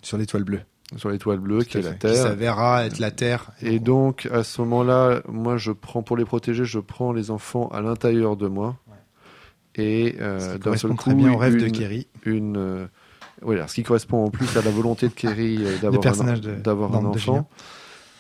Sur 0.03 0.19
l'étoile 0.19 0.45
bleue. 0.45 0.61
Sur 0.97 1.11
l'étoile 1.11 1.39
bleue 1.39 1.63
qui 1.65 1.79
est 1.79 1.83
la 1.83 1.93
Qui 1.93 1.99
Terre. 2.01 2.15
s'avérera 2.15 2.85
être 2.85 2.99
la 2.99 3.11
Terre. 3.11 3.51
Et 3.63 3.79
donc 3.79 4.29
à 4.33 4.45
ce 4.45 4.61
moment-là, 4.63 5.23
moi 5.29 5.57
je 5.57 5.73
prends 5.73 6.03
pour 6.03 6.17
les 6.17 6.25
protéger, 6.25 6.65
je 6.65 6.79
prends 6.79 7.13
les 7.13 7.31
enfants 7.31 7.69
à 7.69 7.81
l'intérieur 7.81 8.37
de 8.37 8.49
moi. 8.49 8.77
Et 9.75 10.17
euh, 10.21 10.55
qui 10.55 10.61
d'un 10.61 10.77
seul 10.77 10.91
coup, 10.91 10.97
très 10.97 11.15
bien 11.15 11.33
au 11.33 11.39
rêve 11.39 11.57
de 11.57 11.69
Kerry. 11.69 12.07
une 12.27 12.57
euh, 12.59 12.87
voilà, 13.41 13.67
ce 13.69 13.75
qui 13.75 13.83
correspond 13.83 14.25
en 14.25 14.31
plus 14.31 14.57
à 14.57 14.63
la 14.63 14.71
volonté 14.71 15.09
de 15.09 15.15
Kerry 15.15 15.59
euh, 15.63 15.79
d'avoir 16.63 16.95
un, 16.95 17.05
enfant. 17.07 17.49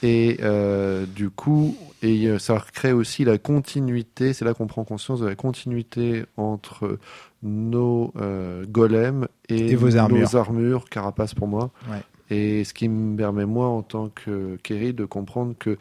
Et 0.02 0.38
euh, 0.42 1.06
du 1.06 1.30
coup, 1.30 1.76
et 2.02 2.26
euh, 2.26 2.38
ça 2.38 2.62
crée 2.72 2.92
aussi 2.92 3.24
la 3.24 3.38
continuité. 3.38 4.32
C'est 4.32 4.44
là 4.44 4.52
qu'on 4.52 4.66
prend 4.66 4.84
conscience 4.84 5.20
de 5.20 5.26
la 5.26 5.36
continuité 5.36 6.24
entre 6.36 6.98
nos 7.42 8.12
euh, 8.20 8.64
golems 8.66 9.28
et, 9.48 9.70
Et 9.70 9.76
vos 9.76 9.96
armures. 9.96 10.20
nos 10.32 10.36
armures, 10.36 10.84
carapace 10.88 11.34
pour 11.34 11.46
moi. 11.46 11.70
Ouais. 11.88 12.02
Et 12.32 12.64
ce 12.64 12.72
qui 12.72 12.88
me 12.88 13.16
permet 13.16 13.44
moi, 13.44 13.66
en 13.66 13.82
tant 13.82 14.08
que 14.08 14.56
Kerry, 14.62 14.94
de 14.94 15.04
comprendre 15.04 15.54
que 15.58 15.76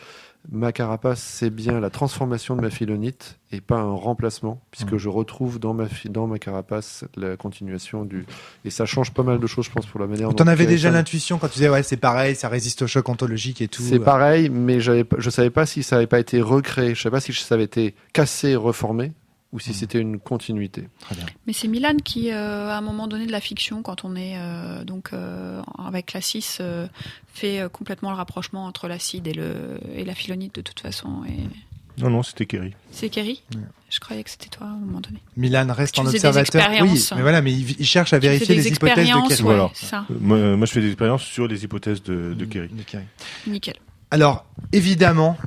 ma 0.52 0.72
carapace, 0.72 1.22
c'est 1.22 1.50
bien 1.52 1.80
la 1.80 1.90
transformation 1.90 2.56
de 2.56 2.62
ma 2.62 2.70
philonite 2.72 3.38
et 3.52 3.62
pas 3.62 3.78
un 3.78 3.94
remplacement, 3.94 4.60
puisque 4.72 4.94
Mhm. 4.94 4.98
je 4.98 5.08
retrouve 5.10 5.60
dans 5.60 5.74
ma, 5.74 5.86
dans 6.10 6.28
ma 6.28 6.40
carapace 6.40 7.06
la 7.16 7.38
continuation 7.38 8.04
du. 8.06 8.26
Et 8.66 8.70
ça 8.70 8.86
change 8.86 9.12
pas 9.12 9.24
mal 9.24 9.40
de 9.40 9.48
choses, 9.48 9.66
je 9.66 9.72
pense, 9.72 9.86
pour 9.86 10.00
la 10.00 10.08
manière 10.08 10.30
dont. 10.30 10.36
T'en 10.36 10.48
avais 10.48 10.66
déjà 10.66 10.90
l'intuition 10.92 11.38
quand 11.38 11.48
tu 11.48 11.54
disais 11.54 11.70
ouais 11.70 11.84
c'est 11.84 11.96
pareil, 11.98 12.36
ça 12.36 12.50
résiste 12.50 12.82
au 12.82 12.88
choc 12.88 13.08
ontologique 13.08 13.62
et 13.62 13.68
tout. 13.68 13.84
C'est 13.84 14.00
pareil, 14.00 14.50
mais 14.50 14.82
je 14.82 15.30
savais 15.30 15.52
pas 15.52 15.66
si 15.66 15.84
ça 15.84 15.96
avait 15.98 16.08
pas 16.08 16.20
été 16.20 16.42
recréé. 16.42 16.96
Je 16.96 17.02
savais 17.02 17.16
pas 17.18 17.22
si 17.22 17.32
ça 17.34 17.56
avait 17.56 17.64
été 17.66 17.94
cassé, 18.12 18.56
reformé, 18.56 19.12
ou 19.54 19.60
si 19.60 19.70
Mhm. 19.72 19.76
c'était 19.76 20.00
une 20.00 20.20
continuité. 20.20 20.88
Très 21.02 21.16
bien. 21.16 21.26
Mais 21.48 21.54
c'est 21.54 21.68
Milan 21.68 21.98
qui, 22.04 22.32
euh, 22.32 22.70
à 22.70 22.78
un 22.78 22.82
moment 22.82 23.08
donné 23.08 23.26
de 23.26 23.32
la 23.32 23.42
fiction, 23.42 23.82
quand 23.84 24.06
on 24.06 24.16
est 24.16 24.36
euh, 24.38 24.84
donc 24.84 25.10
euh, 25.14 25.62
avec 25.78 26.14
la 26.14 26.22
6, 26.22 26.60
euh, 26.62 26.88
fait 27.34 27.60
euh, 27.60 27.68
complètement 27.70 28.12
le 28.12 28.16
rapprochement 28.18 28.66
entre 28.66 28.88
l'acide 28.88 29.28
et, 29.28 29.34
le, 29.34 29.80
et 29.94 30.06
la 30.06 30.16
philonite 30.16 30.56
de 30.56 30.62
toute 30.62 30.80
façon. 30.80 31.24
Et... 31.28 32.02
Non, 32.02 32.10
non, 32.10 32.24
c'était 32.24 32.46
Kerry. 32.46 32.74
C'est 32.92 33.10
Kerry 33.10 33.44
Ouais. 33.54 33.62
Je 33.90 34.00
croyais 34.00 34.24
que 34.24 34.30
c'était 34.30 34.48
toi 34.48 34.68
à 34.68 34.70
un 34.70 34.76
moment 34.78 35.02
donné. 35.02 35.18
Milan 35.36 35.68
reste 35.70 35.96
Tu 35.96 36.00
en 36.00 36.04
des 36.06 36.12
observateur. 36.16 36.70
Oui, 36.82 37.06
mais 37.14 37.22
voilà, 37.22 37.42
mais 37.42 37.52
il, 37.52 37.76
il 37.78 37.86
cherche 37.86 38.14
à 38.14 38.20
vérifier 38.20 38.56
des 38.56 38.62
les 38.62 38.68
hypothèses 38.70 39.06
de 39.10 39.12
Kerry. 39.12 39.28
ouais, 39.28 39.36
Voilà. 39.42 39.70
ça, 39.74 40.06
Moi, 40.22 40.56
moi, 40.56 40.66
je 40.66 40.72
fais 40.72 40.80
des 40.80 40.88
expériences 40.88 41.24
sur 41.24 41.46
les 41.48 41.66
hypothèses 41.66 42.02
de, 42.02 42.34
de 42.34 42.46
Kerry. 42.46 42.70
De 42.70 42.84
Kerry. 42.84 43.04
nickel. 43.48 43.76
Alors 44.10 44.46
évidemment, 44.72 45.38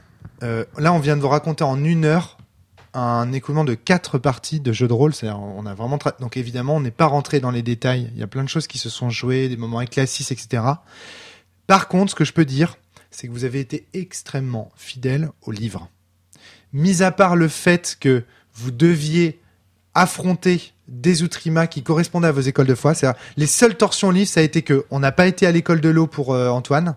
euh, 0.42 0.64
là 0.78 0.92
on 0.92 0.98
vient 0.98 1.16
de 1.16 1.22
vous 1.22 1.28
raconter 1.28 1.64
en 1.64 1.82
une 1.82 2.04
heure 2.04 2.36
un 2.94 3.32
écoulement 3.32 3.64
de 3.64 3.74
quatre 3.74 4.18
parties 4.18 4.60
de 4.60 4.72
jeu 4.72 4.88
de 4.88 4.92
rôle. 4.92 5.14
C'est-à-dire, 5.14 5.40
on 5.40 5.66
a 5.66 5.74
vraiment 5.74 5.98
donc 6.20 6.36
évidemment, 6.36 6.76
on 6.76 6.80
n'est 6.80 6.90
pas 6.90 7.06
rentré 7.06 7.40
dans 7.40 7.50
les 7.50 7.62
détails. 7.62 8.10
Il 8.14 8.20
y 8.20 8.22
a 8.22 8.26
plein 8.26 8.44
de 8.44 8.48
choses 8.48 8.66
qui 8.66 8.78
se 8.78 8.88
sont 8.88 9.10
jouées, 9.10 9.48
des 9.48 9.56
moments 9.56 9.80
éclaircis, 9.80 10.26
etc. 10.30 10.62
Par 11.66 11.88
contre, 11.88 12.12
ce 12.12 12.14
que 12.14 12.24
je 12.24 12.32
peux 12.32 12.44
dire, 12.44 12.76
c'est 13.10 13.26
que 13.26 13.32
vous 13.32 13.44
avez 13.44 13.60
été 13.60 13.86
extrêmement 13.94 14.70
fidèle 14.76 15.30
au 15.42 15.50
livre. 15.50 15.88
Mis 16.72 17.02
à 17.02 17.10
part 17.10 17.36
le 17.36 17.48
fait 17.48 17.96
que 18.00 18.24
vous 18.54 18.70
deviez 18.70 19.40
affronter 19.94 20.72
des 20.88 21.22
outrimas 21.22 21.66
qui 21.66 21.82
correspondaient 21.82 22.28
à 22.28 22.32
vos 22.32 22.40
écoles 22.40 22.66
de 22.66 22.74
foi, 22.74 22.94
c'est-à-dire 22.94 23.18
les 23.36 23.46
seules 23.46 23.76
torsions 23.76 24.08
au 24.08 24.12
livre, 24.12 24.28
ça 24.28 24.40
a 24.40 24.42
été 24.42 24.62
que 24.62 24.84
on 24.90 25.00
n'a 25.00 25.12
pas 25.12 25.26
été 25.26 25.46
à 25.46 25.52
l'école 25.52 25.80
de 25.80 25.88
l'eau 25.88 26.06
pour 26.06 26.34
euh, 26.34 26.48
Antoine 26.48 26.96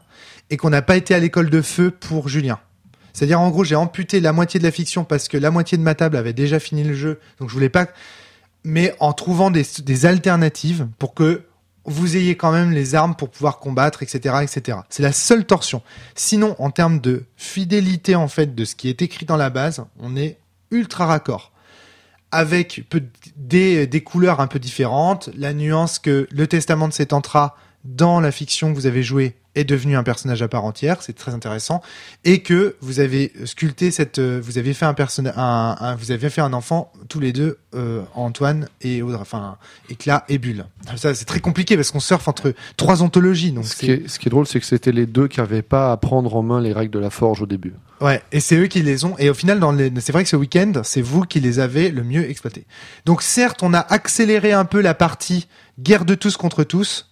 et 0.50 0.58
qu'on 0.58 0.70
n'a 0.70 0.82
pas 0.82 0.98
été 0.98 1.14
à 1.14 1.20
l'école 1.20 1.50
de 1.50 1.62
feu 1.62 1.92
pour 1.92 2.28
Julien. 2.28 2.60
C'est-à-dire, 3.18 3.42
en 3.42 3.50
gros, 3.50 3.64
j'ai 3.64 3.76
amputé 3.76 4.20
la 4.20 4.32
moitié 4.32 4.60
de 4.60 4.64
la 4.64 4.70
fiction 4.70 5.04
parce 5.04 5.28
que 5.28 5.38
la 5.38 5.50
moitié 5.50 5.76
de 5.76 5.82
ma 5.82 5.96
table 5.96 6.18
avait 6.18 6.34
déjà 6.34 6.60
fini 6.60 6.84
le 6.84 6.94
jeu, 6.94 7.20
donc 7.40 7.50
je 7.50 7.54
voulais 7.56 7.68
pas. 7.68 7.88
Mais 8.64 8.94
en 9.00 9.12
trouvant 9.12 9.50
des, 9.50 10.06
alternatives 10.06 10.88
pour 11.00 11.16
que 11.16 11.42
vous 11.86 12.16
ayez 12.16 12.38
quand 12.38 12.52
même 12.52 12.70
les 12.70 12.94
armes 12.94 13.16
pour 13.16 13.32
pouvoir 13.32 13.58
combattre, 13.58 14.04
etc., 14.04 14.36
etc. 14.44 14.78
C'est 14.90 15.02
la 15.02 15.14
seule 15.14 15.46
torsion. 15.46 15.82
Sinon, 16.14 16.56
en 16.60 16.70
termes 16.70 17.00
de 17.00 17.24
fidélité 17.38 18.14
en 18.14 18.28
fait 18.28 18.54
de 18.54 18.66
ce 18.66 18.76
qui 18.76 18.88
est 18.88 19.02
écrit 19.02 19.26
dans 19.26 19.36
la 19.36 19.50
base, 19.50 19.84
on 20.00 20.16
est 20.16 20.38
ultra 20.70 21.08
raccord. 21.08 21.52
Avec 22.30 22.86
des, 23.36 23.88
des 23.88 24.02
couleurs 24.04 24.42
un 24.42 24.48
peu 24.48 24.60
différentes, 24.60 25.32
la 25.36 25.54
nuance 25.54 25.98
que 25.98 26.28
le 26.30 26.46
testament 26.46 26.88
de 26.88 26.94
Settantra 26.94 27.58
dans 27.84 28.20
la 28.20 28.32
fiction 28.32 28.70
que 28.70 28.76
vous 28.76 28.86
avez 28.86 29.02
jouée 29.02 29.38
est 29.58 29.64
devenu 29.64 29.96
un 29.98 30.04
personnage 30.04 30.42
à 30.42 30.48
part 30.48 30.64
entière, 30.66 31.02
c'est 31.02 31.14
très 31.16 31.34
intéressant, 31.34 31.82
et 32.24 32.42
que 32.44 32.76
vous 32.82 33.00
avez 33.00 33.32
sculpté 33.46 33.92
cette, 33.92 34.20
euh, 34.20 34.40
vous 34.44 34.58
avez 34.58 34.74
fait 34.74 34.86
un 34.86 34.94
personnage, 34.94 35.34
un, 35.38 35.76
un- 35.80 35.96
vous 35.96 36.12
avez 36.12 36.30
fait 36.30 36.42
un 36.42 36.54
enfant 36.54 36.92
tous 37.10 37.20
les 37.20 37.34
deux, 37.34 37.58
euh, 37.76 38.02
Antoine 38.16 38.68
et 38.82 39.02
Audrey, 39.02 39.20
enfin 39.22 39.58
Éclat 39.90 40.24
et 40.30 40.38
Bulle. 40.38 40.66
Ça 40.96 41.14
c'est 41.14 41.26
très 41.26 41.40
compliqué 41.40 41.76
parce 41.76 41.92
qu'on 41.92 42.00
surfe 42.00 42.28
entre 42.28 42.54
trois 42.78 43.04
ontologies, 43.04 43.52
donc 43.52 43.66
Ce 43.66 43.76
qui, 43.76 43.92
est, 43.92 44.08
ce 44.08 44.20
qui 44.20 44.28
est 44.28 44.32
drôle, 44.32 44.48
c'est 44.48 44.60
que 44.60 44.66
c'était 44.66 44.92
les 44.92 45.06
deux 45.06 45.28
qui 45.28 45.40
n'avaient 45.40 45.62
pas 45.62 45.92
à 45.92 45.98
prendre 45.98 46.36
en 46.36 46.44
main 46.44 46.62
les 46.62 46.74
règles 46.74 46.92
de 46.94 47.00
la 47.00 47.10
forge 47.10 47.42
au 47.42 47.46
début. 47.46 47.74
Ouais, 48.00 48.22
et 48.32 48.40
c'est 48.40 48.56
eux 48.58 48.68
qui 48.68 48.84
les 48.84 49.06
ont. 49.06 49.16
Et 49.18 49.30
au 49.30 49.34
final, 49.34 49.60
dans 49.60 49.72
les... 49.72 49.92
c'est 50.02 50.12
vrai 50.12 50.24
que 50.24 50.30
ce 50.30 50.36
week-end, 50.36 50.72
c'est 50.84 51.02
vous 51.02 51.22
qui 51.22 51.40
les 51.40 51.58
avez 51.60 51.90
le 51.90 52.04
mieux 52.04 52.30
exploités. 52.30 52.66
Donc 53.06 53.24
certes, 53.24 53.64
on 53.64 53.74
a 53.74 53.80
accéléré 53.80 54.52
un 54.52 54.66
peu 54.66 54.82
la 54.82 54.94
partie 54.94 55.48
guerre 55.80 56.06
de 56.06 56.14
tous 56.14 56.38
contre 56.38 56.64
tous, 56.64 57.07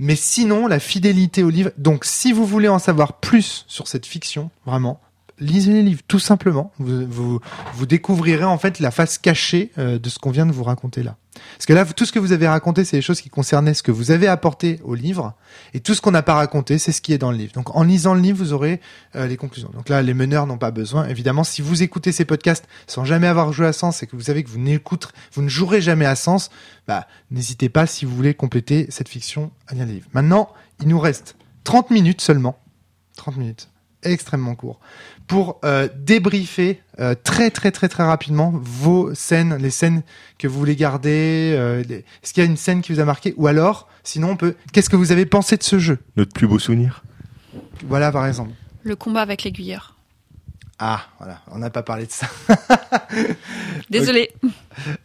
mais 0.00 0.16
sinon, 0.16 0.66
la 0.66 0.80
fidélité 0.80 1.42
au 1.42 1.50
livre. 1.50 1.70
Donc 1.76 2.06
si 2.06 2.32
vous 2.32 2.46
voulez 2.46 2.68
en 2.68 2.78
savoir 2.78 3.20
plus 3.20 3.66
sur 3.68 3.86
cette 3.86 4.06
fiction, 4.06 4.50
vraiment, 4.64 4.98
lisez 5.40 5.72
les 5.72 5.82
livres, 5.82 6.02
tout 6.06 6.18
simplement. 6.18 6.72
Vous, 6.78 7.06
vous, 7.06 7.40
vous 7.74 7.86
découvrirez 7.86 8.44
en 8.44 8.58
fait 8.58 8.78
la 8.78 8.90
face 8.90 9.18
cachée 9.18 9.72
euh, 9.78 9.98
de 9.98 10.08
ce 10.08 10.18
qu'on 10.18 10.30
vient 10.30 10.46
de 10.46 10.52
vous 10.52 10.64
raconter 10.64 11.02
là. 11.02 11.16
Parce 11.56 11.66
que 11.66 11.72
là, 11.72 11.84
tout 11.84 12.04
ce 12.04 12.12
que 12.12 12.18
vous 12.18 12.32
avez 12.32 12.48
raconté, 12.48 12.84
c'est 12.84 12.96
des 12.96 13.02
choses 13.02 13.20
qui 13.20 13.30
concernaient 13.30 13.74
ce 13.74 13.82
que 13.82 13.92
vous 13.92 14.10
avez 14.10 14.26
apporté 14.26 14.80
au 14.84 14.94
livre, 14.94 15.34
et 15.74 15.80
tout 15.80 15.94
ce 15.94 16.00
qu'on 16.00 16.10
n'a 16.10 16.22
pas 16.22 16.34
raconté, 16.34 16.78
c'est 16.78 16.92
ce 16.92 17.00
qui 17.00 17.12
est 17.12 17.18
dans 17.18 17.30
le 17.30 17.36
livre. 17.36 17.52
Donc 17.52 17.74
en 17.74 17.82
lisant 17.82 18.14
le 18.14 18.20
livre, 18.20 18.38
vous 18.38 18.52
aurez 18.52 18.80
euh, 19.16 19.26
les 19.26 19.36
conclusions. 19.36 19.70
Donc 19.72 19.88
là, 19.88 20.02
les 20.02 20.14
meneurs 20.14 20.46
n'ont 20.46 20.58
pas 20.58 20.70
besoin. 20.70 21.06
Évidemment, 21.08 21.44
si 21.44 21.62
vous 21.62 21.82
écoutez 21.82 22.12
ces 22.12 22.24
podcasts 22.24 22.66
sans 22.86 23.04
jamais 23.04 23.26
avoir 23.26 23.52
joué 23.52 23.66
à 23.66 23.72
Sens 23.72 24.02
et 24.02 24.06
que 24.06 24.16
vous 24.16 24.22
savez 24.22 24.42
que 24.42 24.50
vous 24.50 24.58
n'écouterez, 24.58 25.12
vous 25.32 25.42
ne 25.42 25.48
jouerez 25.48 25.80
jamais 25.80 26.06
à 26.06 26.16
Sens, 26.16 26.50
bah, 26.86 27.06
n'hésitez 27.30 27.68
pas 27.68 27.86
si 27.86 28.04
vous 28.04 28.14
voulez 28.14 28.34
compléter 28.34 28.86
cette 28.90 29.08
fiction 29.08 29.50
à 29.68 29.74
lire 29.74 29.86
les 29.86 29.94
livres. 29.94 30.08
Maintenant, 30.12 30.50
il 30.80 30.88
nous 30.88 31.00
reste 31.00 31.36
30 31.64 31.90
minutes 31.90 32.20
seulement. 32.20 32.58
30 33.16 33.36
minutes. 33.36 33.69
Extrêmement 34.02 34.54
court. 34.54 34.80
Pour 35.26 35.60
euh, 35.64 35.88
débriefer 35.96 36.80
euh, 36.98 37.14
très 37.22 37.50
très 37.50 37.70
très 37.70 37.88
très 37.88 38.02
rapidement 38.02 38.50
vos 38.54 39.14
scènes, 39.14 39.56
les 39.56 39.70
scènes 39.70 40.02
que 40.38 40.48
vous 40.48 40.58
voulez 40.58 40.74
garder. 40.76 41.54
euh, 41.56 41.82
les- 41.88 42.04
Est-ce 42.22 42.32
qu'il 42.32 42.42
y 42.42 42.46
a 42.46 42.48
une 42.50 42.56
scène 42.56 42.80
qui 42.82 42.92
vous 42.92 43.00
a 43.00 43.04
marqué 43.04 43.34
Ou 43.36 43.46
alors, 43.46 43.88
sinon 44.02 44.30
on 44.30 44.36
peut. 44.36 44.54
Qu'est-ce 44.72 44.90
que 44.90 44.96
vous 44.96 45.12
avez 45.12 45.26
pensé 45.26 45.56
de 45.56 45.62
ce 45.62 45.78
jeu? 45.78 45.98
Notre 46.16 46.32
plus 46.32 46.46
beau 46.46 46.58
souvenir? 46.58 47.02
Voilà 47.86 48.10
par 48.10 48.26
exemple. 48.26 48.52
Le 48.82 48.96
combat 48.96 49.20
avec 49.20 49.44
l'aiguilleur. 49.44 49.96
Ah, 50.82 51.02
voilà, 51.18 51.40
on 51.50 51.58
n'a 51.58 51.68
pas 51.68 51.82
parlé 51.82 52.06
de 52.06 52.10
ça. 52.10 52.26
Désolé. 53.90 54.30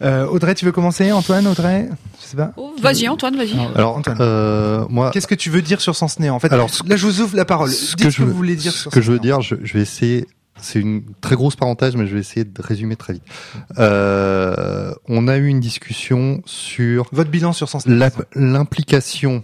Euh, 0.02 0.26
Audrey, 0.28 0.56
tu 0.56 0.64
veux 0.66 0.72
commencer 0.72 1.12
Antoine, 1.12 1.46
Audrey? 1.48 1.90
Je 2.22 2.26
sais 2.28 2.38
pas. 2.38 2.54
Oh, 2.58 2.74
vas-y, 2.82 3.08
Antoine, 3.10 3.36
vas-y. 3.36 3.60
Alors, 3.76 3.98
Antoine. 3.98 4.18
euh, 4.22 4.86
moi, 4.90 5.12
Qu'est-ce 5.12 5.28
que 5.28 5.36
tu 5.36 5.50
veux 5.50 5.62
dire 5.62 5.82
sur 5.82 5.96
Sens 5.96 6.18
Néant 6.20 6.36
En 6.36 6.40
fait, 6.40 6.52
Alors, 6.54 6.70
là, 6.86 6.96
je 6.96 7.06
vous 7.06 7.20
ouvre 7.22 7.36
la 7.36 7.46
parole. 7.46 7.72
ce 7.72 7.96
Dites 7.96 8.06
que 8.06 8.10
ce 8.12 8.18
je 8.18 8.24
que 8.24 8.30
vous 8.30 8.36
voulez 8.36 8.56
dire 8.56 8.72
ce 8.72 8.78
sur 8.84 8.92
que 8.92 9.02
je 9.02 9.12
veux 9.12 9.20
dire, 9.20 9.42
je, 9.42 9.56
je 9.64 9.74
vais 9.74 9.82
essayer. 9.82 10.28
C'est 10.62 10.80
une 10.80 11.04
très 11.20 11.36
grosse 11.36 11.58
parenthèse, 11.58 11.98
mais 11.98 12.08
je 12.08 12.14
vais 12.14 12.22
essayer 12.22 12.46
de 12.46 12.62
résumer 12.62 12.96
très 12.96 13.12
vite. 13.14 13.24
Euh, 13.78 14.94
on 15.10 15.28
a 15.28 15.36
eu 15.36 15.48
une 15.48 15.60
discussion 15.60 16.42
sur 16.46 17.08
Votre 17.12 17.30
bilan 17.30 17.52
sur 17.52 17.68
Sens 17.68 17.86
Néant. 17.86 17.98
la- 18.00 18.12
l'implication 18.36 19.44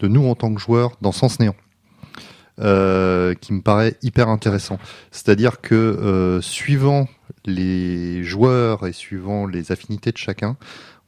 de 0.00 0.08
nous 0.08 0.26
en 0.28 0.34
tant 0.34 0.52
que 0.52 0.60
joueurs 0.60 0.92
dans 1.00 1.12
Sens 1.12 1.40
Néant, 1.40 1.54
euh, 2.62 3.34
qui 3.34 3.52
me 3.52 3.60
paraît 3.60 3.96
hyper 4.02 4.28
intéressant. 4.28 4.78
C'est-à-dire 5.10 5.60
que 5.60 5.74
euh, 5.74 6.40
suivant 6.40 7.08
les 7.44 8.22
joueurs 8.22 8.86
et 8.86 8.92
suivant 8.92 9.46
les 9.46 9.72
affinités 9.72 10.12
de 10.12 10.16
chacun, 10.16 10.56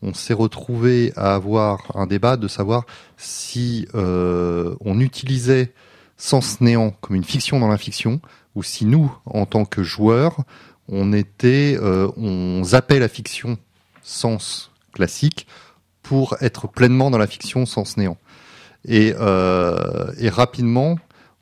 on 0.02 0.14
s'est 0.14 0.34
retrouvé 0.34 1.12
à 1.14 1.36
avoir 1.36 1.92
un 1.94 2.07
débat 2.09 2.36
de 2.36 2.48
savoir 2.48 2.86
si 3.16 3.86
euh, 3.94 4.74
on 4.80 4.98
utilisait 4.98 5.72
Sens 6.16 6.61
Néant 6.61 6.90
comme 7.00 7.14
une 7.14 7.22
fiction 7.22 7.61
dans 7.61 7.68
la 7.68 7.78
fiction, 7.78 8.20
ou 8.57 8.64
si 8.64 8.84
nous, 8.84 9.16
en 9.24 9.46
tant 9.46 9.64
que 9.64 9.84
joueurs, 9.84 10.38
on 10.88 11.12
était, 11.12 11.78
on 12.16 12.64
zappait 12.64 12.98
la 12.98 13.09
fiction 13.09 13.59
Sens 14.02 14.72
classique 14.92 15.46
pour 16.02 16.36
être 16.40 16.66
pleinement 16.68 17.12
dans 17.12 17.18
la 17.18 17.28
fiction 17.28 17.64
Sens 17.64 17.96
Néant. 17.96 18.18
Et 18.86 19.12
rapidement, 19.12 20.98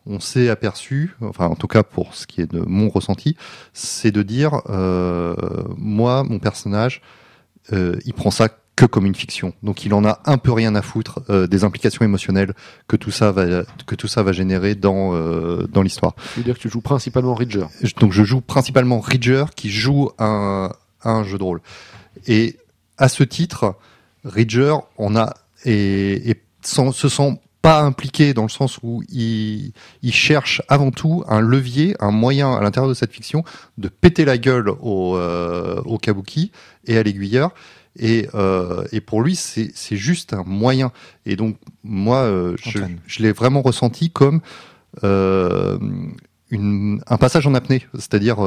on 0.07 0.19
s'est 0.21 0.49
aperçu, 0.49 1.15
enfin 1.21 1.47
en 1.47 1.55
tout 1.55 1.69
cas 1.69 1.83
pour 1.83 2.15
ce 2.15 2.27
qui 2.27 2.41
est 2.41 2.51
de 2.51 2.61
mon 2.61 2.89
ressenti, 2.89 3.37
c'est 3.73 4.11
de 4.11 4.23
dire, 4.23 4.61
euh, 4.71 5.35
moi, 5.77 6.25
mon 6.25 6.39
personnage, 6.39 7.03
euh, 7.73 7.97
il 8.05 8.13
prend 8.15 8.31
ça 8.31 8.49
que 8.75 8.87
comme 8.87 9.05
une 9.07 9.15
fiction. 9.15 9.53
Donc 9.63 9.85
il 9.85 9.93
en 9.93 10.05
a 10.05 10.21
un 10.25 10.39
peu 10.39 10.51
rien 10.51 10.75
à 10.75 10.83
foutre 10.83 11.21
euh, 11.29 11.47
des 11.47 11.63
implications 11.63 12.05
émotionnelles 12.05 12.55
que 12.89 12.97
tout 12.97 13.11
ça 13.11 13.31
va 13.31 13.65
que 13.87 13.95
tout 13.95 14.09
ça 14.09 14.23
va 14.23 14.33
générer 14.33 14.75
dans 14.75 15.15
euh, 15.15 15.67
dans 15.71 15.83
l'histoire. 15.83 16.15
Je 16.35 16.41
veux 16.41 16.45
dire 16.45 16.55
que 16.55 16.61
tu 16.61 16.71
joues 16.71 16.81
principalement 16.81 17.35
Ridger? 17.35 17.67
Donc 18.01 18.13
je 18.13 18.25
joue 18.25 18.41
principalement 18.41 18.99
Ridger 18.99 19.45
qui 19.55 19.71
joue 19.71 20.11
un, 20.19 20.73
un 21.05 21.23
jeu 21.23 21.37
de 21.37 21.43
rôle. 21.45 21.61
Et 22.27 22.57
à 22.97 23.09
ce 23.09 23.23
titre, 23.25 23.77
Ridger 24.25 24.75
on 24.97 25.17
a 25.17 25.35
et, 25.65 26.31
et 26.31 26.43
sans- 26.63 26.93
se 26.93 27.09
sent 27.11 27.39
pas 27.63 27.81
impliqué 27.81 28.35
dans 28.35 28.43
le 28.43 28.49
sens 28.49 28.79
où 28.83 29.03
il, 29.09 29.73
il 30.03 30.13
cherche 30.13 30.63
avant 30.69 30.91
tout 30.91 31.23
un 31.29 31.41
levier, 31.41 31.95
un 32.01 32.11
moyen 32.11 32.53
à 32.53 32.61
l'intérieur 32.61 32.89
de 32.89 32.95
cette 32.95 33.13
fiction 33.13 33.45
de 33.79 33.89
péter 33.89 34.25
la 34.25 34.37
gueule 34.37 34.69
au, 34.69 35.17
euh, 35.17 35.81
au 35.85 35.97
kabuki 35.97 36.51
et 36.87 36.99
à 36.99 37.03
l'aiguilleur. 37.05 37.55
Et, 37.99 38.29
euh, 38.35 38.85
et 38.91 39.01
pour 39.01 39.23
lui, 39.23 39.37
c'est 39.37 39.97
juste 39.97 40.33
un 40.33 40.43
moyen. 40.45 40.93
Et 41.25 41.37
donc, 41.37 41.57
moi, 41.85 42.19
euh, 42.19 42.57
je, 42.63 42.81
je 43.07 43.23
l'ai 43.23 43.33
vraiment 43.33 43.63
ressenti 43.63 44.11
comme 44.11 44.41
une, 45.03 46.11
un 47.07 47.17
passage 47.19 47.47
en 47.47 47.55
apnée. 47.55 47.87
C'est-à-dire, 47.95 48.39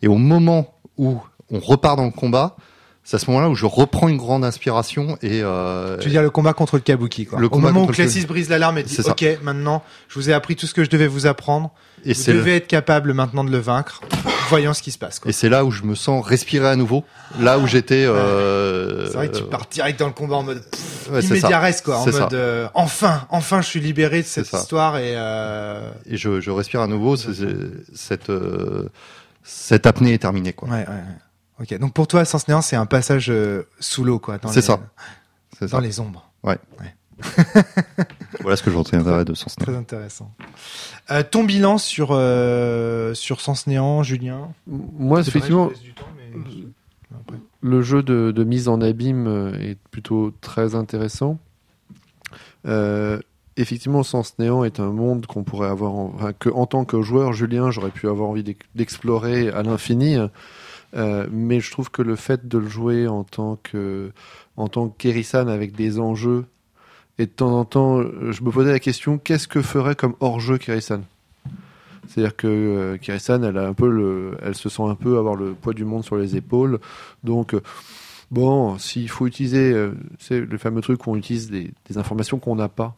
et 0.00 0.06
au 0.06 0.16
moment 0.16 0.78
où 0.96 1.18
on 1.50 1.58
repart 1.58 1.96
dans 1.96 2.04
le 2.04 2.12
combat, 2.12 2.56
c'est 3.02 3.16
à 3.16 3.18
ce 3.18 3.26
moment-là 3.30 3.48
où 3.48 3.54
je 3.54 3.66
reprends 3.66 4.08
une 4.08 4.18
grande 4.18 4.44
inspiration 4.44 5.16
et 5.22 5.40
euh, 5.42 5.96
Tu 5.98 6.04
veux 6.04 6.10
dire 6.10 6.22
le 6.22 6.30
combat 6.30 6.52
contre 6.52 6.76
le 6.76 6.82
Kabuki, 6.82 7.26
quoi. 7.26 7.40
Le 7.40 7.46
Au 7.46 7.58
moment 7.58 7.80
où 7.82 7.86
contre 7.86 7.98
le 7.98 8.04
Classis 8.06 8.26
brise 8.26 8.48
l'alarme 8.48 8.78
et 8.78 8.82
dit. 8.82 8.96
Ok, 9.04 9.24
maintenant, 9.42 9.82
je 10.08 10.14
vous 10.14 10.30
ai 10.30 10.32
appris 10.32 10.54
tout 10.54 10.66
ce 10.66 10.74
que 10.74 10.84
je 10.84 10.90
devais 10.90 11.06
vous 11.08 11.26
apprendre. 11.26 11.70
et 12.04 12.12
vous 12.12 12.32
devez 12.32 12.56
être 12.56 12.66
capable 12.68 13.12
maintenant 13.14 13.42
de 13.44 13.50
le 13.50 13.58
vaincre. 13.58 14.00
Voyons 14.50 14.74
ce 14.74 14.82
qui 14.82 14.90
se 14.90 14.98
passe, 14.98 15.20
quoi. 15.20 15.28
et 15.30 15.32
c'est 15.32 15.48
là 15.48 15.64
où 15.64 15.70
je 15.70 15.84
me 15.84 15.94
sens 15.94 16.26
respirer 16.26 16.66
à 16.68 16.74
nouveau. 16.74 17.04
Là 17.38 17.58
où 17.60 17.66
j'étais. 17.68 18.04
Euh, 18.04 19.06
C'est 19.06 19.14
vrai 19.14 19.28
que 19.28 19.36
tu 19.38 19.44
pars 19.44 19.66
direct 19.70 19.98
dans 20.00 20.08
le 20.08 20.12
combat 20.12 20.36
en 20.36 20.42
mode 20.42 20.60
pff, 20.68 21.08
ouais, 21.12 21.22
immédiat 21.22 21.60
reste, 21.60 21.84
quoi. 21.84 21.98
En 21.98 22.06
mode 22.06 22.34
euh, 22.34 22.66
enfin, 22.74 23.26
enfin, 23.30 23.62
je 23.62 23.68
suis 23.68 23.78
libéré 23.80 24.22
de 24.22 24.26
cette 24.26 24.52
histoire 24.52 24.98
et 24.98 25.14
euh, 25.16 25.88
Et 26.08 26.16
je, 26.16 26.40
je 26.40 26.50
respire 26.50 26.80
à 26.80 26.88
nouveau. 26.88 27.14
cette 27.16 28.30
euh, 28.30 28.88
cette 29.44 29.86
apnée 29.86 30.14
est 30.14 30.18
terminée 30.18 30.52
quoi. 30.52 30.68
ouais, 30.68 30.74
ouais, 30.78 30.86
ouais. 30.88 31.16
Ok, 31.60 31.78
donc 31.78 31.92
pour 31.92 32.06
toi, 32.08 32.24
Sens 32.24 32.48
Néant, 32.48 32.62
c'est 32.62 32.76
un 32.76 32.86
passage 32.86 33.30
euh, 33.30 33.64
sous 33.80 34.02
l'eau, 34.04 34.18
quoi. 34.18 34.38
C'est 34.48 34.62
ça. 34.62 34.80
Dans 35.60 35.68
ça. 35.68 35.80
les 35.80 36.00
ombres. 36.00 36.30
Voilà 38.40 38.56
ce 38.56 38.62
que 38.62 38.70
je 38.70 38.76
retiendrai 38.76 39.24
de 39.26 39.34
Sens 39.34 39.58
Néant. 39.58 39.66
Très 39.66 39.76
intéressant. 39.76 40.32
Euh, 41.10 41.22
ton 41.22 41.44
bilan 41.44 41.76
sur 41.76 42.08
euh, 42.12 43.12
sur 43.14 43.40
Sens 43.42 43.66
Néant, 43.66 44.02
Julien? 44.02 44.52
Moi, 44.66 45.20
vrai, 45.20 45.28
effectivement, 45.28 45.70
je 45.70 45.90
temps, 45.92 46.06
mais- 46.16 47.36
le 47.62 47.82
jeu 47.82 48.02
de, 48.02 48.30
de 48.30 48.44
mise 48.44 48.68
en 48.68 48.80
abîme 48.80 49.26
euh, 49.26 49.52
est 49.60 49.76
plutôt 49.90 50.32
très 50.40 50.74
intéressant. 50.74 51.38
Euh, 52.66 53.18
effectivement, 53.58 54.02
Sens 54.02 54.38
Néant 54.38 54.64
est 54.64 54.80
un 54.80 54.90
monde 54.90 55.26
qu'on 55.26 55.42
pourrait 55.42 55.68
avoir, 55.68 55.92
en, 55.92 56.12
enfin, 56.14 56.32
que 56.32 56.48
en 56.48 56.64
tant 56.66 56.84
que 56.86 57.02
joueur, 57.02 57.32
Julien, 57.34 57.70
j'aurais 57.70 57.90
pu 57.90 58.08
avoir 58.08 58.30
envie 58.30 58.42
d'ex- 58.44 58.64
d'explorer 58.74 59.50
à 59.50 59.62
l'infini. 59.62 60.16
Euh, 60.94 61.26
mais 61.30 61.60
je 61.60 61.70
trouve 61.70 61.90
que 61.90 62.02
le 62.02 62.16
fait 62.16 62.48
de 62.48 62.58
le 62.58 62.68
jouer 62.68 63.06
en 63.06 63.24
tant 63.24 63.58
que 63.62 64.10
en 64.56 64.68
avec 65.48 65.72
des 65.76 66.00
enjeux 66.00 66.44
et 67.18 67.26
de 67.26 67.30
temps 67.30 67.58
en 67.58 67.64
temps, 67.64 68.02
je 68.02 68.42
me 68.42 68.50
posais 68.50 68.72
la 68.72 68.80
question 68.80 69.18
qu'est-ce 69.18 69.48
que 69.48 69.62
ferait 69.62 69.94
comme 69.94 70.14
hors-jeu 70.20 70.58
Kerisan 70.58 71.02
c'est-à-dire 72.10 72.34
que 72.34 72.48
euh, 72.48 72.96
Kirisan, 72.96 73.44
elle 73.44 73.56
a 73.56 73.68
un 73.68 73.72
peu 73.72 73.88
le, 73.88 74.36
elle 74.42 74.56
se 74.56 74.68
sent 74.68 74.82
un 74.82 74.96
peu 74.96 75.16
avoir 75.16 75.36
le 75.36 75.52
poids 75.52 75.74
du 75.74 75.84
monde 75.84 76.04
sur 76.04 76.16
les 76.16 76.34
épaules. 76.34 76.80
Donc, 77.22 77.54
euh, 77.54 77.60
bon, 78.32 78.78
s'il 78.78 79.08
faut 79.08 79.28
utiliser, 79.28 79.72
euh, 79.72 79.92
c'est 80.18 80.40
le 80.40 80.58
fameux 80.58 80.80
truc 80.80 81.06
où 81.06 81.12
on 81.12 81.16
utilise 81.16 81.50
des 81.50 81.72
informations 81.96 82.40
qu'on 82.40 82.56
n'a 82.56 82.68
pas, 82.68 82.96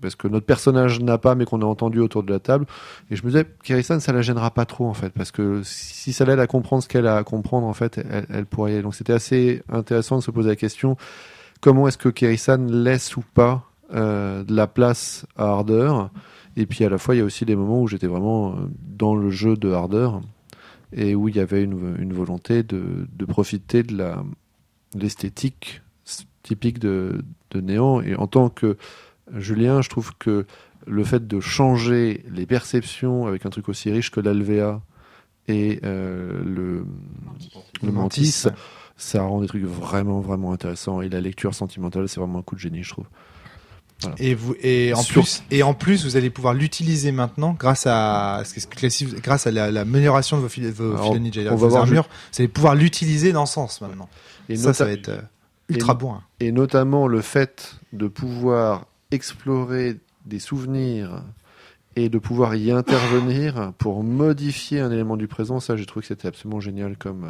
parce 0.00 0.16
que 0.16 0.28
notre 0.28 0.46
personnage 0.46 1.00
n'a 1.00 1.18
pas, 1.18 1.34
mais 1.34 1.44
qu'on 1.44 1.62
a 1.62 1.66
entendu 1.66 2.00
autour 2.00 2.22
de 2.22 2.32
la 2.32 2.38
table. 2.38 2.66
Et 3.10 3.16
je 3.16 3.22
me 3.24 3.30
disais, 3.30 3.46
Kirisan, 3.62 4.00
ça 4.00 4.12
la 4.12 4.22
gênera 4.22 4.50
pas 4.50 4.64
trop, 4.64 4.86
en 4.86 4.94
fait, 4.94 5.10
parce 5.10 5.30
que 5.30 5.62
si 5.64 6.12
ça 6.12 6.24
l'aide 6.24 6.40
à 6.40 6.46
comprendre 6.46 6.82
ce 6.82 6.88
qu'elle 6.88 7.06
a 7.06 7.16
à 7.16 7.24
comprendre, 7.24 7.66
en 7.66 7.72
fait, 7.72 8.00
elle, 8.30 8.46
pourrait 8.46 8.72
y 8.72 8.74
aller. 8.74 8.82
Donc, 8.82 8.94
c'était 8.94 9.12
assez 9.12 9.62
intéressant 9.68 10.16
de 10.16 10.22
se 10.22 10.30
poser 10.30 10.48
la 10.50 10.56
question 10.56 10.96
comment 11.60 11.88
est-ce 11.88 11.98
que 11.98 12.08
Kirisan 12.08 12.66
laisse 12.68 13.16
ou 13.16 13.22
pas 13.34 13.70
euh, 13.92 14.44
de 14.44 14.54
la 14.54 14.66
place 14.66 15.26
à 15.36 15.46
Harder? 15.48 15.92
Et 16.56 16.66
puis 16.66 16.84
à 16.84 16.88
la 16.88 16.98
fois, 16.98 17.14
il 17.14 17.18
y 17.18 17.20
a 17.20 17.24
aussi 17.24 17.44
des 17.44 17.56
moments 17.56 17.82
où 17.82 17.88
j'étais 17.88 18.06
vraiment 18.06 18.52
euh, 18.52 18.54
dans 18.82 19.14
le 19.14 19.30
jeu 19.30 19.56
de 19.56 19.70
Harder 19.70 20.10
et 20.92 21.14
où 21.14 21.28
il 21.28 21.36
y 21.36 21.40
avait 21.40 21.62
une, 21.62 22.12
volonté 22.12 22.62
de, 22.62 23.06
profiter 23.26 23.82
de 23.82 24.14
l'esthétique 24.94 25.82
typique 26.42 26.78
de, 26.78 27.22
de 27.50 27.60
Néant. 27.60 28.00
Et 28.00 28.16
en 28.16 28.26
tant 28.26 28.48
que 28.48 28.78
Julien, 29.36 29.82
je 29.82 29.88
trouve 29.88 30.12
que 30.18 30.46
le 30.86 31.04
fait 31.04 31.26
de 31.26 31.40
changer 31.40 32.24
les 32.30 32.46
perceptions 32.46 33.26
avec 33.26 33.44
un 33.46 33.50
truc 33.50 33.68
aussi 33.68 33.90
riche 33.90 34.10
que 34.10 34.20
l'Alvéa 34.20 34.80
et 35.48 35.80
euh, 35.84 36.40
le, 36.44 36.84
le 37.82 37.92
Mantis, 37.92 38.44
ça 38.96 39.22
rend 39.22 39.40
des 39.40 39.46
trucs 39.46 39.64
vraiment, 39.64 40.20
vraiment 40.20 40.52
intéressants. 40.52 41.00
Et 41.02 41.08
la 41.08 41.20
lecture 41.20 41.54
sentimentale, 41.54 42.08
c'est 42.08 42.20
vraiment 42.20 42.38
un 42.40 42.42
coup 42.42 42.54
de 42.54 42.60
génie, 42.60 42.82
je 42.82 42.90
trouve. 42.90 43.06
Voilà. 44.02 44.14
Et 44.20 44.34
vous 44.34 44.54
et 44.62 44.92
en 44.94 45.02
Sur- 45.02 45.22
plus 45.22 45.42
et 45.50 45.64
en 45.64 45.74
plus 45.74 46.04
vous 46.04 46.16
allez 46.16 46.30
pouvoir 46.30 46.54
l'utiliser 46.54 47.10
maintenant 47.10 47.56
grâce 47.58 47.84
à 47.88 48.42
ce 48.44 48.54
que- 48.54 48.88
ce 48.88 49.04
que- 49.04 49.20
grâce 49.20 49.48
à 49.48 49.50
la- 49.50 49.72
l'amélioration 49.72 50.36
de 50.36 50.42
vos 50.42 50.48
filets 50.48 50.70
vos 50.70 50.94
Alors, 50.94 51.10
on 51.10 51.56
vos 51.56 51.68
va 51.68 51.80
armures, 51.80 52.04
vous 52.04 52.40
allez 52.40 52.46
pouvoir 52.46 52.76
l'utiliser 52.76 53.32
dans 53.32 53.44
ce 53.44 53.54
sens 53.54 53.80
maintenant. 53.80 54.08
Et, 54.48 54.54
ça, 54.54 54.68
nota- 54.68 54.74
ça 54.74 54.84
va 54.84 54.92
être 54.92 55.08
euh, 55.08 55.20
ultra 55.68 55.94
et- 55.94 55.96
bon. 55.96 56.12
hein. 56.12 56.22
et 56.38 56.52
notamment 56.52 57.08
le 57.08 57.20
fait 57.22 57.74
de 57.92 58.06
pouvoir 58.06 58.86
explorer 59.10 59.96
des 60.26 60.38
souvenirs 60.38 61.22
et 61.96 62.08
de 62.08 62.18
pouvoir 62.18 62.54
y 62.54 62.70
intervenir 62.70 63.72
pour 63.78 64.04
modifier 64.04 64.80
un 64.80 64.90
élément 64.92 65.16
du 65.16 65.26
présent, 65.26 65.58
ça 65.60 65.76
j'ai 65.76 65.86
trouvé 65.86 66.02
que 66.02 66.08
c'était 66.08 66.28
absolument 66.28 66.60
génial 66.60 66.96
comme, 66.96 67.24
euh, 67.24 67.28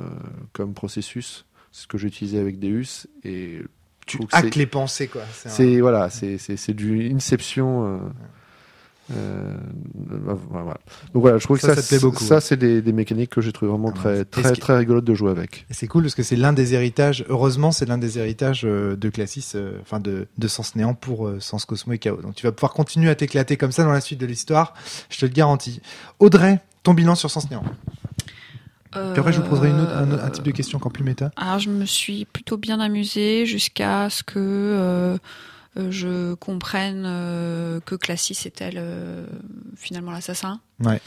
comme 0.53 0.75
processus. 0.75 1.47
C'est 1.73 1.83
ce 1.83 1.87
que 1.87 1.97
j'ai 1.99 2.09
utilisé 2.09 2.39
avec 2.39 2.59
Deus 2.59 3.07
et 3.25 3.61
Tu 4.07 4.19
hackes 4.33 4.57
les 4.57 4.67
pensées 4.67 5.07
quoi. 5.07 5.23
C'est 5.33 5.77
un- 5.77 5.81
voilà, 5.81 6.11
c'est 6.11 6.75
du 6.75 7.11
Inception. 7.15 7.87
euh, 7.87 7.99
euh, 9.17 9.57
voilà. 10.51 10.77
Donc 11.15 11.23
voilà, 11.23 11.39
je 11.39 11.45
trouve 11.45 11.59
Ça, 11.59 11.69
que 11.69 11.75
ça 11.75 11.81
ça, 11.81 11.83
te 11.83 11.89
plaît 11.89 11.99
beaucoup, 11.99 12.23
ça 12.23 12.37
ouais. 12.37 12.41
c'est 12.41 12.57
des, 12.57 12.83
des 12.83 12.93
mécaniques 12.93 13.31
que 13.31 13.41
j'ai 13.41 13.53
trouvé 13.53 13.71
vraiment 13.71 13.93
Ah, 13.95 13.99
très 13.99 14.25
très 14.25 14.53
très 14.53 14.77
rigolotes 14.77 15.05
de 15.05 15.15
jouer 15.15 15.31
avec. 15.31 15.67
C'est 15.71 15.87
cool 15.87 16.03
parce 16.03 16.15
que 16.15 16.23
c'est 16.23 16.37
l'un 16.37 16.53
des 16.53 16.75
héritages. 16.75 17.25
Heureusement, 17.29 17.73
c'est 17.73 17.87
l'un 17.87 17.99
des 17.99 18.19
héritages 18.19 18.63
euh, 18.65 18.97
de 18.97 19.09
Classis, 19.09 19.53
euh, 19.55 19.79
enfin 19.81 20.01
de, 20.01 20.29
de 20.37 20.49
Sens 20.49 20.77
Néant 20.77 20.95
pour 20.95 21.27
euh, 21.27 21.41
Sens 21.41 21.65
Cosmo 21.65 21.95
et 21.95 21.99
Chaos. 21.99 22.21
Donc 22.21 22.35
tu 22.35 22.45
vas 22.45 22.53
pouvoir 22.53 22.73
continuer 22.73 23.11
à 23.11 23.15
t'éclater 23.15 23.57
comme 23.57 23.73
ça 23.73 23.85
dans 23.85 23.93
la 23.93 24.01
suite 24.01 24.21
de 24.21 24.27
l'histoire. 24.27 24.75
Je 25.09 25.19
te 25.19 25.25
le 25.27 25.33
garantis. 25.33 25.81
Audrey, 26.19 26.61
ton 26.83 26.95
bilan 26.95 27.15
sur 27.15 27.31
Sens 27.31 27.51
Néant? 27.51 27.65
Puis 28.91 29.21
après, 29.21 29.33
je 29.33 29.41
vous 29.41 29.49
poserai 29.49 29.69
une 29.69 29.81
autre, 29.81 29.93
un, 29.95 30.11
un 30.13 30.31
type 30.31 30.45
de 30.45 30.51
question 30.51 30.79
encore 30.79 30.93
plus 30.93 31.05
méta. 31.05 31.31
Alors, 31.37 31.59
je 31.59 31.69
me 31.71 31.85
suis 31.85 32.25
plutôt 32.25 32.57
bien 32.57 32.81
amusée 32.81 33.45
jusqu'à 33.47 34.09
ce 34.11 34.23
que 34.23 35.19
je 35.91 36.35
comprenne 36.35 37.05
euh, 37.07 37.81
que 37.81 37.95
Classis 37.95 38.39
était 38.47 38.71
le, 38.71 39.27
finalement 39.77 40.11
l'assassin. 40.11 40.61
Ouais. 40.81 41.01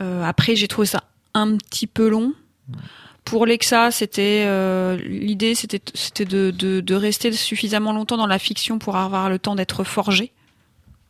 Euh, 0.00 0.22
après, 0.22 0.56
j'ai 0.56 0.68
trouvé 0.68 0.86
ça 0.86 1.04
un 1.34 1.56
petit 1.56 1.86
peu 1.86 2.08
long. 2.08 2.34
Pour 3.24 3.46
Lexa, 3.46 3.90
c'était 3.90 4.44
euh, 4.46 4.96
l'idée, 4.96 5.54
c'était 5.54 5.80
c'était 5.94 6.26
de, 6.26 6.50
de, 6.50 6.80
de 6.80 6.94
rester 6.94 7.32
suffisamment 7.32 7.92
longtemps 7.92 8.18
dans 8.18 8.26
la 8.26 8.38
fiction 8.38 8.78
pour 8.78 8.96
avoir 8.96 9.30
le 9.30 9.38
temps 9.38 9.54
d'être 9.54 9.82
forgé, 9.84 10.32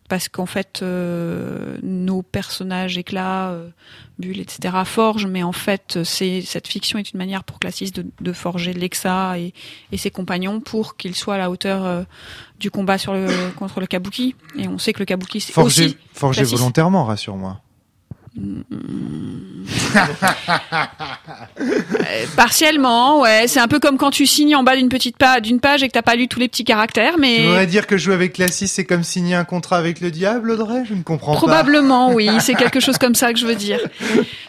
parce 0.09 0.29
qu'en 0.29 0.47
fait, 0.47 0.81
euh, 0.83 1.79
nos 1.83 2.23
personnages 2.23 2.99
éclats, 2.99 3.51
euh, 3.51 3.69
Bulle, 4.19 4.39
etc. 4.39 4.77
forgent, 4.85 5.27
mais 5.27 5.43
en 5.43 5.53
fait, 5.53 5.99
c'est 6.05 6.43
cette 6.43 6.69
fiction 6.69 6.99
est 6.99 7.13
une 7.13 7.19
manière 7.19 7.43
pour 7.43 7.59
Classis 7.59 7.91
de, 7.91 8.07
de 8.21 8.33
forger 8.33 8.73
Lexa 8.75 9.39
et, 9.39 9.55
et 9.93 9.97
ses 9.97 10.11
compagnons 10.11 10.61
pour 10.61 10.97
qu'ils 10.97 11.17
soient 11.17 11.35
à 11.35 11.39
la 11.39 11.51
hauteur 11.51 11.85
euh, 11.85 12.03
du 12.61 12.71
combat 12.71 12.99
sur 12.99 13.15
le 13.15 13.51
contre 13.57 13.81
le 13.81 13.87
Kabuki. 13.87 14.37
Et 14.57 14.69
on 14.69 14.79
sait 14.79 14.93
que 14.93 15.01
le 15.01 15.05
Kabuki 15.07 15.41
c'est 15.41 15.53
Forgé, 15.53 15.87
aussi 15.87 15.97
forgé 16.13 16.45
volontairement, 16.45 17.05
rassure-moi. 17.05 17.61
Euh, 21.57 22.27
partiellement, 22.37 23.21
ouais. 23.21 23.47
C'est 23.47 23.61
un 23.61 23.69
peu 23.69 23.79
comme 23.79 23.97
quand 23.97 24.11
tu 24.11 24.27
signes 24.27 24.57
en 24.57 24.63
bas 24.63 24.77
d'une 24.77 24.89
petite 24.89 25.17
page, 25.17 25.43
d'une 25.43 25.61
page 25.61 25.83
et 25.83 25.89
que 25.89 25.93
t'as 25.93 26.03
pas 26.03 26.17
lu 26.17 26.29
tous 26.29 26.41
les 26.41 26.49
petits 26.49 26.65
caractères, 26.65 27.15
Tu 27.15 27.21
mais 27.21 27.47
voudrais 27.47 27.67
dire 27.67 27.87
que 27.87 27.97
jouer 27.97 28.15
avec 28.15 28.35
Classis, 28.35 28.69
c'est 28.69 28.85
comme 28.85 29.05
signer 29.05 29.35
un 29.37 29.45
contrat 29.45 29.77
avec 29.77 30.01
le 30.01 30.11
diable, 30.11 30.51
Audrey? 30.51 30.85
Je 30.85 30.95
ne 30.95 31.03
comprends 31.03 31.35
probablement, 31.35 32.13
oui. 32.13 32.29
C'est 32.41 32.55
quelque 32.55 32.81
chose 32.81 32.99
comme 32.99 33.15
ça 33.15 33.33
que 33.33 33.39
je 33.39 33.47
veux 33.47 33.55
dire. 33.55 33.79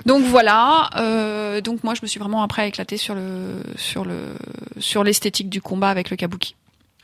Donc 0.06 0.24
voilà. 0.26 0.90
Euh, 0.98 1.62
donc 1.62 1.84
moi, 1.84 1.94
je 1.94 2.02
me 2.02 2.08
suis 2.08 2.20
vraiment 2.20 2.44
après 2.44 2.68
éclatée 2.68 2.98
sur 2.98 3.16
le 3.16 3.62
sur 3.76 4.04
le 4.04 4.18
sur 4.80 5.04
l'esthétique 5.04 5.50
du 5.50 5.62
combat 5.62 5.90
avec 5.90 6.10
le 6.10 6.18
Kabuki. 6.18 6.56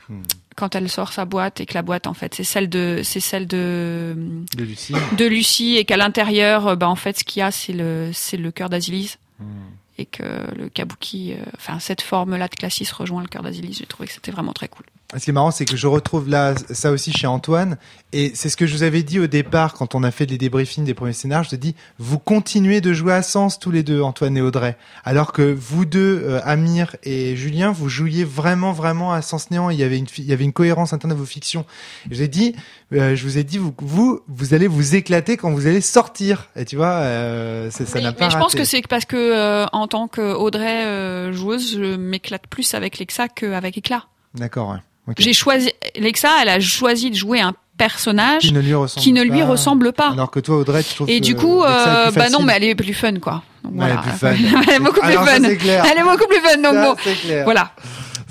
Hmm. 0.08 0.22
Quand 0.56 0.74
elle 0.74 0.88
sort 0.88 1.12
sa 1.12 1.24
boîte 1.24 1.60
et 1.60 1.66
que 1.66 1.74
la 1.74 1.82
boîte 1.82 2.06
en 2.06 2.14
fait 2.14 2.34
c'est 2.34 2.44
celle 2.44 2.68
de 2.68 3.00
c'est 3.02 3.20
celle 3.20 3.46
de. 3.46 4.14
De 4.56 4.64
Lucie. 4.64 4.94
de 5.16 5.24
Lucie 5.24 5.76
et 5.76 5.84
qu'à 5.84 5.96
l'intérieur 5.96 6.66
euh, 6.66 6.76
bah 6.76 6.88
en 6.88 6.96
fait 6.96 7.18
ce 7.18 7.24
qu'il 7.24 7.40
y 7.40 7.42
a 7.42 7.50
c'est 7.50 7.72
le 7.72 8.10
c'est 8.12 8.36
le 8.36 8.50
cœur 8.50 8.68
d'Asilis 8.68 9.16
Hmm. 9.38 9.72
et 9.98 10.06
que 10.06 10.22
le 10.56 10.68
kabuki, 10.68 11.32
euh, 11.32 11.36
enfin 11.56 11.80
cette 11.80 12.00
forme-là 12.02 12.46
de 12.46 12.54
Classis 12.54 12.88
rejoint 12.92 13.22
le 13.22 13.28
cœur 13.28 13.42
d'Asilis. 13.42 13.72
J'ai 13.80 13.86
trouvé 13.86 14.06
que 14.06 14.12
c'était 14.14 14.30
vraiment 14.30 14.52
très 14.52 14.68
cool. 14.68 14.84
Ce 15.16 15.24
qui 15.24 15.30
est 15.30 15.32
marrant, 15.32 15.50
c'est 15.50 15.64
que 15.64 15.76
je 15.76 15.86
retrouve 15.86 16.28
là 16.28 16.54
ça 16.70 16.90
aussi 16.90 17.12
chez 17.12 17.26
Antoine, 17.26 17.76
et 18.12 18.32
c'est 18.34 18.48
ce 18.48 18.56
que 18.56 18.66
je 18.66 18.74
vous 18.74 18.82
avais 18.82 19.02
dit 19.02 19.20
au 19.20 19.26
départ 19.26 19.74
quand 19.74 19.94
on 19.94 20.02
a 20.02 20.10
fait 20.10 20.26
les 20.26 20.38
débriefings 20.38 20.84
des 20.84 20.94
premiers 20.94 21.12
scénarios. 21.12 21.44
Je 21.44 21.50
te 21.50 21.56
dis, 21.56 21.74
vous 21.98 22.18
continuez 22.18 22.80
de 22.80 22.92
jouer 22.92 23.12
à 23.12 23.22
Sens 23.22 23.58
tous 23.58 23.70
les 23.70 23.82
deux, 23.82 24.02
Antoine 24.02 24.36
et 24.36 24.42
Audrey, 24.42 24.76
alors 25.04 25.32
que 25.32 25.42
vous 25.52 25.84
deux, 25.84 26.22
euh, 26.24 26.40
Amir 26.44 26.96
et 27.02 27.36
Julien, 27.36 27.72
vous 27.72 27.88
jouiez 27.88 28.24
vraiment 28.24 28.72
vraiment 28.72 29.12
à 29.12 29.22
Sens 29.22 29.50
Néant. 29.50 29.70
Il 29.70 29.78
y 29.78 29.82
avait 29.82 29.98
une 29.98 30.06
il 30.18 30.24
y 30.24 30.32
avait 30.32 30.44
une 30.44 30.52
cohérence 30.52 30.92
interne 30.92 31.12
de 31.12 31.18
vos 31.18 31.26
fictions. 31.26 31.64
J'ai 32.10 32.28
dit, 32.28 32.54
euh, 32.92 33.16
je 33.16 33.24
vous 33.24 33.38
ai 33.38 33.44
dit, 33.44 33.58
vous 33.58 33.74
vous 33.78 34.20
vous 34.28 34.54
allez 34.54 34.66
vous 34.66 34.94
éclater 34.94 35.36
quand 35.36 35.50
vous 35.50 35.66
allez 35.66 35.80
sortir. 35.80 36.48
Et 36.56 36.64
tu 36.64 36.76
vois, 36.76 36.92
euh, 36.92 37.70
ça 37.70 38.00
n'a 38.00 38.12
pas. 38.12 38.24
mais 38.24 38.30
je 38.30 38.38
pense 38.38 38.54
que 38.54 38.64
c'est 38.64 38.82
parce 38.86 39.04
que 39.04 39.16
euh, 39.16 39.66
en 39.72 39.86
tant 39.88 40.08
qu'Audrey 40.08 40.84
euh, 40.84 41.32
joueuse, 41.32 41.74
je 41.74 41.96
m'éclate 41.96 42.46
plus 42.46 42.74
avec 42.74 42.98
Lexa 42.98 43.28
qu'avec 43.28 43.78
Éclat. 43.78 44.04
D'accord. 44.34 44.70
Ouais. 44.70 44.78
J'ai 45.18 45.32
choisi 45.32 45.70
Lexa, 45.98 46.28
elle 46.42 46.48
a 46.48 46.60
choisi 46.60 47.10
de 47.10 47.16
jouer 47.16 47.40
un 47.40 47.54
personnage 47.76 48.42
Qui 48.42 48.52
ne 48.52 48.60
lui 48.60 48.74
ressemble. 48.74 49.02
qui 49.02 49.12
ne 49.12 49.22
lui 49.22 49.40
pas. 49.40 49.46
ressemble 49.46 49.92
pas. 49.92 50.10
Alors 50.12 50.30
que 50.30 50.38
toi, 50.40 50.56
Audrey, 50.58 50.82
tu 50.84 50.94
trouves 50.94 51.10
Et 51.10 51.20
que 51.20 51.24
du 51.24 51.34
coup, 51.34 51.62
Lexa 51.62 51.74
est 51.74 52.06
euh, 52.06 52.10
plus 52.10 52.18
bah 52.18 52.28
non, 52.30 52.42
mais 52.42 52.52
elle 52.56 52.64
est 52.64 52.74
plus 52.74 52.94
fun 52.94 53.14
quoi. 53.18 53.42
Donc, 53.64 53.72
Ouais, 53.72 53.78
voilà. 53.78 53.94
elle 53.94 53.98
est 53.98 54.02
plus 54.02 54.48
fun. 54.48 54.62
elle 54.68 54.74
est 54.74 54.78
beaucoup 54.78 55.00
plus 55.00 55.08
Alors, 55.10 55.28
fun. 55.28 55.38
c'est 55.42 55.56
clair. 55.56 55.84
Elle 55.90 55.98
est 55.98 56.02
beaucoup 56.02 56.26
plus 56.28 56.40
fun. 56.40 56.56
Donc 56.58 56.74
Ça, 56.74 56.84
bon, 56.84 56.96
c'est 57.02 57.14
clair. 57.14 57.44
voilà. 57.44 57.72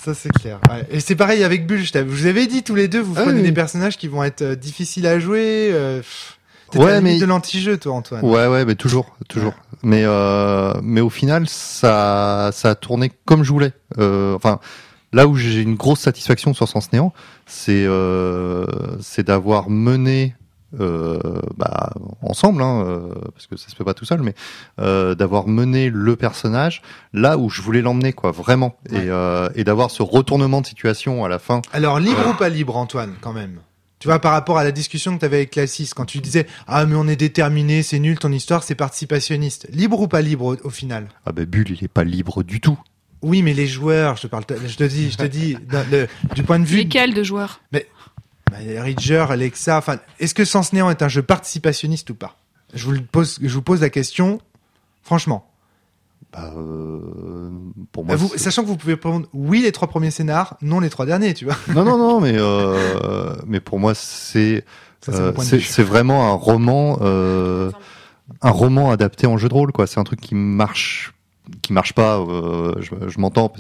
Ça 0.04 0.14
c'est 0.14 0.32
clair. 0.32 0.60
Ouais. 0.70 0.88
Et 0.90 1.00
c'est 1.00 1.16
pareil 1.16 1.44
avec 1.44 1.68
Bull. 1.68 1.80
Je, 1.84 1.92
t'avais- 1.92 2.10
je 2.10 2.16
vous 2.16 2.26
avais 2.28 2.48
dit 2.48 2.64
tous 2.64 2.76
les 2.76 2.88
deux, 2.88 3.02
vous 3.02 3.14
Ah 3.18 3.24
prenez 3.24 3.38
oui. 3.42 3.44
des 3.44 3.52
personnages 3.52 3.98
qui 3.98 4.08
vont 4.08 4.24
être 4.24 4.42
euh, 4.42 4.56
difficiles 4.56 5.06
à 5.08 5.20
jouer. 5.20 5.70
Euh, 5.72 6.02
Ouais, 6.76 7.02
mais- 7.02 7.20
de 7.20 7.26
l'anti-jeu, 7.26 7.78
toi, 7.78 7.96
Antoine. 7.96 8.24
Ouais, 8.24 8.48
ouais, 8.48 8.64
mais 8.64 8.76
toujours, 8.76 9.18
toujours. 9.28 9.54
Mais 9.84 10.04
euh, 10.06 10.74
mais 10.82 11.02
au 11.02 11.10
final, 11.10 11.44
ça 11.50 12.50
ça 12.54 12.70
a 12.70 12.76
tourné 12.76 13.12
comme 13.26 13.44
je 13.44 13.52
voulais. 13.52 13.74
Euh, 14.00 14.36
enfin, 14.36 14.60
là 15.14 15.28
où 15.28 15.36
j'ai 15.36 15.62
une 15.62 15.76
grosse 15.76 16.00
satisfaction 16.02 16.54
sur 16.54 16.68
Sens 16.68 16.92
Néant, 16.94 17.14
c'est 17.46 17.86
euh, 17.86 18.66
c'est 19.02 19.28
d'avoir 19.28 19.70
mené 19.70 20.36
euh, 20.80 21.20
bah, 21.58 21.92
ensemble, 22.22 22.62
hein, 22.64 22.86
euh, 22.86 23.14
parce 23.34 23.46
que 23.48 23.58
ça 23.58 23.68
se 23.70 23.76
fait 23.76 23.84
pas 23.84 23.94
tout 23.94 24.06
seul, 24.06 24.22
mais 24.22 24.34
euh, 24.80 25.16
d'avoir 25.16 25.48
mené 25.48 25.90
le 25.90 26.16
personnage 26.16 26.82
là 27.14 27.38
où 27.38 27.50
je 27.50 27.62
voulais 27.62 27.82
l'emmener, 27.82 28.14
quoi, 28.14 28.32
vraiment, 28.32 28.78
Ouais. 28.90 29.00
et, 29.06 29.10
euh, 29.10 29.50
et 29.56 29.66
d'avoir 29.66 29.92
ce 29.92 30.02
retournement 30.02 30.62
de 30.62 30.68
situation 30.68 31.26
à 31.26 31.28
la 31.30 31.40
fin. 31.40 31.62
Alors 31.74 32.00
libre 32.00 32.26
ou 32.30 32.34
pas 32.36 32.48
libre, 32.48 32.78
Antoine, 32.78 33.16
quand 33.20 33.34
même? 33.34 33.60
Tu 34.00 34.08
vois, 34.08 34.18
par 34.20 34.32
rapport 34.32 34.58
à 34.58 34.64
la 34.64 34.72
discussion 34.72 35.14
que 35.14 35.20
tu 35.20 35.26
avais 35.26 35.36
avec 35.38 35.52
Classis, 35.52 35.92
quand 35.96 36.06
tu 36.06 36.20
disais 36.20 36.48
ah 36.68 36.86
mais 36.88 36.96
on 36.96 37.08
est 37.08 37.16
déterminé, 37.18 37.84
c'est 37.84 38.00
nul 38.00 38.18
ton 38.18 38.32
histoire, 38.32 38.64
c'est 38.64 38.74
participationniste. 38.74 39.68
Libre 39.72 40.00
ou 40.00 40.08
pas 40.08 40.22
libre 40.22 40.46
au, 40.46 40.56
au 40.64 40.70
final? 40.72 41.08
Ah 41.26 41.34
ben 41.34 41.46
Bull, 41.46 41.66
il 41.70 41.84
est 41.84 41.88
pas 41.88 42.04
libre 42.06 42.42
du 42.44 42.62
tout. 42.62 42.80
Oui, 43.22 43.42
mais 43.44 43.54
les 43.54 43.68
joueurs, 43.68 44.18
je 44.18 44.24
te 44.24 44.28
parle, 44.28 44.44
je 44.50 44.76
te 44.76 44.84
dis, 44.84 45.12
je 45.12 45.18
te 45.18 45.26
dis, 45.26 45.58
le- 45.92 46.08
du 46.36 46.44
point 46.44 46.60
de 46.60 46.66
vue 46.66 46.78
Lesquels 46.78 47.14
de 47.14 47.24
joueurs? 47.24 47.62
Bah, 47.72 47.80
Ridger, 48.58 49.26
Alexa, 49.30 49.78
enfin, 49.78 49.98
est-ce 50.20 50.34
que 50.34 50.44
Sens 50.46 50.74
Néant 50.74 50.90
est 50.90 51.02
un 51.02 51.08
jeu 51.08 51.22
participationniste 51.24 52.10
ou 52.10 52.16
pas? 52.16 52.36
Je 52.74 52.86
vous 52.86 52.92
le 52.92 53.02
pose, 53.02 53.38
je 53.42 53.54
vous 53.54 53.62
pose 53.62 53.82
la 53.82 53.90
question, 53.90 54.40
franchement. 55.04 55.48
Bah, 56.34 56.52
euh, 56.56 57.50
pour 57.92 58.04
Bah, 58.04 58.14
moi, 58.14 58.16
vous- 58.16 58.30
c'est- 58.30 58.38
sachant 58.40 58.64
que 58.64 58.68
vous 58.68 58.78
pouvez 58.78 58.96
prendre 58.96 59.28
oui 59.34 59.62
les 59.62 59.72
trois 59.72 59.88
premiers 59.90 60.12
scénars, 60.12 60.56
non 60.62 60.80
les 60.80 60.90
trois 60.90 61.06
derniers, 61.06 61.34
tu 61.34 61.46
vois. 61.46 61.56
non, 61.74 61.84
non, 61.84 61.98
non, 61.98 62.22
mais 62.22 62.34
euh, 62.38 63.36
mais 63.48 63.60
pour 63.60 63.80
moi, 63.80 63.94
c'est 63.96 64.64
euh, 65.10 65.34
c'est 65.40 65.84
vraiment 65.84 66.30
un 66.32 66.34
roman, 66.36 67.00
euh, 67.02 67.72
un 68.42 68.52
roman 68.52 68.92
adapté 68.92 69.28
en 69.28 69.38
jeu 69.38 69.50
de 69.50 69.54
rôle, 69.54 69.72
quoi. 69.72 69.88
C'est 69.88 70.00
un 70.00 70.04
truc 70.04 70.22
qui 70.22 70.36
marche, 70.36 71.14
qui 71.62 71.74
marche 71.74 71.94
pas. 71.94 72.20
euh, 72.20 72.76
je 72.80 72.92
je 73.08 73.20
m'entends, 73.20 73.52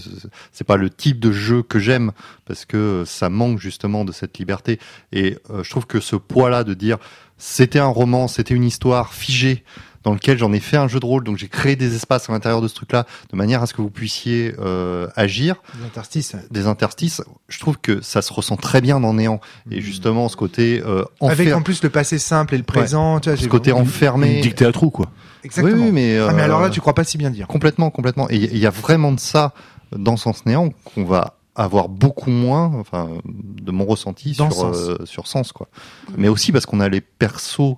c'est 0.51 0.63
pas 0.63 0.77
le 0.77 0.89
type 0.89 1.19
de 1.19 1.31
jeu 1.31 1.63
que 1.63 1.79
j'aime 1.79 2.11
parce 2.45 2.65
que 2.65 3.03
ça 3.05 3.29
manque 3.29 3.59
justement 3.59 4.05
de 4.05 4.11
cette 4.11 4.37
liberté. 4.37 4.79
Et 5.11 5.37
euh, 5.49 5.63
je 5.63 5.69
trouve 5.69 5.87
que 5.87 5.99
ce 5.99 6.15
poids-là 6.15 6.63
de 6.63 6.73
dire 6.73 6.97
c'était 7.37 7.79
un 7.79 7.87
roman, 7.87 8.27
c'était 8.27 8.53
une 8.53 8.63
histoire 8.63 9.13
figée 9.13 9.63
dans 10.03 10.13
lequel 10.13 10.37
j'en 10.37 10.51
ai 10.51 10.59
fait 10.59 10.77
un 10.77 10.87
jeu 10.87 10.99
de 10.99 11.05
rôle, 11.05 11.23
donc 11.23 11.37
j'ai 11.37 11.47
créé 11.47 11.75
des 11.75 11.95
espaces 11.95 12.27
à 12.29 12.33
l'intérieur 12.33 12.61
de 12.61 12.67
ce 12.67 12.73
truc-là, 12.73 13.05
de 13.31 13.37
manière 13.37 13.61
à 13.61 13.67
ce 13.67 13.73
que 13.73 13.81
vous 13.81 13.91
puissiez 13.91 14.53
euh, 14.59 15.07
agir 15.15 15.57
Les 15.77 15.85
interstices. 15.85 16.35
des 16.49 16.65
interstices, 16.65 17.21
je 17.49 17.59
trouve 17.59 17.77
que 17.77 18.01
ça 18.01 18.21
se 18.23 18.33
ressent 18.33 18.57
très 18.57 18.81
bien 18.81 18.99
dans 18.99 19.13
Néant. 19.13 19.39
Et 19.69 19.81
justement, 19.81 20.27
ce 20.27 20.35
côté 20.35 20.81
euh, 20.85 21.03
Avec 21.21 21.53
en 21.53 21.61
plus 21.61 21.83
le 21.83 21.89
passé 21.89 22.17
simple 22.17 22.55
et 22.55 22.57
le 22.57 22.63
présent, 22.63 23.19
tu 23.19 23.29
vois, 23.29 23.37
ce 23.37 23.47
côté 23.47 23.71
enfermé. 23.71 24.37
Une 24.37 24.41
dictée 24.41 24.65
à 24.65 24.71
trous, 24.71 24.89
quoi. 24.89 25.11
Exactement. 25.43 25.75
Oui, 25.77 25.83
oui, 25.87 25.91
mais, 25.91 26.17
Ah, 26.19 26.31
mais 26.33 26.41
euh, 26.41 26.45
alors 26.45 26.61
là, 26.61 26.69
tu 26.69 26.81
crois 26.81 26.93
pas 26.93 27.03
si 27.03 27.17
bien 27.17 27.29
dire. 27.29 27.47
complètement, 27.47 27.89
complètement. 27.89 28.29
Et 28.29 28.35
il 28.37 28.57
y 28.57 28.65
a 28.65 28.69
vraiment 28.69 29.11
de 29.11 29.19
ça 29.19 29.53
dans 29.95 30.17
Sens 30.17 30.45
Néant 30.45 30.69
qu'on 30.85 31.03
va 31.05 31.37
avoir 31.55 31.89
beaucoup 31.89 32.29
moins, 32.29 32.71
enfin, 32.79 33.09
de 33.25 33.71
mon 33.71 33.85
ressenti 33.85 34.33
Dans 34.37 34.49
sur 34.49 34.73
Sens. 34.73 34.77
euh, 34.77 35.05
sur 35.05 35.27
Sens, 35.27 35.51
quoi. 35.51 35.67
Mais 36.17 36.27
aussi 36.29 36.51
parce 36.51 36.65
qu'on 36.65 36.79
a 36.79 36.87
les 36.89 37.01
persos 37.01 37.75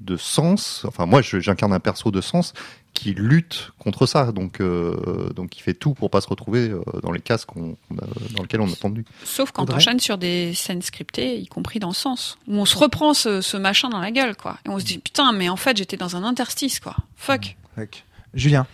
de 0.00 0.16
Sens. 0.16 0.84
Enfin, 0.86 1.06
moi, 1.06 1.22
j'incarne 1.22 1.72
un 1.72 1.80
perso 1.80 2.10
de 2.10 2.20
Sens 2.20 2.52
qui 2.94 3.12
lutte 3.12 3.72
contre 3.78 4.06
ça, 4.06 4.32
donc 4.32 4.60
euh, 4.60 5.30
donc 5.34 5.58
il 5.58 5.60
fait 5.60 5.74
tout 5.74 5.94
pour 5.94 6.10
pas 6.10 6.20
se 6.20 6.28
retrouver 6.28 6.70
euh, 6.70 6.80
dans 7.02 7.12
les 7.12 7.20
cases 7.20 7.44
qu'on 7.44 7.76
dans 7.90 8.42
lesquelles 8.42 8.60
on 8.60 8.72
a 8.72 8.76
tendu. 8.76 9.04
Sauf 9.24 9.50
quand 9.50 9.64
Audrey 9.64 9.74
on 9.74 9.76
enchaîne 9.78 10.00
sur 10.00 10.16
des 10.16 10.54
scènes 10.54 10.80
scriptées, 10.80 11.38
y 11.38 11.46
compris 11.46 11.80
dans 11.80 11.88
le 11.88 11.94
sens, 11.94 12.38
où 12.46 12.54
on 12.54 12.64
se 12.64 12.78
reprend 12.78 13.12
ce, 13.12 13.40
ce 13.40 13.56
machin 13.56 13.90
dans 13.90 14.00
la 14.00 14.12
gueule, 14.12 14.36
quoi. 14.36 14.58
Et 14.64 14.70
on 14.70 14.78
se 14.78 14.84
dit, 14.84 14.98
putain, 14.98 15.32
mais 15.32 15.48
en 15.48 15.56
fait, 15.56 15.76
j'étais 15.76 15.96
dans 15.96 16.16
un 16.16 16.24
interstice, 16.24 16.80
quoi. 16.80 16.96
Fuck. 17.16 17.56
Julien. 18.32 18.66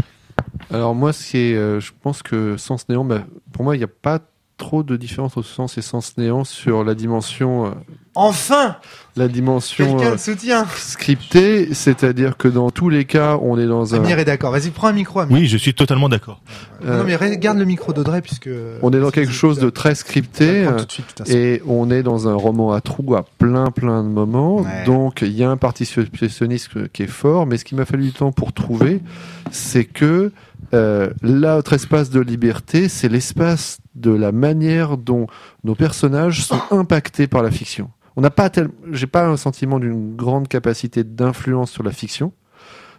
Alors 0.71 0.95
moi, 0.95 1.13
c'est, 1.13 1.55
euh, 1.55 1.81
je 1.81 1.93
pense 2.03 2.23
que 2.23 2.57
Sens 2.57 2.89
Néant, 2.89 3.05
bah, 3.05 3.25
pour 3.53 3.65
moi, 3.65 3.75
il 3.75 3.79
n'y 3.79 3.85
a 3.85 3.89
pas 3.89 4.21
trop 4.61 4.83
de 4.83 4.97
différence 4.97 5.37
entre 5.37 5.47
Sens 5.47 5.79
et 5.79 5.83
Sens 5.83 6.17
Néant 6.19 6.45
sur 6.45 6.85
la 6.85 6.95
dimension, 6.95 7.67
euh, 7.67 7.71
Enfin, 8.17 8.77
la 9.17 9.29
dimension 9.29 9.97
quelqu'un 9.97 10.63
euh, 10.65 10.65
scriptée, 10.77 11.73
c'est-à-dire 11.73 12.37
que 12.37 12.49
dans 12.49 12.71
tous 12.71 12.89
les 12.89 13.05
cas, 13.05 13.39
on 13.41 13.57
est 13.57 13.67
dans 13.67 13.95
un, 13.95 13.99
Amir 13.99 14.19
est 14.19 14.25
d'accord. 14.25 14.51
Vas-y, 14.51 14.71
prends 14.71 14.89
un 14.89 14.93
micro, 14.93 15.21
Amir. 15.21 15.37
Oui, 15.39 15.47
je 15.47 15.57
suis 15.57 15.75
totalement 15.75 16.09
d'accord. 16.09 16.43
euh, 16.85 16.99
Non, 16.99 17.05
mais 17.05 17.15
regarde 17.17 17.57
le 17.57 17.65
micro 17.65 17.93
d'Audrey, 17.93 18.21
puisque. 18.21 18.51
on 18.83 18.93
est 18.93 19.01
dans 19.01 19.11
quelque 19.11 19.33
chose 19.33 19.59
de 19.59 19.71
très 19.71 19.95
scripté. 19.95 20.67
Tout 20.77 20.85
de 20.85 20.93
suite. 20.93 21.23
Et 21.29 21.63
on 21.67 21.91
est 21.91 22.03
dans 22.03 22.29
un 22.29 22.35
roman 22.35 22.73
à 22.73 22.81
trous 22.81 23.15
à 23.15 23.25
plein 23.39 23.71
plein 23.71 24.03
de 24.03 24.09
moments. 24.09 24.57
Ouais. 24.57 24.85
Donc 24.85 25.23
il 25.23 25.33
y 25.33 25.43
a 25.45 25.51
un 25.51 25.57
participationniste 25.57 26.91
qui 26.93 27.05
est 27.05 27.11
fort, 27.11 27.47
mais 27.47 27.57
ce 27.59 27.65
qui 27.65 27.75
m'a 27.77 27.85
fallu 27.87 28.05
du 28.05 28.13
temps 28.13 28.33
pour 28.33 28.53
trouver, 28.53 29.01
c'est 29.53 29.85
que 29.85 30.33
euh, 30.75 31.11
l'autre 31.23 31.73
espace 31.73 32.11
de 32.11 32.21
liberté, 32.21 32.89
c'est 32.89 33.09
l'espace 33.09 33.79
de 33.95 34.11
la 34.11 34.33
manière 34.33 34.97
dont 34.97 35.27
nos 35.65 35.75
personnages 35.75 36.45
sont 36.45 36.61
impactés 36.71 37.27
par 37.27 37.43
la 37.43 37.51
fiction. 37.51 37.91
On 38.17 38.21
n'a 38.21 38.31
pas 38.31 38.51
tel, 38.51 38.69
j'ai 38.93 39.07
pas 39.07 39.27
un 39.27 39.37
sentiment 39.37 39.79
d'une 39.79 40.17
grande 40.17 40.49
capacité 40.49 41.05
d'influence 41.05 41.71
sur 41.71 41.83
la 41.83 41.93
fiction, 41.93 42.33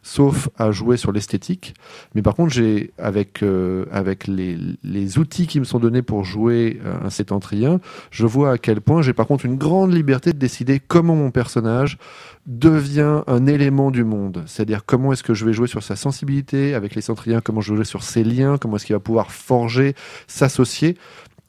sauf 0.04 0.50
à 0.58 0.72
jouer 0.72 0.98
sur 0.98 1.12
l'esthétique. 1.12 1.76
Mais 2.16 2.22
par 2.22 2.36
contre, 2.36 2.54
j'ai 2.54 2.92
avec 2.98 3.44
euh, 3.44 3.86
avec 3.92 4.28
les, 4.28 4.58
les 4.84 5.18
outils 5.20 5.48
qui 5.48 5.60
me 5.60 5.66
sont 5.66 5.80
donnés 5.80 6.02
pour 6.02 6.24
jouer 6.24 6.80
un 7.04 7.10
sétentrien, 7.10 7.80
je 8.10 8.26
vois 8.26 8.54
à 8.54 8.58
quel 8.58 8.82
point 8.82 9.02
j'ai 9.02 9.14
par 9.14 9.28
contre 9.28 9.46
une 9.46 9.58
grande 9.58 9.94
liberté 9.94 10.34
de 10.34 10.40
décider 10.40 10.80
comment 10.80 11.16
mon 11.16 11.32
personnage 11.32 11.98
devient 12.46 13.22
un 13.28 13.46
élément 13.46 13.92
du 13.92 14.04
monde. 14.04 14.44
C'est-à-dire 14.48 14.86
comment 14.86 15.14
est-ce 15.14 15.24
que 15.24 15.34
je 15.34 15.46
vais 15.46 15.54
jouer 15.54 15.68
sur 15.68 15.84
sa 15.84 15.96
sensibilité 15.96 16.74
avec 16.74 16.96
les 16.96 17.02
centriens, 17.02 17.42
comment 17.42 17.62
je 17.62 17.72
vais 17.72 17.78
jouer 17.78 17.86
sur 17.86 18.04
ses 18.04 18.24
liens, 18.24 18.58
comment 18.58 18.78
est-ce 18.78 18.86
qu'il 18.86 18.96
va 18.96 19.00
pouvoir 19.00 19.32
forger, 19.32 19.96
s'associer. 20.28 20.98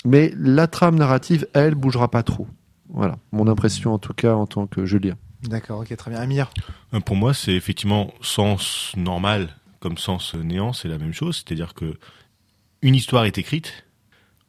Mais 0.04 0.32
la 0.36 0.66
trame 0.66 0.96
narrative, 0.96 1.46
elle, 1.54 1.74
bougera 1.74 2.10
pas 2.10 2.22
trop. 2.22 2.46
Voilà, 2.88 3.16
mon 3.30 3.48
impression 3.48 3.94
en 3.94 3.98
tout 3.98 4.12
cas 4.12 4.34
en 4.34 4.46
tant 4.46 4.66
que 4.66 4.84
Julien. 4.84 5.16
D'accord, 5.44 5.80
ok, 5.80 5.96
très 5.96 6.10
bien. 6.10 6.20
Amir. 6.20 6.50
Euh, 6.94 7.00
Pour 7.00 7.16
moi, 7.16 7.34
c'est 7.34 7.54
effectivement 7.54 8.12
sens 8.20 8.92
normal 8.96 9.48
comme 9.82 9.98
sens 9.98 10.34
néant, 10.34 10.72
c'est 10.72 10.88
la 10.88 10.96
même 10.96 11.12
chose. 11.12 11.42
C'est-à-dire 11.44 11.74
que 11.74 11.98
une 12.82 12.94
histoire 12.94 13.24
est 13.24 13.36
écrite. 13.36 13.84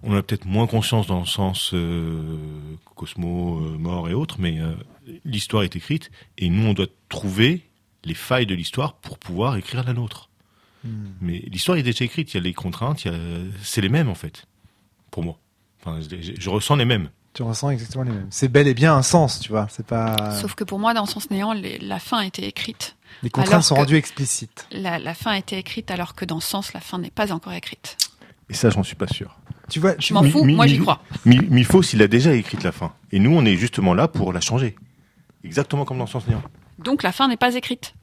On 0.04 0.16
a 0.16 0.22
peut-être 0.22 0.46
moins 0.46 0.68
conscience 0.68 1.08
dans 1.08 1.20
le 1.20 1.26
sens 1.26 1.74
euh, 1.74 2.38
Cosmo, 2.96 3.60
euh, 3.60 3.78
mort 3.78 4.10
et 4.10 4.14
autres, 4.14 4.36
mais 4.40 4.60
euh, 4.60 4.74
l'histoire 5.26 5.64
est 5.64 5.76
écrite 5.76 6.12
et 6.38 6.50
nous, 6.50 6.68
on 6.68 6.74
doit 6.74 6.88
trouver 7.10 7.70
les 8.04 8.14
failles 8.14 8.46
de 8.46 8.56
l'histoire 8.56 8.94
pour 8.96 9.18
pouvoir 9.18 9.56
écrire 9.56 9.84
la 9.84 9.94
nôtre. 9.94 10.30
Hmm. 10.84 11.08
Mais 11.22 11.40
l'histoire 11.48 11.78
est 11.78 11.84
déjà 11.84 12.04
écrite. 12.06 12.34
Il 12.34 12.38
y 12.38 12.40
a 12.40 12.44
les 12.44 12.54
contraintes, 12.54 13.06
il 13.06 13.12
y 13.12 13.16
a... 13.16 13.18
c'est 13.64 13.82
les 13.82 13.90
mêmes 13.90 14.10
en 14.10 14.16
fait, 14.16 14.46
pour 15.12 15.24
moi. 15.24 15.40
Enfin, 15.82 16.00
je, 16.02 16.50
ressens 16.50 16.76
les 16.78 16.86
mêmes. 16.86 17.10
Tu 17.34 17.44
ressens 17.44 17.72
exactement 17.72 18.04
les 18.04 18.12
mêmes. 18.12 18.28
C'est 18.30 18.48
bel 18.48 18.68
et 18.68 18.74
bien 18.74 18.94
un 18.96 19.02
sens, 19.02 19.40
tu 19.40 19.50
vois. 19.50 19.68
C'est 19.70 19.86
pas. 19.86 20.32
Sauf 20.40 20.54
que 20.56 20.64
pour 20.64 20.80
moi, 20.80 20.94
dans 20.94 21.06
Sens 21.06 21.30
Néant, 21.32 21.52
les- 21.54 21.80
la 21.80 22.00
fin 22.00 22.22
était 22.22 22.46
écrite. 22.48 22.96
Les 23.24 23.30
contraintes 23.30 23.64
sont 23.64 23.76
rendues 23.76 23.96
explicites. 23.96 24.68
La, 24.72 25.00
la 25.00 25.14
fin 25.14 25.34
était 25.34 25.58
écrite 25.60 25.90
alors 25.92 26.14
que 26.16 26.26
dans 26.26 26.40
Sens, 26.40 26.74
la 26.74 26.80
fin 26.80 27.00
n'est 27.00 27.10
pas 27.12 27.32
encore 27.34 27.54
écrite. 27.54 27.98
Et 28.50 28.54
ça, 28.54 28.70
j'en 28.70 28.84
suis 28.84 28.96
pas 28.96 29.08
sûr. 29.08 29.40
Tu 29.70 29.80
vois, 29.80 29.96
Je 30.00 30.14
m'en 30.14 30.24
fous, 30.24 30.44
moi 30.44 30.68
j'y 30.68 30.78
crois. 30.78 31.02
Mi- 31.26 31.40
Milfos, 31.50 31.82
il 31.94 32.02
a 32.02 32.08
déjà 32.08 32.34
écrit 32.36 32.58
la 32.64 32.72
fin. 32.72 32.94
Et 33.12 33.20
nous, 33.20 33.32
on 33.32 33.44
est 33.46 33.56
justement 33.56 33.94
là 33.94 34.08
pour 34.08 34.32
la 34.34 34.42
changer. 34.42 34.76
Exactement 35.44 35.86
comme 35.86 35.98
dans 35.98 36.08
Sens 36.08 36.28
Néant. 36.28 36.42
Donc 36.80 37.04
la 37.04 37.12
fin 37.12 37.28
n'est 37.28 37.38
pas 37.38 37.56
écrite. 37.56 37.94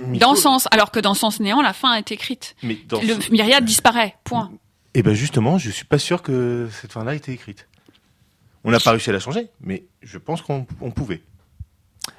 Milfos- 0.00 0.18
Dans 0.18 0.34
Sens, 0.34 0.68
alors 0.72 0.90
que 0.90 0.98
dans 1.00 1.14
Sens 1.14 1.38
Néant, 1.40 1.62
la 1.62 1.72
fin 1.72 1.94
est 1.94 2.10
écrite. 2.10 2.56
Mais 2.62 2.76
dans 2.88 3.00
Le 3.00 3.30
myriade 3.30 3.64
disparaît, 3.64 4.16
point. 4.24 4.50
Et 4.94 5.02
ben 5.02 5.14
justement, 5.14 5.58
je 5.58 5.70
suis 5.70 5.84
pas 5.84 5.98
sûr 5.98 6.22
que 6.22 6.68
cette 6.72 6.92
fin-là 6.92 7.14
ait 7.14 7.18
été 7.18 7.32
écrite. 7.32 7.66
On 8.64 8.70
n'a 8.72 8.80
pas 8.80 8.90
réussi 8.90 9.10
à 9.10 9.12
la 9.12 9.20
changer, 9.20 9.48
mais 9.60 9.84
je 10.02 10.18
pense 10.18 10.42
qu'on 10.42 10.66
on 10.80 10.90
pouvait. 10.90 11.22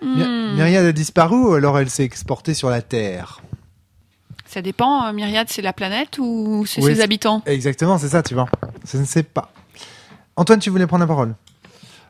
Hmm. 0.02 0.53
Myriade 0.56 0.86
a 0.86 0.91
disparu 0.94 1.36
ou 1.36 1.53
alors 1.53 1.78
elle 1.80 1.90
s'est 1.90 2.03
exportée 2.06 2.53
sur 2.53 2.69
la 2.69 2.82
Terre? 2.82 3.41
Ça 4.45 4.61
dépend, 4.61 5.06
euh, 5.06 5.11
myriade 5.11 5.48
c'est 5.49 5.61
la 5.61 5.74
planète 5.74 6.18
ou 6.19 6.65
c'est 6.65 6.82
Oui, 6.82 6.95
ses 6.95 7.02
habitants? 7.02 7.41
Exactement, 7.45 7.98
c'est 7.98 8.07
ça, 8.10 8.24
tu 8.24 8.34
vois. 8.34 8.48
Je 8.90 8.98
ne 8.98 9.03
sais 9.06 9.24
pas. 9.24 9.52
Antoine, 10.38 10.60
tu 10.60 10.69
voulais 10.69 10.88
prendre 10.88 11.02
la 11.03 11.07
parole? 11.07 11.36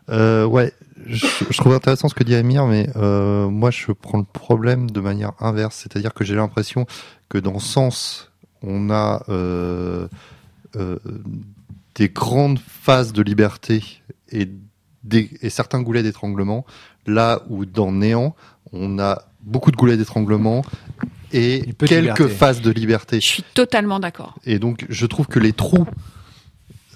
Euh, 0.09 0.45
ouais, 0.45 0.72
je, 1.07 1.25
je 1.49 1.57
trouve 1.57 1.73
intéressant 1.73 2.09
ce 2.09 2.15
que 2.15 2.23
dit 2.23 2.35
Amir, 2.35 2.65
mais 2.65 2.89
euh, 2.95 3.49
moi 3.49 3.71
je 3.71 3.91
prends 3.91 4.17
le 4.17 4.25
problème 4.25 4.89
de 4.91 4.99
manière 4.99 5.31
inverse, 5.39 5.75
c'est-à-dire 5.75 6.13
que 6.13 6.23
j'ai 6.23 6.35
l'impression 6.35 6.85
que 7.29 7.38
dans 7.38 7.59
Sens, 7.59 8.31
on 8.61 8.89
a 8.89 9.23
euh, 9.29 10.07
euh, 10.75 10.97
des 11.95 12.09
grandes 12.09 12.59
phases 12.59 13.13
de 13.13 13.21
liberté 13.21 13.84
et, 14.31 14.49
des, 15.03 15.29
et 15.41 15.49
certains 15.49 15.81
goulets 15.81 16.03
d'étranglement, 16.03 16.65
là 17.05 17.41
où 17.49 17.65
dans 17.65 17.91
Néant, 17.91 18.35
on 18.73 18.99
a 18.99 19.23
beaucoup 19.41 19.71
de 19.71 19.77
goulets 19.77 19.97
d'étranglement 19.97 20.63
et 21.34 21.73
quelques 21.85 22.27
phases 22.27 22.61
de 22.61 22.71
liberté. 22.71 23.19
Je 23.19 23.25
suis 23.25 23.43
totalement 23.53 23.99
d'accord. 23.99 24.35
Et 24.45 24.59
donc, 24.59 24.85
je 24.89 25.05
trouve 25.05 25.27
que 25.27 25.39
les 25.39 25.53
trous 25.53 25.88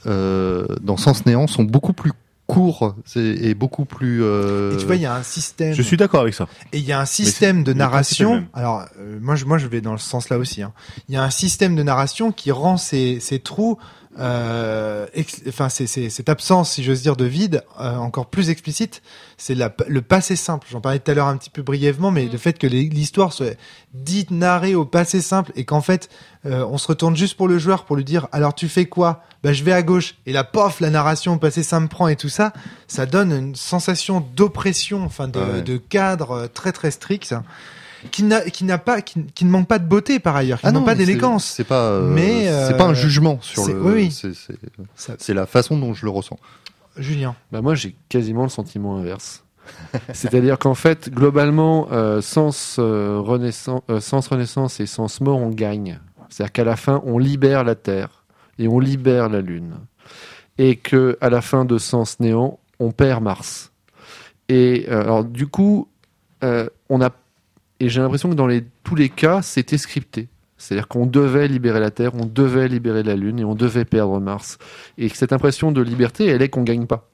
euh, 0.06 0.66
dans 0.82 0.98
Sens 0.98 1.26
Néant 1.26 1.48
sont 1.48 1.64
beaucoup 1.64 1.94
plus 1.94 2.12
courts 2.52 2.96
c'est- 3.06 3.20
et 3.22 3.54
beaucoup 3.54 3.86
plus. 3.86 4.22
euh, 4.24 4.74
Et 4.74 4.78
tu 4.78 4.86
vois, 4.86 4.96
il 4.98 5.02
y 5.02 5.06
a 5.06 5.16
un 5.16 5.24
système. 5.24 5.74
Je 5.74 5.82
suis 5.82 5.96
d'accord 5.98 6.22
avec 6.22 6.34
ça. 6.34 6.48
Et 6.74 6.80
il 6.80 6.86
y 6.86 6.92
a 6.92 7.00
un 7.00 7.06
système 7.06 7.64
de 7.64 7.72
narration. 7.74 8.46
Alors, 8.54 8.86
euh, 9.00 9.20
moi, 9.22 9.36
je, 9.36 9.46
moi, 9.46 9.58
je 9.58 9.68
vais 9.68 9.80
dans 9.82 9.94
le 9.94 9.98
sens 9.98 10.30
là 10.30 10.38
aussi. 10.38 10.62
hein. 10.62 10.74
Il 11.08 11.16
y 11.16 11.18
a 11.18 11.24
un 11.24 11.30
système 11.30 11.76
de 11.76 11.84
narration 11.84 12.32
qui 12.32 12.52
rend 12.52 12.78
ces, 12.78 13.20
ces 13.22 13.40
trous, 13.40 13.78
euh, 13.80 14.01
enfin, 14.18 15.70
c'est 15.70 15.88
c'est- 15.88 16.10
cette 16.10 16.30
absence, 16.30 16.72
si 16.74 16.84
j'ose 16.84 17.02
dire, 17.02 17.16
de 17.16 17.26
vide, 17.26 17.64
euh, 17.80 17.96
encore 17.96 18.28
plus 18.28 18.50
explicite. 18.50 19.02
C'est 19.38 19.56
la- 19.56 19.74
le 19.88 20.02
passé 20.02 20.36
simple. 20.36 20.68
J'en 20.72 20.82
parlais 20.82 21.00
tout 21.00 21.12
à 21.12 21.14
l'heure 21.14 21.28
un 21.28 21.38
petit 21.38 21.50
peu 21.50 21.62
brièvement, 21.62 22.12
mais 22.12 22.26
Mm. 22.26 22.32
le 22.32 22.38
fait 22.38 22.58
que 22.58 22.68
les- 22.68 22.84
l'histoire 22.90 23.34
soit 23.34 23.58
dite, 23.94 24.32
narrée 24.32 24.76
au 24.76 24.86
passé 24.86 25.22
simple, 25.22 25.52
et 25.56 25.66
qu'en 25.66 25.82
fait, 25.82 26.10
euh, 26.46 26.66
on 26.70 26.78
se 26.78 26.88
retourne 26.88 27.16
juste 27.16 27.36
pour 27.36 27.48
le 27.48 27.58
joueur 27.58 27.86
pour 27.86 27.96
lui 27.96 28.04
dire, 28.04 28.28
alors 28.32 28.54
tu 28.56 28.68
fais 28.70 28.86
quoi? 28.86 29.24
Bah, 29.44 29.54
je 29.54 29.64
vais 29.64 29.74
à 29.74 29.82
gauche. 29.82 30.16
Et 30.26 30.34
la 30.34 30.44
pof, 30.44 30.80
la 30.82 30.90
narration 30.92 31.34
au 31.34 31.38
passé 31.38 31.64
simple 31.64 31.88
prend 31.88 32.08
et 32.08 32.16
tout 32.16 32.30
ça, 32.30 32.54
ça 32.88 33.06
donne 33.06 33.32
une 33.32 33.56
sensation 33.56 34.26
d'oppression, 34.36 35.04
enfin, 35.04 35.28
de, 35.28 35.40
Ouais. 35.40 35.62
de 35.62 35.78
cadre 35.78 36.32
euh, 36.32 36.48
très 36.48 36.72
très 36.72 36.92
strict, 36.92 37.34
qui 38.10 38.24
n'a 38.24 38.42
qui 38.50 38.64
n'a 38.64 38.78
pas, 38.78 39.02
qui, 39.02 39.24
qui 39.26 39.46
ne 39.46 39.50
manque 39.52 39.68
pas 39.68 39.80
de 39.80 39.86
beauté 39.86 40.20
par 40.20 40.36
ailleurs, 40.36 40.60
qui 40.60 40.66
Ah 40.68 40.72
non, 40.72 40.84
pas 40.84 40.96
d'élégance. 40.96 41.46
C'est 41.46 41.64
pas, 41.64 41.84
euh, 41.90 42.10
Mais, 42.14 42.48
euh, 42.48 42.68
c'est 42.68 42.78
pas 42.78 42.86
un 42.86 42.94
jugement 42.94 43.40
sur 43.42 43.68
le. 43.68 43.80
oui, 43.82 43.92
oui. 43.94 44.12
c'est- 44.12 44.34
c'est- 44.34 44.58
Ça- 44.96 45.16
C'est 45.20 45.34
la 45.34 45.46
façon 45.46 45.78
dont 45.78 45.94
je 45.94 46.06
le 46.06 46.12
ressens. 46.12 46.40
Julien. 46.98 47.36
Bah 47.52 47.62
moi 47.62 47.76
j'ai 47.76 47.96
quasiment 48.10 48.44
le 48.44 48.50
sentiment 48.50 48.98
inverse. 48.98 49.44
C'est-à-dire 50.14 50.58
qu'en 50.58 50.74
fait, 50.74 51.10
globalement, 51.10 51.88
euh, 51.92 52.20
sens, 52.22 52.78
euh, 52.80 53.20
renaissance, 53.20 53.82
euh, 53.90 54.00
sens 54.02 54.28
renaissance 54.28 54.80
et 54.80 54.86
sens 54.88 55.22
mort, 55.22 55.38
on 55.38 55.50
gagne. 55.50 56.00
C'est-à-dire 56.30 56.52
qu'à 56.52 56.64
la 56.64 56.76
fin, 56.76 57.02
on 57.06 57.18
libère 57.20 57.64
la 57.64 57.76
Terre 57.76 58.24
et 58.58 58.68
on 58.68 58.80
libère 58.80 59.30
la 59.30 59.42
Lune. 59.42 59.76
Et 60.58 60.76
que 60.76 61.18
à 61.22 61.30
la 61.30 61.42
fin 61.42 61.64
de 61.66 61.78
Sens 61.78 62.20
Néant, 62.20 62.60
on 62.80 62.92
perd 62.92 63.24
Mars. 63.24 63.72
Et 64.50 64.88
euh, 64.90 65.02
alors, 65.02 65.24
du 65.24 65.48
coup, 65.48 65.88
euh, 66.44 66.68
on 66.90 67.02
a. 67.02 67.10
Et 67.82 67.90
j'ai 67.90 68.00
l'impression 68.00 68.30
que 68.30 68.36
dans 68.36 68.48
tous 68.84 68.94
les 68.94 69.10
cas, 69.10 69.42
c'était 69.42 69.80
scripté. 69.80 70.30
C'est-à-dire 70.56 70.88
qu'on 70.88 71.08
devait 71.08 71.48
libérer 71.48 71.80
la 71.80 71.90
Terre, 71.90 72.14
on 72.14 72.28
devait 72.28 72.68
libérer 72.68 73.02
la 73.02 73.16
Lune 73.16 73.40
et 73.40 73.44
on 73.44 73.56
devait 73.56 73.86
perdre 73.86 74.20
Mars. 74.20 74.60
Et 75.00 75.10
cette 75.10 75.34
impression 75.34 75.72
de 75.72 75.82
liberté, 75.82 76.28
elle 76.28 76.44
est 76.44 76.50
qu'on 76.50 76.62
gagne 76.62 76.86
pas. 76.86 77.10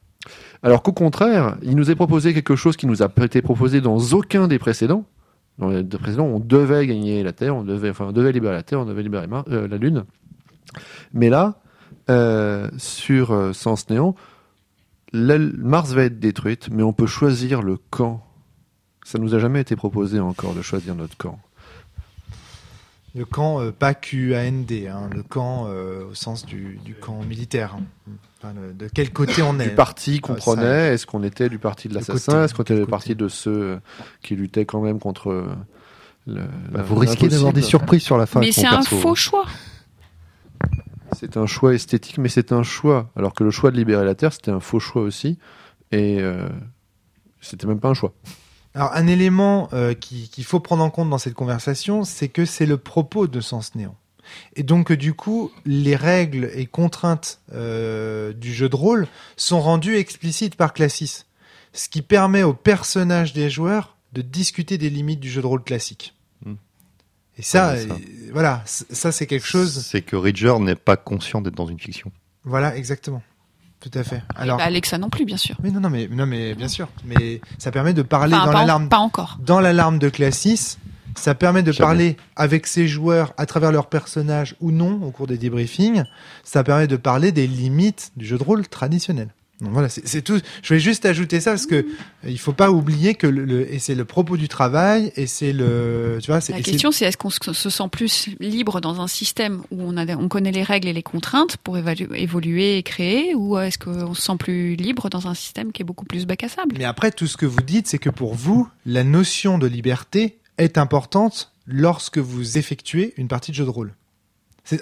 Alors 0.64 0.84
qu'au 0.84 0.92
contraire, 0.92 1.56
il 1.64 1.78
nous 1.78 1.90
est 1.90 1.96
proposé 1.96 2.34
quelque 2.34 2.58
chose 2.58 2.76
qui 2.76 2.86
nous 2.86 3.02
a 3.02 3.10
été 3.24 3.42
proposé 3.42 3.80
dans 3.80 3.98
aucun 4.12 4.50
des 4.50 4.60
précédents. 4.60 5.06
Dans 5.58 5.70
les 5.70 5.84
deux 5.84 5.98
précédents, 5.98 6.26
on 6.26 6.40
devait 6.40 6.86
gagner 6.86 7.24
la 7.24 7.32
Terre, 7.32 7.56
on 7.56 7.64
devait, 7.64 7.92
enfin, 7.92 8.12
devait 8.12 8.34
libérer 8.34 8.56
la 8.56 8.64
Terre, 8.64 8.82
on 8.82 8.86
devait 8.86 9.04
libérer 9.04 9.28
euh, 9.48 9.70
la 9.70 9.78
Lune. 9.78 10.04
Mais 11.14 11.30
là, 11.30 11.62
euh, 12.10 12.70
sur 12.78 13.32
euh, 13.32 13.54
Sens 13.54 13.90
Néant, 13.90 14.16
Mars 15.14 15.94
va 15.94 16.04
être 16.04 16.20
détruite, 16.20 16.68
mais 16.70 16.84
on 16.84 16.92
peut 16.92 17.08
choisir 17.08 17.62
le 17.62 17.78
camp. 17.78 18.27
Ça 19.08 19.20
nous 19.20 19.34
a 19.34 19.40
jamais 19.40 19.62
été 19.62 19.78
proposé 19.78 20.20
encore 20.20 20.54
de 20.54 20.62
choisir 20.62 20.94
notre 20.94 21.16
camp. 21.16 21.40
Le 23.16 23.24
camp, 23.24 23.62
euh, 23.62 23.72
pas 23.72 23.94
Q-A-N-D, 23.94 24.90
hein, 24.90 25.10
le 25.16 25.24
camp 25.24 25.68
euh, 25.70 26.04
au 26.12 26.14
sens 26.14 26.46
du, 26.46 26.78
du 26.84 26.94
camp 26.94 27.24
militaire. 27.24 27.78
hein. 27.80 28.12
Enfin, 28.38 28.54
le- 28.54 28.74
de 28.74 28.90
quel 28.94 29.14
côté 29.14 29.42
on 29.44 29.58
est 29.62 29.70
Du 29.70 29.76
parti 29.76 30.20
qu'on 30.20 30.34
ça- 30.34 30.40
prenait, 30.42 30.94
est-ce 30.94 31.06
qu'on 31.08 31.24
était 31.24 31.48
du 31.48 31.58
parti 31.58 31.88
de 31.88 31.94
l'assassin 31.94 32.44
Est-ce 32.44 32.54
qu'on 32.54 32.64
était 32.64 32.76
le 32.76 32.82
du 32.84 32.90
parti 32.92 33.16
de 33.16 33.30
ceux 33.30 33.52
euh, 33.62 33.78
qui 34.22 34.36
luttaient 34.36 34.66
quand 34.66 34.82
même 34.82 35.00
contre 35.00 35.32
euh, 35.32 35.48
le, 36.28 36.42
Bah, 36.72 36.82
vous 36.84 36.96
risquez 36.96 37.30
d'avoir 37.30 37.54
des 37.54 37.62
surprises 37.62 38.04
sur 38.04 38.18
la 38.18 38.26
fin. 38.26 38.42
Mais 38.42 38.52
c'est 38.52 38.66
un 38.68 38.72
perso. 38.82 38.98
faux 38.98 39.16
choix. 39.16 39.46
C'est 41.14 41.38
un 41.38 41.46
choix 41.48 41.74
esthétique, 41.74 42.18
mais 42.18 42.28
c'est 42.28 42.52
un 42.52 42.64
choix. 42.64 43.10
Alors 43.16 43.34
que 43.34 43.46
le 43.46 43.52
choix 43.52 43.72
de 43.72 43.78
libérer 43.78 44.04
la 44.04 44.16
Terre, 44.16 44.34
c'était 44.34 44.52
un 44.52 44.60
faux 44.60 44.82
choix 44.82 45.02
aussi. 45.02 45.40
Et 45.94 46.18
euh, 46.20 46.50
c'était 47.40 47.68
même 47.68 47.80
pas 47.80 47.88
un 47.88 47.94
choix. 47.94 48.14
Alors, 48.78 48.94
un 48.94 49.08
élément 49.08 49.70
euh, 49.74 49.94
qui- 49.96 50.30
qu'il 50.30 50.44
faut 50.44 50.60
prendre 50.60 50.84
en 50.84 50.90
compte 50.92 51.10
dans 51.10 51.18
cette 51.18 51.34
conversation, 51.34 52.04
c'est 52.04 52.28
que 52.30 52.46
c'est 52.46 52.68
le 52.68 52.78
propos 52.78 53.26
de 53.28 53.42
Sens 53.42 53.74
Néant. 53.74 53.96
Et 54.56 54.62
donc, 54.64 54.92
du 54.92 55.14
coup, 55.14 55.52
les 55.66 55.96
règles 55.96 56.52
et 56.54 56.66
contraintes 56.68 57.40
euh, 57.54 58.34
du 58.34 58.54
jeu 58.54 58.70
de 58.70 58.76
rôle 58.76 59.08
sont 59.36 59.62
rendues 59.62 59.96
explicites 59.96 60.56
par 60.56 60.74
Classis. 60.74 61.26
Ce 61.74 61.90
qui 61.90 62.02
permet 62.04 62.44
aux 62.44 62.54
personnages 62.54 63.34
des 63.34 63.50
joueurs 63.50 63.96
de 64.14 64.22
discuter 64.22 64.78
des 64.78 64.90
limites 64.92 65.20
du 65.22 65.30
jeu 65.32 65.42
de 65.42 65.48
rôle 65.48 65.64
classique. 65.64 66.14
Hmm. 66.46 66.56
Et 67.38 67.42
ça, 67.42 67.74
Ouais, 67.74 67.88
ça. 67.88 67.94
euh, 67.94 67.98
voilà, 68.32 68.64
ça 68.66 69.12
c'est 69.12 69.26
quelque 69.28 69.48
chose. 69.48 69.86
C'est 69.86 70.02
que 70.04 70.16
Ridger 70.16 70.60
n'est 70.60 70.76
pas 70.76 70.98
conscient 70.98 71.42
d'être 71.42 71.56
dans 71.56 71.68
une 71.68 71.80
fiction. 71.80 72.12
Voilà, 72.44 72.76
exactement. 72.78 73.24
Tout 73.80 73.92
à 73.94 74.04
fait. 74.04 74.22
Alors, 74.36 74.58
Bah, 74.58 74.64
Alexa 74.66 74.98
non 74.98 75.10
plus, 75.10 75.24
bien 75.26 75.38
sûr. 75.38 75.56
oui, 75.64 75.72
non, 75.72 75.80
non, 75.80 75.90
mais, 75.90 76.08
non, 76.12 76.26
mais 76.26 76.56
bien 76.56 76.68
sûr. 76.68 76.88
Mais 77.06 77.42
ça 77.58 77.72
permet 77.72 77.94
de 77.94 78.02
parler 78.02 78.34
Enfin, 78.36 78.46
dans 78.48 78.52
l'alarme 78.54 78.90
pas 78.90 78.98
encore. 78.98 79.38
dans 79.46 79.60
l'alarme 79.60 80.00
de 80.00 80.10
Classis, 80.10 80.78
ça 81.16 81.36
permet 81.36 81.62
de 81.64 81.72
Jamais. 81.72 81.86
parler 81.86 82.18
avec 82.36 82.66
ses 82.68 82.88
joueurs 82.88 83.34
à 83.38 83.46
travers 83.46 83.72
leurs 83.72 83.88
personnages 83.88 84.56
ou 84.62 84.72
non 84.72 85.00
au 85.04 85.12
cours 85.12 85.28
des 85.28 85.38
débriefings. 85.38 86.04
Ça 86.44 86.64
permet 86.64 86.88
de 86.88 86.96
parler 86.96 87.32
des 87.32 87.46
limites 87.48 88.12
du 88.18 88.26
jeu 88.26 88.38
de 88.38 88.44
rôle 88.44 88.68
traditionnel. 88.68 89.30
Donc 89.60 89.72
voilà, 89.72 89.90
c'est 89.90 90.22
tout. 90.22 90.40
Je 90.62 90.68
voulais 90.68 90.80
juste 90.80 91.06
ajouter 91.08 91.40
ça 91.40 91.52
parce 91.52 91.66
que 91.66 91.76
euh, 91.76 91.84
il 92.28 92.38
faut 92.38 92.54
pas 92.54 92.70
oublier 92.70 93.16
que 93.16 93.26
le, 93.26 93.44
le- 93.44 93.74
et 93.74 93.80
c'est 93.80 93.96
le 93.96 94.06
propos 94.06 94.38
du 94.38 94.48
travail 94.48 95.12
et 95.16 95.26
c'est 95.26 95.52
le 95.52 96.20
tu 96.22 96.28
vois 96.30 96.40
La 96.50 96.62
question, 96.62 96.92
c'est 96.92 97.06
est-ce 97.06 97.18
qu'on 97.18 97.32
se 97.32 97.54
se 97.54 97.70
sent 97.72 97.88
plus 97.92 98.30
libre 98.40 98.82
dans 98.82 99.02
un 99.02 99.08
système 99.08 99.64
où 99.72 99.82
on, 99.82 99.98
a, 99.98 100.16
on 100.16 100.28
connaît 100.28 100.52
les 100.52 100.62
règles 100.62 100.88
et 100.88 100.94
les 100.94 101.02
contraintes 101.02 101.58
pour 101.58 101.76
évoluer 101.78 102.78
et 102.78 102.84
créer, 102.84 103.34
ou 103.34 103.58
est-ce 103.58 103.80
qu'on 103.80 104.14
se 104.14 104.22
sent 104.22 104.38
plus 104.38 104.76
libre 104.76 105.10
dans 105.10 105.28
un 105.28 105.34
système 105.34 105.72
qui 105.72 105.82
est 105.82 105.86
beaucoup 105.86 106.06
plus 106.06 106.28
bac 106.28 106.44
à 106.44 106.50
sable? 106.50 106.76
Mais 106.78 106.86
après, 106.86 107.10
tout 107.12 107.26
ce 107.28 107.36
que 107.38 107.48
vous 107.48 107.62
dites, 107.62 107.88
c'est 107.88 107.98
que 107.98 108.12
pour 108.12 108.36
vous, 108.36 108.68
la 108.86 109.04
notion 109.04 109.58
de 109.58 109.66
liberté 109.66 110.38
est 110.60 110.78
importante 110.78 111.52
lorsque 111.66 112.20
vous 112.20 112.58
effectuez 112.60 113.14
une 113.18 113.28
partie 113.28 113.52
de 113.52 113.56
jeu 113.58 113.66
de 113.66 113.70
rôle. 113.70 113.94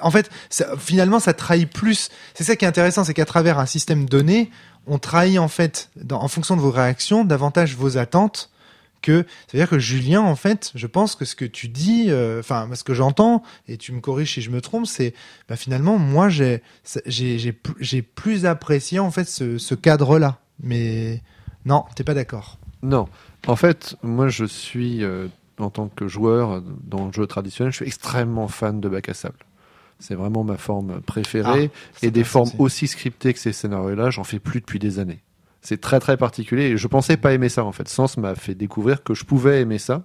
En 0.02 0.12
fait, 0.12 0.30
finalement, 0.78 1.20
ça 1.20 1.34
trahit 1.34 1.72
plus. 1.72 2.10
C'est 2.34 2.44
ça 2.44 2.56
qui 2.56 2.66
est 2.66 2.68
intéressant, 2.68 3.04
c'est 3.04 3.14
qu'à 3.14 3.26
travers 3.26 3.60
un 3.60 3.66
système 3.66 4.08
donné, 4.08 4.50
on 4.88 4.98
trahit 4.98 5.40
en 5.40 5.48
fait, 5.48 5.90
en 6.12 6.28
fonction 6.28 6.56
de 6.56 6.62
vos 6.62 6.72
réactions, 6.72 7.24
davantage 7.24 7.76
vos 7.76 7.98
attentes 7.98 8.50
que. 9.02 9.26
C'est-à-dire 9.48 9.70
que 9.70 9.80
Julien, 9.80 10.22
en 10.22 10.36
fait, 10.36 10.72
je 10.76 10.88
pense 10.88 11.16
que 11.16 11.26
ce 11.26 11.36
que 11.36 11.46
tu 11.46 11.68
dis, 11.68 12.06
euh, 12.10 12.40
enfin, 12.40 12.68
ce 12.74 12.84
que 12.84 12.94
j'entends, 12.94 13.44
et 13.68 13.78
tu 13.78 13.92
me 13.92 14.00
corriges 14.00 14.34
si 14.34 14.42
je 14.42 14.50
me 14.50 14.62
trompe, 14.62 14.88
c'est 14.88 15.14
bah, 15.48 15.56
finalement, 15.56 15.98
moi, 15.98 16.30
j'ai 16.30 16.62
plus 18.16 18.46
apprécié 18.46 19.00
en 19.00 19.12
fait 19.12 19.26
ce, 19.26 19.58
ce 19.58 19.76
cadre-là. 19.76 20.40
Mais 20.62 21.22
non, 21.66 21.84
t'es 21.96 22.04
pas 22.04 22.14
d'accord. 22.14 22.58
Non. 22.82 23.08
En 23.48 23.56
fait, 23.56 23.96
moi, 24.04 24.28
je 24.28 24.46
suis, 24.46 25.04
euh, 25.04 25.28
en 25.60 25.70
tant 25.70 25.88
que 25.88 26.08
joueur 26.08 26.52
euh, 26.52 26.62
dans 26.84 27.08
le 27.08 27.14
jeu 27.14 27.28
traditionnel, 27.28 27.72
je 27.72 27.78
suis 27.78 27.86
extrêmement 27.86 28.48
fan 28.48 28.80
de 28.80 28.90
bac 28.90 29.10
à 29.10 29.14
sable. 29.14 29.38
C'est 30.00 30.16
vraiment 30.16 30.44
ma 30.44 30.58
forme 30.58 31.02
préférée. 31.02 31.72
c'est 31.96 32.08
et 32.08 32.12
des 32.12 32.24
formes 32.24 32.52
aussi 32.60 32.88
scriptées 32.88 33.34
que 33.34 33.40
ces 33.40 33.54
scénarios-là, 33.54 34.10
j'en 34.10 34.24
fais 34.24 34.40
plus 34.40 34.60
depuis 34.60 34.80
des 34.80 35.00
années. 35.00 35.22
C'est 35.62 35.82
très 35.82 36.00
très 36.00 36.16
particulier 36.16 36.66
et 36.66 36.78
je 36.78 36.88
pensais 36.88 37.18
pas 37.18 37.34
aimer 37.34 37.50
ça 37.50 37.64
en 37.64 37.72
fait. 37.72 37.88
Sens 37.88 38.18
m'a 38.18 38.36
fait 38.36 38.54
découvrir 38.54 39.04
que 39.04 39.16
je 39.16 39.26
pouvais 39.26 39.62
aimer 39.62 39.80
ça, 39.80 40.04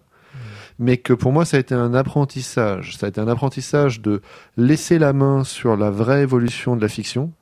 mais 0.78 0.96
que 0.96 1.12
pour 1.12 1.32
moi 1.32 1.44
ça 1.44 1.58
a 1.58 1.60
été 1.60 1.74
un 1.74 1.92
apprentissage. 1.92 2.96
Ça 2.96 3.06
a 3.06 3.08
été 3.10 3.20
un 3.20 3.28
apprentissage 3.28 4.00
de 4.00 4.22
laisser 4.56 4.98
la 4.98 5.12
main 5.12 5.44
sur 5.44 5.76
la 5.76 5.90
vraie 5.90 6.22
évolution 6.22 6.76
de 6.76 6.80
la 6.80 6.88
fiction 6.88 7.32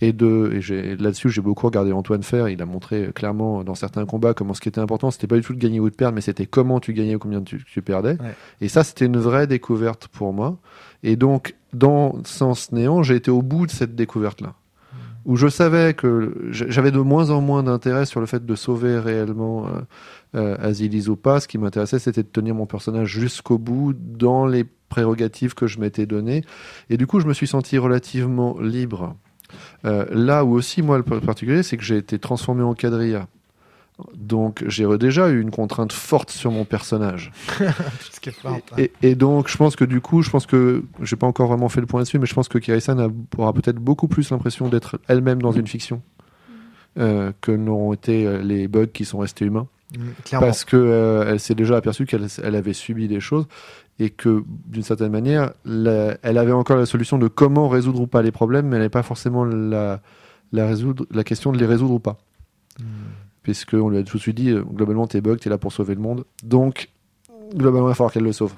et 0.00 0.14
de 0.14 0.58
et 0.70 0.96
là-dessus 0.96 1.28
j'ai 1.28 1.42
beaucoup 1.42 1.66
regardé 1.66 1.92
Antoine 1.92 2.22
Fer. 2.22 2.48
Il 2.48 2.62
a 2.62 2.66
montré 2.66 3.04
euh, 3.04 3.12
clairement 3.12 3.62
dans 3.62 3.74
certains 3.74 4.06
combats 4.06 4.32
comment 4.32 4.54
ce 4.54 4.62
qui 4.62 4.70
était 4.70 4.80
important 4.80 5.10
c'était 5.10 5.26
pas 5.26 5.36
du 5.36 5.42
tout 5.42 5.52
de 5.52 5.58
gagner 5.58 5.80
ou 5.80 5.90
de 5.90 5.94
perdre, 5.94 6.14
mais 6.14 6.22
c'était 6.22 6.46
comment 6.46 6.80
tu 6.80 6.94
gagnais 6.94 7.16
ou 7.16 7.18
combien 7.18 7.42
tu, 7.42 7.62
tu 7.62 7.82
perdais. 7.82 8.12
Ouais. 8.12 8.34
Et 8.62 8.68
ça 8.68 8.84
c'était 8.84 9.04
une 9.04 9.18
vraie 9.18 9.46
découverte 9.46 10.08
pour 10.08 10.32
moi. 10.32 10.56
Et 11.02 11.16
donc 11.16 11.54
dans 11.72 12.16
Sens 12.24 12.72
Néant 12.72 13.02
j'ai 13.02 13.16
été 13.16 13.30
au 13.30 13.42
bout 13.42 13.66
de 13.66 13.70
cette 13.70 13.94
découverte 13.94 14.40
là 14.40 14.54
où 15.24 15.36
je 15.36 15.48
savais 15.48 15.94
que 15.94 16.34
j'avais 16.50 16.90
de 16.90 16.98
moins 16.98 17.30
en 17.30 17.40
moins 17.40 17.62
d'intérêt 17.62 18.06
sur 18.06 18.20
le 18.20 18.26
fait 18.26 18.44
de 18.44 18.54
sauver 18.54 18.98
réellement 18.98 19.68
euh, 20.34 20.56
euh, 20.62 21.08
ou 21.08 21.16
pas. 21.16 21.40
Ce 21.40 21.48
qui 21.48 21.58
m'intéressait, 21.58 21.98
c'était 21.98 22.22
de 22.22 22.28
tenir 22.28 22.54
mon 22.54 22.66
personnage 22.66 23.08
jusqu'au 23.08 23.58
bout 23.58 23.92
dans 23.92 24.46
les 24.46 24.64
prérogatives 24.88 25.54
que 25.54 25.66
je 25.66 25.78
m'étais 25.78 26.06
données. 26.06 26.42
Et 26.88 26.96
du 26.96 27.06
coup, 27.06 27.20
je 27.20 27.26
me 27.26 27.34
suis 27.34 27.46
senti 27.46 27.76
relativement 27.78 28.58
libre. 28.60 29.14
Euh, 29.84 30.06
là 30.10 30.44
où 30.44 30.54
aussi, 30.54 30.82
moi, 30.82 30.98
le 30.98 31.04
particulier, 31.04 31.62
c'est 31.62 31.76
que 31.76 31.84
j'ai 31.84 31.98
été 31.98 32.18
transformé 32.18 32.62
en 32.62 32.74
quadrilla. 32.74 33.28
Donc, 34.14 34.64
j'ai 34.66 34.86
déjà 34.98 35.28
eu 35.30 35.40
une 35.40 35.50
contrainte 35.50 35.92
forte 35.92 36.30
sur 36.30 36.50
mon 36.50 36.64
personnage. 36.64 37.32
Et, 38.78 38.90
et 39.02 39.14
donc, 39.14 39.48
je 39.48 39.56
pense 39.56 39.76
que 39.76 39.84
du 39.84 40.00
coup, 40.00 40.22
je 40.22 40.30
pense 40.30 40.46
que 40.46 40.84
j'ai 41.02 41.16
pas 41.16 41.26
encore 41.26 41.48
vraiment 41.48 41.68
fait 41.68 41.80
le 41.80 41.86
point 41.86 42.00
dessus, 42.02 42.18
mais 42.18 42.26
je 42.26 42.34
pense 42.34 42.48
que 42.48 42.58
Kirisan 42.58 42.98
a- 42.98 43.08
aura 43.38 43.52
peut-être 43.52 43.76
beaucoup 43.78 44.08
plus 44.08 44.30
l'impression 44.30 44.68
d'être 44.68 45.00
elle-même 45.08 45.40
dans 45.42 45.52
une 45.52 45.66
fiction 45.66 46.02
euh, 46.98 47.32
que 47.40 47.52
n'ont 47.52 47.92
été 47.92 48.26
euh, 48.26 48.42
les 48.42 48.66
bugs 48.68 48.86
qui 48.86 49.04
sont 49.04 49.18
restés 49.18 49.44
humains, 49.44 49.66
Mm, 49.92 50.02
Clairement. 50.24 50.46
parce 50.46 50.64
que 50.64 50.76
euh, 50.76 51.24
elle 51.26 51.40
s'est 51.40 51.56
déjà 51.56 51.76
aperçue 51.76 52.06
qu'elle 52.06 52.28
elle 52.44 52.54
avait 52.54 52.72
subi 52.74 53.08
des 53.08 53.18
choses 53.18 53.48
et 53.98 54.08
que 54.10 54.44
d'une 54.66 54.84
certaine 54.84 55.10
manière, 55.10 55.50
la- 55.64 56.16
elle 56.22 56.38
avait 56.38 56.52
encore 56.52 56.76
la 56.76 56.86
solution 56.86 57.18
de 57.18 57.26
comment 57.26 57.68
résoudre 57.68 58.00
ou 58.00 58.06
pas 58.06 58.22
les 58.22 58.30
problèmes, 58.30 58.66
mais 58.66 58.76
elle 58.76 58.82
n'avait 58.82 58.88
pas 58.88 59.02
forcément 59.02 59.44
la, 59.44 60.00
la, 60.52 60.66
résoudre, 60.68 61.06
la 61.10 61.24
question 61.24 61.50
de 61.50 61.58
les 61.58 61.66
résoudre 61.66 61.94
ou 61.94 61.98
pas 61.98 62.18
Mm. 62.78 62.84
Puisqu'on 63.52 63.88
lui 63.88 63.98
a 63.98 64.02
tout 64.02 64.16
de 64.16 64.22
suite 64.22 64.36
dit 64.36 64.50
euh, 64.50 64.62
globalement 64.62 65.06
t'es 65.06 65.20
bug, 65.20 65.38
t'es 65.38 65.50
là 65.50 65.58
pour 65.58 65.72
sauver 65.72 65.94
le 65.94 66.00
monde, 66.00 66.24
donc 66.42 66.88
globalement 67.54 67.88
il 67.88 67.90
va 67.90 67.94
falloir 67.94 68.12
qu'elle 68.12 68.24
le 68.24 68.32
sauve. 68.32 68.54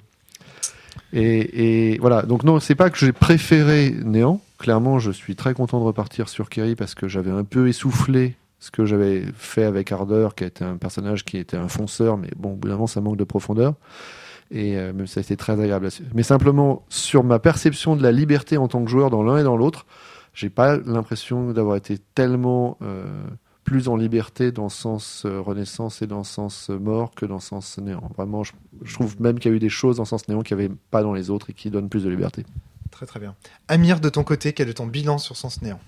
Et, 1.14 1.98
voilà, 2.01 2.23
donc 2.23 2.43
non, 2.43 2.59
c'est 2.59 2.74
pas 2.74 2.89
que 2.89 2.97
j'ai 2.97 3.12
préféré 3.12 3.94
Néant, 4.05 4.40
clairement 4.59 4.98
je 4.98 5.10
suis 5.10 5.36
très 5.36 5.52
content 5.52 5.78
de 5.78 5.85
repartir 5.85 6.28
sur 6.28 6.48
Kerry 6.48 6.74
parce 6.74 6.94
que 6.94 7.06
j'avais 7.06 7.31
un 7.31 7.44
peu 7.44 7.69
essoufflé 7.69 8.36
ce 8.60 8.70
que 8.70 8.86
j'avais 8.86 9.24
fait 9.35 9.64
avec 9.64 9.93
Ardeur, 9.93 10.35
qui 10.35 10.44
était 10.44 10.64
un 10.64 10.77
personnage 10.77 11.24
qui 11.24 11.36
était 11.36 11.56
un 11.56 11.69
fonceur, 11.69 12.16
mais 12.16 12.31
bon, 12.36 12.52
au 12.52 12.56
bout 12.56 12.69
d'un 12.69 12.74
moment 12.74 12.86
ça 12.86 13.01
manque 13.01 13.16
de 13.16 13.24
profondeur. 13.24 13.74
Et 14.51 14.77
euh, 14.77 14.93
même 14.93 15.06
ça 15.06 15.20
a 15.20 15.23
été 15.23 15.36
très 15.36 15.55
agréable. 15.55 15.89
Mais 16.14 16.23
simplement, 16.23 16.85
sur 16.89 17.24
ma 17.24 17.39
perception 17.39 17.97
de 17.97 18.02
la 18.02 18.12
liberté 18.12 18.59
en 18.59 18.69
tant 18.69 18.85
que 18.85 18.90
joueur 18.90 19.10
dans 19.10 19.23
l'un 19.23 19.39
et 19.39 19.43
dans 19.43 19.56
l'autre, 19.56 19.86
j'ai 20.35 20.51
pas 20.51 20.77
l'impression 20.77 21.52
d'avoir 21.52 21.77
été 21.77 21.98
tellement 22.14 22.78
euh, 22.82 23.05
plus 23.64 23.89
en 23.89 23.97
liberté 23.97 24.51
dans 24.52 24.64
le 24.64 24.68
sens 24.70 25.22
euh, 25.24 25.40
renaissance 25.40 26.02
et 26.02 26.06
dans 26.06 26.18
le 26.18 26.24
sens 26.24 26.68
euh, 26.70 26.78
mort 26.78 27.12
que 27.14 27.24
dans 27.26 27.36
le 27.36 27.40
sens 27.40 27.78
néant. 27.78 28.10
Vraiment, 28.16 28.43
je, 28.44 28.52
je 28.82 28.94
trouve 28.94 29.20
même 29.20 29.39
qu'il 29.39 29.51
y 29.51 29.55
a 29.55 29.56
eu 29.56 29.60
des 29.60 29.68
choses 29.68 29.97
dans 29.97 30.02
le 30.02 30.09
sens 30.09 30.26
néant 30.28 30.43
qu'il 30.43 30.56
n'y 30.56 30.64
avait 30.64 30.74
pas 30.90 31.02
dans 31.02 31.12
les 31.14 31.30
autres 31.30 31.51
et 31.51 31.52
qui 31.52 31.70
donnent 31.70 31.89
plus 31.89 32.05
de 32.05 32.10
liberté. 32.10 32.44
Très 32.90 33.06
très 33.06 33.20
bien. 33.20 33.34
Amir, 33.68 34.01
de 34.01 34.09
ton 34.09 34.24
côté, 34.24 34.52
quel 34.52 34.68
est 34.68 34.74
ton 34.74 34.86
bilan 34.86 35.18
sur 35.18 35.36
Sens 35.36 35.62
Néant? 35.62 35.80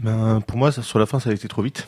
Ben, 0.00 0.40
pour 0.46 0.58
moi, 0.58 0.72
ça- 0.72 0.82
sur 0.82 0.98
la 0.98 1.06
fin, 1.06 1.20
ça 1.20 1.30
a 1.30 1.32
été 1.32 1.48
trop 1.48 1.62
vite. 1.62 1.86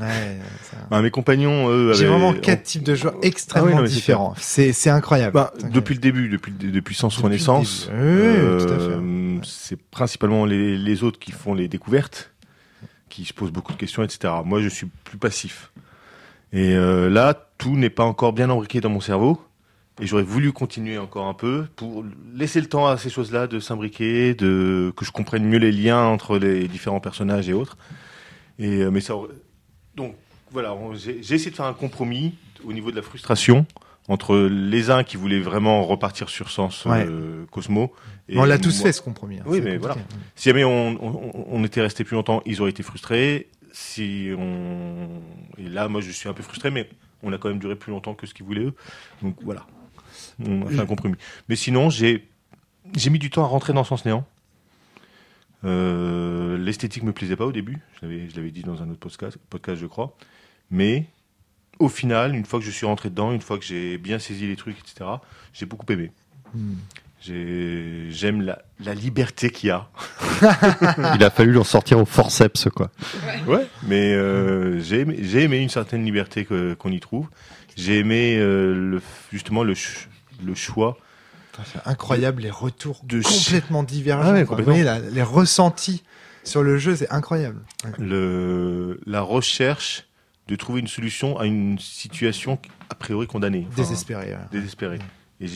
Ouais, 0.00 0.38
ça- 0.62 0.76
Bah, 0.90 1.02
mes 1.02 1.10
compagnons, 1.10 1.68
eux, 1.68 1.92
J'ai 1.92 2.06
avaient- 2.06 2.08
vraiment 2.16 2.32
quatre 2.32 2.62
types 2.62 2.82
de 2.82 2.94
joueurs 2.94 3.14
extrêmement 3.20 3.66
Ah 3.66 3.70
oui, 3.70 3.76
non, 3.76 3.82
mais 3.82 3.88
c'est 3.88 3.94
différents. 3.96 4.34
C'est 4.38 4.72
c'est 4.72 4.88
incroyable. 4.88 5.38
C'est 5.58 5.70
depuis 5.70 5.92
le 5.94 6.00
début, 6.00 6.28
depuis, 6.30 6.50
depuis 6.52 6.94
Sens 6.94 7.18
Renaissance, 7.18 7.88
début. 7.88 7.98
Oui, 8.00 8.28
oui, 8.28 8.58
tout 8.66 8.72
à 8.72 8.78
fait. 8.78 8.84
euh, 8.90 9.36
c'est 9.44 9.78
principalement 9.78 10.46
les, 10.46 10.78
les 10.78 11.02
autres 11.04 11.18
qui 11.18 11.30
font 11.30 11.52
les 11.52 11.68
découvertes, 11.68 12.31
qui 13.12 13.26
se 13.26 13.34
posent 13.34 13.52
beaucoup 13.52 13.72
de 13.72 13.78
questions, 13.78 14.02
etc. 14.02 14.32
Moi, 14.44 14.60
je 14.62 14.68
suis 14.68 14.86
plus 15.04 15.18
passif. 15.18 15.70
Et 16.54 16.74
euh, 16.74 17.10
là, 17.10 17.34
tout 17.58 17.76
n'est 17.76 17.90
pas 17.90 18.04
encore 18.04 18.32
bien 18.32 18.48
embriqué 18.48 18.80
dans 18.80 18.88
mon 18.88 19.00
cerveau. 19.00 19.38
Et 20.00 20.06
j'aurais 20.06 20.22
voulu 20.22 20.52
continuer 20.52 20.96
encore 20.96 21.26
un 21.26 21.34
peu 21.34 21.66
pour 21.76 22.04
laisser 22.34 22.60
le 22.62 22.66
temps 22.66 22.86
à 22.86 22.96
ces 22.96 23.10
choses-là 23.10 23.46
de 23.46 23.60
s'imbriquer, 23.60 24.34
de 24.34 24.90
que 24.96 25.04
je 25.04 25.12
comprenne 25.12 25.44
mieux 25.44 25.58
les 25.58 25.70
liens 25.72 26.02
entre 26.04 26.38
les 26.38 26.66
différents 26.66 27.00
personnages 27.00 27.48
et 27.50 27.52
autres. 27.52 27.76
Et 28.58 28.80
euh, 28.82 28.90
mais 28.90 29.02
ça, 29.02 29.14
donc 29.94 30.14
voilà, 30.50 30.74
j'ai 30.94 31.22
j'ai 31.22 31.34
essayé 31.34 31.50
de 31.50 31.56
faire 31.56 31.66
un 31.66 31.74
compromis 31.74 32.34
au 32.64 32.72
niveau 32.72 32.90
de 32.90 32.96
la 32.96 33.02
frustration 33.02 33.66
entre 34.08 34.36
les 34.50 34.90
uns 34.90 35.04
qui 35.04 35.16
voulaient 35.18 35.40
vraiment 35.40 35.84
repartir 35.84 36.28
sur 36.30 36.48
Sens 36.50 36.86
Ouais. 36.86 37.06
euh, 37.06 37.44
Cosmo. 37.50 37.92
Et 38.28 38.38
On 38.38 38.44
l'a 38.44 38.58
tous 38.58 38.74
moi- 38.78 38.86
fait 38.86 38.92
ce 38.92 39.02
compromis. 39.02 39.38
hein. 39.40 39.44
Oui, 39.46 39.60
mais 39.60 39.78
compliqué. 39.78 40.00
Si 40.36 40.48
jamais 40.48 40.64
on, 40.64 40.88
on, 41.04 41.46
on 41.48 41.64
était 41.64 41.80
resté 41.80 42.04
plus 42.04 42.14
longtemps, 42.14 42.42
ils 42.46 42.60
auraient 42.60 42.70
été 42.70 42.82
frustrés. 42.82 43.48
Si 43.72 44.30
on 44.38 45.08
et 45.58 45.68
là, 45.68 45.88
moi, 45.88 46.00
je 46.00 46.10
suis 46.10 46.28
un 46.28 46.32
peu 46.34 46.42
frustré, 46.42 46.70
mais 46.70 46.88
on 47.22 47.32
a 47.32 47.38
quand 47.38 47.48
même 47.48 47.58
duré 47.58 47.74
plus 47.76 47.90
longtemps 47.90 48.14
que 48.14 48.26
ce 48.26 48.34
qu'ils 48.34 48.44
voulaient 48.46 48.64
eux. 48.64 48.74
Donc 49.22 49.36
voilà, 49.42 49.66
on 50.44 50.66
a 50.66 50.70
fait 50.70 50.78
un 50.80 50.86
compromis. 50.86 51.16
Mais 51.48 51.56
sinon, 51.56 51.88
j'ai 51.90 52.28
j'ai 52.96 53.10
mis 53.10 53.18
du 53.18 53.30
temps 53.30 53.44
à 53.44 53.46
rentrer 53.46 53.72
dans 53.72 53.84
Sens 53.84 54.04
Néant. 54.04 54.26
Euh, 55.64 56.58
L'esthétique 56.58 57.02
me 57.02 57.12
plaisait 57.12 57.36
pas 57.36 57.46
au 57.46 57.52
début. 57.52 57.78
Je 58.02 58.06
l'avais 58.36 58.50
dit 58.50 58.62
dans 58.62 58.82
un 58.82 58.88
autre 58.90 58.98
podcast, 59.00 59.38
podcast, 59.50 59.80
je 59.80 59.86
crois. 59.86 60.16
Mais 60.70 61.06
au 61.78 61.88
final, 61.88 62.34
une 62.34 62.44
fois 62.44 62.58
que 62.58 62.64
je 62.64 62.70
suis 62.70 62.86
rentré 62.86 63.10
dedans, 63.10 63.32
une 63.32 63.40
fois 63.40 63.58
que 63.58 63.64
j'ai 63.64 63.98
bien 63.98 64.18
saisi 64.18 64.46
les 64.46 64.56
trucs, 64.56 64.76
etc., 64.78 65.08
j'ai 65.52 65.66
beaucoup 65.66 65.90
aimé. 65.92 66.10
Hmm. 66.54 66.74
J'ai- 67.24 68.06
J'aime 68.10 68.42
la, 68.42 68.62
la 68.84 68.94
liberté 68.94 69.50
qu'il 69.50 69.68
y 69.68 69.70
a. 69.70 69.88
Il 71.14 71.22
a 71.24 71.30
fallu 71.30 71.52
l'en 71.52 71.64
sortir 71.64 71.98
au 71.98 72.04
forceps, 72.04 72.68
quoi. 72.74 72.90
Ouais. 73.46 73.66
Mais 73.86 74.12
euh, 74.12 74.80
j'ai 74.80 75.00
aimé, 75.42 75.58
une 75.58 75.68
certaine 75.68 76.04
liberté 76.04 76.44
qu'on 76.44 76.90
y 76.90 77.00
trouve. 77.00 77.28
J'ai 77.76 77.98
aimé 77.98 78.36
euh, 78.38 78.74
le, 78.74 79.02
justement 79.32 79.62
le, 79.62 79.74
ch- 79.74 80.08
le 80.44 80.54
choix. 80.54 80.98
C'est 81.64 81.86
incroyable 81.86 82.42
les 82.42 82.50
retours 82.50 83.00
De 83.04 83.20
ch- 83.22 83.44
complètement 83.44 83.82
divergents. 83.82 84.28
Ah 84.30 84.32
ouais. 84.32 84.44
Vous 84.44 84.56
voyez 84.64 84.82
la- 84.82 84.98
les 84.98 85.22
ressentis 85.22 86.02
sur 86.44 86.62
le 86.62 86.76
jeu, 86.76 86.96
c'est 86.96 87.10
incroyable. 87.10 87.60
Ouais. 87.84 87.92
le, 87.98 89.00
la 89.06 89.20
recherche 89.20 90.06
de 90.48 90.56
trouver 90.56 90.80
une 90.80 90.88
solution 90.88 91.38
à 91.38 91.46
une 91.46 91.78
situation 91.78 92.58
a 92.90 92.94
priori 92.94 93.26
condamnée, 93.28 93.66
Enfin, 93.68 93.82
Désespéré. 93.82 94.32
ouais. 94.32 94.38
désespérée. 94.50 94.98
Et 95.42 95.48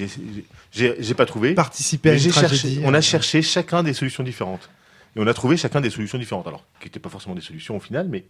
j'ai- 0.73 1.15
pas 1.15 1.27
trouvé. 1.27 1.55
Participer 1.55 2.11
à 2.11 2.15
une 2.15 2.19
tragédie. 2.31 2.59
cherché, 2.75 2.81
on 2.85 2.93
a 2.93 2.99
euh, 2.99 3.01
cherché 3.01 3.41
chacun 3.43 3.83
des 3.83 3.93
solutions 3.95 4.23
différentes. 4.25 4.69
Et 5.15 5.21
on 5.21 5.27
a 5.27 5.33
trouvé 5.35 5.57
chacun 5.57 5.81
des 5.81 5.91
solutions 5.91 6.19
différentes. 6.19 6.47
Alors, 6.47 6.65
qui 6.81 6.87
n'étaient 6.87 6.99
pas 7.01 7.09
forcément 7.09 7.35
des 7.35 7.41
solutions 7.41 7.77
au 7.77 7.81
final, 7.81 8.09
mais 8.09 8.25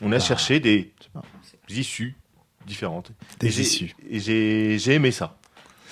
on 0.00 0.08
a 0.10 0.16
Bah, 0.16 0.18
cherché 0.20 0.58
des 0.58 0.90
issues 1.68 2.16
différentes. 2.66 3.12
Des 3.40 3.58
Et 3.58 3.62
issues. 3.62 3.94
Et 4.10 4.20
j'ai 4.20 4.78
j'ai 4.78 4.94
aimé 4.94 5.10
ça. 5.12 5.38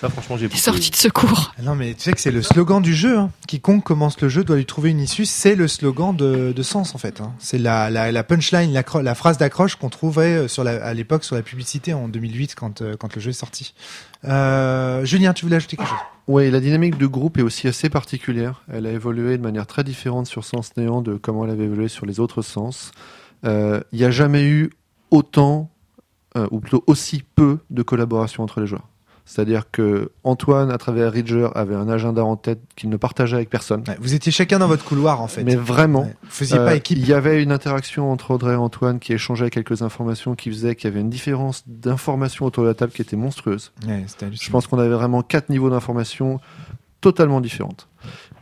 Ça, 0.00 0.08
franchement, 0.08 0.36
j'ai 0.38 0.44
Des 0.46 0.48
beaucoup 0.48 0.60
sorties 0.60 0.90
de 0.90 0.96
secours. 0.96 1.52
Ah 1.58 1.62
Non 1.62 1.74
mais 1.74 1.92
tu 1.92 2.00
sais 2.04 2.12
que 2.12 2.20
c'est 2.20 2.30
le 2.30 2.40
slogan 2.42 2.80
du 2.80 2.94
jeu. 2.94 3.18
hein. 3.18 3.30
Quiconque 3.46 3.84
commence 3.84 4.18
le 4.20 4.30
jeu 4.30 4.44
doit 4.44 4.56
lui 4.56 4.64
trouver 4.64 4.90
une 4.90 5.00
issue. 5.00 5.26
C'est 5.26 5.54
le 5.54 5.68
slogan 5.68 6.16
de, 6.16 6.52
de 6.56 6.62
Sens 6.62 6.94
en 6.94 6.98
fait. 6.98 7.20
hein. 7.20 7.32
C'est 7.38 7.58
la, 7.58 7.90
la, 7.90 8.10
la 8.10 8.24
punchline, 8.24 8.72
la, 8.72 9.14
phrase 9.14 9.36
d'accroche 9.36 9.76
qu'on 9.76 9.90
trouvait 9.90 10.44
euh, 10.44 10.48
sur 10.48 10.64
la, 10.64 10.82
à 10.84 10.94
l'époque 10.94 11.22
sur 11.24 11.36
la 11.36 11.42
publicité 11.42 11.92
en 11.92 12.08
2008 12.08 12.54
quand, 12.54 12.80
euh, 12.80 12.96
quand 12.98 13.14
le 13.14 13.20
jeu 13.20 13.30
est 13.30 13.34
sorti. 13.34 13.74
Euh, 14.24 15.04
Julien, 15.04 15.34
tu 15.34 15.44
voulais 15.44 15.56
ajouter 15.56 15.76
quelque 15.76 15.88
chose? 15.88 15.98
Oui, 16.28 16.50
la 16.50 16.60
dynamique 16.60 16.96
de 16.96 17.06
groupe 17.06 17.36
est 17.38 17.42
aussi 17.42 17.68
assez 17.68 17.90
particulière. 17.90 18.62
Elle 18.72 18.86
a 18.86 18.92
évolué 18.92 19.36
de 19.36 19.42
manière 19.42 19.66
très 19.66 19.84
différente 19.84 20.26
sur 20.26 20.44
Sens 20.44 20.76
Néant 20.76 21.02
de 21.02 21.16
comment 21.16 21.44
elle 21.44 21.50
avait 21.50 21.64
évolué 21.64 21.88
sur 21.88 22.06
les 22.06 22.20
autres 22.20 22.40
sens. 22.42 22.92
Euh, 23.44 23.80
Il 23.92 23.98
n'y 23.98 24.04
a 24.04 24.10
jamais 24.10 24.44
eu 24.44 24.70
autant, 25.10 25.70
euh, 26.36 26.46
ou 26.50 26.60
plutôt 26.60 26.84
aussi 26.86 27.22
peu, 27.34 27.58
de 27.70 27.82
collaboration 27.82 28.42
entre 28.44 28.60
les 28.60 28.66
joueurs. 28.66 28.86
C'est-à-dire 29.24 29.70
que 29.70 30.10
Antoine, 30.24 30.70
à 30.72 30.78
travers 30.78 31.12
Ridger, 31.12 31.48
avait 31.54 31.74
un 31.76 31.88
agenda 31.88 32.24
en 32.24 32.36
tête 32.36 32.58
qu'il 32.76 32.88
ne 32.90 32.96
partageait 32.96 33.36
avec 33.36 33.48
personne. 33.50 33.84
Ouais, 33.86 33.96
Vous 34.00 34.14
étiez 34.14 34.32
chacun 34.32 34.58
dans 34.58 34.66
votre 34.66 34.84
couloir 34.84 35.20
en 35.20 35.28
fait. 35.28 35.44
Mais 35.44 35.54
vraiment, 35.56 36.02
Ouais. 36.02 36.16
Vous 36.24 36.30
faisiez 36.30 36.58
Euh, 36.58 36.64
pas 36.64 36.74
équipe. 36.74 36.98
Il 36.98 37.06
y 37.06 37.12
avait 37.12 37.42
une 37.42 37.52
interaction 37.52 38.10
entre 38.10 38.32
Audrey 38.32 38.54
et 38.54 38.56
Antoine 38.56 38.98
qui 38.98 39.12
échangeait 39.12 39.50
quelques 39.50 39.82
informations 39.82 40.34
qui 40.34 40.50
faisait 40.50 40.74
qu'il 40.74 40.88
y 40.88 40.92
avait 40.92 41.00
une 41.00 41.10
différence 41.10 41.62
d'informations 41.66 42.46
autour 42.46 42.64
de 42.64 42.68
la 42.68 42.74
table 42.74 42.92
qui 42.92 43.02
était 43.02 43.16
monstrueuse. 43.16 43.72
Ouais, 43.86 44.04
Je 44.32 44.50
pense 44.50 44.66
qu'on 44.66 44.78
avait 44.78 44.88
vraiment 44.94 45.22
quatre 45.22 45.48
niveaux 45.48 45.70
d'informations 45.70 46.40
totalement 47.00 47.40
différentes. 47.40 47.88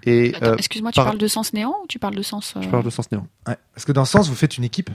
Et 0.04 0.34
euh, 0.42 0.56
excuse-moi, 0.56 0.90
tu 0.92 0.96
par- 0.96 1.06
parles 1.06 1.18
de 1.18 1.28
sens 1.28 1.52
néant 1.52 1.74
ou 1.82 1.86
tu 1.86 1.98
parles 1.98 2.14
de 2.14 2.22
sens. 2.22 2.54
euh, 2.56 2.62
je 2.62 2.68
parle 2.68 2.84
de 2.84 2.90
sens 2.90 3.10
néant. 3.12 3.26
Ouais, 3.46 3.56
parce 3.74 3.84
que 3.84 3.92
dans 3.92 4.04
Sens, 4.04 4.28
vous 4.28 4.34
faites 4.34 4.56
une 4.56 4.64
équipe. 4.64 4.90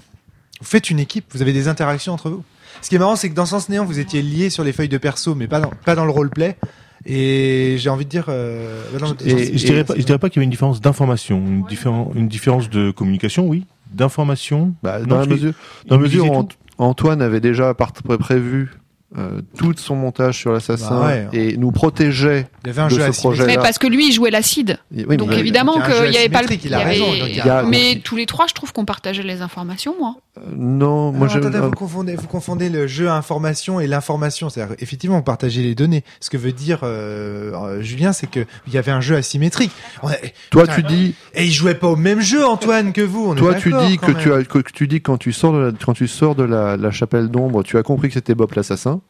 Vous 0.60 0.66
faites 0.66 0.90
une 0.90 1.00
équipe, 1.00 1.26
vous 1.34 1.42
avez 1.42 1.52
des 1.54 1.68
interactions 1.68 2.14
entre 2.14 2.30
vous. 2.30 2.44
Ce 2.82 2.90
qui 2.90 2.95
est 2.95 3.00
marrant, 3.00 3.16
c'est 3.16 3.30
que 3.30 3.36
dans 3.36 3.45
Sens 3.45 3.70
Néant, 3.70 3.86
vous 3.86 4.00
étiez 4.00 4.22
liés 4.22 4.50
sur 4.50 4.64
les 4.64 4.74
feuilles 4.74 4.90
de 4.90 4.98
perso, 4.98 5.36
mais 5.36 5.48
pas 5.48 5.60
dans, 5.60 5.72
pas 5.86 5.95
dans 5.95 6.06
le 6.06 6.12
roleplay. 6.12 6.58
Et 7.06 7.76
j'ai 7.80 7.90
envie 7.90 8.06
de 8.06 8.10
dire. 8.10 8.26
Euh, 8.30 8.82
bah 8.94 9.00
non, 9.02 9.16
Et- 9.26 9.30
j'en- 9.30 9.38
je 9.58 9.66
dirais 9.66 9.84
pas, 9.84 9.94
je 9.98 10.04
dirais 10.04 10.20
pas 10.20 10.30
qu'il 10.30 10.38
y 10.38 10.40
avait 10.41 10.45
une 10.45 10.52
différence 10.52 10.80
d'information, 10.82 11.38
une, 11.38 11.64
différen- 11.66 12.12
une 12.16 12.28
différence 12.30 12.70
de 12.70 12.91
communication, 12.91 13.45
oui, 13.48 13.66
d'information. 13.91 14.74
Bah, 14.84 15.00
dans 15.02 15.20
la 15.20 15.26
mesure, 15.26 15.54
dans 15.88 15.98
mesure 15.98 16.32
où. 16.32 16.48
Antoine 16.78 17.22
avait 17.22 17.40
déjà 17.41 17.74
part- 17.74 17.94
prévu 17.94 18.72
euh, 19.18 19.41
tout 19.57 19.73
son 19.77 19.95
montage 19.95 20.38
sur 20.40 20.52
l'assassin 20.52 20.99
Bah 20.99 21.06
ouais. 21.07 21.27
et 21.34 21.57
nous 21.57 21.72
protégeait. 21.72 22.48
Il 22.64 22.68
y 22.68 22.69
avait 22.72 22.81
un 22.81 22.85
de 22.88 22.90
jeu 22.91 22.95
ce 22.98 23.02
asymétrique. 23.03 23.22
projet. 23.22 23.45
Mais 23.45 23.56
parce 23.57 23.77
que 23.77 23.85
lui, 23.88 24.07
il 24.07 24.11
jouait 24.11 24.31
l'acide. 24.31 24.80
Oui, 24.91 25.18
Donc 25.18 25.30
mais- 25.30 25.40
évidemment 25.40 25.73
qu'il 25.81 26.10
n'y 26.10 26.18
avait 26.18 26.30
pas 26.30 26.41
le. 26.41 26.48
il 26.65 26.73
avait- 26.73 27.40
a- 27.41 27.64
Mais 27.64 28.02
tous 28.03 28.15
les 28.15 28.26
trois, 28.26 28.48
je 28.48 28.53
trouve 28.53 28.73
qu'on 28.73 28.85
partageait 28.85 29.22
les 29.23 29.41
informations, 29.41 29.94
moi. 29.99 30.15
euh, 30.38 30.41
non, 30.56 31.11
Ah 31.14 31.18
moi 31.18 31.27
non, 31.27 31.34
j'ai. 31.34 31.40
attendez, 31.40 31.60
vous 31.60 31.69
confondez, 31.72 32.15
vous 32.15 32.27
confondez 32.27 32.69
le 32.69 32.88
jeu 32.88 33.07
information 33.10 33.80
et 33.80 33.85
l'information. 33.88 34.49
C'est-à-dire, 34.49 34.76
effectivement, 34.80 35.18
vous 35.18 35.23
partagez 35.23 35.61
les 35.61 35.76
données. 35.76 36.03
Ce 36.19 36.30
que 36.31 36.38
veut 36.38 36.52
dire 36.52 36.80
euh, 36.84 37.52
euh, 37.53 37.81
Julien, 37.84 38.14
c'est 38.14 38.27
que 38.30 38.45
il 38.68 38.73
y 38.73 38.77
avait 38.80 38.91
un 38.91 39.02
jeu 39.02 39.15
asymétrique. 39.15 39.72
On 40.02 40.07
a- 40.07 40.14
Toi, 40.49 40.64
Putain, 40.64 40.76
tu 40.76 40.84
dis, 40.84 41.15
Et 41.35 41.45
il 41.45 41.52
jouait 41.52 41.76
pas 41.76 41.88
au 41.90 41.95
même 41.95 42.22
jeu, 42.22 42.44
Antoine, 42.45 42.94
que 42.94 43.02
vous. 43.02 43.27
on 43.30 43.35
est 43.35 43.38
toi, 43.38 43.53
tu 43.53 43.72
dis 43.88 43.98
que 43.99 44.07
même. 44.07 44.18
tu 44.18 44.34
as, 44.34 44.44
que 44.44 44.60
tu 44.73 44.88
dis 44.88 44.98
que 45.02 45.03
quand 45.11 45.18
tu 45.18 45.31
sors 45.34 45.53
de 45.53 45.57
la, 45.60 45.72
quand 45.85 45.94
tu 45.94 46.07
sors 46.07 46.34
de 46.35 46.44
la, 46.44 46.77
la 46.77 46.91
chapelle 46.91 47.27
d'ombre, 47.30 47.61
tu 47.64 47.77
as 47.77 47.84
compris 47.84 48.07
que 48.07 48.15
c'était 48.15 48.34
Bob 48.35 48.52
l'assassin. 48.56 49.02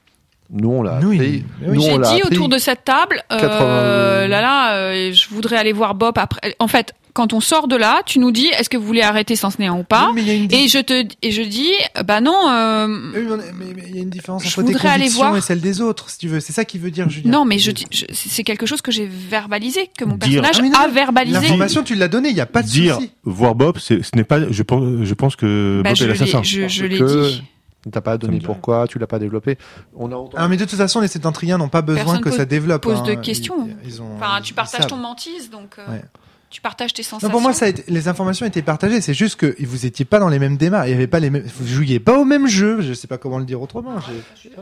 Nous, 0.52 0.70
on 0.70 0.84
l'a 0.84 1.00
oui. 1.04 1.44
Nous, 1.66 1.82
J'ai 1.82 1.98
dit 1.98 2.04
appris. 2.22 2.22
autour 2.24 2.50
de 2.50 2.58
cette 2.58 2.84
table, 2.86 3.24
euh, 3.32 3.40
80. 3.40 4.28
là 4.28 4.42
là, 4.42 4.74
euh, 4.76 5.12
je 5.14 5.28
voudrais 5.30 5.58
aller 5.58 5.74
voir 5.74 5.96
Bob 5.96 6.18
après. 6.18 6.56
En 6.60 6.68
fait, 6.68 6.94
quand 7.14 7.32
on 7.34 7.40
sort 7.42 7.68
de 7.68 7.76
là, 7.76 8.02
tu 8.06 8.18
nous 8.20 8.32
dis, 8.32 8.48
est-ce 8.48 8.70
que 8.70 8.78
vous 8.78 8.86
voulez 8.86 9.02
arrêter 9.04 9.36
sans 9.36 9.58
néant 9.60 9.80
ou 9.80 9.84
pas 9.84 10.08
Oui, 10.10 10.14
mais 10.16 10.22
il 10.22 10.28
y 10.28 10.32
a 10.32 10.34
une 10.34 10.54
Et 10.54 10.68
je 10.68 10.80
te 10.80 11.06
et 11.22 11.32
je 11.32 11.42
dis, 11.44 11.70
bah 12.06 12.22
non, 12.22 12.50
euh, 12.50 12.88
Oui, 13.16 13.22
mais 13.56 13.66
il 13.88 13.96
y 13.96 14.00
a 14.00 14.02
une 14.02 14.10
différence 14.10 14.46
entre 14.46 14.64
tes 14.64 14.76
aller 14.88 14.98
convictions 15.00 15.20
voir. 15.26 15.38
et 15.38 15.42
celle 15.42 15.62
des 15.62 15.80
autres, 15.82 16.10
si 16.10 16.18
tu 16.20 16.28
veux. 16.28 16.40
C'est 16.40 16.54
ça 16.54 16.66
qui 16.66 16.78
veut 16.80 16.90
dire, 16.92 17.10
Julien. 17.10 17.32
non, 17.32 17.46
mais 17.46 17.58
je, 17.60 17.72
dis- 17.72 17.86
je- 17.92 18.06
c'est 18.14 18.44
quelque 18.44 18.66
chose 18.66 18.82
que 18.82 18.92
j'ai 18.92 19.06
verbalisé, 19.08 19.90
que 19.98 20.06
mon 20.06 20.18
Dire- 20.18 20.42
personnage 20.42 20.72
Ah, 20.76 20.80
non, 20.80 20.86
a 20.86 20.94
verbalisé. 20.94 21.40
L'information, 21.40 21.84
tu 21.84 21.94
l'as 21.96 22.08
donnée, 22.08 22.30
il 22.30 22.36
n'y 22.36 22.42
a 22.42 22.46
pas 22.48 22.62
de 22.64 22.68
Dire 22.68 22.96
souci. 22.96 23.12
voir 23.24 23.54
Bob, 23.56 23.78
ce 23.80 23.94
n'est 24.16 24.24
pas. 24.24 24.40
Je 24.52 24.64
pense, 24.64 24.84
je 25.04 25.14
pense 25.14 25.36
que 25.36 25.82
Bah, 25.84 25.90
Bob 25.92 25.98
je 25.98 26.04
est 26.04 26.08
l'ai 26.08 26.14
l'assassin. 26.14 26.42
je, 26.44 26.68
je 26.68 26.86
l'ai 26.86 26.98
que- 26.98 27.28
dit. 27.30 27.44
T'as 27.92 28.02
pas 28.02 28.18
donné 28.18 28.40
pourquoi, 28.40 28.88
tu 28.88 28.98
l'as 29.00 29.08
pas 29.08 29.20
développé. 29.20 29.58
On 29.96 30.12
a 30.12 30.16
entendu. 30.16 30.36
Ah, 30.38 30.48
mais 30.48 30.56
de 30.58 30.64
toute 30.66 30.78
façon, 30.78 31.02
les 31.02 31.08
sétentriens 31.10 31.58
n'ont 31.58 31.68
pas 31.68 31.82
besoin 31.82 32.04
Personne 32.06 32.22
que 32.22 32.30
pose- 32.30 32.38
ça 32.38 32.46
développe. 32.46 32.82
pose 32.82 33.00
hein. 33.00 33.04
de 33.04 33.14
questions. 33.16 33.68
Ils- 33.84 33.90
ils 33.90 34.02
ont- 34.02 34.16
Enfin, 34.16 34.38
ils- 34.40 34.44
tu 34.44 34.54
partages 34.54 34.88
ton 34.88 34.96
mentise, 34.96 35.50
donc 35.50 35.76
euh, 35.80 35.92
Ouais. 35.92 36.02
tu 36.50 36.62
partages 36.62 36.94
tes 36.94 37.04
sensations. 37.04 37.28
Non, 37.28 37.32
pour 37.34 37.42
moi, 37.42 37.52
ça 37.52 37.66
a 37.66 37.68
été- 37.68 37.84
les 37.92 38.08
informations 38.08 38.46
étaient 38.46 38.62
partagées. 38.62 39.02
C'est 39.02 39.14
juste 39.14 39.36
que 39.36 39.54
vous 39.66 39.86
étiez 39.86 40.06
pas 40.06 40.20
dans 40.20 40.30
les 40.30 40.40
mêmes 40.40 40.56
démarches. 40.56 40.88
Il 40.88 40.92
y 40.92 40.94
avait 40.94 41.08
pas 41.08 41.20
les 41.20 41.30
mêmes, 41.30 41.44
vous 41.58 41.68
jouiez 41.68 42.00
pas 42.00 42.18
au 42.18 42.24
même 42.24 42.48
jeu. 42.48 42.80
Je 42.82 42.94
sais 42.94 43.08
pas 43.08 43.18
comment 43.18 43.38
le 43.38 43.44
dire 43.46 43.62
autrement. 43.62 43.96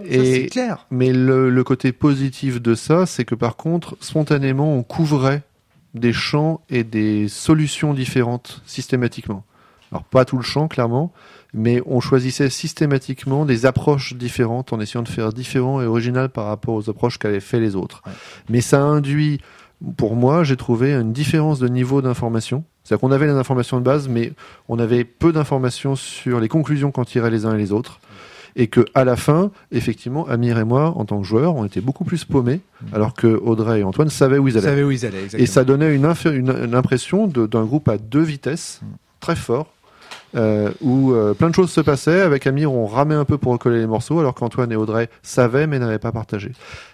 Et- 0.05 0.41
c'est 0.43 0.45
clair. 0.47 0.87
Mais 0.89 1.13
le, 1.13 1.49
le 1.51 1.63
côté 1.63 1.91
positif 1.91 2.59
de 2.59 2.73
ça, 2.73 3.05
c'est 3.05 3.23
que 3.25 3.35
par 3.35 3.55
contre, 3.55 3.97
spontanément, 3.99 4.73
on 4.75 4.81
couvrait 4.81 5.43
des 5.93 6.13
champs 6.13 6.61
et 6.71 6.83
des 6.83 7.27
solutions 7.27 7.93
différentes 7.93 8.61
systématiquement. 8.65 9.43
Alors 9.91 10.03
pas 10.05 10.23
tout 10.25 10.37
le 10.37 10.43
champ, 10.43 10.67
clairement, 10.67 11.11
mais 11.53 11.81
on 11.85 11.99
choisissait 11.99 12.49
systématiquement 12.49 13.45
des 13.45 13.65
approches 13.65 14.13
différentes 14.15 14.71
en 14.73 14.79
essayant 14.79 15.03
de 15.03 15.09
faire 15.09 15.33
différent 15.33 15.81
et 15.81 15.85
original 15.85 16.29
par 16.29 16.45
rapport 16.45 16.75
aux 16.75 16.89
approches 16.89 17.17
qu'avaient 17.17 17.39
fait 17.41 17.59
les 17.59 17.75
autres. 17.75 18.01
Ouais. 18.05 18.13
Mais 18.49 18.61
ça 18.61 18.81
induit, 18.81 19.41
pour 19.97 20.15
moi, 20.15 20.43
j'ai 20.45 20.55
trouvé 20.55 20.93
une 20.93 21.11
différence 21.11 21.59
de 21.59 21.67
niveau 21.67 22.01
d'information. 22.01 22.63
C'est-à-dire 22.83 23.01
qu'on 23.01 23.11
avait 23.11 23.27
les 23.27 23.33
informations 23.33 23.77
de 23.79 23.83
base, 23.83 24.07
mais 24.07 24.31
on 24.69 24.79
avait 24.79 25.03
peu 25.03 25.31
d'informations 25.33 25.95
sur 25.95 26.39
les 26.39 26.47
conclusions 26.47 26.91
qu'en 26.91 27.03
tiraient 27.05 27.29
les 27.29 27.45
uns 27.45 27.53
et 27.55 27.57
les 27.57 27.71
autres 27.71 27.99
et 28.57 28.67
que 28.67 28.83
à 28.95 29.05
la 29.05 29.15
fin, 29.15 29.49
effectivement, 29.71 30.27
Amir 30.27 30.57
et 30.59 30.65
moi, 30.65 30.93
en 30.97 31.05
tant 31.05 31.21
que 31.21 31.25
joueurs, 31.25 31.55
on 31.55 31.63
était 31.63 31.79
beaucoup 31.79 32.03
plus 32.03 32.25
paumés, 32.25 32.59
alors 32.91 33.13
que 33.13 33.27
Audrey 33.27 33.79
et 33.79 33.83
Antoine 33.83 34.09
savaient 34.09 34.39
où 34.39 34.47
ils 34.49 34.57
allaient. 34.57 34.67
savez 34.67 34.83
où 34.83 34.91
ils 34.91 35.05
allaient, 35.05 35.25
Et 35.37 35.45
ça 35.45 35.63
donnait 35.63 35.95
une, 35.95 36.03
infé- 36.05 36.33
une, 36.35 36.49
une 36.65 36.75
impression 36.75 37.27
d'un 37.27 37.63
groupe 37.63 37.87
à 37.87 37.97
deux 37.97 38.21
vitesses, 38.23 38.81
Mm. 38.83 38.85
très 39.21 39.35
fort, 39.37 39.71
euh, 40.35 40.71
où 40.81 41.11
euh, 41.11 41.33
plein 41.33 41.49
de 41.49 41.55
choses 41.55 41.71
se 41.71 41.81
passaient. 41.81 42.21
Avec 42.21 42.47
Amir, 42.47 42.71
on 42.73 42.85
ramait 42.85 43.15
un 43.15 43.25
peu 43.25 43.37
pour 43.37 43.51
recoller 43.53 43.79
les 43.79 43.87
morceaux, 43.87 44.19
alors 44.19 44.33
qu'Antoine 44.33 44.71
et 44.71 44.75
Audrey 44.75 45.09
savaient 45.23 45.67
mais 45.67 45.79
n'avaient 45.79 45.99
pas 45.99 46.11
partagé. 46.11 46.51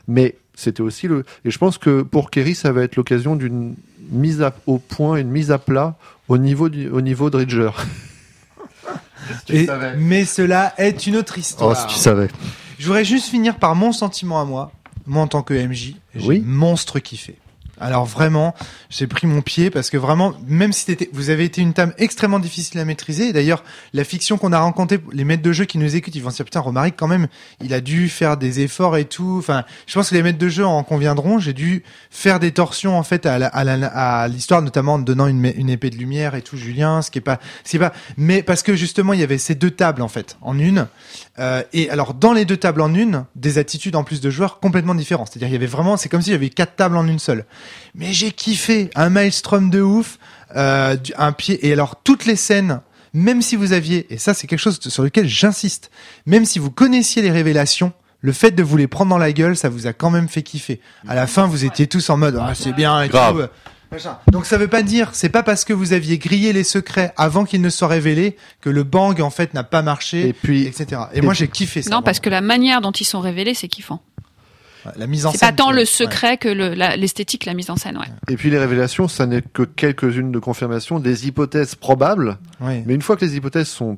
Mais 0.08 0.36
c'était 0.56 0.82
aussi 0.82 1.08
le. 1.08 1.24
Et 1.46 1.52
je 1.52 1.58
pense 1.58 1.78
que 1.78 2.02
pour 2.02 2.32
Kerry, 2.32 2.56
ça 2.56 2.72
va 2.72 2.84
être 2.84 2.96
l'occasion 2.96 3.36
d'une 3.36 3.76
mise 4.10 4.42
à- 4.42 4.54
au 4.66 4.78
point, 4.80 5.18
une 5.18 5.30
mise 5.30 5.52
à 5.52 5.58
plat 5.58 5.96
au 6.30 6.38
niveau, 6.38 6.70
du, 6.70 6.90
au 6.90 7.02
niveau 7.02 7.30
de 7.30 7.38
Ridger. 7.38 7.72
Et- 9.50 9.68
mais 9.98 10.26
cela 10.26 10.74
est 10.78 11.06
une 11.08 11.18
autre 11.18 11.34
Oh, 11.38 11.40
histoire. 11.40 11.90
si 11.90 11.96
tu 11.96 12.00
savais. 12.00 12.30
Je 12.80 12.86
voudrais 12.88 13.04
juste 13.06 13.28
finir 13.28 13.58
par 13.58 13.76
mon 13.76 13.92
sentiment 13.92 14.40
à 14.42 14.46
moi. 14.46 14.72
Moi, 15.06 15.22
en 15.24 15.28
tant 15.28 15.42
que 15.42 15.54
MJ, 15.54 15.96
j'ai 16.16 16.28
Oui. 16.28 16.44
monstre 16.46 17.00
kiffé. 17.00 17.36
Alors 17.80 18.06
vraiment, 18.06 18.56
j'ai 18.90 19.08
pris 19.08 19.28
mon 19.28 19.42
pied 19.42 19.70
parce 19.70 19.90
que 19.90 19.98
vraiment, 19.98 20.34
même 20.48 20.74
si 20.74 20.98
vous 21.12 21.30
avez 21.30 21.46
été 21.46 21.62
une 21.62 21.74
table 21.74 21.94
extrêmement 21.98 22.40
difficile 22.40 22.80
à 22.80 22.86
maîtriser. 22.86 23.28
Et 23.28 23.34
d'ailleurs, 23.34 23.64
la 23.94 24.04
fiction 24.04 24.38
qu'on 24.38 24.52
a 24.52 24.60
rencontrée, 24.60 25.00
les 25.12 25.24
maîtres 25.24 25.44
de 25.44 25.52
jeu 25.52 25.66
qui 25.66 25.78
nous 25.78 25.96
écoutent, 25.96 26.16
ils 26.16 26.24
vont 26.24 26.30
se 26.30 26.38
dire 26.38 26.46
putain, 26.46 26.60
Romaric 26.60 26.96
quand 26.98 27.08
même, 27.08 27.28
il 27.62 27.74
a 27.74 27.82
dû 27.82 28.10
faire 28.10 28.38
des 28.38 28.62
efforts 28.62 28.98
et 28.98 29.06
tout. 29.06 29.36
Enfin, 29.40 29.64
je 29.86 29.94
pense 29.94 30.10
que 30.10 30.16
les 30.16 30.24
maîtres 30.24 30.40
de 30.40 30.50
jeu 30.50 30.66
en 30.66 30.84
conviendront. 30.84 31.40
J'ai 31.40 31.54
dû 31.54 31.84
faire 32.10 32.40
des 32.40 32.52
torsions 32.52 32.98
en 32.98 33.04
fait 33.04 33.26
à 33.26 34.28
l'histoire, 34.28 34.62
notamment 34.62 34.96
en 34.96 35.00
donnant 35.00 35.28
une, 35.28 35.52
une 35.56 35.70
épée 35.70 35.90
de 35.90 35.98
lumière 35.98 36.36
et 36.36 36.42
tout, 36.42 36.58
Julien, 36.58 37.02
ce 37.02 37.12
qui 37.12 37.20
est 37.20 37.22
pas, 37.22 37.40
c'est 37.64 37.80
pas, 37.80 37.94
mais 38.18 38.44
parce 38.44 38.64
que 38.64 38.76
justement, 38.76 39.14
il 39.14 39.20
y 39.20 39.24
avait 39.24 39.38
ces 39.38 39.56
deux 39.56 39.72
tables 39.72 40.02
en 40.02 40.08
fait 40.08 40.38
en 40.42 40.58
une. 40.58 40.88
Euh, 41.40 41.62
et 41.74 41.90
alors 41.90 42.14
dans 42.14 42.34
les 42.34 42.46
deux 42.46 42.58
tables 42.58 42.82
en 42.82 42.94
une, 42.94 43.26
des 43.36 43.60
attitudes 43.60 43.96
en 43.96 44.04
plus 44.04 44.22
de 44.22 44.30
joueurs 44.30 44.60
complètement 44.60 44.96
différentes. 44.96 45.30
C'est-à-dire 45.32 45.50
il 45.50 45.54
y 45.54 45.56
avait 45.56 45.68
vraiment, 45.68 45.98
c'est 45.98 46.10
comme 46.10 46.22
s'il 46.22 46.34
y 46.34 46.36
avait 46.36 46.50
quatre 46.50 46.76
tables 46.76 46.98
en 46.98 47.08
une 47.08 47.20
seule. 47.20 47.46
Mais 47.96 48.14
j'ai 48.14 48.32
kiffé 48.32 48.90
un 48.96 49.10
maelstrom 49.10 49.70
de 49.70 49.82
ouf, 49.82 50.18
euh, 50.56 50.96
un 51.18 51.32
pied. 51.32 51.66
Et 51.68 51.74
alors 51.74 52.02
toutes 52.04 52.26
les 52.26 52.36
scènes, 52.36 52.82
même 53.14 53.42
si 53.42 53.56
vous 53.56 53.74
aviez, 53.74 54.06
et 54.14 54.18
ça 54.18 54.34
c'est 54.34 54.48
quelque 54.48 54.60
chose 54.60 54.80
sur 54.82 55.04
lequel 55.04 55.28
j'insiste, 55.28 55.92
même 56.26 56.46
si 56.46 56.60
vous 56.60 56.72
connaissiez 56.72 57.22
les 57.22 57.32
révélations. 57.32 57.94
Le 58.22 58.34
fait 58.34 58.52
de 58.52 58.64
vous 58.64 58.78
les 58.78 58.88
prendre 58.88 59.10
dans 59.12 59.20
la 59.20 59.32
gueule, 59.32 59.56
ça 59.56 59.70
vous 59.70 59.86
a 59.86 59.94
quand 59.94 60.10
même 60.10 60.28
fait 60.28 60.42
kiffer. 60.42 60.82
À 61.08 61.14
la 61.14 61.28
fin, 61.28 61.46
vous 61.46 61.66
étiez 61.66 61.86
tous 61.86 62.10
en 62.10 62.18
mode 62.18 62.38
ah 62.42 62.54
c'est 62.56 62.74
bien 62.74 63.02
et 63.04 63.10
Grave. 63.10 63.36
tout. 63.36 63.42
euh. 63.42 63.48
Donc 64.32 64.46
ça 64.46 64.58
veut 64.58 64.68
pas 64.68 64.82
dire, 64.82 65.12
c'est 65.14 65.30
pas 65.30 65.44
parce 65.44 65.64
que 65.64 65.72
vous 65.72 65.94
aviez 65.94 66.18
grillé 66.18 66.52
les 66.52 66.64
secrets 66.66 67.14
avant 67.16 67.46
qu'ils 67.46 67.62
ne 67.62 67.70
soient 67.70 67.88
révélés 67.88 68.36
que 68.60 68.70
le 68.70 68.84
bang 68.84 69.22
en 69.22 69.30
fait 69.30 69.54
n'a 69.54 69.64
pas 69.64 69.82
marché 69.82 70.28
Et 70.30 70.34
puis, 70.34 70.66
etc. 70.66 71.02
Et, 71.14 71.20
et 71.20 71.22
moi 71.22 71.34
j'ai 71.34 71.48
kiffé 71.48 71.82
ça. 71.84 71.90
Non, 71.92 72.02
parce 72.02 72.20
que 72.20 72.30
la 72.30 72.42
manière 72.42 72.82
dont 72.82 72.92
ils 72.92 73.06
sont 73.06 73.22
révélés, 73.22 73.54
c'est 73.54 73.68
kiffant. 73.70 74.02
La 74.96 75.08
mise 75.08 75.26
en 75.26 75.32
C'est 75.32 75.40
pas 75.40 75.52
tant 75.52 75.72
le 75.72 75.80
ouais. 75.80 75.86
secret 75.86 76.38
que 76.38 76.48
le- 76.50 76.74
la- 76.74 76.96
l'esthétique, 76.96 77.46
la 77.46 77.54
mise 77.54 77.70
en 77.70 77.76
scène, 77.76 77.98
ouais. 77.98 78.06
et 78.30 78.38
puis 78.38 78.50
les 78.50 78.58
révélations, 78.60 79.08
ça 79.08 79.26
n'est 79.26 79.42
que 79.42 79.64
quelques-unes 79.64 80.32
de 80.32 80.40
confirmation, 80.40 81.00
des 81.00 81.28
hypothèses 81.28 81.76
probables. 81.76 82.38
Ouais. 82.62 82.84
Mais 82.86 82.96
une 82.96 83.02
fois 83.02 83.18
que 83.18 83.26
les 83.26 83.36
hypothèses 83.36 83.68
sont 83.68 83.98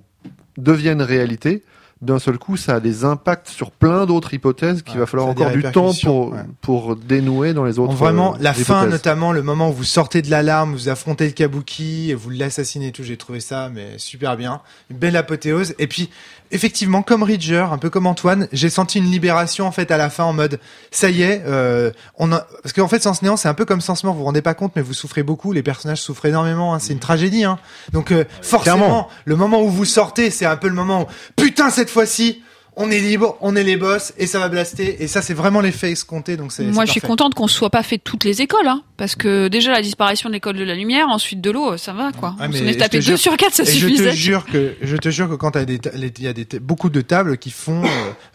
deviennent 0.57 1.01
réalité, 1.01 1.63
d'un 2.01 2.17
seul 2.19 2.37
coup, 2.37 2.55
ça 2.55 2.75
a 2.75 2.79
des 2.79 3.03
impacts 3.03 3.49
sur 3.49 3.71
plein 3.71 4.05
d'autres 4.05 4.33
hypothèses 4.33 4.83
qu'il 4.83 4.93
Ouais, 4.93 4.99
va 5.01 5.05
falloir 5.05 5.27
encore 5.29 5.51
du 5.51 5.63
temps 5.63 5.91
pour 6.03 6.31
ouais. 6.31 6.39
pour 6.61 6.95
dénouer 6.95 7.53
dans 7.53 7.65
les 7.65 7.77
autres. 7.77 7.93
Vraiment, 7.93 8.35
euh, 8.35 8.37
la 8.39 8.53
fin, 8.53 8.85
notamment 8.87 9.31
le 9.33 9.41
moment 9.43 9.69
où 9.69 9.73
vous 9.73 9.83
sortez 9.83 10.21
de 10.21 10.29
l'alarme, 10.29 10.71
vous 10.73 10.87
affrontez 10.87 11.25
le 11.25 11.31
kabuki, 11.31 12.11
et 12.11 12.13
vous 12.15 12.29
l'assassinez 12.29 12.87
et 12.87 12.91
tout, 12.93 13.03
j'ai 13.03 13.17
trouvé 13.17 13.39
ça 13.41 13.69
mais 13.73 13.97
super 13.97 14.37
bien, 14.37 14.61
une 14.89 14.97
belle 14.97 15.17
apothéose. 15.17 15.75
Et 15.77 15.87
puis, 15.87 16.09
effectivement, 16.51 17.01
comme 17.01 17.21
Ridger, 17.21 17.65
un 17.71 17.77
peu 17.77 17.89
comme 17.89 18.07
Antoine, 18.07 18.47
j'ai 18.53 18.69
senti 18.69 18.97
une 18.99 19.11
libération 19.11 19.67
en 19.67 19.71
fait 19.71 19.91
à 19.91 19.97
la 19.97 20.09
fin 20.09 20.23
en 20.23 20.33
mode, 20.33 20.59
ça 20.91 21.09
y 21.09 21.21
est, 21.21 21.43
euh, 21.45 21.91
on 22.17 22.31
a... 22.31 22.47
parce 22.63 22.71
qu'en 22.73 22.87
fait, 22.87 23.03
Sans 23.03 23.21
Néant, 23.21 23.35
c'est 23.37 23.49
un 23.49 23.53
peu 23.53 23.65
comme 23.65 23.81
Sans 23.81 24.01
Mort, 24.05 24.13
vous 24.13 24.19
vous 24.19 24.25
rendez 24.25 24.41
pas 24.41 24.53
compte, 24.53 24.71
mais 24.75 24.81
vous 24.81 24.93
souffrez 24.93 25.21
beaucoup, 25.23 25.51
les 25.51 25.63
personnages 25.63 26.01
souffrent 26.01 26.25
énormément, 26.25 26.73
hein, 26.73 26.79
c'est 26.79 26.93
une 26.93 26.99
tragédie. 26.99 27.43
Hein. 27.43 27.59
Donc 27.91 28.11
euh, 28.11 28.23
forcément, 28.41 28.77
Clairement. 28.77 29.09
le 29.25 29.35
moment 29.35 29.61
où 29.61 29.69
vous 29.69 29.85
sortez, 29.85 30.29
c'est 30.29 30.45
un 30.45 30.55
peu 30.55 30.69
le 30.69 30.73
moment 30.75 31.01
où, 31.01 31.05
putain, 31.35 31.69
cette 31.69 31.88
fois-ci. 31.89 32.41
On 32.81 32.89
est 32.91 32.99
libre, 33.01 33.35
on 33.41 33.57
est 33.57 33.63
les 33.63 33.75
boss 33.75 34.13
et 34.17 34.25
ça 34.25 34.39
va 34.39 34.47
blaster 34.47 35.03
et 35.03 35.07
ça 35.07 35.21
c'est 35.21 35.33
vraiment 35.33 35.59
l'effet 35.59 35.91
escompté 35.91 36.37
donc 36.37 36.53
c'est 36.53 36.63
Moi, 36.63 36.83
c'est 36.83 36.87
je 36.87 36.91
suis 36.93 37.01
contente 37.01 37.33
qu'on 37.33 37.47
se 37.47 37.55
soit 37.55 37.71
pas 37.71 37.83
fait 37.83 37.97
toutes 37.97 38.23
les 38.23 38.41
écoles, 38.41 38.67
hein, 38.67 38.83
parce 38.95 39.15
que 39.15 39.49
déjà 39.49 39.71
la 39.73 39.81
disparition 39.81 40.29
de 40.29 40.35
l'école 40.35 40.55
de 40.55 40.63
la 40.63 40.75
lumière, 40.75 41.09
ensuite 41.09 41.41
de 41.41 41.51
l'eau, 41.51 41.75
ça 41.75 41.91
va 41.91 42.11
quoi. 42.17 42.35
On 42.39 42.43
s'en 42.49 42.65
est 42.65 42.75
te 42.75 42.79
tapé 42.79 43.01
jure- 43.01 43.13
deux 43.13 43.17
sur 43.17 43.35
quatre, 43.35 43.53
ça 43.53 43.63
Et 43.63 43.65
je 43.65 43.71
te 43.71 43.91
suffisait. 43.91 44.11
jure 44.13 44.45
que 44.45 44.75
je 44.81 44.95
te 44.95 45.09
jure 45.09 45.27
que 45.27 45.33
quand 45.33 45.57
il 45.57 46.21
y 46.23 46.27
a 46.27 46.33
des 46.33 46.47
beaucoup 46.61 46.89
de 46.89 47.01
tables 47.01 47.37
qui 47.37 47.51
font 47.51 47.83
euh, 47.83 47.87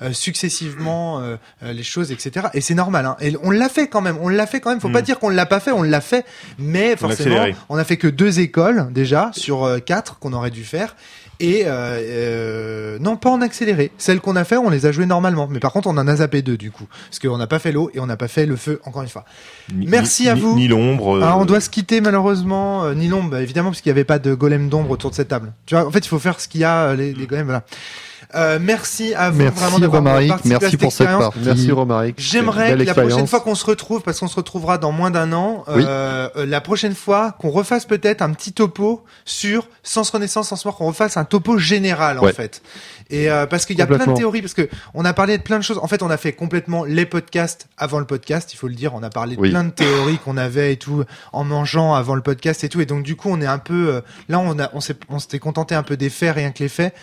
euh, 0.02 0.12
successivement 0.12 1.20
euh, 1.22 1.36
les 1.62 1.82
choses 1.82 2.12
etc 2.12 2.48
et 2.52 2.60
c'est 2.60 2.74
normal 2.74 3.06
hein. 3.06 3.16
et 3.20 3.34
on 3.42 3.50
l'a 3.50 3.70
fait 3.70 3.88
quand 3.88 4.02
même 4.02 4.18
on 4.20 4.28
l'a 4.28 4.46
fait 4.46 4.60
quand 4.60 4.70
même 4.70 4.80
faut 4.80 4.90
pas 4.90 5.00
Mm. 5.00 5.04
dire 5.04 5.18
qu'on 5.20 5.30
l'a 5.30 5.46
pas 5.46 5.60
fait 5.60 5.70
on 5.70 5.82
l'a 5.82 6.00
fait 6.02 6.26
mais 6.58 6.96
forcément 6.96 7.46
on 7.70 7.76
a 7.78 7.84
fait 7.84 7.96
que 7.96 8.08
deux 8.08 8.40
écoles 8.40 8.88
déjà 8.92 9.30
sur 9.32 9.64
euh, 9.64 9.78
quatre 9.78 10.18
qu'on 10.18 10.32
aurait 10.34 10.50
dû 10.50 10.64
faire 10.64 10.96
et 11.40 11.62
euh, 11.66 11.70
euh, 12.00 12.98
non 13.00 13.16
pas 13.16 13.30
en 13.30 13.40
accéléré 13.42 13.90
celles 13.98 14.20
qu'on 14.20 14.36
a 14.36 14.44
fait 14.44 14.56
on 14.56 14.70
les 14.70 14.86
a 14.86 14.92
jouées 14.92 15.06
normalement 15.06 15.48
mais 15.50 15.58
par 15.60 15.72
contre 15.72 15.88
on 15.88 15.96
en 15.98 16.06
a 16.06 16.16
zappé 16.16 16.42
deux 16.42 16.56
du 16.56 16.70
coup 16.70 16.86
parce 17.10 17.18
qu'on 17.18 17.36
n'a 17.38 17.46
pas 17.46 17.58
fait 17.58 17.72
l'eau 17.72 17.90
et 17.94 18.00
on 18.00 18.06
n'a 18.06 18.16
pas 18.16 18.28
fait 18.28 18.46
le 18.46 18.56
feu 18.56 18.80
encore 18.84 19.02
une 19.02 19.08
fois 19.08 19.24
Ni- 19.74 19.86
Merci 19.86 20.24
ni- 20.24 20.28
à 20.28 20.34
vous. 20.34 20.54
Ni 20.54 20.68
l'ombre. 20.68 21.16
euh, 21.16 21.30
on 21.36 21.44
doit 21.44 21.60
se 21.60 21.70
quitter 21.70 22.00
malheureusement, 22.00 22.84
euh, 22.84 22.94
ni 22.94 23.08
l'ombre, 23.08 23.30
bah, 23.30 23.42
évidemment, 23.42 23.70
parce 23.70 23.80
qu'il 23.80 23.90
n'y 23.90 23.94
avait 23.96 24.04
pas 24.04 24.18
de 24.18 24.34
golem 24.34 24.68
d'ombre 24.68 24.90
autour 24.90 25.10
de 25.10 25.14
cette 25.16 25.28
table. 25.28 25.52
Tu 25.66 25.74
vois, 25.74 25.86
en 25.86 25.90
fait, 25.90 26.00
il 26.00 26.08
faut 26.08 26.18
faire 26.18 26.38
ce 26.38 26.48
qu'il 26.48 26.60
y 26.60 26.64
a, 26.64 26.94
les, 26.94 27.14
les 27.14 27.26
golems, 27.26 27.46
voilà. 27.46 27.64
Euh, 28.34 28.58
merci 28.60 29.14
à 29.14 29.30
vous 29.30 29.38
Merci 29.38 29.60
vraiment 29.60 29.78
d'avoir 29.78 30.02
Romaric, 30.02 30.32
merci 30.44 30.76
pour 30.76 30.92
cette 30.92 31.02
expérience. 31.06 31.22
partie. 31.22 31.38
Merci 31.44 31.70
Romaric. 31.72 32.14
J'aimerais 32.18 32.76
que 32.76 32.82
la 32.82 32.94
prochaine 32.94 33.26
fois 33.26 33.40
qu'on 33.40 33.54
se 33.54 33.64
retrouve, 33.64 34.02
parce 34.02 34.18
qu'on 34.20 34.28
se 34.28 34.36
retrouvera 34.36 34.78
dans 34.78 34.92
moins 34.92 35.10
d'un 35.10 35.32
an, 35.32 35.64
Oui. 35.68 35.84
euh, 35.86 36.28
euh, 36.36 36.46
la 36.46 36.60
prochaine 36.60 36.94
fois 36.94 37.32
qu'on 37.38 37.50
refasse 37.50 37.84
peut-être 37.84 38.22
un 38.22 38.32
petit 38.32 38.52
topo 38.52 39.04
sur 39.24 39.68
Sens 39.82 40.10
Renaissance, 40.10 40.48
Sens 40.48 40.64
Mort, 40.64 40.76
qu'on 40.76 40.86
refasse 40.86 41.16
un 41.16 41.24
topo 41.24 41.58
général 41.58 42.18
en 42.18 42.26
fait. 42.28 42.62
Et 43.10 43.30
euh, 43.30 43.46
parce 43.46 43.66
qu'il 43.66 43.78
y 43.78 43.82
a 43.82 43.86
plein 43.86 43.98
de 44.06 44.14
théories, 44.14 44.40
parce 44.40 44.54
que 44.54 44.68
on 44.94 45.04
a 45.04 45.12
parlé 45.12 45.36
de 45.38 45.42
plein 45.42 45.58
de 45.58 45.62
choses. 45.64 45.78
En 45.78 45.86
fait, 45.88 46.02
on 46.02 46.10
a 46.10 46.16
fait 46.16 46.32
complètement 46.32 46.84
les 46.84 47.04
podcasts 47.06 47.68
avant 47.76 47.98
le 47.98 48.06
podcast, 48.06 48.52
il 48.52 48.56
faut 48.56 48.66
le 48.68 48.74
dire. 48.74 48.94
On 48.94 49.02
a 49.02 49.10
parlé 49.10 49.36
de 49.36 49.40
Oui. 49.40 49.50
plein 49.50 49.64
de 49.64 49.70
théories 49.70 50.18
qu'on 50.18 50.36
avait 50.36 50.72
et 50.72 50.76
tout 50.76 51.04
en 51.32 51.44
mangeant 51.44 51.94
avant 51.94 52.14
le 52.14 52.22
podcast 52.22 52.64
et 52.64 52.68
tout. 52.68 52.80
Et 52.80 52.86
donc 52.86 53.02
du 53.04 53.14
coup, 53.14 53.28
on 53.30 53.40
est 53.40 53.46
un 53.46 53.58
peu 53.58 53.94
euh, 53.94 54.00
là, 54.28 54.38
on 54.40 54.58
a, 54.58 54.70
on 54.72 54.80
s'est, 54.80 54.96
on 55.08 55.18
s'était 55.18 55.38
contenté 55.38 55.74
un 55.74 55.82
peu 55.82 55.96
des 55.96 56.10
faits 56.10 56.34
rien 56.34 56.50
que 56.50 56.62
les 56.62 56.68
faits. 56.68 56.94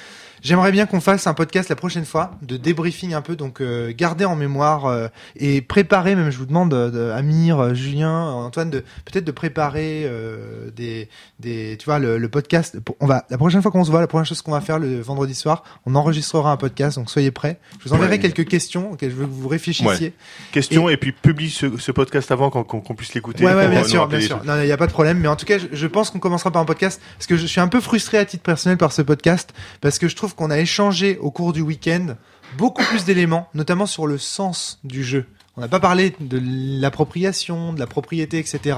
J'aimerais 0.43 0.71
bien 0.71 0.87
qu'on 0.87 1.01
fasse 1.01 1.27
un 1.27 1.33
podcast 1.35 1.69
la 1.69 1.75
prochaine 1.75 2.05
fois 2.05 2.31
de 2.41 2.57
débriefing 2.57 3.13
un 3.13 3.21
peu, 3.21 3.35
donc 3.35 3.61
euh, 3.61 3.93
gardez 3.95 4.25
en 4.25 4.35
mémoire 4.35 4.85
euh, 4.87 5.07
et 5.35 5.61
préparez 5.61 6.15
même. 6.15 6.31
Je 6.31 6.37
vous 6.37 6.47
demande, 6.47 6.73
euh, 6.73 6.89
de, 6.89 7.11
Amir, 7.11 7.59
euh, 7.59 7.73
Julien, 7.75 8.11
Antoine, 8.31 8.71
de 8.71 8.79
peut-être 9.05 9.23
de 9.23 9.31
préparer 9.31 10.03
euh, 10.05 10.71
des, 10.75 11.09
des, 11.39 11.77
tu 11.79 11.85
vois, 11.85 11.99
le, 11.99 12.17
le 12.17 12.29
podcast. 12.29 12.77
On 12.99 13.05
va 13.05 13.25
la 13.29 13.37
prochaine 13.37 13.61
fois 13.61 13.69
qu'on 13.71 13.83
se 13.83 13.91
voit, 13.91 14.01
la 14.01 14.07
première 14.07 14.25
chose 14.25 14.41
qu'on 14.41 14.51
va 14.51 14.61
faire 14.61 14.79
le 14.79 14.99
vendredi 14.99 15.35
soir, 15.35 15.63
on 15.85 15.93
enregistrera 15.93 16.51
un 16.51 16.57
podcast, 16.57 16.97
donc 16.97 17.11
soyez 17.11 17.29
prêts. 17.29 17.59
Je 17.79 17.87
vous 17.89 17.93
enverrai 17.93 18.11
Ouais. 18.11 18.19
quelques 18.19 18.47
questions 18.47 18.91
auxquelles 18.93 19.11
je 19.11 19.15
veux 19.15 19.25
que 19.25 19.31
vous 19.31 19.47
réfléchissiez. 19.47 20.13
Question 20.51 20.89
et, 20.89 20.97
puis 20.97 21.11
publie 21.11 21.49
ce, 21.51 21.77
ce 21.77 21.91
podcast 21.91 22.31
avant 22.31 22.49
qu'on 22.49 22.95
puisse 22.95 23.13
l'écouter. 23.13 23.45
Ouais, 23.45 23.53
ouais, 23.53 23.67
bien 23.67 23.83
sûr, 23.83 24.07
bien 24.07 24.19
sûr. 24.19 24.43
Non, 24.43 24.59
il 24.59 24.65
n'y 24.65 24.71
a 24.71 24.77
pas 24.77 24.87
de 24.87 24.91
problème. 24.91 25.19
Mais 25.19 25.27
en 25.27 25.35
tout 25.35 25.45
cas, 25.45 25.59
je, 25.59 25.67
je 25.71 25.87
pense 25.87 26.09
qu'on 26.09 26.19
commencera 26.19 26.49
par 26.51 26.61
un 26.61 26.65
podcast 26.65 26.99
parce 27.17 27.27
que 27.27 27.37
je 27.37 27.45
suis 27.45 27.61
un 27.61 27.67
peu 27.67 27.79
frustré 27.79 28.17
à 28.17 28.25
titre 28.25 28.43
personnel 28.43 28.77
par 28.77 28.91
ce 28.91 29.01
podcast 29.03 29.53
parce 29.81 29.99
que 29.99 30.07
je 30.07 30.15
trouve 30.15 30.30
qu'on 30.35 30.49
a 30.51 30.59
échangé 30.59 31.17
au 31.19 31.31
cours 31.31 31.53
du 31.53 31.61
week-end 31.61 32.15
beaucoup 32.57 32.83
plus 32.83 33.05
d'éléments, 33.05 33.47
notamment 33.53 33.85
sur 33.85 34.07
le 34.07 34.17
sens 34.17 34.79
du 34.83 35.03
jeu. 35.03 35.25
On 35.57 35.61
n'a 35.61 35.67
pas 35.67 35.79
parlé 35.79 36.15
de 36.19 36.41
l'appropriation, 36.81 37.73
de 37.73 37.79
la 37.79 37.87
propriété, 37.87 38.39
etc. 38.39 38.77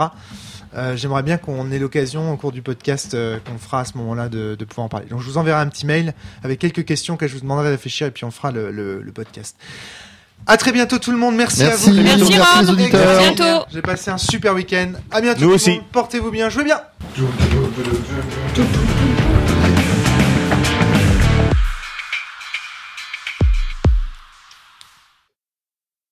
Euh, 0.75 0.95
J'aimerais 0.95 1.21
bien 1.23 1.37
qu'on 1.37 1.71
ait 1.71 1.77
l'occasion 1.79 2.31
au 2.33 2.37
cours 2.37 2.51
du 2.51 2.63
podcast 2.63 3.13
euh, 3.13 3.37
qu'on 3.45 3.57
fera 3.59 3.81
à 3.81 3.85
ce 3.85 3.95
moment-là 3.99 4.27
de, 4.27 4.55
de 4.57 4.65
pouvoir 4.65 4.85
en 4.85 4.89
parler. 4.89 5.05
Donc 5.07 5.19
je 5.21 5.25
vous 5.25 5.37
enverrai 5.37 5.59
un 5.61 5.67
petit 5.67 5.85
mail 5.85 6.13
avec 6.43 6.57
quelques 6.59 6.83
questions 6.85 7.15
que 7.15 7.27
je 7.27 7.33
vous 7.35 7.41
demanderai 7.41 7.65
de 7.67 7.71
réfléchir 7.73 8.07
et 8.07 8.11
puis 8.11 8.25
on 8.25 8.31
fera 8.31 8.51
le, 8.51 8.71
le, 8.71 9.01
le 9.01 9.11
podcast. 9.11 9.55
À 10.47 10.57
très 10.57 10.71
bientôt 10.71 10.97
tout 10.97 11.11
le 11.11 11.17
monde. 11.17 11.35
Merci, 11.35 11.61
Merci. 11.63 11.89
à 11.89 11.91
vous. 11.93 12.01
Merci, 12.01 12.19
Merci 12.31 12.37
Rob. 12.57 12.65
les 12.65 12.69
auditeurs. 12.71 13.09
À 13.09 13.19
bientôt. 13.33 13.65
J'ai 13.71 13.81
passé 13.81 14.09
un 14.11 14.17
super 14.17 14.53
week-end. 14.55 14.93
À 15.11 15.21
bientôt. 15.21 15.41
Nous 15.41 15.47
tout 15.49 15.53
aussi. 15.53 15.79
Portez-vous 15.91 16.31
bien. 16.31 16.49
Jouez 16.49 16.63
bien. 16.65 16.81